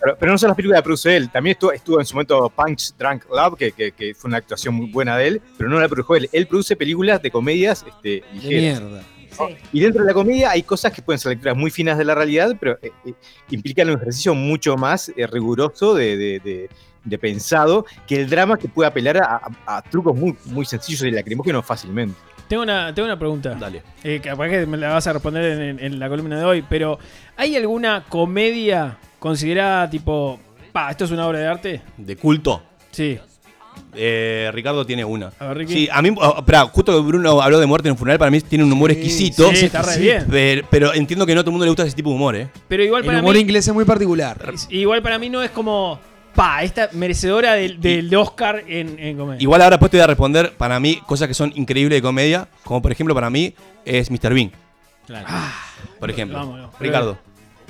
Pero, 0.03 0.17
pero 0.19 0.31
no 0.31 0.37
son 0.37 0.47
las 0.49 0.55
películas 0.55 0.79
que 0.79 0.83
produce 0.83 1.15
él. 1.15 1.29
También 1.29 1.51
estuvo, 1.53 1.71
estuvo 1.71 1.99
en 1.99 2.05
su 2.05 2.15
momento 2.15 2.49
Punch 2.55 2.93
Drunk 2.97 3.25
Love, 3.29 3.55
que, 3.57 3.71
que- 3.71 3.91
que 3.91 4.13
fue 4.15 4.27
una 4.29 4.37
actuación 4.37 4.73
muy 4.73 4.87
buena 4.91 5.17
de 5.17 5.27
él, 5.27 5.41
pero 5.57 5.69
no 5.69 5.79
la 5.79 5.87
produjo 5.87 6.15
él. 6.15 6.29
Él 6.31 6.47
produce 6.47 6.75
películas 6.75 7.21
de 7.21 7.29
comedias 7.31 7.85
este, 7.87 8.23
ligeras. 8.33 8.81
mierda. 8.81 9.03
Y 9.71 9.79
dentro 9.79 10.01
de 10.03 10.07
la 10.07 10.13
comedia 10.13 10.51
hay 10.51 10.61
cosas 10.63 10.91
que 10.91 11.01
pueden 11.01 11.17
ser 11.17 11.31
lecturas 11.31 11.55
muy 11.55 11.71
finas 11.71 11.97
de 11.97 12.03
la 12.05 12.13
realidad, 12.13 12.55
pero 12.59 12.77
eh, 12.81 12.91
eh, 13.05 13.13
implican 13.49 13.89
un 13.89 13.95
ejercicio 13.95 14.35
mucho 14.35 14.75
más 14.75 15.09
eh, 15.15 15.25
riguroso 15.25 15.93
de, 15.95 16.17
de- 16.17 16.39
de- 16.39 16.69
de 17.03 17.17
pensado 17.17 17.85
que 18.05 18.21
el 18.21 18.29
drama 18.29 18.57
que 18.57 18.67
puede 18.67 18.87
apelar 18.87 19.17
a, 19.17 19.41
a- 19.65 19.77
a 19.77 19.81
trucos 19.81 20.15
muy, 20.15 20.35
muy 20.45 20.65
sencillos 20.65 21.01
y 21.03 21.11
lacrimógenos 21.11 21.65
fácilmente. 21.65 22.15
Tengo 22.47 22.63
una, 22.63 22.93
tengo 22.93 23.07
una 23.07 23.17
pregunta. 23.17 23.55
Dale. 23.55 23.81
Eh, 24.03 24.19
capaz 24.21 24.49
que 24.49 24.65
me 24.65 24.77
la 24.77 24.89
vas 24.93 25.07
a 25.07 25.13
responder 25.13 25.45
en, 25.53 25.61
en- 25.61 25.79
en 25.79 25.97
la 25.99 26.09
columna 26.09 26.37
de 26.37 26.43
hoy, 26.45 26.63
pero 26.69 26.99
¿hay 27.37 27.55
alguna 27.55 28.03
comedia 28.09 28.97
considerada 29.21 29.87
tipo, 29.87 30.39
pa, 30.73 30.89
esto 30.89 31.05
es 31.05 31.11
una 31.11 31.27
obra 31.27 31.37
de 31.39 31.47
arte? 31.47 31.81
¿De 31.95 32.15
culto? 32.17 32.63
Sí. 32.89 33.19
Eh, 33.93 34.49
Ricardo 34.51 34.83
tiene 34.85 35.05
una. 35.05 35.31
A 35.39 35.47
ver, 35.49 35.57
Ricky. 35.59 35.73
Sí, 35.73 35.89
a 35.91 36.01
mí, 36.01 36.09
oh, 36.17 36.35
espera, 36.39 36.65
justo 36.65 36.91
que 36.95 37.07
Bruno 37.07 37.39
habló 37.39 37.59
de 37.59 37.67
muerte 37.67 37.87
en 37.87 37.91
un 37.93 37.97
funeral, 37.97 38.17
para 38.17 38.31
mí 38.31 38.41
tiene 38.41 38.63
un 38.63 38.71
humor 38.71 38.91
exquisito. 38.91 39.49
sí, 39.53 39.65
está 39.65 39.83
re 39.83 39.97
bien. 39.97 40.25
Pero, 40.29 40.67
pero 40.71 40.93
entiendo 40.93 41.25
que 41.27 41.35
no 41.35 41.41
a 41.41 41.43
todo 41.43 41.51
el 41.51 41.53
mundo 41.53 41.65
le 41.65 41.69
gusta 41.69 41.83
ese 41.85 41.95
tipo 41.95 42.09
de 42.09 42.15
humor, 42.15 42.35
¿eh? 42.35 42.49
Pero 42.67 42.83
igual 42.83 43.01
El 43.03 43.05
para 43.07 43.19
humor 43.19 43.35
mí, 43.35 43.41
inglés 43.41 43.67
es 43.67 43.73
muy 43.73 43.85
particular. 43.85 44.37
igual 44.69 45.01
para 45.03 45.19
mí 45.19 45.29
no 45.29 45.41
es 45.43 45.51
como, 45.51 45.99
pa, 46.33 46.63
esta 46.63 46.89
merecedora 46.93 47.53
del, 47.53 47.79
del 47.79 48.13
Oscar 48.15 48.63
en, 48.67 48.97
en 48.97 49.17
comedia. 49.17 49.41
Igual 49.41 49.61
ahora 49.61 49.75
después 49.75 49.91
te 49.91 49.97
voy 49.97 50.03
a 50.03 50.07
responder, 50.07 50.53
para 50.57 50.79
mí, 50.79 50.99
cosas 51.05 51.27
que 51.27 51.33
son 51.35 51.51
increíbles 51.55 51.97
de 51.97 52.01
comedia, 52.01 52.47
como 52.63 52.81
por 52.81 52.91
ejemplo 52.91 53.13
para 53.13 53.29
mí 53.29 53.53
es 53.85 54.09
Mr. 54.09 54.33
Bean, 54.33 54.51
Claro. 55.05 55.27
por 55.99 56.09
ejemplo. 56.09 56.37
Vámonos. 56.39 56.71
Ricardo. 56.79 57.17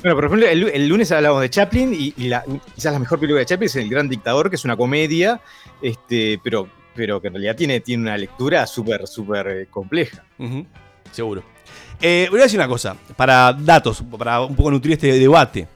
Bueno, 0.01 0.15
por 0.15 0.25
ejemplo, 0.25 0.47
el, 0.47 0.87
lunes 0.87 1.11
hablábamos 1.11 1.43
de 1.43 1.49
Chaplin 1.49 1.93
y, 1.93 2.27
la- 2.27 2.43
quizás 2.75 2.91
la 2.91 2.99
mejor 2.99 3.19
película 3.19 3.39
de 3.39 3.45
Chaplin 3.45 3.67
es 3.67 3.75
El 3.75 3.89
Gran 3.89 4.09
Dictador, 4.09 4.49
que 4.49 4.55
es 4.55 4.65
una 4.65 4.75
comedia, 4.75 5.39
este, 5.81 6.39
pero, 6.43 6.67
pero 6.95 7.21
que 7.21 7.27
en 7.27 7.33
realidad 7.35 7.55
tiene, 7.55 7.79
tiene 7.81 8.03
una 8.03 8.17
lectura 8.17 8.65
súper, 8.65 9.07
súper 9.07 9.47
eh, 9.47 9.67
compleja. 9.69 10.23
Seguro. 11.11 11.43
Eh, 12.01 12.27
voy 12.31 12.39
a 12.39 12.43
decir 12.43 12.57
una 12.59 12.67
cosa, 12.67 12.95
para 13.15 13.53
datos, 13.53 14.03
para 14.17 14.41
un 14.41 14.55
poco 14.55 14.71
nutrir 14.71 14.93
este 14.93 15.11
debate. 15.19 15.67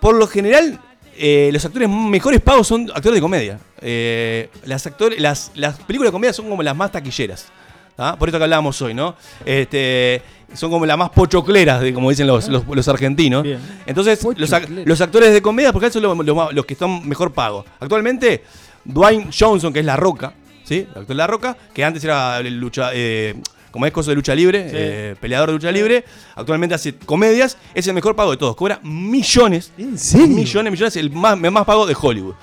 Por 0.00 0.14
lo 0.14 0.28
general, 0.28 0.78
eh, 1.16 1.50
los 1.52 1.64
actores 1.64 1.88
mejores 1.88 2.40
pagos 2.40 2.68
son 2.68 2.88
actores 2.94 3.14
de 3.16 3.20
comedia. 3.20 3.58
Eh, 3.80 4.48
las, 4.64 4.86
actores, 4.86 5.20
las, 5.20 5.50
las 5.56 5.76
películas 5.80 6.10
de 6.10 6.12
comedia 6.12 6.32
son 6.32 6.48
como 6.48 6.62
las 6.62 6.76
más 6.76 6.92
taquilleras. 6.92 7.50
¿Tá? 7.96 8.16
Por 8.16 8.28
esto 8.28 8.38
que 8.38 8.44
hablábamos 8.44 8.80
hoy, 8.82 8.94
¿no? 8.94 9.14
Este, 9.44 10.22
son 10.54 10.70
como 10.70 10.84
las 10.86 10.98
más 10.98 11.10
pochocleras, 11.10 11.80
de, 11.80 11.94
como 11.94 12.10
dicen 12.10 12.26
los, 12.26 12.48
los- 12.48 12.66
los 12.66 12.88
argentinos. 12.88 13.42
Bien. 13.42 13.58
Entonces, 13.86 14.22
los, 14.36 14.52
ac- 14.52 14.84
los 14.84 15.00
actores 15.00 15.32
de 15.32 15.40
comedia, 15.42 15.72
porque 15.72 15.90
son 15.90 16.02
los, 16.02 16.66
que 16.66 16.74
están 16.74 17.06
mejor 17.08 17.32
pagos. 17.32 17.64
Actualmente, 17.80 18.44
Dwayne 18.84 19.28
Johnson, 19.36 19.72
que 19.72 19.80
es 19.80 19.84
La 19.86 19.96
Roca, 19.96 20.34
¿sí? 20.64 20.80
El 20.80 20.88
actor 20.88 21.06
de 21.06 21.14
La 21.14 21.26
Roca, 21.26 21.56
que 21.72 21.84
antes 21.84 22.02
era 22.04 22.40
lucha, 22.42 22.90
eh, 22.92 23.34
como 23.70 23.86
es 23.86 23.92
cosa 23.92 24.10
de 24.10 24.16
lucha 24.16 24.34
libre, 24.34 24.68
Sí. 24.68 24.76
eh, 24.78 25.16
peleador 25.18 25.48
de 25.48 25.52
lucha 25.54 25.72
libre, 25.72 26.04
actualmente 26.34 26.74
hace 26.74 26.94
comedias, 26.96 27.56
es 27.74 27.86
el 27.86 27.94
mejor 27.94 28.14
pago 28.14 28.32
de 28.32 28.36
todos. 28.36 28.54
Cobra 28.54 28.78
millones, 28.82 29.72
¿En 29.78 29.98
serio? 29.98 30.26
millones, 30.26 30.70
millones, 30.72 30.96
el 30.96 31.10
más, 31.10 31.38
el 31.42 31.50
más 31.50 31.64
pago 31.64 31.86
de 31.86 31.96
Hollywood. 31.98 32.34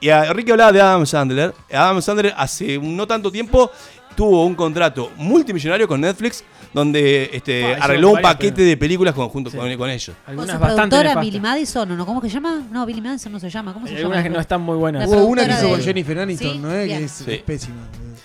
Y 0.00 0.10
a 0.10 0.32
Ricky 0.32 0.52
hablaba 0.52 0.70
de 0.70 0.80
Adam 0.80 1.04
Sandler. 1.06 1.52
Adam 1.72 2.00
Sandler 2.02 2.32
hace 2.36 2.78
no 2.78 3.04
tanto 3.06 3.32
tiempo 3.32 3.70
tuvo 4.18 4.44
un 4.44 4.56
contrato 4.56 5.12
multimillonario 5.16 5.86
con 5.86 6.00
Netflix 6.00 6.42
donde 6.74 7.30
este, 7.32 7.74
Ah, 7.74 7.78
arregló 7.82 8.08
un 8.08 8.14
varias 8.14 8.32
paquete 8.34 8.62
de 8.62 8.76
películas 8.76 9.14
con, 9.14 9.28
junto 9.28 9.48
con, 9.52 9.60
con 9.76 9.88
ellos. 9.90 10.16
Con 10.24 10.30
Algunas 10.32 10.56
su 10.56 10.58
bastante 10.58 10.74
productora 10.74 11.02
nefastas. 11.10 11.24
Billy 11.24 11.40
Madison, 11.40 11.92
¿o 11.92 11.96
no? 11.96 12.04
¿Cómo 12.04 12.20
que 12.20 12.28
se 12.28 12.34
llama? 12.34 12.62
No, 12.72 12.84
Billy 12.84 13.00
Madison 13.00 13.30
no 13.30 13.38
se 13.38 13.48
llama. 13.48 13.72
¿Cómo 13.72 13.86
se 13.86 13.92
Hay 13.92 13.98
llama? 14.02 14.16
algunas 14.16 14.24
que 14.24 14.30
no 14.30 14.40
están 14.40 14.60
muy 14.60 14.76
buenas. 14.76 15.06
Hubo 15.08 15.24
una 15.24 15.46
que 15.46 15.52
hizo 15.52 15.68
con 15.70 15.80
Jennifer 15.80 16.18
Aniston, 16.18 16.52
Sí, 16.52 16.58
¿no? 16.58 16.74
Eh, 16.74 16.84
bien. 16.86 16.98
Que 16.98 17.04
es, 17.04 17.12
Sí. 17.12 17.30
es 17.32 17.42
pésima. 17.42 17.76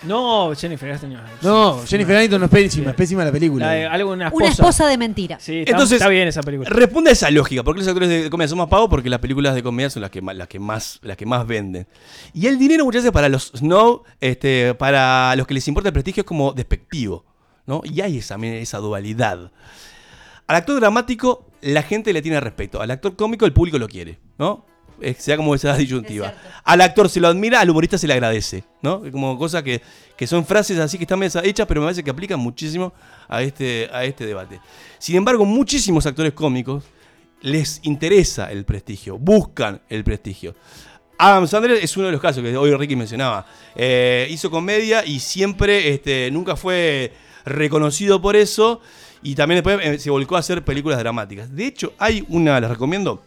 No, 0.02 0.52
Jennifer 0.54 0.90
Aniston. 0.90 1.16
No, 1.40 1.80
Jennifer 1.86 2.16
Aniston 2.16 2.40
no 2.40 2.46
es 2.46 2.50
pésima, 2.52 2.90
es 2.90 2.96
pésima 2.96 3.24
la 3.24 3.32
película. 3.32 3.66
La 3.66 3.72
de 3.72 3.86
alguna 3.86 4.26
esposa. 4.26 4.44
Una 4.44 4.52
esposa 4.52 4.86
de 4.88 4.98
mentira. 4.98 5.38
Sí, 5.40 5.60
está, 5.60 5.70
Entonces, 5.70 5.96
está 5.96 6.08
bien 6.08 6.28
esa 6.28 6.42
película. 6.42 6.68
Responde 6.68 7.10
a 7.10 7.12
esa 7.14 7.30
lógica. 7.30 7.62
¿Por 7.62 7.74
qué 7.74 7.78
los 7.80 7.88
actores 7.88 8.08
de 8.10 8.28
comedia 8.28 8.48
son 8.48 8.58
más 8.58 8.68
pagos? 8.68 8.88
Porque 8.90 9.08
las 9.08 9.20
películas 9.20 9.54
de 9.54 9.62
comedia 9.62 9.88
son 9.88 10.02
las 10.02 10.10
que 10.10 10.20
más, 10.20 10.36
las 10.36 10.48
que 10.48 10.58
más, 10.58 10.98
las 11.02 11.16
que 11.16 11.24
más 11.24 11.46
venden. 11.46 11.86
Y 12.34 12.46
el 12.48 12.58
dinero 12.58 12.84
muchas 12.84 13.02
veces 13.02 13.12
para 13.12 13.28
los 13.30 13.52
snow, 13.56 14.02
este, 14.20 14.74
para 14.74 15.34
los 15.36 15.46
que 15.46 15.54
les 15.54 15.66
importa 15.68 15.83
el 15.88 15.92
prestigio 15.92 16.22
es 16.22 16.26
como 16.26 16.52
despectivo. 16.52 17.24
¿no? 17.66 17.82
Y 17.84 18.00
hay 18.00 18.18
esa, 18.18 18.36
esa 18.36 18.78
dualidad. 18.78 19.50
Al 20.46 20.56
actor 20.56 20.78
dramático 20.80 21.46
la 21.62 21.82
gente 21.82 22.12
le 22.12 22.22
tiene 22.22 22.40
respeto. 22.40 22.80
Al 22.80 22.90
actor 22.90 23.16
cómico 23.16 23.46
el 23.46 23.52
público 23.52 23.78
lo 23.78 23.88
quiere. 23.88 24.18
¿no? 24.38 24.66
Sea 25.18 25.36
como 25.36 25.54
esa 25.54 25.76
disyuntiva. 25.76 26.34
Al 26.64 26.80
actor 26.80 27.08
se 27.08 27.20
lo 27.20 27.28
admira, 27.28 27.60
al 27.60 27.70
humorista 27.70 27.98
se 27.98 28.06
le 28.06 28.12
agradece. 28.12 28.64
¿no? 28.82 29.02
Como 29.10 29.38
cosas 29.38 29.62
que, 29.62 29.80
que 30.16 30.26
son 30.26 30.44
frases 30.44 30.78
así 30.78 30.98
que 30.98 31.04
están 31.04 31.22
hechas, 31.22 31.66
pero 31.66 31.80
me 31.80 31.86
parece 31.86 32.04
que 32.04 32.10
aplican 32.10 32.38
muchísimo 32.38 32.92
a 33.28 33.42
este, 33.42 33.88
a 33.92 34.04
este 34.04 34.26
debate. 34.26 34.60
Sin 34.98 35.16
embargo, 35.16 35.44
muchísimos 35.44 36.06
actores 36.06 36.32
cómicos 36.32 36.84
les 37.40 37.80
interesa 37.82 38.50
el 38.50 38.64
prestigio, 38.64 39.18
buscan 39.18 39.82
el 39.90 40.02
prestigio. 40.02 40.54
Adam 41.18 41.46
Sandler 41.46 41.78
es 41.82 41.96
uno 41.96 42.06
de 42.06 42.12
los 42.12 42.20
casos 42.20 42.42
que 42.42 42.56
hoy 42.56 42.74
Ricky 42.74 42.96
mencionaba. 42.96 43.46
Eh, 43.76 44.26
hizo 44.30 44.50
comedia 44.50 45.04
y 45.04 45.20
siempre, 45.20 45.92
este, 45.92 46.30
nunca 46.30 46.56
fue 46.56 47.12
reconocido 47.44 48.20
por 48.20 48.36
eso. 48.36 48.80
Y 49.22 49.34
también 49.34 49.62
después 49.62 49.78
eh, 49.82 49.98
se 49.98 50.10
volcó 50.10 50.36
a 50.36 50.40
hacer 50.40 50.64
películas 50.64 50.98
dramáticas. 50.98 51.54
De 51.54 51.66
hecho, 51.66 51.92
hay 51.98 52.24
una, 52.28 52.60
les 52.60 52.68
recomiendo, 52.68 53.22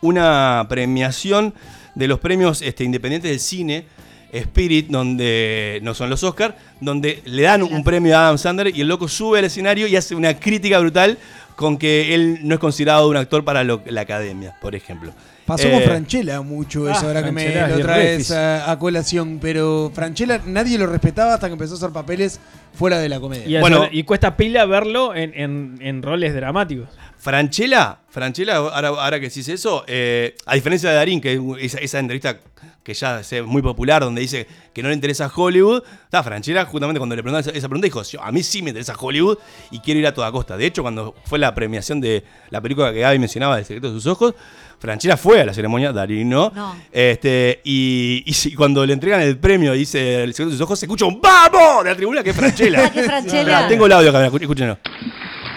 una 0.00 0.66
premiación 0.68 1.54
de 1.94 2.08
los 2.08 2.20
premios 2.20 2.62
este, 2.62 2.84
independientes 2.84 3.30
del 3.30 3.40
cine, 3.40 3.86
Spirit, 4.32 4.88
donde 4.88 5.78
no 5.82 5.92
son 5.92 6.08
los 6.08 6.22
Oscars, 6.22 6.54
donde 6.80 7.20
le 7.26 7.42
dan 7.42 7.62
un 7.62 7.84
premio 7.84 8.16
a 8.16 8.22
Adam 8.22 8.38
Sandler 8.38 8.74
y 8.74 8.80
el 8.80 8.88
loco 8.88 9.06
sube 9.06 9.38
al 9.38 9.44
escenario 9.44 9.86
y 9.86 9.94
hace 9.94 10.14
una 10.14 10.38
crítica 10.38 10.78
brutal 10.78 11.18
con 11.62 11.78
que 11.78 12.14
él 12.14 12.40
no 12.42 12.54
es 12.54 12.60
considerado 12.60 13.08
un 13.08 13.16
actor 13.16 13.42
para 13.44 13.64
lo- 13.64 13.80
la 13.86 14.02
academia, 14.02 14.54
por 14.60 14.74
ejemplo. 14.74 15.12
Pasó 15.46 15.66
Eh, 15.68 15.72
con 15.72 15.82
Franchella 15.82 16.40
mucho 16.42 16.88
eso, 16.88 17.00
ah, 17.02 17.06
ahora 17.08 17.24
que 17.24 17.32
me 17.32 17.54
lo 17.68 17.78
traes 17.80 18.30
a, 18.30 18.70
a 18.70 18.78
colación. 18.78 19.38
Pero 19.40 19.90
Franchella 19.94 20.40
nadie 20.46 20.76
lo 20.78 20.86
respetaba 20.86 21.34
hasta 21.34 21.46
que 21.48 21.54
empezó 21.54 21.74
a 21.74 21.76
hacer 21.78 21.90
papeles 21.90 22.38
fuera 22.74 22.98
de 22.98 23.08
la 23.08 23.18
comedia. 23.18 23.46
Y, 23.58 23.60
Bueno. 23.60 23.78
bueno, 23.78 23.92
y 23.92 24.02
cuesta 24.04 24.36
pila 24.36 24.64
verlo 24.66 25.14
en, 25.14 25.32
en- 25.34 25.78
en 25.80 26.02
roles 26.02 26.34
dramáticos. 26.34 26.88
Franchella, 27.22 27.98
Franchella, 28.10 28.56
ahora, 28.56 28.88
ahora 28.88 29.20
que 29.20 29.28
decís 29.28 29.46
eso, 29.48 29.84
eh, 29.86 30.34
a 30.44 30.56
diferencia 30.56 30.90
de 30.90 30.96
Darín, 30.96 31.20
que 31.20 31.40
esa, 31.60 31.78
esa 31.78 32.00
entrevista 32.00 32.36
que 32.82 32.94
ya 32.94 33.20
es 33.20 33.32
muy 33.44 33.62
popular, 33.62 34.02
donde 34.02 34.20
dice 34.20 34.44
que 34.74 34.82
no 34.82 34.88
le 34.88 34.94
interesa 34.96 35.30
Hollywood, 35.32 35.84
está 36.02 36.24
Franchella 36.24 36.64
justamente 36.64 36.98
cuando 36.98 37.14
le 37.14 37.22
preguntaron 37.22 37.56
esa, 37.56 37.68
pregunta 37.68 37.84
dijo, 37.84 38.02
"Yo- 38.02 38.20
a 38.20 38.32
mí 38.32 38.42
sí 38.42 38.60
me 38.60 38.70
interesa 38.70 38.94
Hollywood 38.98 39.38
y 39.70 39.78
quiero 39.78 40.00
ir 40.00 40.06
a 40.08 40.12
toda 40.12 40.32
costa. 40.32 40.56
De 40.56 40.66
hecho, 40.66 40.82
cuando 40.82 41.14
fue 41.24 41.38
la 41.38 41.54
premiación 41.54 42.00
de 42.00 42.24
la 42.50 42.60
película 42.60 42.92
que 42.92 42.98
Gaby 42.98 43.20
mencionaba, 43.20 43.56
El 43.56 43.64
secreto 43.66 43.86
de 43.86 43.94
sus 43.94 44.06
ojos, 44.06 44.34
Franchella 44.80 45.16
fue 45.16 45.40
a 45.42 45.44
la 45.44 45.54
ceremonia, 45.54 45.92
Darín 45.92 46.28
no. 46.28 46.50
No. 46.52 46.74
Este, 46.90 47.60
y, 47.62 48.24
cuando 48.56 48.84
le 48.84 48.94
entregan 48.94 49.20
el 49.20 49.38
premio 49.38 49.76
y 49.76 49.78
dice 49.78 50.24
El 50.24 50.30
secreto 50.34 50.50
de 50.50 50.56
sus 50.56 50.62
ojos, 50.62 50.76
se 50.76 50.86
escucha 50.86 51.04
un 51.04 51.20
¡Vamos! 51.20 51.84
de 51.84 51.90
la 51.90 51.96
tribuna 51.96 52.24
que 52.24 52.30
es 52.30 52.36
Franchella. 52.36 52.90
Que 52.90 53.04
Franchella. 53.04 53.68
Tengo 53.68 53.86
el 53.86 53.92
audio 53.92 54.10
acá, 54.10 54.26
escúchenlo. 54.26 54.76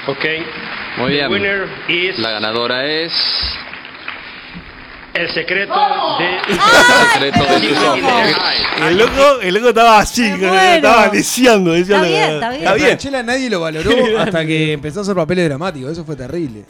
Ok. 0.07 0.25
Muy 0.97 1.11
bien. 1.13 1.31
winner 1.31 1.67
is 1.87 2.17
La 2.19 2.31
ganadora 2.31 2.85
es. 2.85 3.11
el 5.13 5.29
secreto 5.33 5.73
de. 6.19 6.35
El 6.53 6.59
secreto 7.13 7.45
de 7.45 7.69
sus 7.69 7.77
ojos. 7.83 8.01
El 8.87 8.97
loco, 8.97 9.41
el 9.41 9.53
loco 9.53 9.69
estaba 9.69 9.99
así, 9.99 10.25
estaba 10.25 11.09
deseando. 11.09 11.73
Está 11.73 12.01
bien, 12.03 12.21
está 12.21 12.49
bien. 12.49 12.61
Está 12.61 12.73
bien. 12.75 12.87
Franchella 12.87 13.23
nadie 13.23 13.49
lo 13.49 13.61
valoró 13.61 13.91
hasta 14.19 14.45
que 14.45 14.73
empezó 14.73 14.99
a 14.99 15.03
hacer 15.03 15.15
papeles 15.15 15.47
dramáticos. 15.47 15.91
Eso 15.91 16.03
fue 16.05 16.15
terrible. 16.15 16.65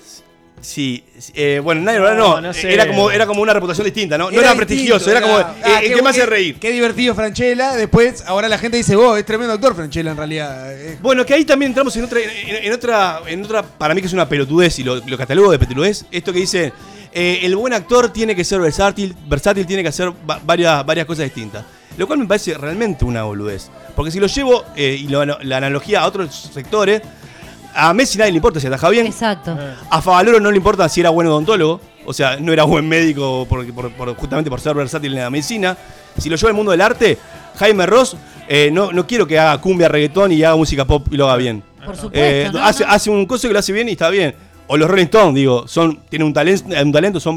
Sí, 0.66 1.04
eh, 1.36 1.62
bueno, 1.64 1.82
nadie 1.82 2.00
no, 2.00 2.16
No, 2.16 2.42
no, 2.42 2.52
sé. 2.54 2.74
era 2.74 2.88
como 2.88 3.12
era 3.12 3.28
como 3.28 3.40
una 3.42 3.54
reputación 3.54 3.86
distinta, 3.86 4.18
¿no? 4.18 4.32
No 4.32 4.40
era, 4.42 4.56
prestigioso, 4.56 5.12
era 5.12 5.22
como 5.22 5.36
ah, 5.38 5.56
eh, 5.64 5.72
el 5.84 5.90
qué 5.90 5.94
que 5.94 6.02
me 6.02 6.10
hace 6.10 6.26
reír. 6.26 6.56
Qué 6.60 6.72
divertido 6.72 7.14
Franchella. 7.14 7.74
Después, 7.76 8.24
ahora 8.26 8.50
la 8.50 8.58
gente 8.58 8.78
dice, 8.78 8.96
vos, 8.96 9.18
es 9.20 9.26
tremendo 9.26 9.54
actor 9.54 9.76
Franchella 9.76 10.10
en 10.12 10.18
realidad. 10.18 10.74
Bueno, 11.04 11.24
que 11.24 11.36
ahí 11.36 11.46
también 11.46 11.70
entramos 11.70 11.96
en 11.98 12.06
otra, 12.06 12.20
en, 12.20 12.66
en 12.66 12.74
otra, 12.74 13.20
en 13.28 13.44
otra, 13.44 13.62
para 13.62 13.94
mí 13.94 14.02
que 14.02 14.08
es 14.08 14.14
una 14.14 14.28
pelotudez 14.28 14.80
y 14.80 14.84
lo, 14.84 14.96
lo 15.06 15.18
catalogo 15.20 15.52
de 15.52 15.60
pelotudez, 15.60 16.06
esto 16.12 16.34
que 16.34 16.40
dice, 16.40 16.74
eh, 17.14 17.40
el 17.44 17.56
buen 17.56 17.72
actor 17.74 18.12
tiene 18.12 18.36
que 18.36 18.44
ser 18.44 18.60
versátil, 18.60 19.16
versátil 19.28 19.68
tiene 19.68 19.84
que 19.84 19.90
hacer 19.90 20.12
va- 20.28 20.40
varias, 20.44 20.84
varias 20.84 21.06
cosas 21.06 21.26
distintas. 21.26 21.64
Lo 21.98 22.08
cual 22.08 22.18
me 22.20 22.26
parece 22.26 22.56
realmente 22.56 23.06
una 23.06 23.22
boludez. 23.24 23.70
Porque 23.96 24.10
si 24.12 24.20
lo 24.20 24.26
llevo, 24.28 24.66
eh, 24.76 24.98
y 25.00 25.08
lo- 25.10 25.24
la 25.26 25.58
analogía 25.58 26.02
a 26.02 26.08
otros 26.08 26.50
sectores, 26.54 27.02
a 27.76 27.94
Messi 27.94 28.18
nadie 28.18 28.32
le 28.32 28.38
importa 28.38 28.60
si 28.60 28.68
ataja 28.68 28.90
bien, 28.90 29.06
Exacto. 29.08 29.58
a 29.90 30.02
Favaloro 30.02 30.40
no 30.40 30.50
le 30.52 30.58
importa 30.58 30.88
si 30.90 31.02
era 31.02 31.10
buen 31.10 31.28
odontólogo, 31.28 31.82
o 32.06 32.14
sea, 32.14 32.38
no 32.40 32.54
era 32.54 32.64
buen 32.64 32.88
médico 32.88 33.46
por- 33.50 33.66
por- 33.74 33.92
por- 33.92 34.16
justamente 34.16 34.50
por 34.50 34.60
ser 34.62 34.76
versátil 34.76 35.14
en 35.14 35.20
la 35.24 35.30
medicina. 35.30 35.78
Si 36.18 36.30
lo 36.30 36.36
lleva 36.36 36.50
al 36.50 36.56
mundo 36.56 36.72
del 36.72 36.82
arte, 36.82 37.18
Jaime 37.58 37.86
Ross, 37.86 38.16
eh, 38.48 38.70
no, 38.72 38.92
no 38.92 39.06
quiero 39.06 39.28
que 39.28 39.38
haga 39.40 39.60
cumbia, 39.60 39.88
reggaetón 39.90 40.32
y 40.32 40.44
haga 40.44 40.56
música 40.56 40.86
pop 40.86 41.08
y 41.12 41.18
lo 41.18 41.26
haga 41.26 41.36
bien. 41.38 41.64
Por 41.86 41.96
supuesto. 41.96 42.12
Eh, 42.20 42.50
¿no? 42.54 42.64
hace, 42.64 42.86
No. 42.86 42.92
hace 42.92 43.10
un 43.10 43.26
coso 43.26 43.48
que 43.48 43.54
lo 43.54 43.60
hace 43.60 43.74
bien 43.74 43.90
y 43.90 43.94
está 43.94 44.10
bien. 44.10 44.34
O 44.68 44.78
los 44.78 44.90
Rolling 44.90 45.04
Stones, 45.06 45.36
digo, 45.36 45.68
son, 45.68 46.00
tienen 46.10 46.26
un 46.28 46.34
talento, 46.34 46.66
un 46.82 46.92
talento 46.92 47.20
son 47.20 47.36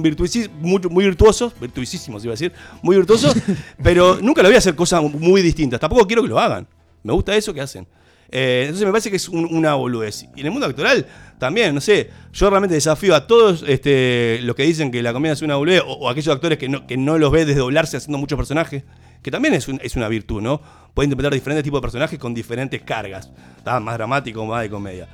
muy, 0.60 0.80
muy 0.88 1.04
virtuosos, 1.04 1.52
virtuosísimos 1.60 2.24
iba 2.24 2.32
a 2.32 2.34
decir, 2.34 2.52
muy 2.80 2.96
virtuosos, 2.96 3.34
pero 3.82 4.18
nunca 4.22 4.40
lo 4.42 4.48
voy 4.48 4.54
a 4.56 4.58
hacer 4.58 4.74
cosas 4.74 5.02
muy 5.02 5.42
distintas. 5.42 5.78
Tampoco 5.80 6.06
quiero 6.06 6.22
que 6.22 6.28
lo 6.28 6.38
hagan. 6.38 6.66
Me 7.02 7.12
gusta 7.12 7.34
eso 7.36 7.52
que 7.52 7.60
hacen. 7.60 7.86
Eh, 8.30 8.62
entonces 8.64 8.84
me 8.86 8.92
parece 8.92 9.10
que 9.10 9.16
es 9.16 9.28
un- 9.28 9.46
una 9.54 9.74
boludez. 9.74 10.24
Y 10.36 10.40
en 10.40 10.46
el 10.46 10.52
mundo 10.52 10.66
actoral 10.66 11.06
también, 11.38 11.74
no 11.74 11.80
sé, 11.80 12.10
yo 12.32 12.50
realmente 12.50 12.74
desafío 12.74 13.14
a 13.14 13.26
todos 13.26 13.64
este, 13.66 14.40
los 14.42 14.54
que 14.56 14.64
dicen 14.64 14.90
que 14.90 15.02
la 15.02 15.12
comedia 15.12 15.32
es 15.32 15.42
una 15.42 15.56
boludez, 15.56 15.82
o, 15.86 15.92
o 15.92 16.08
aquellos 16.10 16.34
actores 16.34 16.58
que 16.58 16.68
no, 16.68 16.86
que 16.86 16.96
no 16.96 17.16
los 17.18 17.30
ve 17.32 17.44
desdoblarse 17.46 17.96
haciendo 17.96 18.18
muchos 18.18 18.36
personajes, 18.36 18.84
que 19.22 19.30
también 19.30 19.54
es, 19.54 19.66
es 19.82 19.96
una 19.96 20.08
virtud, 20.08 20.42
¿no? 20.42 20.60
Puede 20.94 21.06
interpretar 21.06 21.32
diferentes 21.32 21.64
tipos 21.64 21.78
de 21.80 21.82
personajes 21.82 22.18
con 22.18 22.34
diferentes 22.34 22.82
cargas, 22.82 23.30
¿tá? 23.64 23.80
más 23.80 23.96
dramático, 23.96 24.44
más 24.44 24.62
de 24.62 24.70
comedia. 24.70 25.08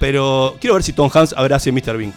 Pero 0.00 0.56
quiero 0.60 0.74
ver 0.74 0.82
si 0.82 0.92
Tom 0.92 1.10
Hanks 1.12 1.34
ahora 1.36 1.56
hace 1.56 1.70
Mr. 1.72 1.96
Bean. 1.96 2.12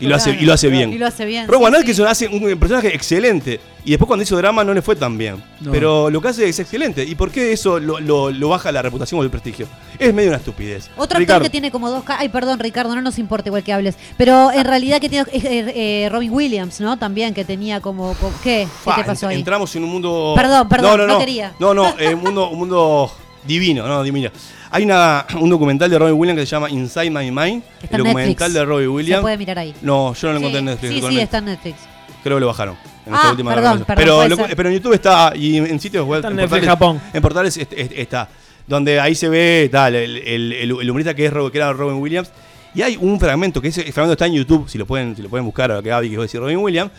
Y 0.00 0.06
lo, 0.06 0.14
hace, 0.14 0.30
y 0.30 0.44
lo 0.44 0.52
hace 0.52 0.68
bien. 0.68 0.92
Y 0.92 0.98
lo 0.98 1.06
hace 1.06 1.24
bien. 1.26 1.48
Rowan 1.48 1.72
sí, 1.74 1.80
Atkinson 1.80 2.06
hace 2.06 2.28
un 2.28 2.56
personaje 2.58 2.94
excelente. 2.94 3.60
Y 3.84 3.90
después 3.90 4.06
cuando 4.06 4.22
hizo 4.22 4.36
drama 4.36 4.62
no 4.62 4.72
le 4.74 4.80
fue 4.82 4.94
tan 4.94 5.18
bien. 5.18 5.42
No. 5.60 5.72
Pero 5.72 6.08
lo 6.10 6.20
que 6.20 6.28
hace 6.28 6.48
es 6.48 6.58
excelente. 6.60 7.02
¿Y 7.04 7.14
por 7.16 7.30
qué 7.32 7.52
eso 7.52 7.80
lo, 7.80 7.98
lo- 7.98 8.30
lo 8.30 8.48
baja 8.50 8.70
la 8.70 8.80
reputación 8.82 9.18
o 9.20 9.24
el 9.24 9.30
prestigio? 9.30 9.66
Es 9.98 10.14
medio 10.14 10.28
una 10.28 10.36
estupidez. 10.38 10.88
Otro 10.96 11.18
actor 11.18 11.42
que 11.42 11.50
tiene 11.50 11.70
como 11.72 11.90
dos 11.90 12.04
ca- 12.04 12.18
Ay, 12.20 12.28
perdón, 12.28 12.58
Ricardo, 12.60 12.94
no 12.94 13.02
nos 13.02 13.18
importa 13.18 13.48
igual 13.48 13.64
que 13.64 13.72
hables. 13.72 13.96
Pero 14.16 14.52
en 14.52 14.64
realidad 14.64 15.00
que 15.00 15.08
tiene 15.08 15.26
es, 15.32 15.44
eh, 15.44 15.72
eh, 16.04 16.08
Robin 16.10 16.30
Williams, 16.32 16.80
¿no? 16.80 16.96
También 16.98 17.34
que 17.34 17.44
tenía 17.44 17.80
como. 17.80 18.14
como- 18.14 18.34
¿Qué? 18.42 18.68
¿Qué 18.84 18.90
Fa, 18.90 18.94
te 18.96 19.04
pasó 19.04 19.26
ent- 19.26 19.30
ahí? 19.30 19.38
Entramos 19.38 19.74
en 19.74 19.82
un 19.84 19.90
mundo. 19.90 20.34
Perdón, 20.36 20.68
perdón, 20.68 20.98
no, 20.98 21.06
no 21.06 21.12
no, 21.14 21.18
quería. 21.18 21.54
No, 21.58 21.74
no, 21.74 21.94
eh, 21.98 22.14
un 22.14 22.20
mundo, 22.22 22.50
un 22.50 22.58
mundo 22.58 23.10
divino, 23.44 23.88
no, 23.88 24.02
divino. 24.02 24.30
Hay 24.70 24.84
una, 24.84 25.26
un 25.40 25.48
documental 25.50 25.90
de 25.90 25.98
Robin 25.98 26.14
Williams 26.14 26.40
que 26.40 26.46
se 26.46 26.50
llama 26.50 26.68
Inside 26.70 27.10
My 27.10 27.30
Mind. 27.30 27.62
Está 27.82 27.96
el 27.96 28.00
en 28.02 28.06
documental 28.08 28.26
Netflix. 28.28 28.52
de 28.54 28.64
Robin 28.64 28.88
Williams. 28.88 29.18
Se 29.18 29.22
puede 29.22 29.38
mirar 29.38 29.58
ahí. 29.58 29.74
No, 29.82 30.14
yo 30.14 30.28
no 30.28 30.34
lo 30.34 30.38
Sí, 30.38 30.44
encontré 30.44 30.58
en 30.58 30.64
Netflix. 30.66 30.92
Sí, 30.92 31.02
sí, 31.08 31.20
está 31.20 31.38
en 31.38 31.44
Netflix. 31.46 31.76
Creo 32.22 32.36
que 32.36 32.40
lo 32.40 32.46
bajaron. 32.48 32.76
En 33.06 33.14
Ah, 33.14 33.16
esta 33.16 33.30
última 33.30 33.54
perdón, 33.54 33.84
perdón, 33.86 33.94
pero, 33.96 34.64
lo- 34.64 34.68
en 34.68 34.74
YouTube 34.74 34.92
está 34.92 35.32
y 35.34 35.56
en 35.56 35.80
sitios 35.80 36.04
web. 36.06 36.18
Está 36.18 36.28
en 36.28 36.32
en 36.32 36.36
Netflix 36.36 36.66
portales, 36.66 36.68
Japón. 36.68 37.00
En 37.14 37.22
portales 37.22 37.56
est- 37.56 37.72
est- 37.72 37.92
está. 37.96 38.28
Donde 38.66 39.00
ahí 39.00 39.14
se 39.14 39.30
ve 39.30 39.68
tal, 39.72 39.94
el, 39.94 40.16
el, 40.18 40.52
el- 40.52 40.70
el 40.80 40.90
humorista 40.90 41.14
que, 41.14 41.24
es, 41.26 41.32
que 41.32 41.56
era 41.58 41.72
Robin 41.72 41.96
Williams. 42.02 42.30
Y 42.74 42.82
hay 42.82 42.98
un 43.00 43.18
fragmento, 43.18 43.62
que 43.62 43.68
ese 43.68 43.82
fragmento 43.92 44.12
está 44.12 44.26
en 44.26 44.34
YouTube, 44.34 44.68
si 44.68 44.76
lo 44.76 44.84
pueden, 44.84 45.16
si 45.16 45.22
lo 45.22 45.30
pueden 45.30 45.46
buscar, 45.46 45.70
ahora 45.70 45.82
que 45.82 45.88
Gaby 45.88 46.14
a 46.16 46.20
decir 46.20 46.38
Robin 46.40 46.58
Williams, 46.58 46.90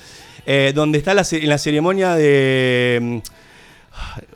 eh, 0.47 0.71
donde 0.73 0.97
está 0.97 1.13
la, 1.13 1.23
en 1.31 1.47
la 1.49 1.57
ceremonia 1.59 2.15
de. 2.15 3.21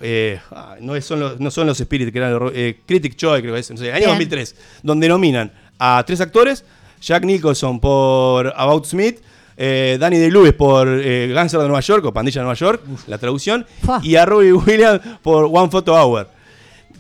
Eh, 0.01 0.39
ah, 0.51 0.75
no, 0.79 0.99
son 1.01 1.19
los, 1.19 1.39
no 1.39 1.51
son 1.51 1.67
los 1.67 1.79
Spirit, 1.79 2.11
que 2.11 2.17
eran 2.17 2.33
los, 2.33 2.51
eh, 2.55 2.79
Critic 2.85 3.15
Choice, 3.15 3.41
creo 3.41 3.53
que 3.53 3.59
es, 3.59 3.71
no 3.71 3.77
sé, 3.77 3.91
año 3.91 3.99
Bien. 3.99 4.09
2003, 4.09 4.55
donde 4.83 5.07
nominan 5.07 5.51
a 5.79 6.03
tres 6.05 6.21
actores: 6.21 6.63
Jack 7.01 7.23
Nicholson 7.25 7.79
por 7.79 8.53
About 8.55 8.85
Smith, 8.85 9.19
eh, 9.57 9.97
Danny 9.99 10.17
DeLuis 10.17 10.53
por 10.53 10.87
eh, 10.87 11.31
Gangster 11.33 11.59
de 11.59 11.67
Nueva 11.67 11.81
York 11.81 12.05
o 12.05 12.13
Pandilla 12.13 12.41
de 12.41 12.45
Nueva 12.45 12.55
York, 12.57 12.81
la 13.07 13.17
traducción, 13.17 13.65
Fua. 13.83 13.99
y 14.03 14.15
a 14.15 14.25
Robbie 14.25 14.53
Williams 14.53 15.01
por 15.21 15.45
One 15.45 15.69
Photo 15.69 15.93
Hour. 15.93 16.27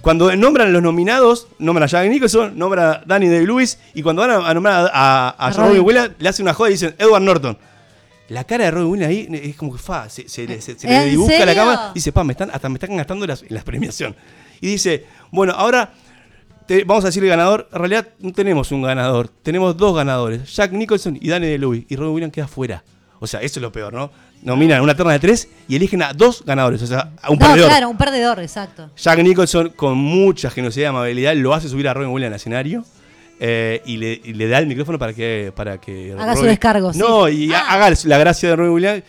Cuando 0.01 0.35
nombran 0.35 0.67
a 0.67 0.71
los 0.71 0.81
nominados, 0.83 1.47
nombran 1.59 1.83
a 1.83 1.87
Jack 1.87 2.09
Nicholson, 2.09 2.57
nombran 2.59 2.85
a 2.85 3.03
Danny 3.05 3.27
DeLuis, 3.27 3.79
y 3.93 4.01
cuando 4.01 4.21
van 4.21 4.31
a, 4.31 4.49
a 4.49 4.53
nombrar 4.53 4.91
a, 4.93 5.29
a, 5.37 5.47
a 5.47 5.51
Robin. 5.51 5.79
Williams, 5.81 6.11
le 6.19 6.27
hacen 6.29 6.43
una 6.43 6.53
joda 6.53 6.69
y 6.69 6.73
dicen 6.73 6.93
Edward 6.99 7.21
Norton. 7.21 7.57
La 8.29 8.43
cara 8.45 8.65
de 8.65 8.71
Robin 8.71 8.87
Williams 8.89 9.09
ahí 9.09 9.27
es 9.49 9.55
como 9.55 9.73
que 9.73 9.79
fa, 9.79 10.09
se, 10.09 10.27
se 10.29 10.47
le- 10.47 10.61
se- 10.61 10.79
se 10.79 10.87
le 10.87 11.03
¿En 11.03 11.09
dibuja 11.11 11.33
la 11.33 11.37
serio? 11.39 11.55
cámara 11.55 11.89
y 11.91 11.93
dice, 11.95 12.11
pa, 12.11 12.23
me 12.23 12.33
están, 12.33 12.49
hasta 12.51 12.69
me 12.69 12.75
están 12.75 12.95
gastando 12.95 13.27
las, 13.27 13.43
las 13.49 13.63
premiación. 13.63 14.15
Y 14.61 14.67
dice, 14.67 15.05
bueno, 15.31 15.53
ahora 15.53 15.93
te- 16.65 16.83
vamos 16.85 17.03
a 17.03 17.07
decir 17.07 17.21
el 17.23 17.29
ganador. 17.29 17.67
En 17.73 17.79
realidad 17.79 18.07
no 18.19 18.31
tenemos 18.31 18.71
un 18.71 18.81
ganador, 18.81 19.27
tenemos 19.27 19.75
dos 19.75 19.95
ganadores, 19.95 20.55
Jack 20.55 20.71
Nicholson 20.71 21.17
y 21.21 21.27
Danny 21.29 21.47
DeLuis. 21.47 21.85
Y 21.89 21.95
Robin 21.97 22.13
Williams 22.13 22.33
queda 22.33 22.47
fuera. 22.47 22.83
O 23.19 23.27
sea, 23.27 23.41
eso 23.41 23.59
es 23.59 23.61
lo 23.61 23.71
peor, 23.71 23.93
¿no? 23.93 24.11
Nominan 24.41 24.81
una 24.81 24.95
terna 24.95 25.13
de 25.13 25.19
tres 25.19 25.47
y 25.69 25.75
eligen 25.77 26.01
a 26.01 26.11
dos 26.13 26.43
ganadores, 26.45 26.81
o 26.81 26.87
sea, 26.87 27.11
a 27.21 27.29
un 27.31 27.39
no, 27.39 27.45
perdedor. 27.47 27.69
claro, 27.69 27.89
un 27.89 27.97
perdedor, 27.97 28.39
exacto. 28.41 28.89
Jack 28.97 29.19
Nicholson, 29.19 29.69
con 29.69 29.97
mucha 29.97 30.49
generosidad 30.49 30.83
y 30.83 30.87
amabilidad, 30.87 31.33
lo 31.35 31.53
hace 31.53 31.69
subir 31.69 31.87
a 31.87 31.93
Robin 31.93 32.09
Williams 32.09 32.31
al 32.33 32.35
escenario. 32.37 32.83
Eh, 33.45 33.81
y, 33.85 33.97
le, 33.97 34.21
y 34.23 34.33
le 34.33 34.47
da 34.47 34.59
el 34.59 34.67
micrófono 34.67 34.97
para 34.97 35.13
que. 35.13 35.51
Para 35.53 35.77
que 35.79 36.13
Haga 36.17 36.35
su 36.37 36.43
descargo, 36.45 36.93
sí. 36.93 36.99
No, 36.99 37.27
y 37.27 37.51
ha- 37.51 37.73
haga 37.73 37.93
la 38.05 38.17
gracia 38.17 38.47
de 38.49 38.55
Robin 38.55 38.71
Williams. 38.71 39.03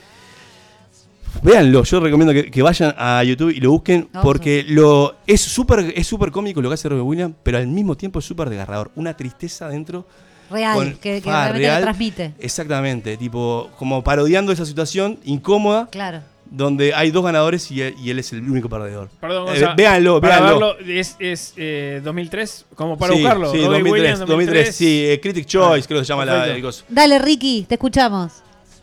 Véanlo, 1.43 1.83
yo 1.85 2.01
recomiendo 2.01 2.33
que, 2.33 2.51
que 2.51 2.63
vayan 2.63 2.95
a 2.97 3.23
YouTube 3.25 3.51
y 3.51 3.61
lo 3.61 3.71
busquen 3.73 4.09
No, 4.13 4.23
porque 4.23 4.65
lo 4.67 5.17
es 5.27 5.41
súper 5.41 5.93
es 5.97 6.07
súper 6.07 6.31
cómico 6.31 6.63
lo 6.63 6.69
que 6.71 6.75
hace 6.75 6.89
Robin 6.89 7.05
Williams, 7.05 7.35
pero 7.43 7.59
al 7.59 7.67
mismo 7.67 7.97
tiempo 7.97 8.19
es 8.21 8.25
súper 8.25 8.49
desgarrador. 8.51 8.91
Una 8.95 9.17
tristeza 9.17 9.69
dentro. 9.69 10.07
Real, 10.51 10.75
con- 10.77 10.93
que, 10.95 11.21
que 11.21 11.21
fa, 11.23 11.45
realmente 11.45 11.59
real. 11.69 11.81
lo 11.81 11.85
transmite. 11.87 12.33
Exactamente, 12.39 13.17
tipo, 13.17 13.71
como 13.79 14.03
parodiando 14.05 14.53
esa 14.53 14.65
situación 14.67 15.19
incómoda 15.25 15.89
Claro. 15.91 16.21
Donde 16.57 16.95
hay 16.95 17.11
dos 17.11 17.25
ganadores 17.25 17.71
y 17.71 17.83
él, 17.83 17.95
y 18.03 18.11
él 18.11 18.19
es 18.19 18.33
el 18.33 18.49
único 18.49 18.69
perdedor. 18.69 19.09
Perdón, 19.21 19.49
Eh, 19.49 19.61
Gonza, 19.61 19.75
véanlo, 19.75 20.21
para 20.21 20.41
véanlo. 20.41 20.75
verlo, 20.77 20.93
es, 20.93 21.17
es 21.19 21.53
eh, 21.57 22.01
2003, 22.05 22.67
como 22.75 22.97
para 22.97 23.13
Sí, 23.15 23.21
buscarlo. 23.21 23.51
Sí, 23.53 23.59
Robbie 23.59 23.69
2003, 23.71 23.93
Williams, 23.93 24.19
2003, 24.21 24.75
sí, 24.77 25.05
eh, 25.07 25.21
Critic 25.21 25.47
Choice, 25.47 25.87
creo 25.89 26.01
que 26.01 26.05
se 26.05 26.09
llama 26.11 26.25
la, 26.25 26.33
perfecto. 26.33 26.57
el 26.57 26.63
coso. 26.63 26.85
Dale, 26.89 27.19
Ricky, 27.19 27.65
te 27.69 27.75
escuchamos. 27.75 28.33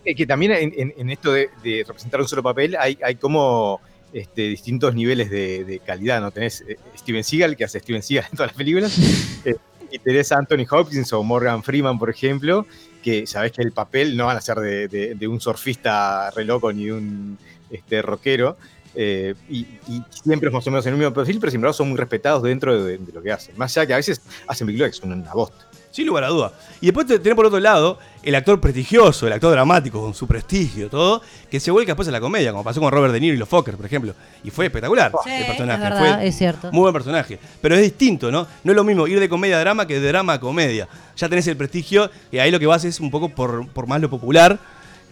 Es 0.04 0.16
que 0.16 0.26
también 0.26 0.52
en, 0.54 0.74
en- 0.76 0.94
en 0.98 1.10
esto 1.12 1.32
de, 1.32 1.50
de 1.64 1.84
representar 1.88 2.20
un 2.22 2.28
solo 2.28 2.42
papel 2.44 2.76
hay, 2.80 2.98
hay 3.04 3.16
como 3.16 3.80
este, 4.14 4.42
distintos 4.50 4.94
niveles 4.96 5.30
de, 5.30 5.64
de 5.64 5.80
calidad, 5.80 6.20
¿no? 6.20 6.32
Tenés 6.32 6.62
eh, 6.68 6.78
Steven 6.98 7.24
Seagal, 7.24 7.56
que 7.56 7.64
hace 7.64 7.80
Steven 7.80 8.02
Seagal 8.04 8.28
en 8.32 8.36
todas 8.38 8.52
las 8.52 8.58
películas, 8.58 8.98
eh, 9.46 9.56
y 9.92 10.00
tenés 10.00 10.32
a 10.32 10.38
Anthony 10.38 10.66
Hopkins 10.70 11.14
o 11.14 11.22
Morgan 11.24 11.62
Freeman, 11.64 12.00
por 12.00 12.10
ejemplo, 12.10 12.66
que 13.04 13.26
sabés 13.28 13.52
que 13.52 13.62
el 13.62 13.72
papel 13.74 14.16
no 14.18 14.26
van 14.28 14.38
a 14.38 14.42
ser 14.42 14.58
de, 14.58 14.88
de- 14.88 15.16
de 15.16 15.28
un 15.28 15.40
surfista 15.40 16.32
re 16.32 16.46
loco 16.46 16.72
ni 16.74 16.86
de 16.86 16.94
un 16.94 17.38
este, 17.72 18.02
rockero, 18.02 18.58
eh, 18.94 19.36
y, 19.50 19.60
y 19.88 20.04
siempre 20.10 20.50
más 20.50 20.68
o 20.68 20.72
menos 20.72 20.86
el 20.86 20.96
mismo 20.96 21.14
perfil, 21.14 21.40
pero 21.40 21.50
sin 21.52 21.60
embargo 21.60 21.74
son 21.74 21.90
muy 21.90 21.98
respetados 21.98 22.44
dentro 22.44 22.84
de, 22.84 22.98
de 22.98 23.12
lo 23.14 23.22
que 23.22 23.32
hacen. 23.32 23.58
Más 23.58 23.76
allá 23.78 23.88
que 23.88 23.94
a 23.94 23.98
veces 23.98 24.22
hacen 24.48 24.68
películas 24.68 24.92
que 24.94 24.98
son 25.02 25.14
una 25.14 25.34
bosta. 25.34 25.66
Sin 25.92 26.08
lugar 26.08 26.24
a 26.24 26.28
duda. 26.30 26.54
Y 26.80 26.86
después 26.86 27.06
te- 27.06 27.20
tenés 27.20 27.36
por 27.36 27.46
otro 27.46 27.60
lado 27.60 28.00
el 28.24 28.34
actor 28.36 28.62
prestigioso, 28.62 29.28
el 29.28 29.34
actor 29.34 29.52
dramático, 29.52 30.02
con 30.02 30.14
su 30.14 30.26
prestigio, 30.26 30.90
todo, 30.90 31.22
que 31.50 31.60
se 31.60 31.70
vuelca 31.70 31.92
después 31.92 32.08
a 32.08 32.12
la 32.12 32.22
comedia, 32.22 32.52
como 32.52 32.64
pasó 32.64 32.80
con 32.80 32.90
Robert 32.94 33.14
De 33.14 33.20
Niro 33.20 33.36
y 33.36 33.38
los 33.38 33.50
Fokker, 33.50 33.76
por 33.76 33.86
ejemplo. 33.86 34.14
Y 34.42 34.52
fue 34.52 34.66
espectacular 34.68 35.12
Sí, 35.24 35.30
el 35.32 35.46
personaje. 35.48 35.84
es 35.84 35.90
verdad, 35.90 36.16
fue 36.18 36.28
es 36.28 36.38
cierto. 36.38 36.72
Muy 36.72 36.82
buen 36.82 36.94
personaje. 36.94 37.40
Pero 37.62 37.76
es 37.76 37.82
distinto, 37.82 38.32
¿no? 38.32 38.48
No 38.64 38.72
es 38.72 38.76
lo 38.76 38.86
mismo 38.86 39.06
ir 39.06 39.20
de 39.20 39.28
comedia 39.28 39.58
a 39.58 39.60
drama 39.60 39.86
que 39.86 40.00
de 40.00 40.08
drama 40.08 40.34
a 40.34 40.40
comedia. 40.40 40.88
Ya 41.18 41.28
tenés 41.28 41.46
el 41.48 41.58
prestigio 41.58 42.10
y 42.32 42.38
ahí 42.40 42.52
lo 42.52 42.60
que 42.60 42.68
vas 42.68 42.86
es 42.86 43.02
un 43.02 43.12
poco 43.12 43.28
por, 43.28 43.68
por 43.68 43.86
más 43.86 44.00
lo 44.00 44.10
popular, 44.10 44.60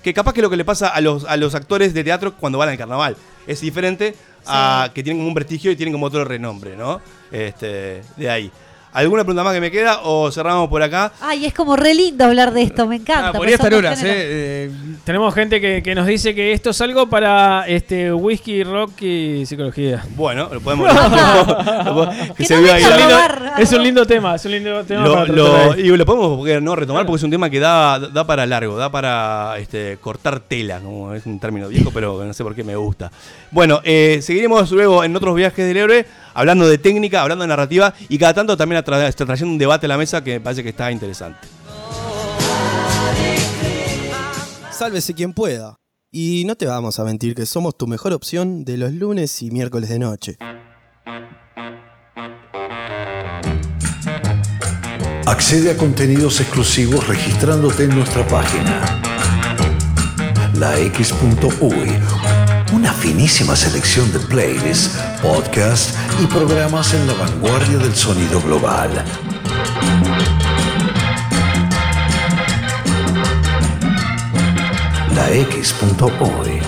que 0.04 0.14
capaz 0.14 0.34
que 0.34 0.42
lo 0.42 0.50
que 0.50 0.58
le 0.58 0.66
pasa 0.66 0.90
a 0.90 1.02
los, 1.02 1.26
a 1.26 1.38
los 1.38 1.56
actores 1.56 1.94
de 1.94 2.04
teatro 2.04 2.34
cuando 2.36 2.58
van 2.58 2.70
al 2.70 2.78
carnaval. 2.78 3.18
Es 3.48 3.62
diferente 3.62 4.16
a 4.46 4.92
que 4.94 5.04
tienen 5.04 5.20
como 5.20 5.28
un 5.28 5.34
prestigio 5.34 5.72
y 5.72 5.76
tienen 5.76 5.94
como 5.94 6.06
otro 6.06 6.24
renombre, 6.24 6.76
¿no? 6.76 7.02
Este, 7.32 8.02
de 8.18 8.30
ahí. 8.30 8.52
¿Alguna 8.92 9.24
pregunta 9.24 9.44
más 9.44 9.54
que 9.54 9.62
me 9.62 9.70
queda 9.70 10.00
o 10.04 10.32
cerramos 10.32 10.68
por 10.68 10.82
acá? 10.82 11.12
Ay, 11.22 11.46
es 11.46 11.54
como 11.54 11.76
re 11.76 11.94
lindo 11.94 12.26
hablar 12.26 12.52
de 12.52 12.64
esto, 12.64 12.88
me 12.88 12.96
encanta. 12.96 13.30
Ah, 13.30 13.34
podría 13.34 13.56
estar 13.56 13.74
horas, 13.74 14.00
género. 14.00 14.18
eh. 14.20 14.72
Tenemos 15.04 15.34
gente 15.34 15.62
que, 15.62 15.82
que 15.84 15.94
nos 15.96 16.08
dice 16.08 16.34
que 16.34 16.54
esto 16.54 16.72
es 16.72 16.82
algo 16.82 17.08
para 17.08 17.68
este 17.68 18.12
whisky, 18.14 18.64
rock 18.64 19.02
y 19.02 19.46
psicología. 19.46 20.04
Bueno, 20.16 20.50
lo 20.52 20.60
podemos. 20.62 20.90
que 22.38 22.46
se 22.46 22.56
ahí. 22.56 22.82
es, 22.82 22.88
un 22.90 22.98
lindo, 22.98 23.58
es 23.60 23.74
un 23.74 23.84
lindo 23.84 24.06
tema, 24.06 24.36
es 24.36 24.46
un 24.46 24.52
lindo 24.52 24.84
tema 24.84 25.04
Lo, 25.06 25.14
para 25.14 25.26
lo- 25.34 25.46
tratar 25.52 25.72
ahí. 25.78 25.82
y 25.82 25.98
lo 25.98 26.06
podemos 26.06 26.38
porque, 26.38 26.62
no 26.62 26.76
retomar 26.76 27.06
porque 27.06 27.18
es 27.18 27.24
un 27.24 27.32
tema 27.32 27.50
que 27.50 27.60
da, 27.60 28.00
da 28.00 28.26
para 28.26 28.46
largo, 28.46 28.76
da 28.78 28.92
para 28.92 29.56
este, 29.60 29.98
cortar 30.02 30.40
tela, 30.42 30.80
como 30.80 31.14
es 31.14 31.26
un 31.26 31.40
término 31.40 31.68
viejo, 31.68 31.92
pero 31.94 32.24
no 32.24 32.34
sé 32.34 32.44
por 32.44 32.56
qué 32.56 32.64
me 32.64 32.76
gusta. 32.76 33.12
Bueno, 33.52 33.82
eh, 33.84 34.20
seguiremos 34.22 34.72
luego 34.72 35.04
en 35.04 35.16
otros 35.16 35.36
viajes 35.36 35.66
del 35.68 35.78
héroe, 35.78 36.06
hablando 36.40 36.70
de 36.70 36.78
técnica, 36.78 37.22
hablando 37.22 37.44
de 37.44 37.50
narrativa 37.50 37.94
y 38.08 38.18
cada 38.18 38.34
tanto 38.34 38.56
también 38.56 38.82
está 38.82 39.26
trayendo 39.26 39.52
un 39.52 39.58
debate 39.58 39.88
a 39.88 39.90
la 39.90 39.98
mesa 39.98 40.24
que 40.24 40.36
me 40.36 40.40
parece 40.40 40.64
que 40.64 40.70
está 40.70 40.90
interesante. 40.90 41.48
Sálvese 44.72 45.14
quien 45.14 45.34
pueda. 45.34 45.76
Y 46.12 46.46
no 46.46 46.56
te 46.56 46.66
vamos 46.66 46.98
a 46.98 47.04
mentir 47.04 47.36
que 47.36 47.46
somos 47.46 47.78
tu 47.78 47.88
mejor 47.88 48.14
opción 48.14 48.64
de 48.64 48.78
los 48.78 48.94
lunes 48.94 49.42
y 49.42 49.52
miércoles 49.52 49.90
de 49.90 50.00
noche. 50.00 50.38
Accede 55.26 55.72
a 55.72 55.78
contenidos 55.78 56.40
exclusivos 56.40 57.06
registrándote 57.06 57.84
en 57.84 57.96
nuestra 57.96 58.26
página. 58.26 59.02
lax.uy. 60.56 62.19
Una 62.80 62.94
finísima 62.94 63.58
selección 63.58 64.10
de 64.14 64.20
playlists, 64.20 64.98
podcasts 65.22 65.98
y 66.24 66.26
programas 66.28 66.94
en 66.94 67.08
la 67.08 67.14
vanguardia 67.14 67.78
del 67.78 67.94
sonido 67.94 68.42
global. 68.42 68.90
lax.uy. 75.14 76.62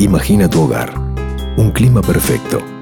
Imagina 0.00 0.50
tu 0.50 0.62
hogar, 0.62 0.92
un 1.56 1.70
clima 1.70 2.02
perfecto. 2.02 2.81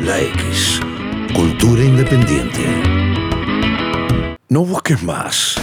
La 0.00 0.20
X. 0.20 0.80
Cultura 1.34 1.82
independiente. 1.82 2.60
No 4.48 4.64
busques 4.64 5.02
más. 5.02 5.56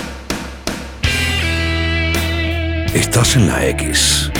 Estás 2.94 3.36
en 3.36 3.48
la 3.48 3.66
X. 3.68 4.32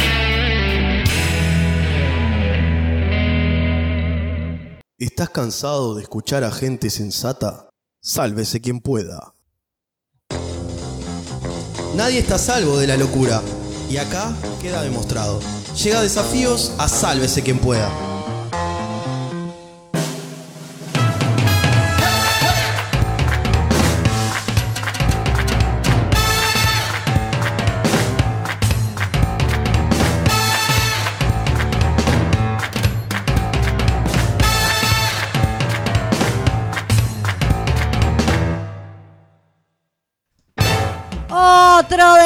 ¿Estás 4.98 5.30
cansado 5.30 5.94
de 5.94 6.02
escuchar 6.02 6.44
a 6.44 6.52
gente 6.52 6.90
sensata? 6.90 7.70
Sálvese 8.02 8.62
quien 8.62 8.80
pueda. 8.80 9.36
Nadie 11.96 12.20
está 12.20 12.40
salvo 12.40 12.80
de 12.80 12.88
la 12.88 12.98
locura. 12.98 13.42
Y 13.90 13.98
acá 13.98 14.34
queda 14.60 14.82
demostrado. 14.82 15.40
Llega 15.82 16.00
a 16.00 16.04
desafíos 16.04 16.74
a 16.80 16.88
sálvese 16.88 17.44
quien 17.44 17.60
pueda. 17.60 18.13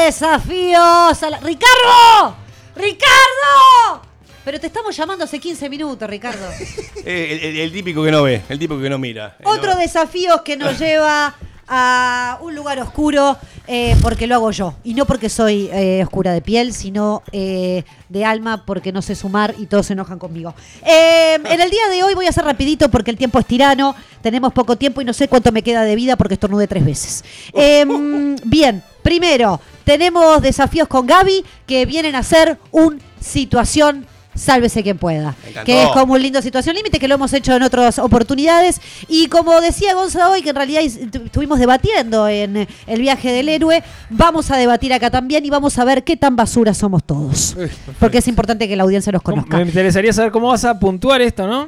Otro 0.08 0.28
desafío. 0.28 0.80
a 0.82 1.30
la- 1.30 1.40
¡Ricardo! 1.42 2.36
¡Ricardo! 2.76 4.02
Pero 4.46 4.58
te 4.60 4.68
estamos 4.68 4.96
llamando 4.96 5.26
hace 5.26 5.38
15 5.40 5.70
minutos, 5.70 6.10
Ricardo. 6.10 6.48
Eh, 7.06 7.40
el, 7.42 7.50
el- 7.50 7.60
el 7.62 7.72
típico 7.72 8.04
que 8.04 8.12
no 8.12 8.24
ve, 8.24 8.42
el 8.50 8.60
típico 8.60 8.82
que 8.82 8.90
no 8.90 8.98
mira. 8.98 9.38
Otro 9.46 9.76
desafío 9.76 10.44
que 10.44 10.58
nos 10.58 10.78
lleva 10.80 11.36
a 11.68 12.39
un 12.41 12.56
lugar 12.56 12.80
oscuro 12.80 13.38
eh, 13.68 13.95
porque 14.02 14.27
lo 14.27 14.35
hago 14.35 14.52
yo. 14.52 14.76
Y 14.84 14.94
no 14.94 15.06
porque 15.06 15.30
soy 15.30 15.69
eh, 15.72 16.02
oscura 16.03 16.31
de 16.31 16.41
piel, 16.41 16.73
sino 16.73 17.23
eh, 17.31 17.84
de 18.10 18.26
alma 18.26 18.65
porque 18.65 18.91
no 18.91 19.02
sé 19.02 19.15
sumar 19.15 19.56
y 19.57 19.65
todos 19.65 19.88
se 19.88 19.94
enojan 19.94 20.19
conmigo. 20.19 20.53
Eh, 20.85 21.35
en 21.35 21.61
el 21.61 21.69
día 21.69 21.89
de 21.91 22.03
hoy 22.03 22.14
voy 22.15 22.26
a 22.26 22.30
hacer 22.30 22.45
rapidito 22.45 22.89
porque 22.89 23.11
el 23.11 23.18
tiempo 23.18 23.39
es 23.39 23.45
tirano. 23.45 23.95
Tenemos 24.22 24.53
poco 24.53 24.77
tiempo 24.77 25.02
y 25.02 25.06
no 25.06 25.14
sé 25.14 25.27
cuánto 25.27 25.52
me 25.52 25.61
queda 25.61 25.84
de 25.84 25.95
vida 25.95 26.15
porque 26.15 26.35
estornudé 26.35 26.68
tres 26.68 26.85
veces. 26.85 27.23
Eh, 27.53 27.85
bien, 28.45 28.84
primero, 29.02 29.60
tenemos 29.84 30.41
desafíos 30.41 30.88
con 30.88 31.06
Gaby 31.06 31.44
que 31.65 31.85
vienen 31.85 32.15
a 32.15 32.23
ser 32.23 32.57
un 32.72 33.02
situación 33.19 34.06
Sálvese 34.38 34.84
quien 34.84 34.98
pueda. 34.98 35.36
Que 35.66 35.84
es 35.84 35.90
como 35.90 36.14
un 36.14 36.22
lindo 36.22 36.42
situación 36.42 36.76
límite, 36.76 37.00
que 37.00 37.08
lo 37.08 37.16
hemos 37.16 37.34
hecho 37.34 37.56
en 37.56 37.64
otras 37.64 38.00
oportunidades. 38.00 38.80
Y 39.08 39.28
como 39.28 39.60
decía 39.62 39.94
Gonzalo 39.94 40.32
hoy, 40.32 40.42
que 40.42 40.50
en 40.50 40.56
realidad 40.56 40.84
estuvimos 40.84 41.60
debatiendo 41.60 42.28
en 42.28 42.68
el 42.86 43.02
viaje 43.02 43.32
del 43.32 43.50
héroe, 43.50 43.84
vamos 44.10 44.52
a 44.52 44.58
debatir 44.58 44.94
acá 44.94 45.10
también 45.10 45.46
y 45.46 45.50
vamos 45.50 45.78
a 45.80 45.86
ver 45.86 46.04
qué 46.04 46.16
tan 46.18 46.36
basura 46.36 46.74
somos 46.74 47.04
todos. 47.04 47.56
Porque 48.00 48.20
es 48.20 48.28
importante 48.28 48.68
que 48.68 48.76
la 48.76 48.84
audiencia 48.84 49.12
los 49.12 49.22
conozca. 49.22 49.58
Me 49.58 49.64
interesaría 49.64 50.14
saber 50.14 50.32
cómo 50.32 50.50
vas 50.50 50.64
a 50.66 50.80
puntuar 50.80 51.22
esto, 51.22 51.48
¿no? 51.48 51.68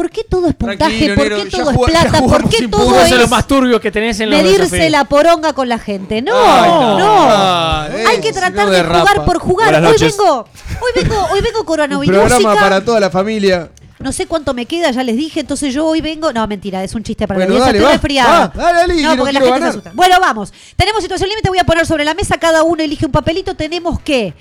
¿Por 0.00 0.10
qué 0.10 0.24
todo 0.24 0.48
es 0.48 0.54
puntaje? 0.54 0.78
Tranquilo, 0.78 1.14
¿Por 1.14 1.28
qué 1.28 1.50
todo 1.50 1.70
es 1.72 1.92
plata? 1.92 2.20
¿Por 2.22 2.48
qué 2.48 2.68
todo. 2.68 2.94
Eso 3.02 3.04
es 3.04 3.18
lo 3.18 3.24
es 3.24 3.30
más 3.30 3.46
turbio 3.46 3.78
que 3.82 3.90
tenés 3.90 4.18
en 4.20 4.30
los 4.30 4.42
medirse 4.42 4.88
la 4.88 5.04
poronga 5.04 5.52
con 5.52 5.68
la 5.68 5.78
gente? 5.78 6.22
No, 6.22 6.32
Ay, 6.34 6.70
no. 6.70 6.98
no. 6.98 7.28
Ay, 7.30 8.04
Hay 8.06 8.16
eh, 8.16 8.20
que 8.22 8.32
tratar 8.32 8.70
de 8.70 8.76
derrapa. 8.76 9.00
jugar 9.00 9.24
por 9.26 9.38
jugar. 9.40 9.74
Hoy 9.74 9.96
vengo, 10.00 10.46
hoy 10.80 11.02
vengo, 11.02 11.26
hoy 11.30 11.40
vengo 11.42 11.64
una 11.74 11.98
programa 12.06 12.54
para 12.54 12.82
toda 12.82 12.98
la 12.98 13.10
familia. 13.10 13.68
No 14.00 14.12
sé 14.12 14.26
cuánto 14.26 14.54
me 14.54 14.64
queda, 14.66 14.90
ya 14.90 15.04
les 15.04 15.16
dije, 15.16 15.40
entonces 15.40 15.74
yo 15.74 15.86
hoy 15.86 16.00
vengo. 16.00 16.32
No, 16.32 16.46
mentira, 16.46 16.82
es 16.82 16.94
un 16.94 17.02
chiste 17.02 17.28
para 17.28 17.38
Bueno, 17.38 17.54
la 17.54 17.66
dale, 17.66 17.78
Estoy 17.78 17.92
resfriada. 17.92 18.52
no, 18.54 18.86
que 18.86 19.02
no 19.02 19.16
porque 19.16 19.32
la 19.32 19.40
gente 19.40 19.60
se 19.60 19.66
asusta. 19.68 19.92
Bueno, 19.94 20.16
vamos. 20.20 20.52
Tenemos 20.76 21.02
situación 21.02 21.28
límite, 21.28 21.50
voy 21.50 21.58
a 21.58 21.64
poner 21.64 21.86
sobre 21.86 22.04
la 22.04 22.14
mesa, 22.14 22.38
cada 22.38 22.62
uno 22.62 22.82
elige 22.82 23.04
un 23.04 23.12
papelito. 23.12 23.54
Tenemos 23.54 24.00
que 24.00 24.32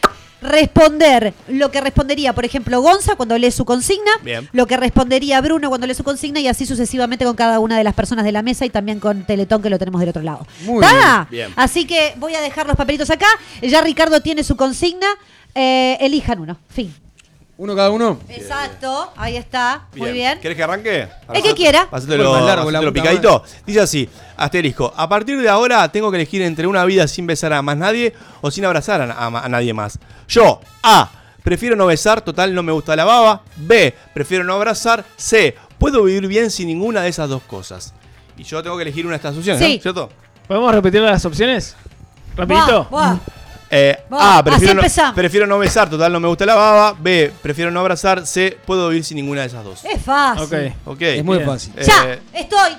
responder 0.41 1.33
lo 1.49 1.69
que 1.71 1.81
respondería, 1.81 2.33
por 2.33 2.45
ejemplo, 2.45 2.81
Gonza 2.81 3.15
cuando 3.15 3.37
lee 3.37 3.51
su 3.51 3.65
consigna, 3.65 4.11
Bien. 4.23 4.47
lo 4.53 4.67
que 4.67 4.77
respondería 4.77 5.41
Bruno 5.41 5.67
cuando 5.67 5.85
lee 5.85 5.93
su 5.93 6.05
consigna 6.05 6.39
y 6.39 6.47
así 6.47 6.65
sucesivamente 6.65 7.25
con 7.25 7.35
cada 7.35 7.59
una 7.59 7.77
de 7.77 7.83
las 7.83 7.93
personas 7.93 8.23
de 8.23 8.31
la 8.31 8.41
mesa 8.41 8.65
y 8.65 8.69
también 8.69 9.01
con 9.01 9.23
Teletón 9.25 9.61
que 9.61 9.69
lo 9.69 9.77
tenemos 9.77 9.99
del 9.99 10.09
otro 10.09 10.21
lado. 10.21 10.47
Muy. 10.63 10.85
Bien. 11.29 11.51
Así 11.57 11.85
que 11.85 12.13
voy 12.17 12.35
a 12.35 12.41
dejar 12.41 12.67
los 12.67 12.77
papelitos 12.77 13.09
acá. 13.09 13.27
Ya 13.61 13.81
Ricardo 13.81 14.21
tiene 14.21 14.43
su 14.45 14.55
consigna. 14.55 15.07
Eh, 15.53 15.97
elijan 15.99 16.39
uno. 16.39 16.57
Fin. 16.69 16.93
¿Uno 17.61 17.75
cada 17.75 17.89
uno? 17.89 18.17
Exacto. 18.29 19.11
Ahí 19.17 19.35
está. 19.35 19.87
Muy 19.93 20.13
bien. 20.13 20.39
¿Querés 20.39 20.55
que 20.55 20.63
arranque? 20.63 21.09
El 21.33 21.43
que 21.43 21.53
quiera. 21.53 21.89
Hacételo, 21.91 22.31
más 22.31 22.43
largo 22.45 22.71
la 22.71 22.79
hacételo 22.79 22.93
puta 22.93 23.01
picadito. 23.03 23.43
Dice 23.65 23.81
así, 23.81 24.09
asterisco, 24.37 24.93
a 24.95 25.09
partir 25.09 25.41
de 25.41 25.49
ahora 25.49 25.91
tengo 25.91 26.09
que 26.09 26.15
elegir 26.15 26.41
entre 26.41 26.67
una 26.67 26.85
vida 26.85 27.05
sin 27.09 27.27
besar 27.27 27.51
a 27.51 27.61
más 27.61 27.75
nadie 27.75 28.13
o 28.39 28.49
sin 28.49 28.63
abrazar 28.63 29.01
a, 29.01 29.11
a- 29.11 29.43
a 29.45 29.49
nadie 29.49 29.73
más. 29.73 29.99
Yo, 30.29 30.61
A, 30.83 31.09
prefiero 31.43 31.75
no 31.75 31.85
besar, 31.87 32.21
total 32.21 32.55
no 32.55 32.63
me 32.63 32.71
gusta 32.71 32.95
la 32.95 33.03
baba. 33.03 33.41
B, 33.57 33.93
prefiero 34.13 34.45
no 34.45 34.53
abrazar. 34.53 35.03
C, 35.17 35.53
puedo 35.77 36.01
vivir 36.05 36.27
bien 36.27 36.51
sin 36.51 36.67
ninguna 36.67 37.01
de 37.01 37.09
esas 37.09 37.27
dos 37.27 37.43
cosas. 37.43 37.93
Y 38.37 38.43
yo 38.43 38.63
tengo 38.63 38.77
que 38.77 38.83
elegir 38.83 39.05
una 39.05 39.15
de 39.15 39.17
estas 39.17 39.35
opciones, 39.35 39.61
Sí. 39.61 39.75
¿no? 39.75 39.81
¿Cierto? 39.81 40.09
¿Podemos 40.47 40.73
repetir 40.73 41.01
las 41.01 41.25
opciones? 41.25 41.75
Rapidito. 42.37 42.87
Buah, 42.89 43.15
buah. 43.15 43.19
Eh, 43.71 43.95
A, 44.11 44.41
prefiero 44.43 44.55
así 44.71 44.75
no, 44.75 44.81
empezamos. 44.81 45.15
prefiero 45.15 45.45
no 45.47 45.59
besar, 45.59 45.89
total 45.89 46.11
no 46.11 46.19
me 46.19 46.27
gusta 46.27 46.45
la 46.45 46.55
baba. 46.55 46.95
B, 46.99 47.31
prefiero 47.41 47.69
no 47.71 47.79
abrazar. 47.79 48.25
C, 48.25 48.57
puedo 48.65 48.89
vivir 48.89 49.03
sin 49.05 49.17
ninguna 49.17 49.41
de 49.41 49.47
esas 49.47 49.63
dos. 49.63 49.85
Es 49.85 50.01
fácil. 50.01 50.43
Ok. 50.43 50.53
Ok. 50.95 51.01
Es 51.01 51.23
muy 51.23 51.37
Bien. 51.37 51.49
fácil. 51.49 51.73
Eh, 51.77 51.83
Ya, 51.85 52.19
estoy. 52.39 52.71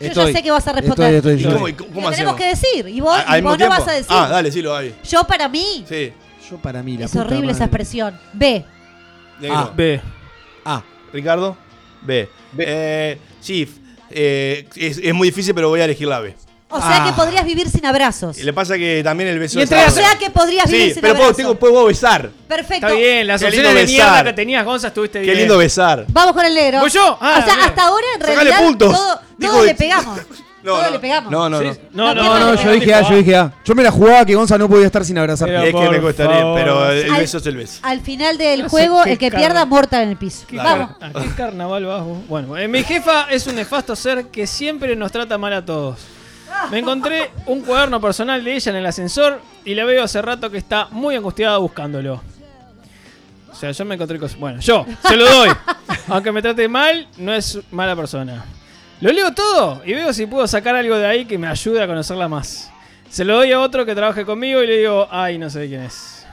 Yo 0.00 0.06
Estoy. 0.08 0.32
ya 0.32 0.38
sé 0.38 0.42
que 0.42 0.50
vas 0.50 0.66
a 0.66 0.72
responder. 0.72 1.14
Estoy, 1.14 1.32
estoy, 1.32 1.32
¿y 1.32 1.36
estoy. 1.44 1.54
cómo, 1.54 1.68
y 1.68 1.72
cómo 1.74 1.88
Lo 1.88 2.10
tenemos 2.10 2.34
hacemos? 2.34 2.34
que 2.36 2.46
decir. 2.46 2.88
Y 2.88 3.00
vos, 3.00 3.14
¿Al- 3.16 3.20
y 3.20 3.26
al 3.28 3.34
mismo 3.36 3.50
vos 3.50 3.52
no 3.52 3.56
tiempo? 3.58 3.76
vas 3.78 3.88
a 3.88 3.92
decir. 3.92 4.06
Ah, 4.10 4.28
dale, 4.28 4.48
decilo, 4.48 4.72
Gaby. 4.72 4.94
Yo 5.08 5.24
para 5.24 5.48
mí. 5.48 5.84
Sí. 5.88 6.12
Yo 6.50 6.56
para 6.58 6.82
mí, 6.82 6.98
la 6.98 7.04
Es 7.04 7.12
puta 7.12 7.24
horrible 7.24 7.52
esa 7.52 7.64
expresión. 7.64 8.18
B. 8.32 8.64
Negro. 9.40 9.56
Ah. 9.56 9.72
B. 9.74 10.00
Ah, 10.64 10.82
Ricardo. 11.12 11.56
B. 12.02 12.28
Eh, 12.58 13.18
sí, 13.40 13.62
f- 13.62 13.80
eh, 14.10 14.68
es, 14.74 14.98
es 14.98 15.14
muy 15.14 15.28
difícil, 15.28 15.54
pero 15.54 15.68
voy 15.68 15.80
a 15.80 15.84
elegir 15.84 16.08
la 16.08 16.18
B. 16.20 16.34
O 16.76 16.80
sea 16.80 17.02
Ah. 17.02 17.06
que 17.06 17.12
podrías 17.12 17.44
vivir 17.44 17.68
sin 17.70 17.86
abrazos. 17.86 18.36
Y 18.38 18.42
Le 18.42 18.52
pasa 18.52 18.76
que 18.76 19.02
también 19.04 19.28
el 19.30 19.38
beso 19.38 19.58
Y 19.58 19.62
entre- 19.62 19.84
O 19.86 19.90
sea 19.90 20.18
que 20.18 20.30
podrías 20.30 20.66
vivir 20.70 20.88
Sí, 20.88 20.92
sin 20.94 21.00
pero 21.02 21.14
puedo, 21.14 21.24
abrazos. 21.26 21.36
tengo, 21.36 21.54
puedo 21.54 21.84
besar. 21.86 22.30
Perfecto. 22.48 22.86
Está 22.86 22.98
bien, 22.98 23.26
las 23.26 23.40
Qué 23.40 23.46
opciones 23.46 23.68
lindo 23.72 23.80
de 23.80 23.86
mierda 23.86 24.10
besar. 24.10 24.24
que 24.26 24.32
tenías, 24.32 24.64
Gonza, 24.64 24.88
estuviste 24.88 25.20
bien. 25.20 25.32
Qué 25.34 25.40
lindo 25.40 25.58
besar. 25.58 26.04
Vamos 26.08 26.32
con 26.34 26.44
el 26.44 26.54
negro. 26.54 26.80
¿Voy 26.80 26.90
yo? 26.90 27.16
Ah, 27.20 27.38
o 27.40 27.44
sea, 27.44 27.54
bien. 27.56 27.68
hasta 27.68 27.82
ahora 27.84 28.06
en 28.14 28.20
Sacale 28.20 28.34
realidad 28.36 28.58
puntos. 28.66 28.92
todo, 28.92 29.20
Dijo 29.38 29.52
todo 29.52 29.62
de- 29.62 29.68
le 29.68 29.74
pegamos. 29.76 30.18
No, 30.64 30.70
todo 30.72 30.82
no. 30.84 30.90
le 30.92 30.98
pegamos. 30.98 31.30
No, 31.30 31.48
no, 31.50 31.58
Sí, 31.58 31.64
no. 31.66 31.74
sí. 31.74 31.80
No, 31.92 32.06
No, 32.06 32.14
no, 32.14 32.22
no, 32.24 32.38
no, 32.40 32.54
no, 32.54 32.62
yo 32.64 32.70
dije 32.72 32.94
A, 32.94 33.02
yo 33.02 33.16
dije 33.18 33.36
A. 33.36 33.52
Yo 33.66 33.74
me 33.74 33.82
la 33.82 33.90
jugaba 33.90 34.24
que 34.24 34.34
Gonza 34.34 34.56
no 34.56 34.66
podía 34.66 34.86
estar 34.86 35.04
sin 35.04 35.18
abrazar. 35.18 35.46
Pero- 35.46 35.60
Es 35.60 35.66
que 35.66 35.72
por 35.72 35.90
me 35.90 35.98
gustaría, 35.98 36.36
favor. 36.40 36.58
pero 36.58 36.90
el 36.90 37.10
Al- 37.12 37.20
beso 37.20 37.36
es 37.36 37.46
el 37.46 37.56
beso. 37.58 37.80
Al 37.82 38.00
final 38.00 38.38
del 38.38 38.62
No 38.62 38.64
sé 38.64 38.70
juego, 38.70 39.02
qué 39.04 39.12
el 39.12 39.18
que 39.18 39.30
cara- 39.30 39.40
pierda, 39.42 39.66
mortal 39.66 40.02
en 40.04 40.08
el 40.08 40.16
piso. 40.16 40.46
¿Qué 40.48 40.56
Vamos. 40.56 40.96
car- 40.98 41.10
¿A 41.14 41.20
qué 41.22 41.28
carnaval 41.36 41.84
vas 41.84 42.02
vos? 42.02 42.18
Bueno, 42.28 42.56
eh, 42.56 42.66
mi 42.66 42.82
jefa 42.82 43.26
es 43.30 43.46
un 43.46 43.56
nefasto 43.56 43.94
ser 43.94 44.28
que 44.28 44.46
siempre 44.46 44.96
nos 44.96 45.12
trata 45.12 45.36
mal 45.36 45.52
a 45.52 45.62
todos. 45.62 45.98
Me 46.70 46.78
encontré 46.78 47.30
un 47.46 47.60
cuaderno 47.62 48.00
personal 48.00 48.42
de 48.42 48.54
ella 48.54 48.70
en 48.70 48.76
el 48.76 48.86
ascensor 48.86 49.40
y 49.64 49.74
la 49.74 49.84
veo 49.84 50.02
hace 50.04 50.20
rato 50.22 50.50
que 50.50 50.58
está 50.58 50.88
muy 50.90 51.14
angustiada 51.14 51.58
buscándolo. 51.58 52.22
O 53.50 53.54
sea, 53.54 53.70
yo 53.70 53.84
me 53.84 53.94
encontré 53.94 54.18
cosas. 54.18 54.38
Bueno, 54.38 54.60
yo 54.60 54.84
se 55.06 55.16
lo 55.16 55.24
doy. 55.28 55.50
Aunque 56.08 56.32
me 56.32 56.42
trate 56.42 56.66
mal, 56.68 57.06
no 57.18 57.32
es 57.32 57.58
mala 57.70 57.94
persona. 57.94 58.44
Lo 59.00 59.12
leo 59.12 59.32
todo 59.32 59.82
y 59.84 59.92
veo 59.92 60.12
si 60.12 60.26
puedo 60.26 60.46
sacar 60.46 60.74
algo 60.74 60.96
de 60.96 61.06
ahí 61.06 61.24
que 61.24 61.38
me 61.38 61.46
ayude 61.46 61.82
a 61.82 61.86
conocerla 61.86 62.28
más. 62.28 62.70
Se 63.10 63.24
lo 63.24 63.36
doy 63.36 63.52
a 63.52 63.60
otro 63.60 63.84
que 63.86 63.94
trabaje 63.94 64.24
conmigo 64.24 64.62
y 64.62 64.66
le 64.66 64.78
digo, 64.78 65.06
ay, 65.10 65.38
no 65.38 65.48
sé 65.50 65.68
quién 65.68 65.82
es. 65.82 66.24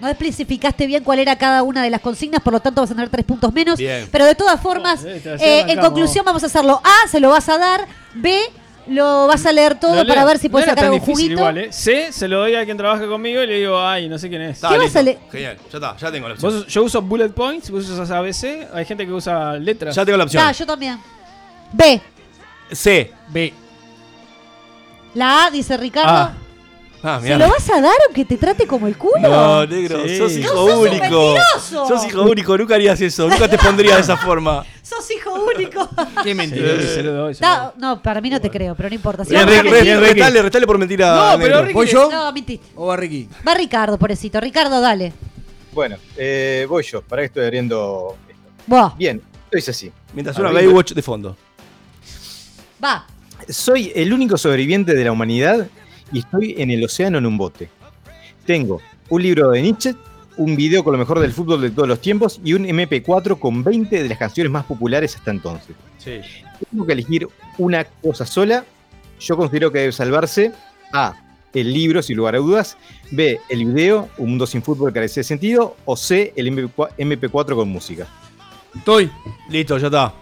No 0.00 0.08
especificaste 0.08 0.86
bien 0.86 1.02
cuál 1.02 1.18
era 1.18 1.36
cada 1.36 1.62
una 1.64 1.82
de 1.82 1.90
las 1.90 2.00
consignas, 2.00 2.40
por 2.40 2.52
lo 2.52 2.60
tanto 2.60 2.80
vas 2.80 2.90
a 2.90 2.94
tener 2.94 3.08
tres 3.08 3.24
puntos 3.24 3.52
menos. 3.52 3.76
Bien. 3.78 4.08
Pero 4.12 4.24
de 4.26 4.34
todas 4.36 4.60
formas, 4.60 5.00
Oh, 5.04 5.08
eh, 5.08 5.64
en 5.68 5.80
conclusión 5.80 6.24
vamos 6.24 6.42
a 6.44 6.46
hacerlo. 6.46 6.80
A, 6.84 7.08
se 7.08 7.18
lo 7.18 7.30
vas 7.30 7.48
a 7.48 7.58
dar. 7.58 7.86
B, 8.14 8.38
lo 8.88 9.26
vas 9.26 9.44
a 9.46 9.52
leer 9.52 9.78
todo 9.78 9.94
leo. 9.94 10.06
para 10.06 10.24
ver 10.24 10.38
si 10.38 10.48
No 10.48 10.52
puedes 10.52 10.66
era 10.68 10.72
sacar 10.74 10.84
algún 10.92 11.00
juguito. 11.00 11.32
igual, 11.32 11.58
¿eh? 11.58 11.72
C, 11.72 12.12
se 12.12 12.26
lo 12.28 12.38
doy 12.40 12.54
a 12.54 12.64
quien 12.64 12.76
trabaje 12.76 13.06
conmigo 13.06 13.42
y 13.42 13.46
le 13.46 13.54
digo, 13.58 13.80
ay, 13.80 14.08
no 14.08 14.18
sé 14.18 14.28
quién 14.28 14.42
es. 14.42 14.56
Está, 14.56 14.68
¿Qué 14.70 14.78
vas 14.78 14.96
a 14.96 15.02
leer? 15.02 15.18
Genial, 15.30 15.56
ya 15.70 15.78
está, 15.78 15.96
ya 15.96 16.10
tengo 16.12 16.28
la 16.28 16.34
opción. 16.34 16.52
Vos- 16.52 16.66
yo 16.66 16.82
uso 16.84 17.02
bullet 17.02 17.28
points, 17.30 17.70
vos 17.70 17.88
usas 17.88 18.10
ABC, 18.10 18.66
hay 18.72 18.84
gente 18.84 19.06
que 19.06 19.12
usa 19.12 19.54
letras. 19.54 19.94
Ya 19.94 20.04
tengo 20.04 20.18
la 20.18 20.24
opción. 20.24 20.42
Ah, 20.46 20.52
yo 20.52 20.66
también. 20.66 20.98
B, 21.72 22.00
C. 22.72 23.12
B. 23.28 23.52
la 25.14 25.46
A, 25.46 25.50
dice 25.50 25.76
Ricardo. 25.76 26.32
Ah, 27.02 27.20
¿Se 27.22 27.36
lo 27.36 27.48
vas 27.48 27.70
a 27.70 27.80
dar 27.80 27.94
aunque 28.08 28.24
te 28.24 28.36
trate 28.36 28.66
como 28.66 28.88
el 28.88 28.96
culo? 28.98 29.20
No, 29.20 29.64
negro, 29.66 30.02
Sí. 30.06 30.18
sos 30.18 30.32
No, 30.32 30.38
hijo 30.40 30.54
sos 30.68 30.78
un 30.78 30.88
único. 30.88 31.34
Sos 31.88 32.04
hijo 32.06 32.22
único, 32.22 32.58
nunca 32.58 32.74
harías 32.74 33.00
eso, 33.00 33.28
nunca 33.28 33.48
te 33.48 33.56
pondría 33.56 33.94
de 33.94 34.00
esa 34.00 34.16
forma. 34.16 34.64
Sos 34.82 35.08
hijo 35.10 35.32
único. 35.54 35.88
Qué 36.24 36.30
Sí, 36.30 36.34
mentira. 36.34 36.68
se 36.82 37.02
lo 37.04 37.12
doy, 37.14 37.34
se 37.36 37.42
lo 37.42 37.48
doy. 37.48 37.62
No, 37.62 37.72
no, 37.76 38.02
para 38.02 38.20
mí 38.20 38.30
no 38.30 38.40
te 38.40 38.50
creo, 38.50 38.74
pero 38.74 38.88
no 38.88 38.94
importa. 38.96 39.24
Si 39.24 39.30
Bien, 39.30 39.46
Ricky, 39.48 39.68
Ricky. 39.70 39.94
retale, 39.94 40.42
retale 40.42 40.66
por 40.66 40.76
mentira. 40.78 41.14
No, 41.14 41.38
pero 41.38 41.56
negro. 41.56 41.62
Ricky- 41.66 41.74
¿Voy 41.74 41.86
yo? 41.86 42.10
No, 42.10 42.32
mentiste. 42.32 42.66
¿O 42.74 42.86
va 42.86 42.96
Ricky? 42.96 43.28
Va 43.46 43.54
Ricardo, 43.54 43.96
pobrecito. 43.96 44.40
Ricardo, 44.40 44.80
dale. 44.80 45.12
Bueno, 45.72 45.96
eh, 46.16 46.66
voy 46.68 46.82
yo. 46.82 47.02
Para 47.02 47.22
que 47.22 47.26
estoy 47.26 47.44
abriendo 47.44 48.16
esto. 48.66 48.94
Bien, 48.98 49.22
lo 49.52 49.58
hice 49.58 49.70
así. 49.70 49.92
Mientras 50.14 50.34
suena. 50.34 50.50
Baywatch 50.50 50.92
de 50.94 51.02
fondo. 51.02 51.36
va. 52.82 53.06
Soy 53.48 53.92
el 53.94 54.12
único 54.12 54.36
sobreviviente 54.36 54.94
de 54.94 55.04
la 55.04 55.12
humanidad 55.12 55.68
y 56.12 56.20
estoy 56.20 56.54
en 56.58 56.70
el 56.70 56.84
océano 56.84 57.18
en 57.18 57.26
un 57.26 57.38
bote. 57.38 57.68
Tengo 58.46 58.80
un 59.08 59.22
libro 59.22 59.50
de 59.50 59.62
Nietzsche, 59.62 59.94
un 60.36 60.56
video 60.56 60.84
con 60.84 60.92
lo 60.92 60.98
mejor 60.98 61.18
del 61.18 61.32
fútbol 61.32 61.60
de 61.60 61.70
todos 61.70 61.88
los 61.88 62.00
tiempos 62.00 62.40
y 62.44 62.54
un 62.54 62.64
MP4 62.64 63.38
con 63.38 63.64
20 63.64 64.02
de 64.02 64.08
las 64.08 64.18
canciones 64.18 64.52
más 64.52 64.64
populares 64.64 65.16
hasta 65.16 65.30
entonces. 65.30 65.74
Sí. 65.98 66.20
Tengo 66.70 66.86
que 66.86 66.92
elegir 66.92 67.28
una 67.58 67.84
cosa 67.84 68.24
sola. 68.24 68.64
Yo 69.20 69.36
considero 69.36 69.72
que 69.72 69.80
debe 69.80 69.92
salvarse 69.92 70.52
A. 70.92 71.14
El 71.54 71.72
libro, 71.72 72.02
sin 72.02 72.16
lugar 72.16 72.36
a 72.36 72.38
dudas. 72.38 72.76
B. 73.10 73.40
El 73.48 73.64
video, 73.64 74.08
Un 74.18 74.30
mundo 74.30 74.46
sin 74.46 74.62
fútbol 74.62 74.92
carece 74.92 75.20
de 75.20 75.24
sentido. 75.24 75.76
O 75.86 75.96
C. 75.96 76.32
El 76.36 76.52
MP4 76.52 76.90
MP4 76.98 77.56
con 77.56 77.68
música. 77.68 78.06
Estoy. 78.74 79.10
Listo, 79.48 79.78
ya 79.78 79.86
está. 79.86 80.14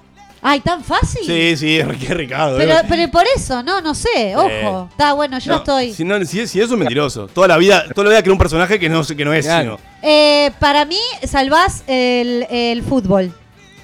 Ay, 0.42 0.60
tan 0.60 0.84
fácil. 0.84 1.22
Sí, 1.24 1.56
sí, 1.56 1.80
qué 2.06 2.14
Ricardo. 2.14 2.56
Pero, 2.58 2.72
eh. 2.74 2.82
pero 2.88 3.10
por 3.10 3.24
eso, 3.34 3.62
no, 3.62 3.80
no 3.80 3.94
sé. 3.94 4.34
Ojo. 4.36 4.88
Está 4.90 5.12
bueno, 5.14 5.38
yo 5.38 5.52
No, 5.52 5.58
estoy. 5.58 5.92
Si, 5.92 6.04
no, 6.04 6.24
si, 6.24 6.46
si 6.46 6.60
eso 6.60 6.74
es 6.74 6.78
mentiroso. 6.78 7.26
Toda 7.28 7.48
la 7.48 7.56
vida, 7.56 7.84
toda 7.94 8.04
la 8.04 8.10
vida 8.10 8.22
creó 8.22 8.34
un 8.34 8.38
personaje 8.38 8.78
que 8.78 8.88
no, 8.88 9.02
que 9.04 9.24
no 9.24 9.32
es. 9.32 9.46
Sino- 9.46 9.78
Eh, 10.02 10.50
para 10.60 10.84
mí, 10.84 10.98
salvás 11.26 11.82
el, 11.86 12.46
el 12.50 12.82
fútbol. 12.82 13.32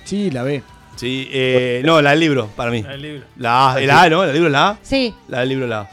Sí, 0.05 0.31
la 0.31 0.43
B. 0.43 0.63
Sí, 0.97 1.29
eh, 1.33 1.83
no, 1.85 2.01
la 2.03 2.11
del 2.11 2.21
libro, 2.21 2.49
para 2.55 2.71
mí. 2.71 2.85
El 2.89 3.03
libro. 3.03 3.27
La 3.39 3.73
A, 3.73 3.81
el 3.81 3.91
A, 3.91 4.09
¿no? 4.09 4.21
La 4.21 4.27
del 4.27 4.35
libro, 4.35 4.51
la 4.51 4.69
A. 4.69 4.79
Sí. 4.83 5.13
La 5.29 5.41
del 5.41 5.49
libro, 5.49 5.67
la 5.67 5.81
A. 5.81 5.91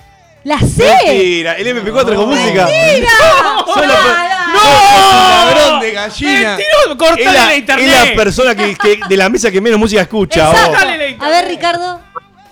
La 0.49 0.59
C. 0.59 0.83
Mentira, 1.05 1.53
el 1.53 1.67
MP4 1.67 2.15
con 2.15 2.29
música. 2.29 2.65
¡Mentira! 2.65 3.09
Soy 3.71 3.85
la 3.87 3.93
per- 3.93 5.55
Ladrón 5.55 5.79
de 5.79 5.91
gallina. 5.91 6.57
¡Mentiroso! 6.57 6.91
Es 6.91 6.95
¡Cortale 6.97 7.25
la, 7.25 7.31
la 7.33 7.51
es 7.53 7.59
internet! 7.59 8.09
la 8.09 8.15
persona 8.15 8.55
que, 8.55 8.75
que- 8.75 8.99
de 9.07 9.17
la 9.17 9.29
mesa 9.29 9.51
que 9.51 9.61
menos 9.61 9.79
música 9.79 10.01
escucha. 10.01 10.47
Exacto. 10.49 10.71
vos. 10.71 10.79
Dale 10.79 10.97
la 10.97 11.07
internet. 11.07 11.21
A 11.21 11.29
ver, 11.41 11.47
Ricardo, 11.49 11.99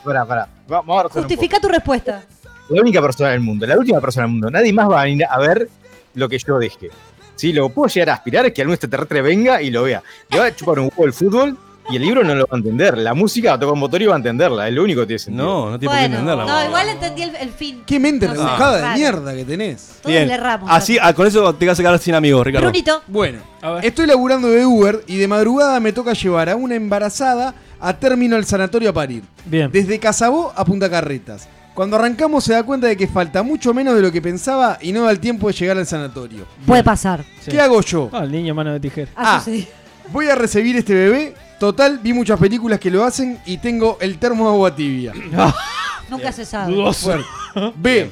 Pará, 0.03 0.25
pará. 0.25 0.47
Va- 0.71 0.81
Vamos 0.81 0.99
a 0.99 1.03
razonar 1.03 1.17
un 1.25 1.29
justifica 1.29 1.59
tu 1.59 1.67
respuesta. 1.69 2.21
poco. 2.41 2.53
La 2.75 2.81
única 2.81 3.01
persona 3.01 3.29
del 3.31 3.39
mundo, 3.39 3.65
la 3.65 3.77
última 3.77 3.99
persona 3.99 4.25
del 4.25 4.31
mundo. 4.31 4.49
Nadie 4.51 4.73
más 4.73 4.89
va 4.89 5.01
a 5.01 5.03
venir 5.05 5.25
a 5.29 5.39
ver 5.39 5.67
lo 6.13 6.29
que 6.29 6.37
yo 6.37 6.59
deje. 6.59 6.89
Sí, 7.35 7.51
lo 7.53 7.67
que 7.67 7.73
puedo 7.73 7.87
llegar 7.89 8.09
a 8.11 8.13
aspirar 8.13 8.45
es 8.45 8.53
que 8.53 8.61
algún 8.61 8.73
extraterrestre 8.75 9.21
venga 9.21 9.61
y 9.61 9.69
lo 9.71 9.83
vea. 9.83 10.03
Le 10.29 10.39
va 10.39 10.45
a 10.45 10.55
chupar 10.55 10.79
un 10.79 10.85
huevo 10.85 11.05
el 11.05 11.13
fútbol 11.13 11.57
y 11.89 11.95
el 11.95 12.01
libro 12.01 12.23
no 12.23 12.35
lo 12.35 12.41
va 12.47 12.55
a 12.55 12.57
entender. 12.57 12.97
La 12.97 13.14
música 13.14 13.49
va 13.49 13.55
a 13.55 13.59
tocar 13.59 13.73
un 13.73 13.80
motor 13.80 14.01
y 14.01 14.05
va 14.05 14.14
a 14.14 14.18
entenderla. 14.18 14.68
Es 14.68 14.73
lo 14.73 14.84
único 14.84 15.01
que 15.01 15.07
tiene 15.07 15.19
sentido. 15.19 15.45
No, 15.45 15.72
no 15.72 15.80
tiene 15.80 15.93
por 15.93 15.95
qué 16.03 16.07
Bueno, 16.09 16.15
entenderla. 16.19 16.45
no, 16.45 16.65
igual 16.68 16.89
entendí 16.89 17.22
el, 17.23 17.35
el 17.35 17.49
fin. 17.51 17.84
Qué 17.85 17.99
mente 17.99 18.27
No 18.27 18.34
sé, 18.34 18.39
rebuscada 18.41 18.89
de 18.91 18.95
mierda 18.99 19.35
que 19.35 19.45
tenés. 19.45 19.88
Todos 20.01 20.05
Bien. 20.15 20.27
le 20.27 20.34
erramos. 20.34 20.69
Así, 20.72 20.97
ah, 21.01 21.14
con 21.14 21.27
eso 21.27 21.53
te 21.55 21.65
vas 21.65 21.80
a 21.80 21.84
quedar 21.84 21.99
sin 21.99 22.15
amigos, 22.15 22.45
Ricardo. 22.45 22.68
Brunito. 22.68 23.01
Bueno, 23.07 23.39
A 23.61 23.72
ver. 23.72 23.85
estoy 23.85 24.05
laburando 24.07 24.49
de 24.49 24.65
Uber 24.65 25.03
y 25.07 25.18
de 25.18 25.27
madrugada 25.27 25.80
me 25.80 25.93
toca 25.93 26.14
llevar 26.14 26.49
a 26.49 26.55
una 26.55 26.76
embarazada 26.76 27.53
a 27.80 27.93
término 27.93 28.35
al 28.35 28.45
sanatorio 28.45 28.89
a 28.89 28.93
parir. 28.93 29.23
Bien. 29.45 29.72
Desde 29.72 29.99
Casabó 29.99 30.51
a 30.55 30.65
Punta 30.65 30.89
Carretas. 30.89 31.47
Cuando 31.73 31.95
arrancamos 31.95 32.43
se 32.43 32.53
da 32.53 32.64
cuenta 32.64 32.88
de 32.88 32.97
que 32.97 33.07
falta 33.07 33.43
mucho 33.43 33.72
menos 33.72 33.93
de 33.95 34.01
lo 34.01 34.11
que 34.11 34.19
pensaba 34.19 34.80
y 34.81 34.91
no 34.91 35.03
da 35.03 35.11
el 35.11 35.19
tiempo 35.19 35.47
de 35.47 35.53
llegar 35.53 35.77
al 35.77 35.85
sanatorio. 35.85 36.45
Puede 36.65 36.84
pasar. 36.84 37.23
Sí. 37.41 37.51
¿Qué 37.51 37.61
hago 37.61 37.81
yo? 37.81 38.09
Ah, 38.11 38.23
el 38.23 38.31
niño 38.31 38.55
mano 38.55 38.73
de 38.73 38.80
tijera. 38.80 39.11
Ha 39.15 39.35
Ah. 39.35 39.39
sucedido. 39.39 39.68
Voy 40.11 40.27
a 40.27 40.34
recibir 40.35 40.76
este 40.76 40.95
bebé. 40.95 41.35
Total, 41.59 41.97
vi 41.99 42.13
muchas 42.13 42.39
películas 42.39 42.79
que 42.79 42.91
lo 42.91 43.03
hacen 43.03 43.39
y 43.45 43.57
tengo 43.57 43.97
el 43.99 44.19
termo 44.19 44.47
de 44.47 44.53
agua 44.53 44.75
tibia. 44.75 45.13
Nunca 46.09 46.31
se 46.31 46.45
sabe. 46.45 46.73
Dudoso. 46.73 47.17
B. 47.75 48.11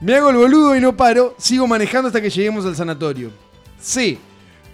Me 0.00 0.14
hago 0.14 0.30
el 0.30 0.36
boludo 0.36 0.76
y 0.76 0.80
no 0.80 0.96
paro. 0.96 1.34
Sigo 1.38 1.66
manejando 1.66 2.08
hasta 2.08 2.20
que 2.20 2.30
lleguemos 2.30 2.64
al 2.64 2.74
sanatorio. 2.76 3.30
C. 3.80 4.18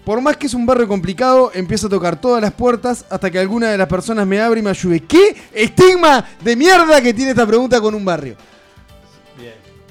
Por 0.05 0.21
más 0.21 0.37
que 0.37 0.47
es 0.47 0.55
un 0.55 0.67
barrio 0.67 0.87
complicado, 0.87 1.51
empiezo 1.55 1.87
a 1.87 1.91
tocar 1.91 2.21
todas 2.21 2.43
las 2.43 2.53
puertas 2.53 3.07
hasta 3.09 3.31
que 3.31 3.39
alguna 3.39 3.71
de 3.71 3.79
las 3.79 3.89
personas 3.89 4.27
me 4.27 4.39
abre 4.39 4.61
y 4.61 4.63
me 4.63 4.71
ayude. 4.71 5.01
¿Qué 5.01 5.35
estigma 5.53 6.25
de 6.43 6.55
mierda 6.57 7.01
que 7.01 7.15
tiene 7.15 7.31
esta 7.31 7.47
pregunta 7.47 7.81
con 7.81 7.95
un 7.95 8.05
barrio? 8.05 8.37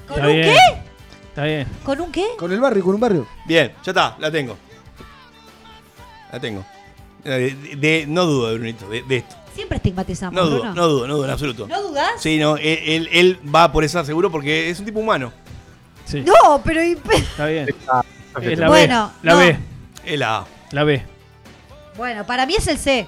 ¿Con 0.06 0.16
Está 0.16 0.26
un 0.28 0.32
bien. 0.34 0.44
qué? 0.52 0.58
Está 1.30 1.44
bien. 1.44 1.66
¿Con 1.82 2.00
un 2.00 2.12
qué? 2.12 2.26
Con 2.38 2.52
el 2.52 2.60
barrio, 2.60 2.84
con 2.84 2.94
un 2.94 3.00
barrio. 3.00 3.26
Bien, 3.46 3.72
ya 3.82 3.90
está, 3.90 4.16
la 4.20 4.30
tengo. 4.30 4.56
La 6.30 6.38
tengo. 6.38 6.64
Eh, 7.24 7.56
De, 7.70 7.76
de- 7.76 8.06
no 8.06 8.26
dudo, 8.26 8.48
de 8.50 8.54
Brunito, 8.56 8.88
de, 8.88 9.02
de 9.02 9.16
esto. 9.18 9.36
Siempre 9.54 9.76
estigmatizamos. 9.76 10.34
No 10.34 10.46
dudo, 10.48 10.58
Bruno. 10.60 10.74
no 10.74 10.88
dudo, 10.88 11.06
no 11.06 11.14
dudo 11.16 11.24
en 11.26 11.30
absoluto. 11.30 11.66
¿No 11.68 11.82
dudas? 11.82 12.10
Sí, 12.18 12.38
no, 12.38 12.56
él, 12.56 12.78
él- 12.84 13.08
él 13.12 13.40
va 13.54 13.70
por 13.70 13.84
esa 13.84 14.04
seguro 14.04 14.30
porque 14.30 14.68
es 14.70 14.78
un 14.80 14.84
tipo 14.84 14.98
humano. 15.00 15.32
Sí. 16.04 16.22
No, 16.22 16.60
pero. 16.64 16.80
Está 16.82 17.46
bien. 17.46 17.68
Es 18.42 18.58
la 18.58 18.68
Bueno, 18.68 19.12
B. 19.22 19.26
La 19.28 19.32
no. 19.32 19.38
B. 19.38 19.58
Es 20.04 20.18
la 20.18 20.36
A. 20.38 20.46
La 20.72 20.84
B. 20.84 21.02
Bueno, 21.96 22.26
para 22.26 22.46
mí 22.46 22.54
es 22.58 22.66
el 22.66 22.78
C. 22.78 23.06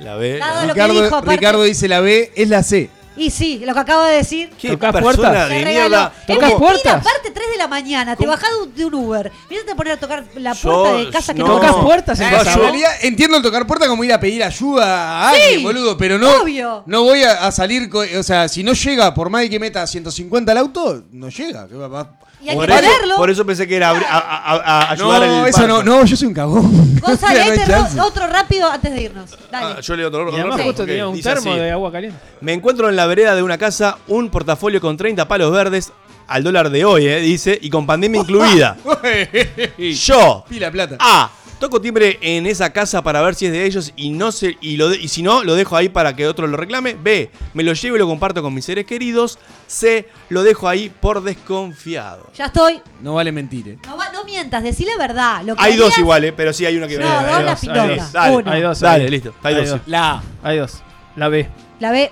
La 0.00 0.16
B. 0.16 0.38
La- 0.38 0.66
Ricardo, 0.66 1.00
dijo, 1.02 1.20
Ricardo 1.22 1.62
dice 1.62 1.86
la 1.86 2.00
B, 2.00 2.32
es 2.34 2.48
la 2.48 2.62
C. 2.64 2.90
Y 3.16 3.30
sí, 3.30 3.62
lo 3.64 3.74
que 3.74 3.80
acabo 3.80 4.02
de 4.04 4.14
decir. 4.16 4.50
¿Qué 4.58 4.70
¿Tocás 4.70 4.92
persona 4.92 5.16
puertas? 5.16 5.48
de 5.50 5.54
mierda? 5.56 5.70
regaló. 5.70 5.96
Es 6.06 6.26
¿Tocás 6.26 6.48
mentira, 6.48 6.58
puertas? 6.58 6.92
aparte 6.94 7.30
3 7.30 7.50
de 7.50 7.56
la 7.58 7.68
mañana, 7.68 8.16
te 8.16 8.26
bajás 8.26 8.50
de 8.50 8.56
un- 8.62 8.74
de 8.74 8.84
un 8.86 8.94
Uber. 8.94 9.32
Vienes 9.50 9.70
a 9.70 9.74
poner 9.76 9.92
a 9.92 9.96
tocar 10.00 10.24
la 10.36 10.52
Yo- 10.54 10.82
puerta 10.82 10.96
de 10.98 11.10
casa 11.10 11.34
que 11.34 11.40
no. 11.40 11.46
¿Tocas 11.46 11.74
puertas 11.76 12.20
en 12.20 12.28
Eh, 12.28 12.30
casa? 12.30 12.56
realidad 12.56 12.90
entiendo 13.02 13.36
el 13.36 13.42
tocar 13.42 13.66
puerta 13.66 13.86
como 13.86 14.02
ir 14.04 14.12
a 14.12 14.18
pedir 14.20 14.42
ayuda 14.42 14.86
a 14.86 15.28
alguien, 15.30 15.62
boludo, 15.62 15.96
pero 15.98 16.18
no, 16.18 16.30
Obvio. 16.42 16.82
no 16.86 17.02
voy 17.02 17.22
a, 17.22 17.46
a 17.46 17.52
salir, 17.52 17.90
o 17.94 18.22
sea, 18.22 18.48
si 18.48 18.62
no 18.62 18.72
llega, 18.72 19.12
por 19.12 19.28
más 19.28 19.42
de 19.42 19.50
que 19.50 19.58
meta 19.60 19.86
150 19.86 20.52
al 20.52 20.58
auto, 20.58 21.02
no 21.12 21.28
llega. 21.28 21.68
¿Qué 21.68 21.74
va- 21.74 21.88
va? 21.88 22.18
Y 22.42 22.48
hay 22.48 22.56
por, 22.56 22.66
que 22.66 22.72
eso, 22.74 22.82
ponerlo. 22.82 23.16
por 23.16 23.30
eso 23.30 23.46
pensé 23.46 23.68
que 23.68 23.76
era 23.76 23.92
abri- 23.94 24.04
a, 24.08 24.18
a- 24.18 24.52
a- 24.54 24.82
a 24.82 24.90
ayudar 24.92 25.20
No, 25.28 25.46
eso 25.46 25.66
no, 25.68 25.82
no, 25.84 26.04
yo 26.04 26.16
soy 26.16 26.26
un 26.28 26.34
cagón. 26.34 27.00
Gonzalo, 27.00 27.34
No 27.38 27.44
ahí 27.44 27.50
hay 27.50 27.58
te 27.58 27.66
chance. 27.66 27.96
ro- 27.98 28.06
otro 28.06 28.26
rápido 28.26 28.68
antes 28.70 28.92
de 28.92 29.02
irnos. 29.02 29.30
Dale. 29.50 29.74
Ah, 29.78 29.80
yo 29.80 29.94
leo 29.96 30.08
otro 30.08 30.28
Y 30.30 30.34
además 30.40 30.60
justo 30.62 30.82
ok, 30.82 30.88
tenía 30.88 31.06
un 31.08 31.14
dice 31.14 31.28
termo 31.32 31.52
así. 31.52 31.60
de 31.60 31.70
agua 31.70 31.92
caliente. 31.92 32.18
Me 32.40 32.52
encuentro 32.52 32.88
en 32.88 32.96
la 32.96 33.06
vereda 33.06 33.34
de 33.36 33.42
una 33.44 33.58
casa 33.58 33.98
un 34.08 34.28
portafolio 34.28 34.80
con 34.80 34.96
30 34.96 35.28
palos 35.28 35.52
verdes 35.52 35.92
al 36.26 36.42
dólar 36.42 36.70
de 36.70 36.84
hoy, 36.84 37.06
eh, 37.06 37.20
dice, 37.20 37.58
y 37.60 37.68
con 37.70 37.86
pandemia 37.86 38.20
incluida. 38.22 38.76
Yo, 39.78 40.44
Pila 40.48 40.66
de 40.66 40.72
plata. 40.72 40.96
A, 40.98 41.30
toco 41.62 41.80
timbre 41.80 42.18
en 42.20 42.44
esa 42.46 42.72
casa 42.72 43.02
para 43.02 43.22
ver 43.22 43.36
si 43.36 43.46
es 43.46 43.52
de 43.52 43.64
ellos 43.64 43.92
y 43.94 44.10
no 44.10 44.32
sé, 44.32 44.58
y, 44.60 44.76
lo 44.76 44.88
de- 44.88 44.98
y 44.98 45.06
si 45.06 45.22
no, 45.22 45.44
lo 45.44 45.54
dejo 45.54 45.76
ahí 45.76 45.88
para 45.88 46.16
que 46.16 46.26
otro 46.26 46.48
lo 46.48 46.56
reclame. 46.56 46.96
B, 47.00 47.30
me 47.54 47.62
lo 47.62 47.72
llevo 47.72 47.94
y 47.94 47.98
lo 48.00 48.06
comparto 48.08 48.42
con 48.42 48.52
mis 48.52 48.64
seres 48.64 48.84
queridos. 48.84 49.38
C, 49.68 50.08
lo 50.28 50.42
dejo 50.42 50.68
ahí 50.68 50.90
por 51.00 51.22
desconfiado. 51.22 52.28
Ya 52.36 52.46
estoy. 52.46 52.80
No 53.00 53.14
vale 53.14 53.30
mentir, 53.30 53.68
eh. 53.68 53.78
No, 53.86 53.96
va- 53.96 54.10
no 54.12 54.24
mientas, 54.24 54.64
decí 54.64 54.84
la 54.84 54.96
verdad. 54.98 55.42
Lo 55.44 55.54
que 55.54 55.62
Hay 55.62 55.76
dos 55.76 55.86
harías- 55.92 55.98
iguales, 56.00 56.32
pero 56.36 56.52
sí 56.52 56.66
hay 56.66 56.76
una 56.76 56.88
que 56.88 56.98
No, 56.98 57.04
hay 57.08 57.44
dos 57.44 57.62
hay 57.62 57.96
dos. 57.96 58.12
Dale, 58.12 58.36
Uno. 58.36 58.50
Hay 58.50 58.60
dos. 58.60 58.80
Dale, 58.80 59.04
ahí. 59.04 59.10
listo. 59.10 59.34
Hay 59.44 59.54
dos. 59.54 59.80
La 59.86 60.10
A. 60.10 60.22
Hay 60.42 60.58
dos. 60.58 60.82
La 61.14 61.28
B. 61.28 61.48
La 61.78 61.92
B. 61.92 62.10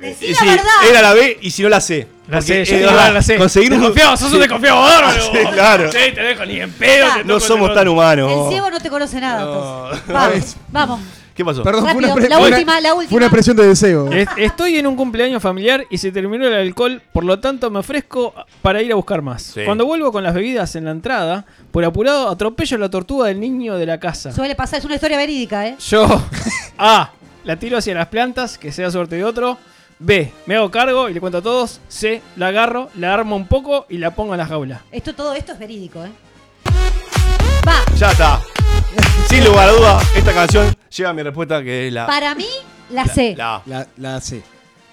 Decí 0.00 0.26
Eh, 0.26 0.30
la 0.32 0.38
sí, 0.38 0.46
verdad. 0.46 0.64
era 0.88 1.02
la 1.02 1.12
B 1.12 1.38
y 1.42 1.50
si 1.50 1.62
no 1.62 1.68
la 1.68 1.80
C. 1.82 2.06
La 2.30 2.38
a 2.38 2.94
dar 2.94 3.12
la 3.12 3.22
C. 3.22 3.36
Conseguir 3.36 3.72
un 3.72 3.80
Desconfiado, 3.80 4.16
sos 4.16 4.32
un 4.32 4.40
desconfiado, 4.40 4.80
bárbaro. 4.82 5.20
Sí, 5.22 5.38
claro. 5.52 5.92
Sí, 5.92 5.98
te 6.14 6.20
dejo 6.22 6.44
ni 6.46 6.60
en 6.60 6.70
pedo. 6.72 7.06
No 7.24 7.40
somos 7.40 7.68
el 7.70 7.74
tan 7.74 7.82
El 7.84 7.88
humanos. 7.90 8.48
ciego 8.50 8.70
no 8.70 8.80
te 8.80 8.88
conoce 8.90 9.20
nada. 9.20 9.44
Vamos, 10.08 10.56
vamos. 10.68 11.00
¿Qué 11.34 11.44
pasó? 11.44 11.62
Perdón, 11.62 11.82
fue 11.84 11.92
Rápido, 11.94 12.14
una, 12.14 12.28
la 12.28 12.36
fue 12.38 12.46
una- 12.48 12.56
última, 12.56 12.80
la 12.80 12.94
última. 12.94 13.08
Fue 13.08 13.16
una 13.16 13.26
expresión 13.26 13.56
de 13.56 13.66
deseo. 13.66 14.12
Es- 14.12 14.28
Estoy 14.36 14.76
en 14.76 14.86
un 14.86 14.94
cumpleaños 14.94 15.42
familiar 15.42 15.86
y 15.88 15.96
se 15.96 16.12
terminó 16.12 16.46
el 16.46 16.52
alcohol, 16.52 17.00
por 17.12 17.24
lo 17.24 17.38
tanto 17.40 17.70
me 17.70 17.78
ofrezco 17.78 18.34
para 18.60 18.82
ir 18.82 18.92
a 18.92 18.94
buscar 18.96 19.22
más. 19.22 19.42
Sí. 19.54 19.62
Cuando 19.64 19.86
vuelvo 19.86 20.12
con 20.12 20.22
las 20.22 20.34
bebidas 20.34 20.74
en 20.76 20.84
la 20.84 20.90
entrada, 20.90 21.46
por 21.70 21.82
apurado 21.84 22.28
atropello 22.28 22.76
la 22.76 22.90
tortuga 22.90 23.28
del 23.28 23.40
niño 23.40 23.76
de 23.76 23.86
la 23.86 23.98
casa. 23.98 24.32
Suele 24.32 24.54
pasar, 24.54 24.80
es 24.80 24.84
una 24.84 24.96
historia 24.96 25.16
verídica, 25.16 25.66
¿eh? 25.66 25.76
Yo, 25.88 26.06
A, 26.76 27.10
la 27.44 27.56
tiro 27.56 27.78
hacia 27.78 27.94
las 27.94 28.08
plantas, 28.08 28.58
que 28.58 28.70
sea 28.70 28.90
suerte 28.90 29.16
de 29.16 29.24
otro. 29.24 29.56
B, 30.02 30.32
me 30.46 30.56
hago 30.56 30.70
cargo 30.70 31.10
y 31.10 31.14
le 31.14 31.20
cuento 31.20 31.38
a 31.38 31.42
todos. 31.42 31.78
C, 31.88 32.22
la 32.36 32.48
agarro, 32.48 32.88
la 32.96 33.12
armo 33.12 33.36
un 33.36 33.46
poco 33.46 33.84
y 33.90 33.98
la 33.98 34.14
pongo 34.14 34.32
en 34.32 34.38
la 34.38 34.46
jaula. 34.46 34.80
Esto, 34.90 35.14
todo 35.14 35.34
esto 35.34 35.52
es 35.52 35.58
verídico, 35.58 36.02
¿eh? 36.02 36.10
Va, 37.68 37.82
Ya 37.96 38.10
está. 38.10 38.40
Sin 39.28 39.44
lugar 39.44 39.68
a 39.68 39.72
duda, 39.72 40.00
esta 40.16 40.32
canción 40.32 40.74
lleva 40.88 41.10
a 41.10 41.12
mi 41.12 41.22
respuesta 41.22 41.62
que 41.62 41.88
es 41.88 41.92
la. 41.92 42.06
para 42.06 42.34
mí, 42.34 42.48
la 42.88 43.04
C. 43.04 43.34
La 43.36 43.56
A. 43.56 43.62
La, 43.66 43.86
la 43.98 44.20
C. 44.22 44.42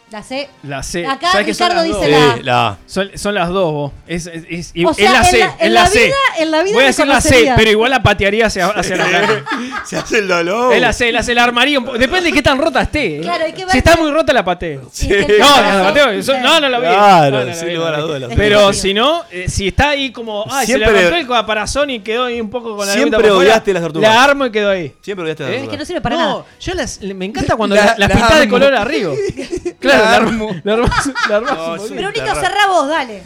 La 0.10 0.24
C. 0.24 0.48
La 0.64 0.84
C. 0.84 1.06
Acá 1.06 1.32
¿Sabés 1.34 1.48
que 1.48 1.54
son 1.54 1.68
Ricardo 1.70 1.86
las 1.90 2.00
dice 2.02 2.12
dos? 2.12 2.22
la 2.30 2.36
Sí, 2.38 2.44
la 2.44 2.68
A. 2.70 2.78
Son, 2.86 3.10
son 3.16 3.36
las 3.36 3.50
dos, 3.50 3.74
vos. 3.74 3.92
Es, 4.08 4.26
es- 4.28 4.46
es- 4.50 4.86
O 4.86 4.92
es 4.92 4.96
sea, 4.96 5.12
la 5.12 5.18
en 5.20 5.26
C. 5.26 5.38
la- 5.40 5.46
es 5.48 5.54
en 5.60 5.74
la 5.74 5.82
la 5.82 5.88
C. 5.90 6.00
vida- 6.06 6.16
en 6.40 6.52
la 6.52 6.64
vida 6.64 6.74
Voy 6.76 6.84
a 6.84 6.88
decir 6.88 7.08
la 7.08 7.20
C, 7.22 7.52
pero 7.58 7.72
igual 7.72 7.92
la 7.92 8.02
patearía 8.02 8.46
hacia, 8.46 8.68
hacia 8.68 8.96
la 8.96 9.12
cara. 9.12 9.44
Se 9.86 9.98
hace 9.98 10.20
el 10.20 10.30
dolor. 10.30 10.74
Es 10.74 10.80
la 10.80 10.94
C, 10.94 11.12
la 11.12 11.24
C, 11.24 11.36
la 11.36 11.44
armaría 11.44 11.78
un 11.80 11.84
poco. 11.84 11.98
Depende 11.98 12.30
de 12.30 12.32
qué 12.32 12.42
tan 12.42 12.58
rota 12.58 12.84
esté. 12.84 13.18
¿eh? 13.18 13.22
Claro, 13.22 13.44
hay 13.44 13.52
que 13.52 13.66
ver 13.66 13.72
si 13.74 13.78
está 13.80 13.98
muy 13.98 14.10
rota, 14.10 14.32
la 14.32 14.46
pateo. 14.46 14.88
Sí, 14.94 15.10
No, 15.10 15.62
la 15.62 15.84
pateo. 15.84 16.10
Eso- 16.12 16.38
No, 16.40 16.62
no 16.62 16.70
la 16.70 16.80
vi. 16.80 16.86
Claro, 16.86 17.32
No, 17.32 17.40
no 17.42 17.46
la 17.48 17.54
sin 17.54 17.74
lugar 17.76 17.90
no 17.92 17.96
a 17.96 18.00
la 18.00 18.04
dudas, 18.06 18.22
la 18.22 18.28
Pero 18.30 18.72
si 18.72 18.94
no, 18.94 19.24
eh, 19.30 19.50
si 19.50 19.68
está 19.68 19.90
ahí 19.90 20.14
como. 20.14 20.46
Ay, 20.50 20.68
Siempre- 20.68 20.88
se 20.88 20.94
le 20.94 21.02
rompió 21.02 21.20
el 21.20 21.28
caparazón 21.28 21.90
y 21.90 22.00
quedó 22.00 22.24
ahí 22.26 22.40
un 22.40 22.50
poco 22.50 22.78
con 22.78 22.88
la 22.88 22.94
Siempre 22.94 23.30
odiaste 23.30 23.74
las 23.74 23.84
tortugas. 23.84 24.10
La 24.10 24.24
armo 24.24 24.46
y 24.46 24.52
quedó 24.52 24.70
ahí. 24.70 24.94
Siempre 25.02 25.24
odiaste 25.26 25.44
la 25.44 25.50
¿Eh? 25.50 25.64
Es 25.64 25.68
que 25.70 25.76
no 25.78 25.84
sirve 25.84 26.00
para 26.00 26.16
no, 26.16 26.22
nada. 26.22 26.44
yo 26.62 26.74
las, 26.76 27.02
me 27.02 27.26
encanta 27.26 27.58
cuando 27.58 27.76
La- 27.76 27.84
las 27.88 28.00
la 28.00 28.08
la 28.08 28.16
pintas 28.16 28.40
de 28.40 28.48
color 28.48 28.74
arriba. 28.74 29.12
Claro, 29.80 30.04
La 30.04 30.16
armo. 30.16 30.50
armo. 30.50 30.62
La 30.64 30.74
armas, 30.74 31.08
la 31.30 31.40
No, 31.42 32.36
cerrá 32.36 32.68
vos, 32.68 32.88
dale. 32.90 33.24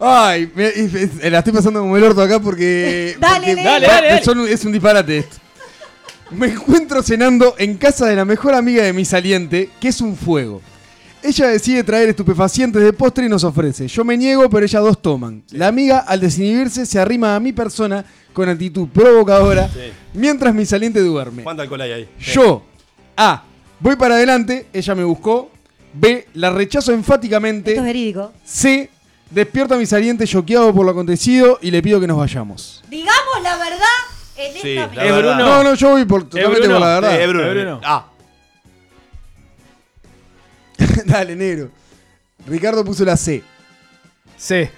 Ay, 0.00 0.50
me- 0.54 0.68
y- 0.68 1.30
la 1.30 1.38
estoy 1.38 1.52
pasando 1.52 1.80
como 1.80 1.96
el 1.96 2.02
orto 2.02 2.20
acá 2.22 2.40
porque. 2.40 3.16
Dale, 3.20 3.46
porque-. 3.46 3.62
Dale, 3.62 3.86
dale, 3.86 4.08
dale. 4.08 4.24
son 4.24 4.40
un- 4.40 4.48
es 4.48 4.64
un 4.64 4.72
disparate 4.72 5.18
esto. 5.18 5.36
Me 6.32 6.48
encuentro 6.48 7.02
cenando 7.02 7.54
en 7.58 7.76
casa 7.76 8.06
de 8.06 8.16
la 8.16 8.24
mejor 8.24 8.54
amiga 8.54 8.82
de 8.82 8.92
mi 8.92 9.04
saliente, 9.04 9.70
que 9.80 9.88
es 9.88 10.00
un 10.00 10.16
fuego. 10.16 10.60
Ella 11.22 11.46
decide 11.48 11.84
traer 11.84 12.08
estupefacientes 12.08 12.82
de 12.82 12.92
postre 12.92 13.26
y 13.26 13.28
nos 13.28 13.44
ofrece. 13.44 13.86
Yo 13.86 14.02
me 14.04 14.16
niego, 14.16 14.50
pero 14.50 14.64
ellas 14.66 14.82
dos 14.82 15.00
toman. 15.00 15.44
La 15.52 15.68
amiga, 15.68 15.98
al 16.00 16.18
desinhibirse, 16.20 16.84
se 16.84 16.98
arrima 16.98 17.36
a 17.36 17.40
mi 17.40 17.52
persona 17.52 18.04
con 18.32 18.48
actitud 18.48 18.88
provocadora, 18.88 19.68
Sí. 19.68 19.92
mientras 20.14 20.52
mi 20.52 20.66
saliente 20.66 20.98
duerme. 20.98 21.44
¿Cuánto 21.44 21.62
alcohol 21.62 21.82
hay 21.82 21.92
ahí? 21.92 22.08
Yo, 22.18 22.64
A, 23.16 23.44
voy 23.78 23.94
para 23.94 24.14
adelante, 24.16 24.66
ella 24.72 24.94
me 24.96 25.04
buscó. 25.04 25.51
B, 25.94 26.26
la 26.34 26.50
rechazo 26.50 26.92
enfáticamente. 26.92 27.70
Esto 27.72 27.82
es 27.82 27.86
verídico. 27.86 28.32
C, 28.44 28.90
despierto 29.30 29.74
a 29.74 29.78
mi 29.78 29.86
saliente 29.86 30.26
choqueado 30.26 30.72
por 30.74 30.84
lo 30.84 30.92
acontecido 30.92 31.58
y 31.62 31.70
le 31.70 31.82
pido 31.82 32.00
que 32.00 32.06
nos 32.06 32.18
vayamos. 32.18 32.82
Digamos 32.88 33.42
la 33.42 33.56
verdad 33.56 33.86
en 34.36 34.52
Sí, 34.60 34.70
esta 34.76 34.80
la 34.82 34.88
mesa. 34.88 35.04
Es 35.04 35.12
verdad. 35.16 35.34
Bruno. 35.36 35.56
No, 35.56 35.64
no, 35.64 35.74
yo 35.74 35.90
voy 35.90 36.04
por, 36.04 36.24
totalmente 36.24 36.60
Bruno. 36.60 36.74
por 36.74 36.80
la 36.88 36.94
verdad. 37.00 37.20
Eh, 37.20 37.26
Bruno. 37.26 37.50
Bruno. 37.50 37.80
Ah. 37.84 38.06
Dale, 41.06 41.36
negro. 41.36 41.70
Ricardo 42.46 42.84
puso 42.84 43.04
la 43.04 43.16
C. 43.16 43.42
Sí. 44.36 44.68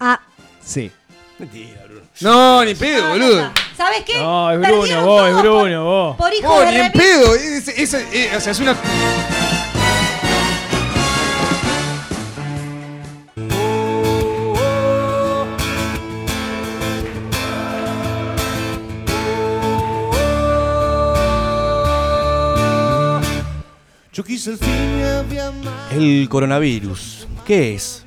Ah, 0.00 0.20
C. 0.64 0.90
Mentira, 1.38 1.82
Bruno. 1.86 2.00
No, 2.20 2.64
ni 2.64 2.74
pedo, 2.74 3.02
no, 3.02 3.08
boludo. 3.10 3.52
¿Sabes 3.76 4.02
qué? 4.04 4.16
No, 4.18 4.50
es 4.52 4.58
Perdieron 4.58 4.86
Bruno, 4.88 5.06
vos, 5.06 5.26
es 5.28 5.30
todos 5.32 5.42
Bruno, 5.42 5.76
por, 5.84 5.84
vos. 5.84 6.16
Por 6.16 6.34
hijo 6.34 6.48
Oh, 6.54 6.60
de 6.60 6.70
ni 6.72 6.76
en 6.78 6.92
pedo. 6.92 7.34
Es, 7.34 7.68
es- 7.68 7.94
eh, 7.94 8.30
o 8.36 8.40
sea, 8.40 8.52
es 8.52 8.60
una. 8.60 8.74
El 25.92 26.28
coronavirus. 26.28 27.28
¿Qué 27.44 27.74
es? 27.74 28.04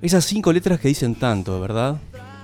Esas 0.00 0.24
cinco 0.24 0.52
letras 0.52 0.80
que 0.80 0.88
dicen 0.88 1.14
tanto, 1.14 1.60
¿verdad? 1.60 1.96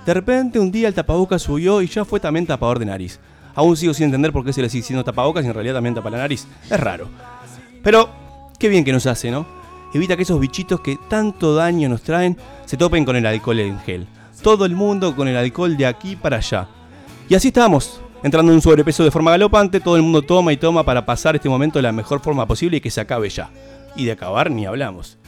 De 0.05 0.13
repente 0.13 0.59
un 0.59 0.71
día 0.71 0.89
el 0.89 0.95
tapabocas 0.95 1.43
subió 1.43 1.81
y 1.81 1.87
ya 1.87 2.05
fue 2.05 2.21
también 2.21 2.47
tapador 2.47 2.79
de 2.79 2.87
nariz. 2.87 3.21
Aún 3.55 3.77
sigo 3.77 3.95
sin 3.95 4.07
entender 4.07 4.33
por 4.33 4.45
qué 4.45 4.53
se 4.53 4.61
le 4.61 4.69
sigue 4.69 4.83
diciendo 4.83 5.05
tapabocas 5.05 5.45
y 5.45 5.49
en 5.49 5.55
realidad 5.55 5.75
también 5.75 5.95
tapa 5.95 6.11
la 6.11 6.19
nariz. 6.19 6.47
Es 6.69 6.79
raro. 6.79 7.09
Pero, 7.83 8.11
qué 8.59 8.69
bien 8.69 8.85
que 8.85 8.93
nos 8.93 9.07
hace, 9.07 9.31
¿no? 9.31 9.47
Evita 9.95 10.17
que 10.17 10.25
esos 10.25 10.41
bichitos 10.41 10.81
que 10.81 10.99
tanto 11.09 11.55
daño 11.55 11.89
nos 11.89 12.03
traen 12.03 12.37
se 12.67 12.77
topen 12.77 13.05
con 13.05 13.17
el 13.17 13.25
alcohol 13.25 13.61
en 13.61 13.79
gel. 13.81 14.07
Todo 14.43 14.67
el 14.67 14.75
mundo 14.75 15.15
con 15.15 15.29
el 15.29 15.37
alcohol 15.37 15.77
de 15.77 15.87
aquí 15.87 16.17
para 16.17 16.39
allá. 16.39 16.69
Y 17.29 17.35
así 17.35 17.49
estamos, 17.49 18.01
entrando 18.25 18.51
en 18.51 18.57
un 18.57 18.63
sobrepeso 18.63 19.05
de 19.05 19.11
forma 19.11 19.31
galopante, 19.31 19.81
todo 19.81 19.97
el 19.97 20.03
mundo 20.03 20.23
toma 20.23 20.51
y 20.53 20.57
toma 20.57 20.83
para 20.83 21.05
pasar 21.05 21.37
este 21.37 21.49
momento 21.49 21.79
de 21.79 21.83
la 21.83 21.93
mejor 21.93 22.21
forma 22.21 22.47
posible 22.47 22.79
y 22.79 22.81
que 22.81 22.91
se 22.91 23.03
acabe 23.03 23.29
ya. 23.29 23.51
Y 23.95 24.07
de 24.07 24.13
acabar 24.13 24.51
ni 24.51 24.65
hablamos. 24.65 25.19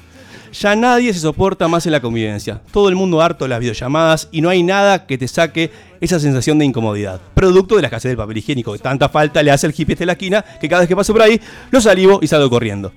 Ya 0.59 0.75
nadie 0.75 1.13
se 1.13 1.21
soporta 1.21 1.69
más 1.69 1.85
en 1.85 1.93
la 1.93 2.01
convivencia. 2.01 2.63
Todo 2.73 2.89
el 2.89 2.95
mundo 2.97 3.21
harto 3.21 3.45
de 3.45 3.51
las 3.51 3.61
videollamadas 3.61 4.29
y 4.33 4.41
no 4.41 4.49
hay 4.49 4.63
nada 4.63 5.07
que 5.07 5.19
te 5.19 5.29
saque 5.29 5.71
esa 6.01 6.19
sensación 6.19 6.59
de 6.59 6.65
incomodidad. 6.65 7.21
Producto 7.35 7.77
de 7.77 7.83
la 7.83 7.89
escasez 7.89 8.09
del 8.09 8.17
papel 8.17 8.39
higiénico 8.39 8.73
que 8.73 8.79
tanta 8.79 9.11
falta 9.11 9.43
le 9.43 9.51
hace 9.51 9.67
el 9.67 9.75
hippie 9.77 9.95
de 9.95 10.07
la 10.07 10.13
esquina 10.13 10.43
que 10.59 10.67
cada 10.67 10.81
vez 10.81 10.89
que 10.89 10.97
paso 10.97 11.13
por 11.13 11.21
ahí 11.21 11.39
lo 11.71 11.83
salivo 11.83 12.21
y 12.23 12.27
salgo 12.29 12.49
corriendo. 12.49 12.93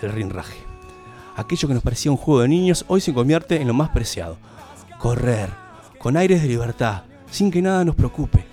El 0.00 0.10
rinraje. 0.12 0.56
Aquello 1.36 1.68
que 1.68 1.74
nos 1.74 1.82
parecía 1.82 2.10
un 2.10 2.16
juego 2.16 2.40
de 2.40 2.48
niños 2.48 2.86
hoy 2.88 3.02
se 3.02 3.12
convierte 3.12 3.60
en 3.60 3.68
lo 3.68 3.74
más 3.74 3.90
preciado. 3.90 4.38
Correr, 4.98 5.50
con 5.98 6.16
aires 6.16 6.40
de 6.40 6.48
libertad, 6.48 7.02
sin 7.30 7.50
que 7.50 7.62
nada 7.62 7.84
nos 7.84 7.94
preocupe. 7.94 8.44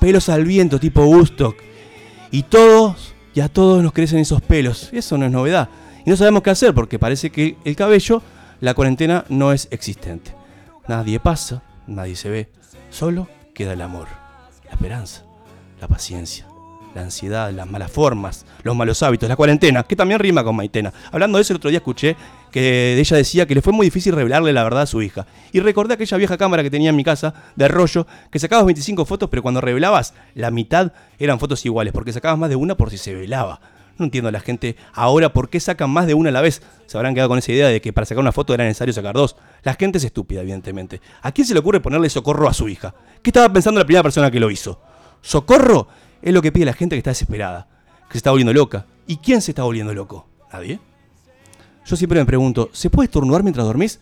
Pelos 0.00 0.28
al 0.28 0.44
viento 0.44 0.78
tipo 0.78 1.04
Woodstock. 1.04 1.56
Y 2.30 2.44
todos, 2.44 3.14
y 3.34 3.40
a 3.40 3.48
todos 3.48 3.82
nos 3.82 3.92
crecen 3.92 4.18
esos 4.18 4.40
pelos. 4.40 4.90
Eso 4.92 5.18
no 5.18 5.26
es 5.26 5.32
novedad. 5.32 5.68
Y 6.04 6.10
no 6.10 6.16
sabemos 6.16 6.42
qué 6.42 6.50
hacer 6.50 6.74
porque 6.74 6.98
parece 6.98 7.30
que 7.30 7.56
el 7.64 7.76
cabello 7.76 8.22
la 8.60 8.74
cuarentena 8.74 9.24
no 9.28 9.52
es 9.52 9.68
existente. 9.70 10.34
Nadie 10.88 11.20
pasa, 11.20 11.62
nadie 11.86 12.16
se 12.16 12.30
ve, 12.30 12.48
solo 12.90 13.28
queda 13.54 13.72
el 13.72 13.80
amor, 13.82 14.06
la 14.64 14.70
esperanza, 14.70 15.24
la 15.80 15.88
paciencia, 15.88 16.46
la 16.94 17.02
ansiedad, 17.02 17.50
las 17.50 17.68
malas 17.68 17.90
formas, 17.90 18.46
los 18.62 18.76
malos 18.76 19.02
hábitos, 19.02 19.28
la 19.28 19.36
cuarentena, 19.36 19.82
que 19.82 19.96
también 19.96 20.20
rima 20.20 20.44
con 20.44 20.56
Maitena. 20.56 20.92
Hablando 21.10 21.38
de 21.38 21.42
eso, 21.42 21.52
el 21.52 21.56
otro 21.56 21.70
día 21.70 21.78
escuché 21.78 22.16
que 22.52 22.98
ella 23.00 23.16
decía 23.16 23.46
que 23.46 23.54
le 23.54 23.62
fue 23.62 23.72
muy 23.72 23.86
difícil 23.86 24.14
revelarle 24.14 24.52
la 24.52 24.62
verdad 24.62 24.82
a 24.82 24.86
su 24.86 25.02
hija. 25.02 25.26
Y 25.50 25.60
recordé 25.60 25.94
aquella 25.94 26.16
vieja 26.18 26.36
cámara 26.36 26.62
que 26.62 26.70
tenía 26.70 26.90
en 26.90 26.96
mi 26.96 27.02
casa, 27.02 27.34
de 27.56 27.66
rollo, 27.66 28.06
que 28.30 28.38
sacabas 28.38 28.66
25 28.66 29.04
fotos, 29.04 29.28
pero 29.30 29.42
cuando 29.42 29.60
revelabas, 29.60 30.14
la 30.34 30.50
mitad 30.50 30.92
eran 31.18 31.40
fotos 31.40 31.64
iguales, 31.66 31.92
porque 31.92 32.12
sacabas 32.12 32.38
más 32.38 32.50
de 32.50 32.56
una 32.56 32.76
por 32.76 32.90
si 32.90 32.98
se 32.98 33.14
velaba. 33.14 33.60
No 33.98 34.04
entiendo 34.04 34.28
a 34.28 34.32
la 34.32 34.40
gente 34.40 34.76
ahora 34.92 35.32
por 35.32 35.48
qué 35.48 35.60
sacan 35.60 35.90
más 35.90 36.06
de 36.06 36.14
una 36.14 36.28
a 36.30 36.32
la 36.32 36.40
vez. 36.40 36.62
Se 36.86 36.96
habrán 36.96 37.14
quedado 37.14 37.30
con 37.30 37.38
esa 37.38 37.52
idea 37.52 37.68
de 37.68 37.80
que 37.80 37.92
para 37.92 38.04
sacar 38.04 38.20
una 38.20 38.32
foto 38.32 38.54
era 38.54 38.64
necesario 38.64 38.92
sacar 38.94 39.14
dos. 39.14 39.36
La 39.62 39.74
gente 39.74 39.98
es 39.98 40.04
estúpida, 40.04 40.40
evidentemente. 40.40 41.00
¿A 41.22 41.32
quién 41.32 41.46
se 41.46 41.54
le 41.54 41.60
ocurre 41.60 41.80
ponerle 41.80 42.08
socorro 42.08 42.48
a 42.48 42.54
su 42.54 42.68
hija? 42.68 42.94
¿Qué 43.22 43.30
estaba 43.30 43.52
pensando 43.52 43.78
la 43.80 43.86
primera 43.86 44.02
persona 44.02 44.30
que 44.30 44.40
lo 44.40 44.50
hizo? 44.50 44.80
¿Socorro? 45.20 45.88
Es 46.22 46.32
lo 46.32 46.42
que 46.42 46.52
pide 46.52 46.64
la 46.64 46.72
gente 46.72 46.94
que 46.94 46.98
está 46.98 47.10
desesperada, 47.10 47.66
que 48.08 48.12
se 48.12 48.18
está 48.18 48.30
volviendo 48.30 48.52
loca. 48.52 48.86
¿Y 49.06 49.16
quién 49.16 49.42
se 49.42 49.50
está 49.50 49.62
volviendo 49.62 49.92
loco? 49.94 50.28
¿Nadie? 50.52 50.80
Yo 51.84 51.96
siempre 51.96 52.18
me 52.18 52.26
pregunto, 52.26 52.70
¿se 52.72 52.90
puede 52.90 53.06
estornudar 53.06 53.42
mientras 53.42 53.66
dormís? 53.66 54.00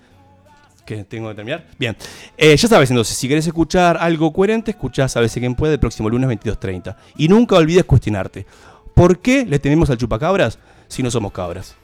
¿Que 0.84 1.04
tengo 1.04 1.28
que 1.28 1.34
terminar? 1.34 1.66
Bien. 1.78 1.96
Eh, 2.36 2.56
ya 2.56 2.68
sabes, 2.68 2.90
entonces, 2.90 3.16
si 3.16 3.28
querés 3.28 3.46
escuchar 3.46 3.96
algo 3.98 4.32
coherente, 4.32 4.72
escuchás 4.72 5.16
a 5.16 5.20
veces 5.20 5.40
quien 5.40 5.54
puede 5.54 5.74
el 5.74 5.80
próximo 5.80 6.08
lunes 6.08 6.28
22.30. 6.30 6.96
Y 7.16 7.28
nunca 7.28 7.56
olvides 7.56 7.84
cuestionarte. 7.84 8.46
¿Por 8.94 9.20
qué 9.20 9.46
le 9.46 9.58
tenemos 9.58 9.88
al 9.90 9.98
chupacabras 9.98 10.58
si 10.88 11.02
no 11.02 11.10
somos 11.10 11.32
cabras? 11.32 11.76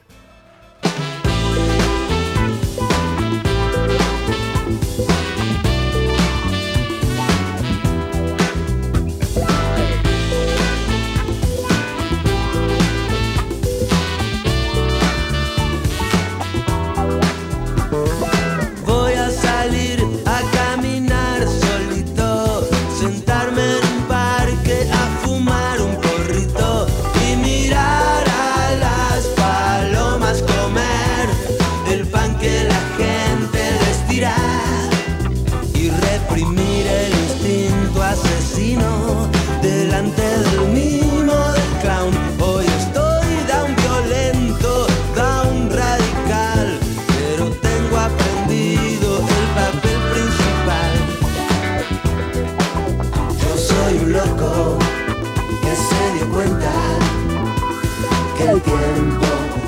Tiempo 58.67 59.25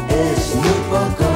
es 0.10 0.56
muy 0.56 0.74
poco. 0.90 1.29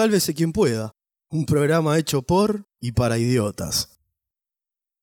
Sálvese 0.00 0.32
quien 0.32 0.52
pueda. 0.52 0.94
Un 1.30 1.44
programa 1.44 1.98
hecho 1.98 2.22
por 2.22 2.64
y 2.80 2.92
para 2.92 3.18
idiotas. 3.18 3.89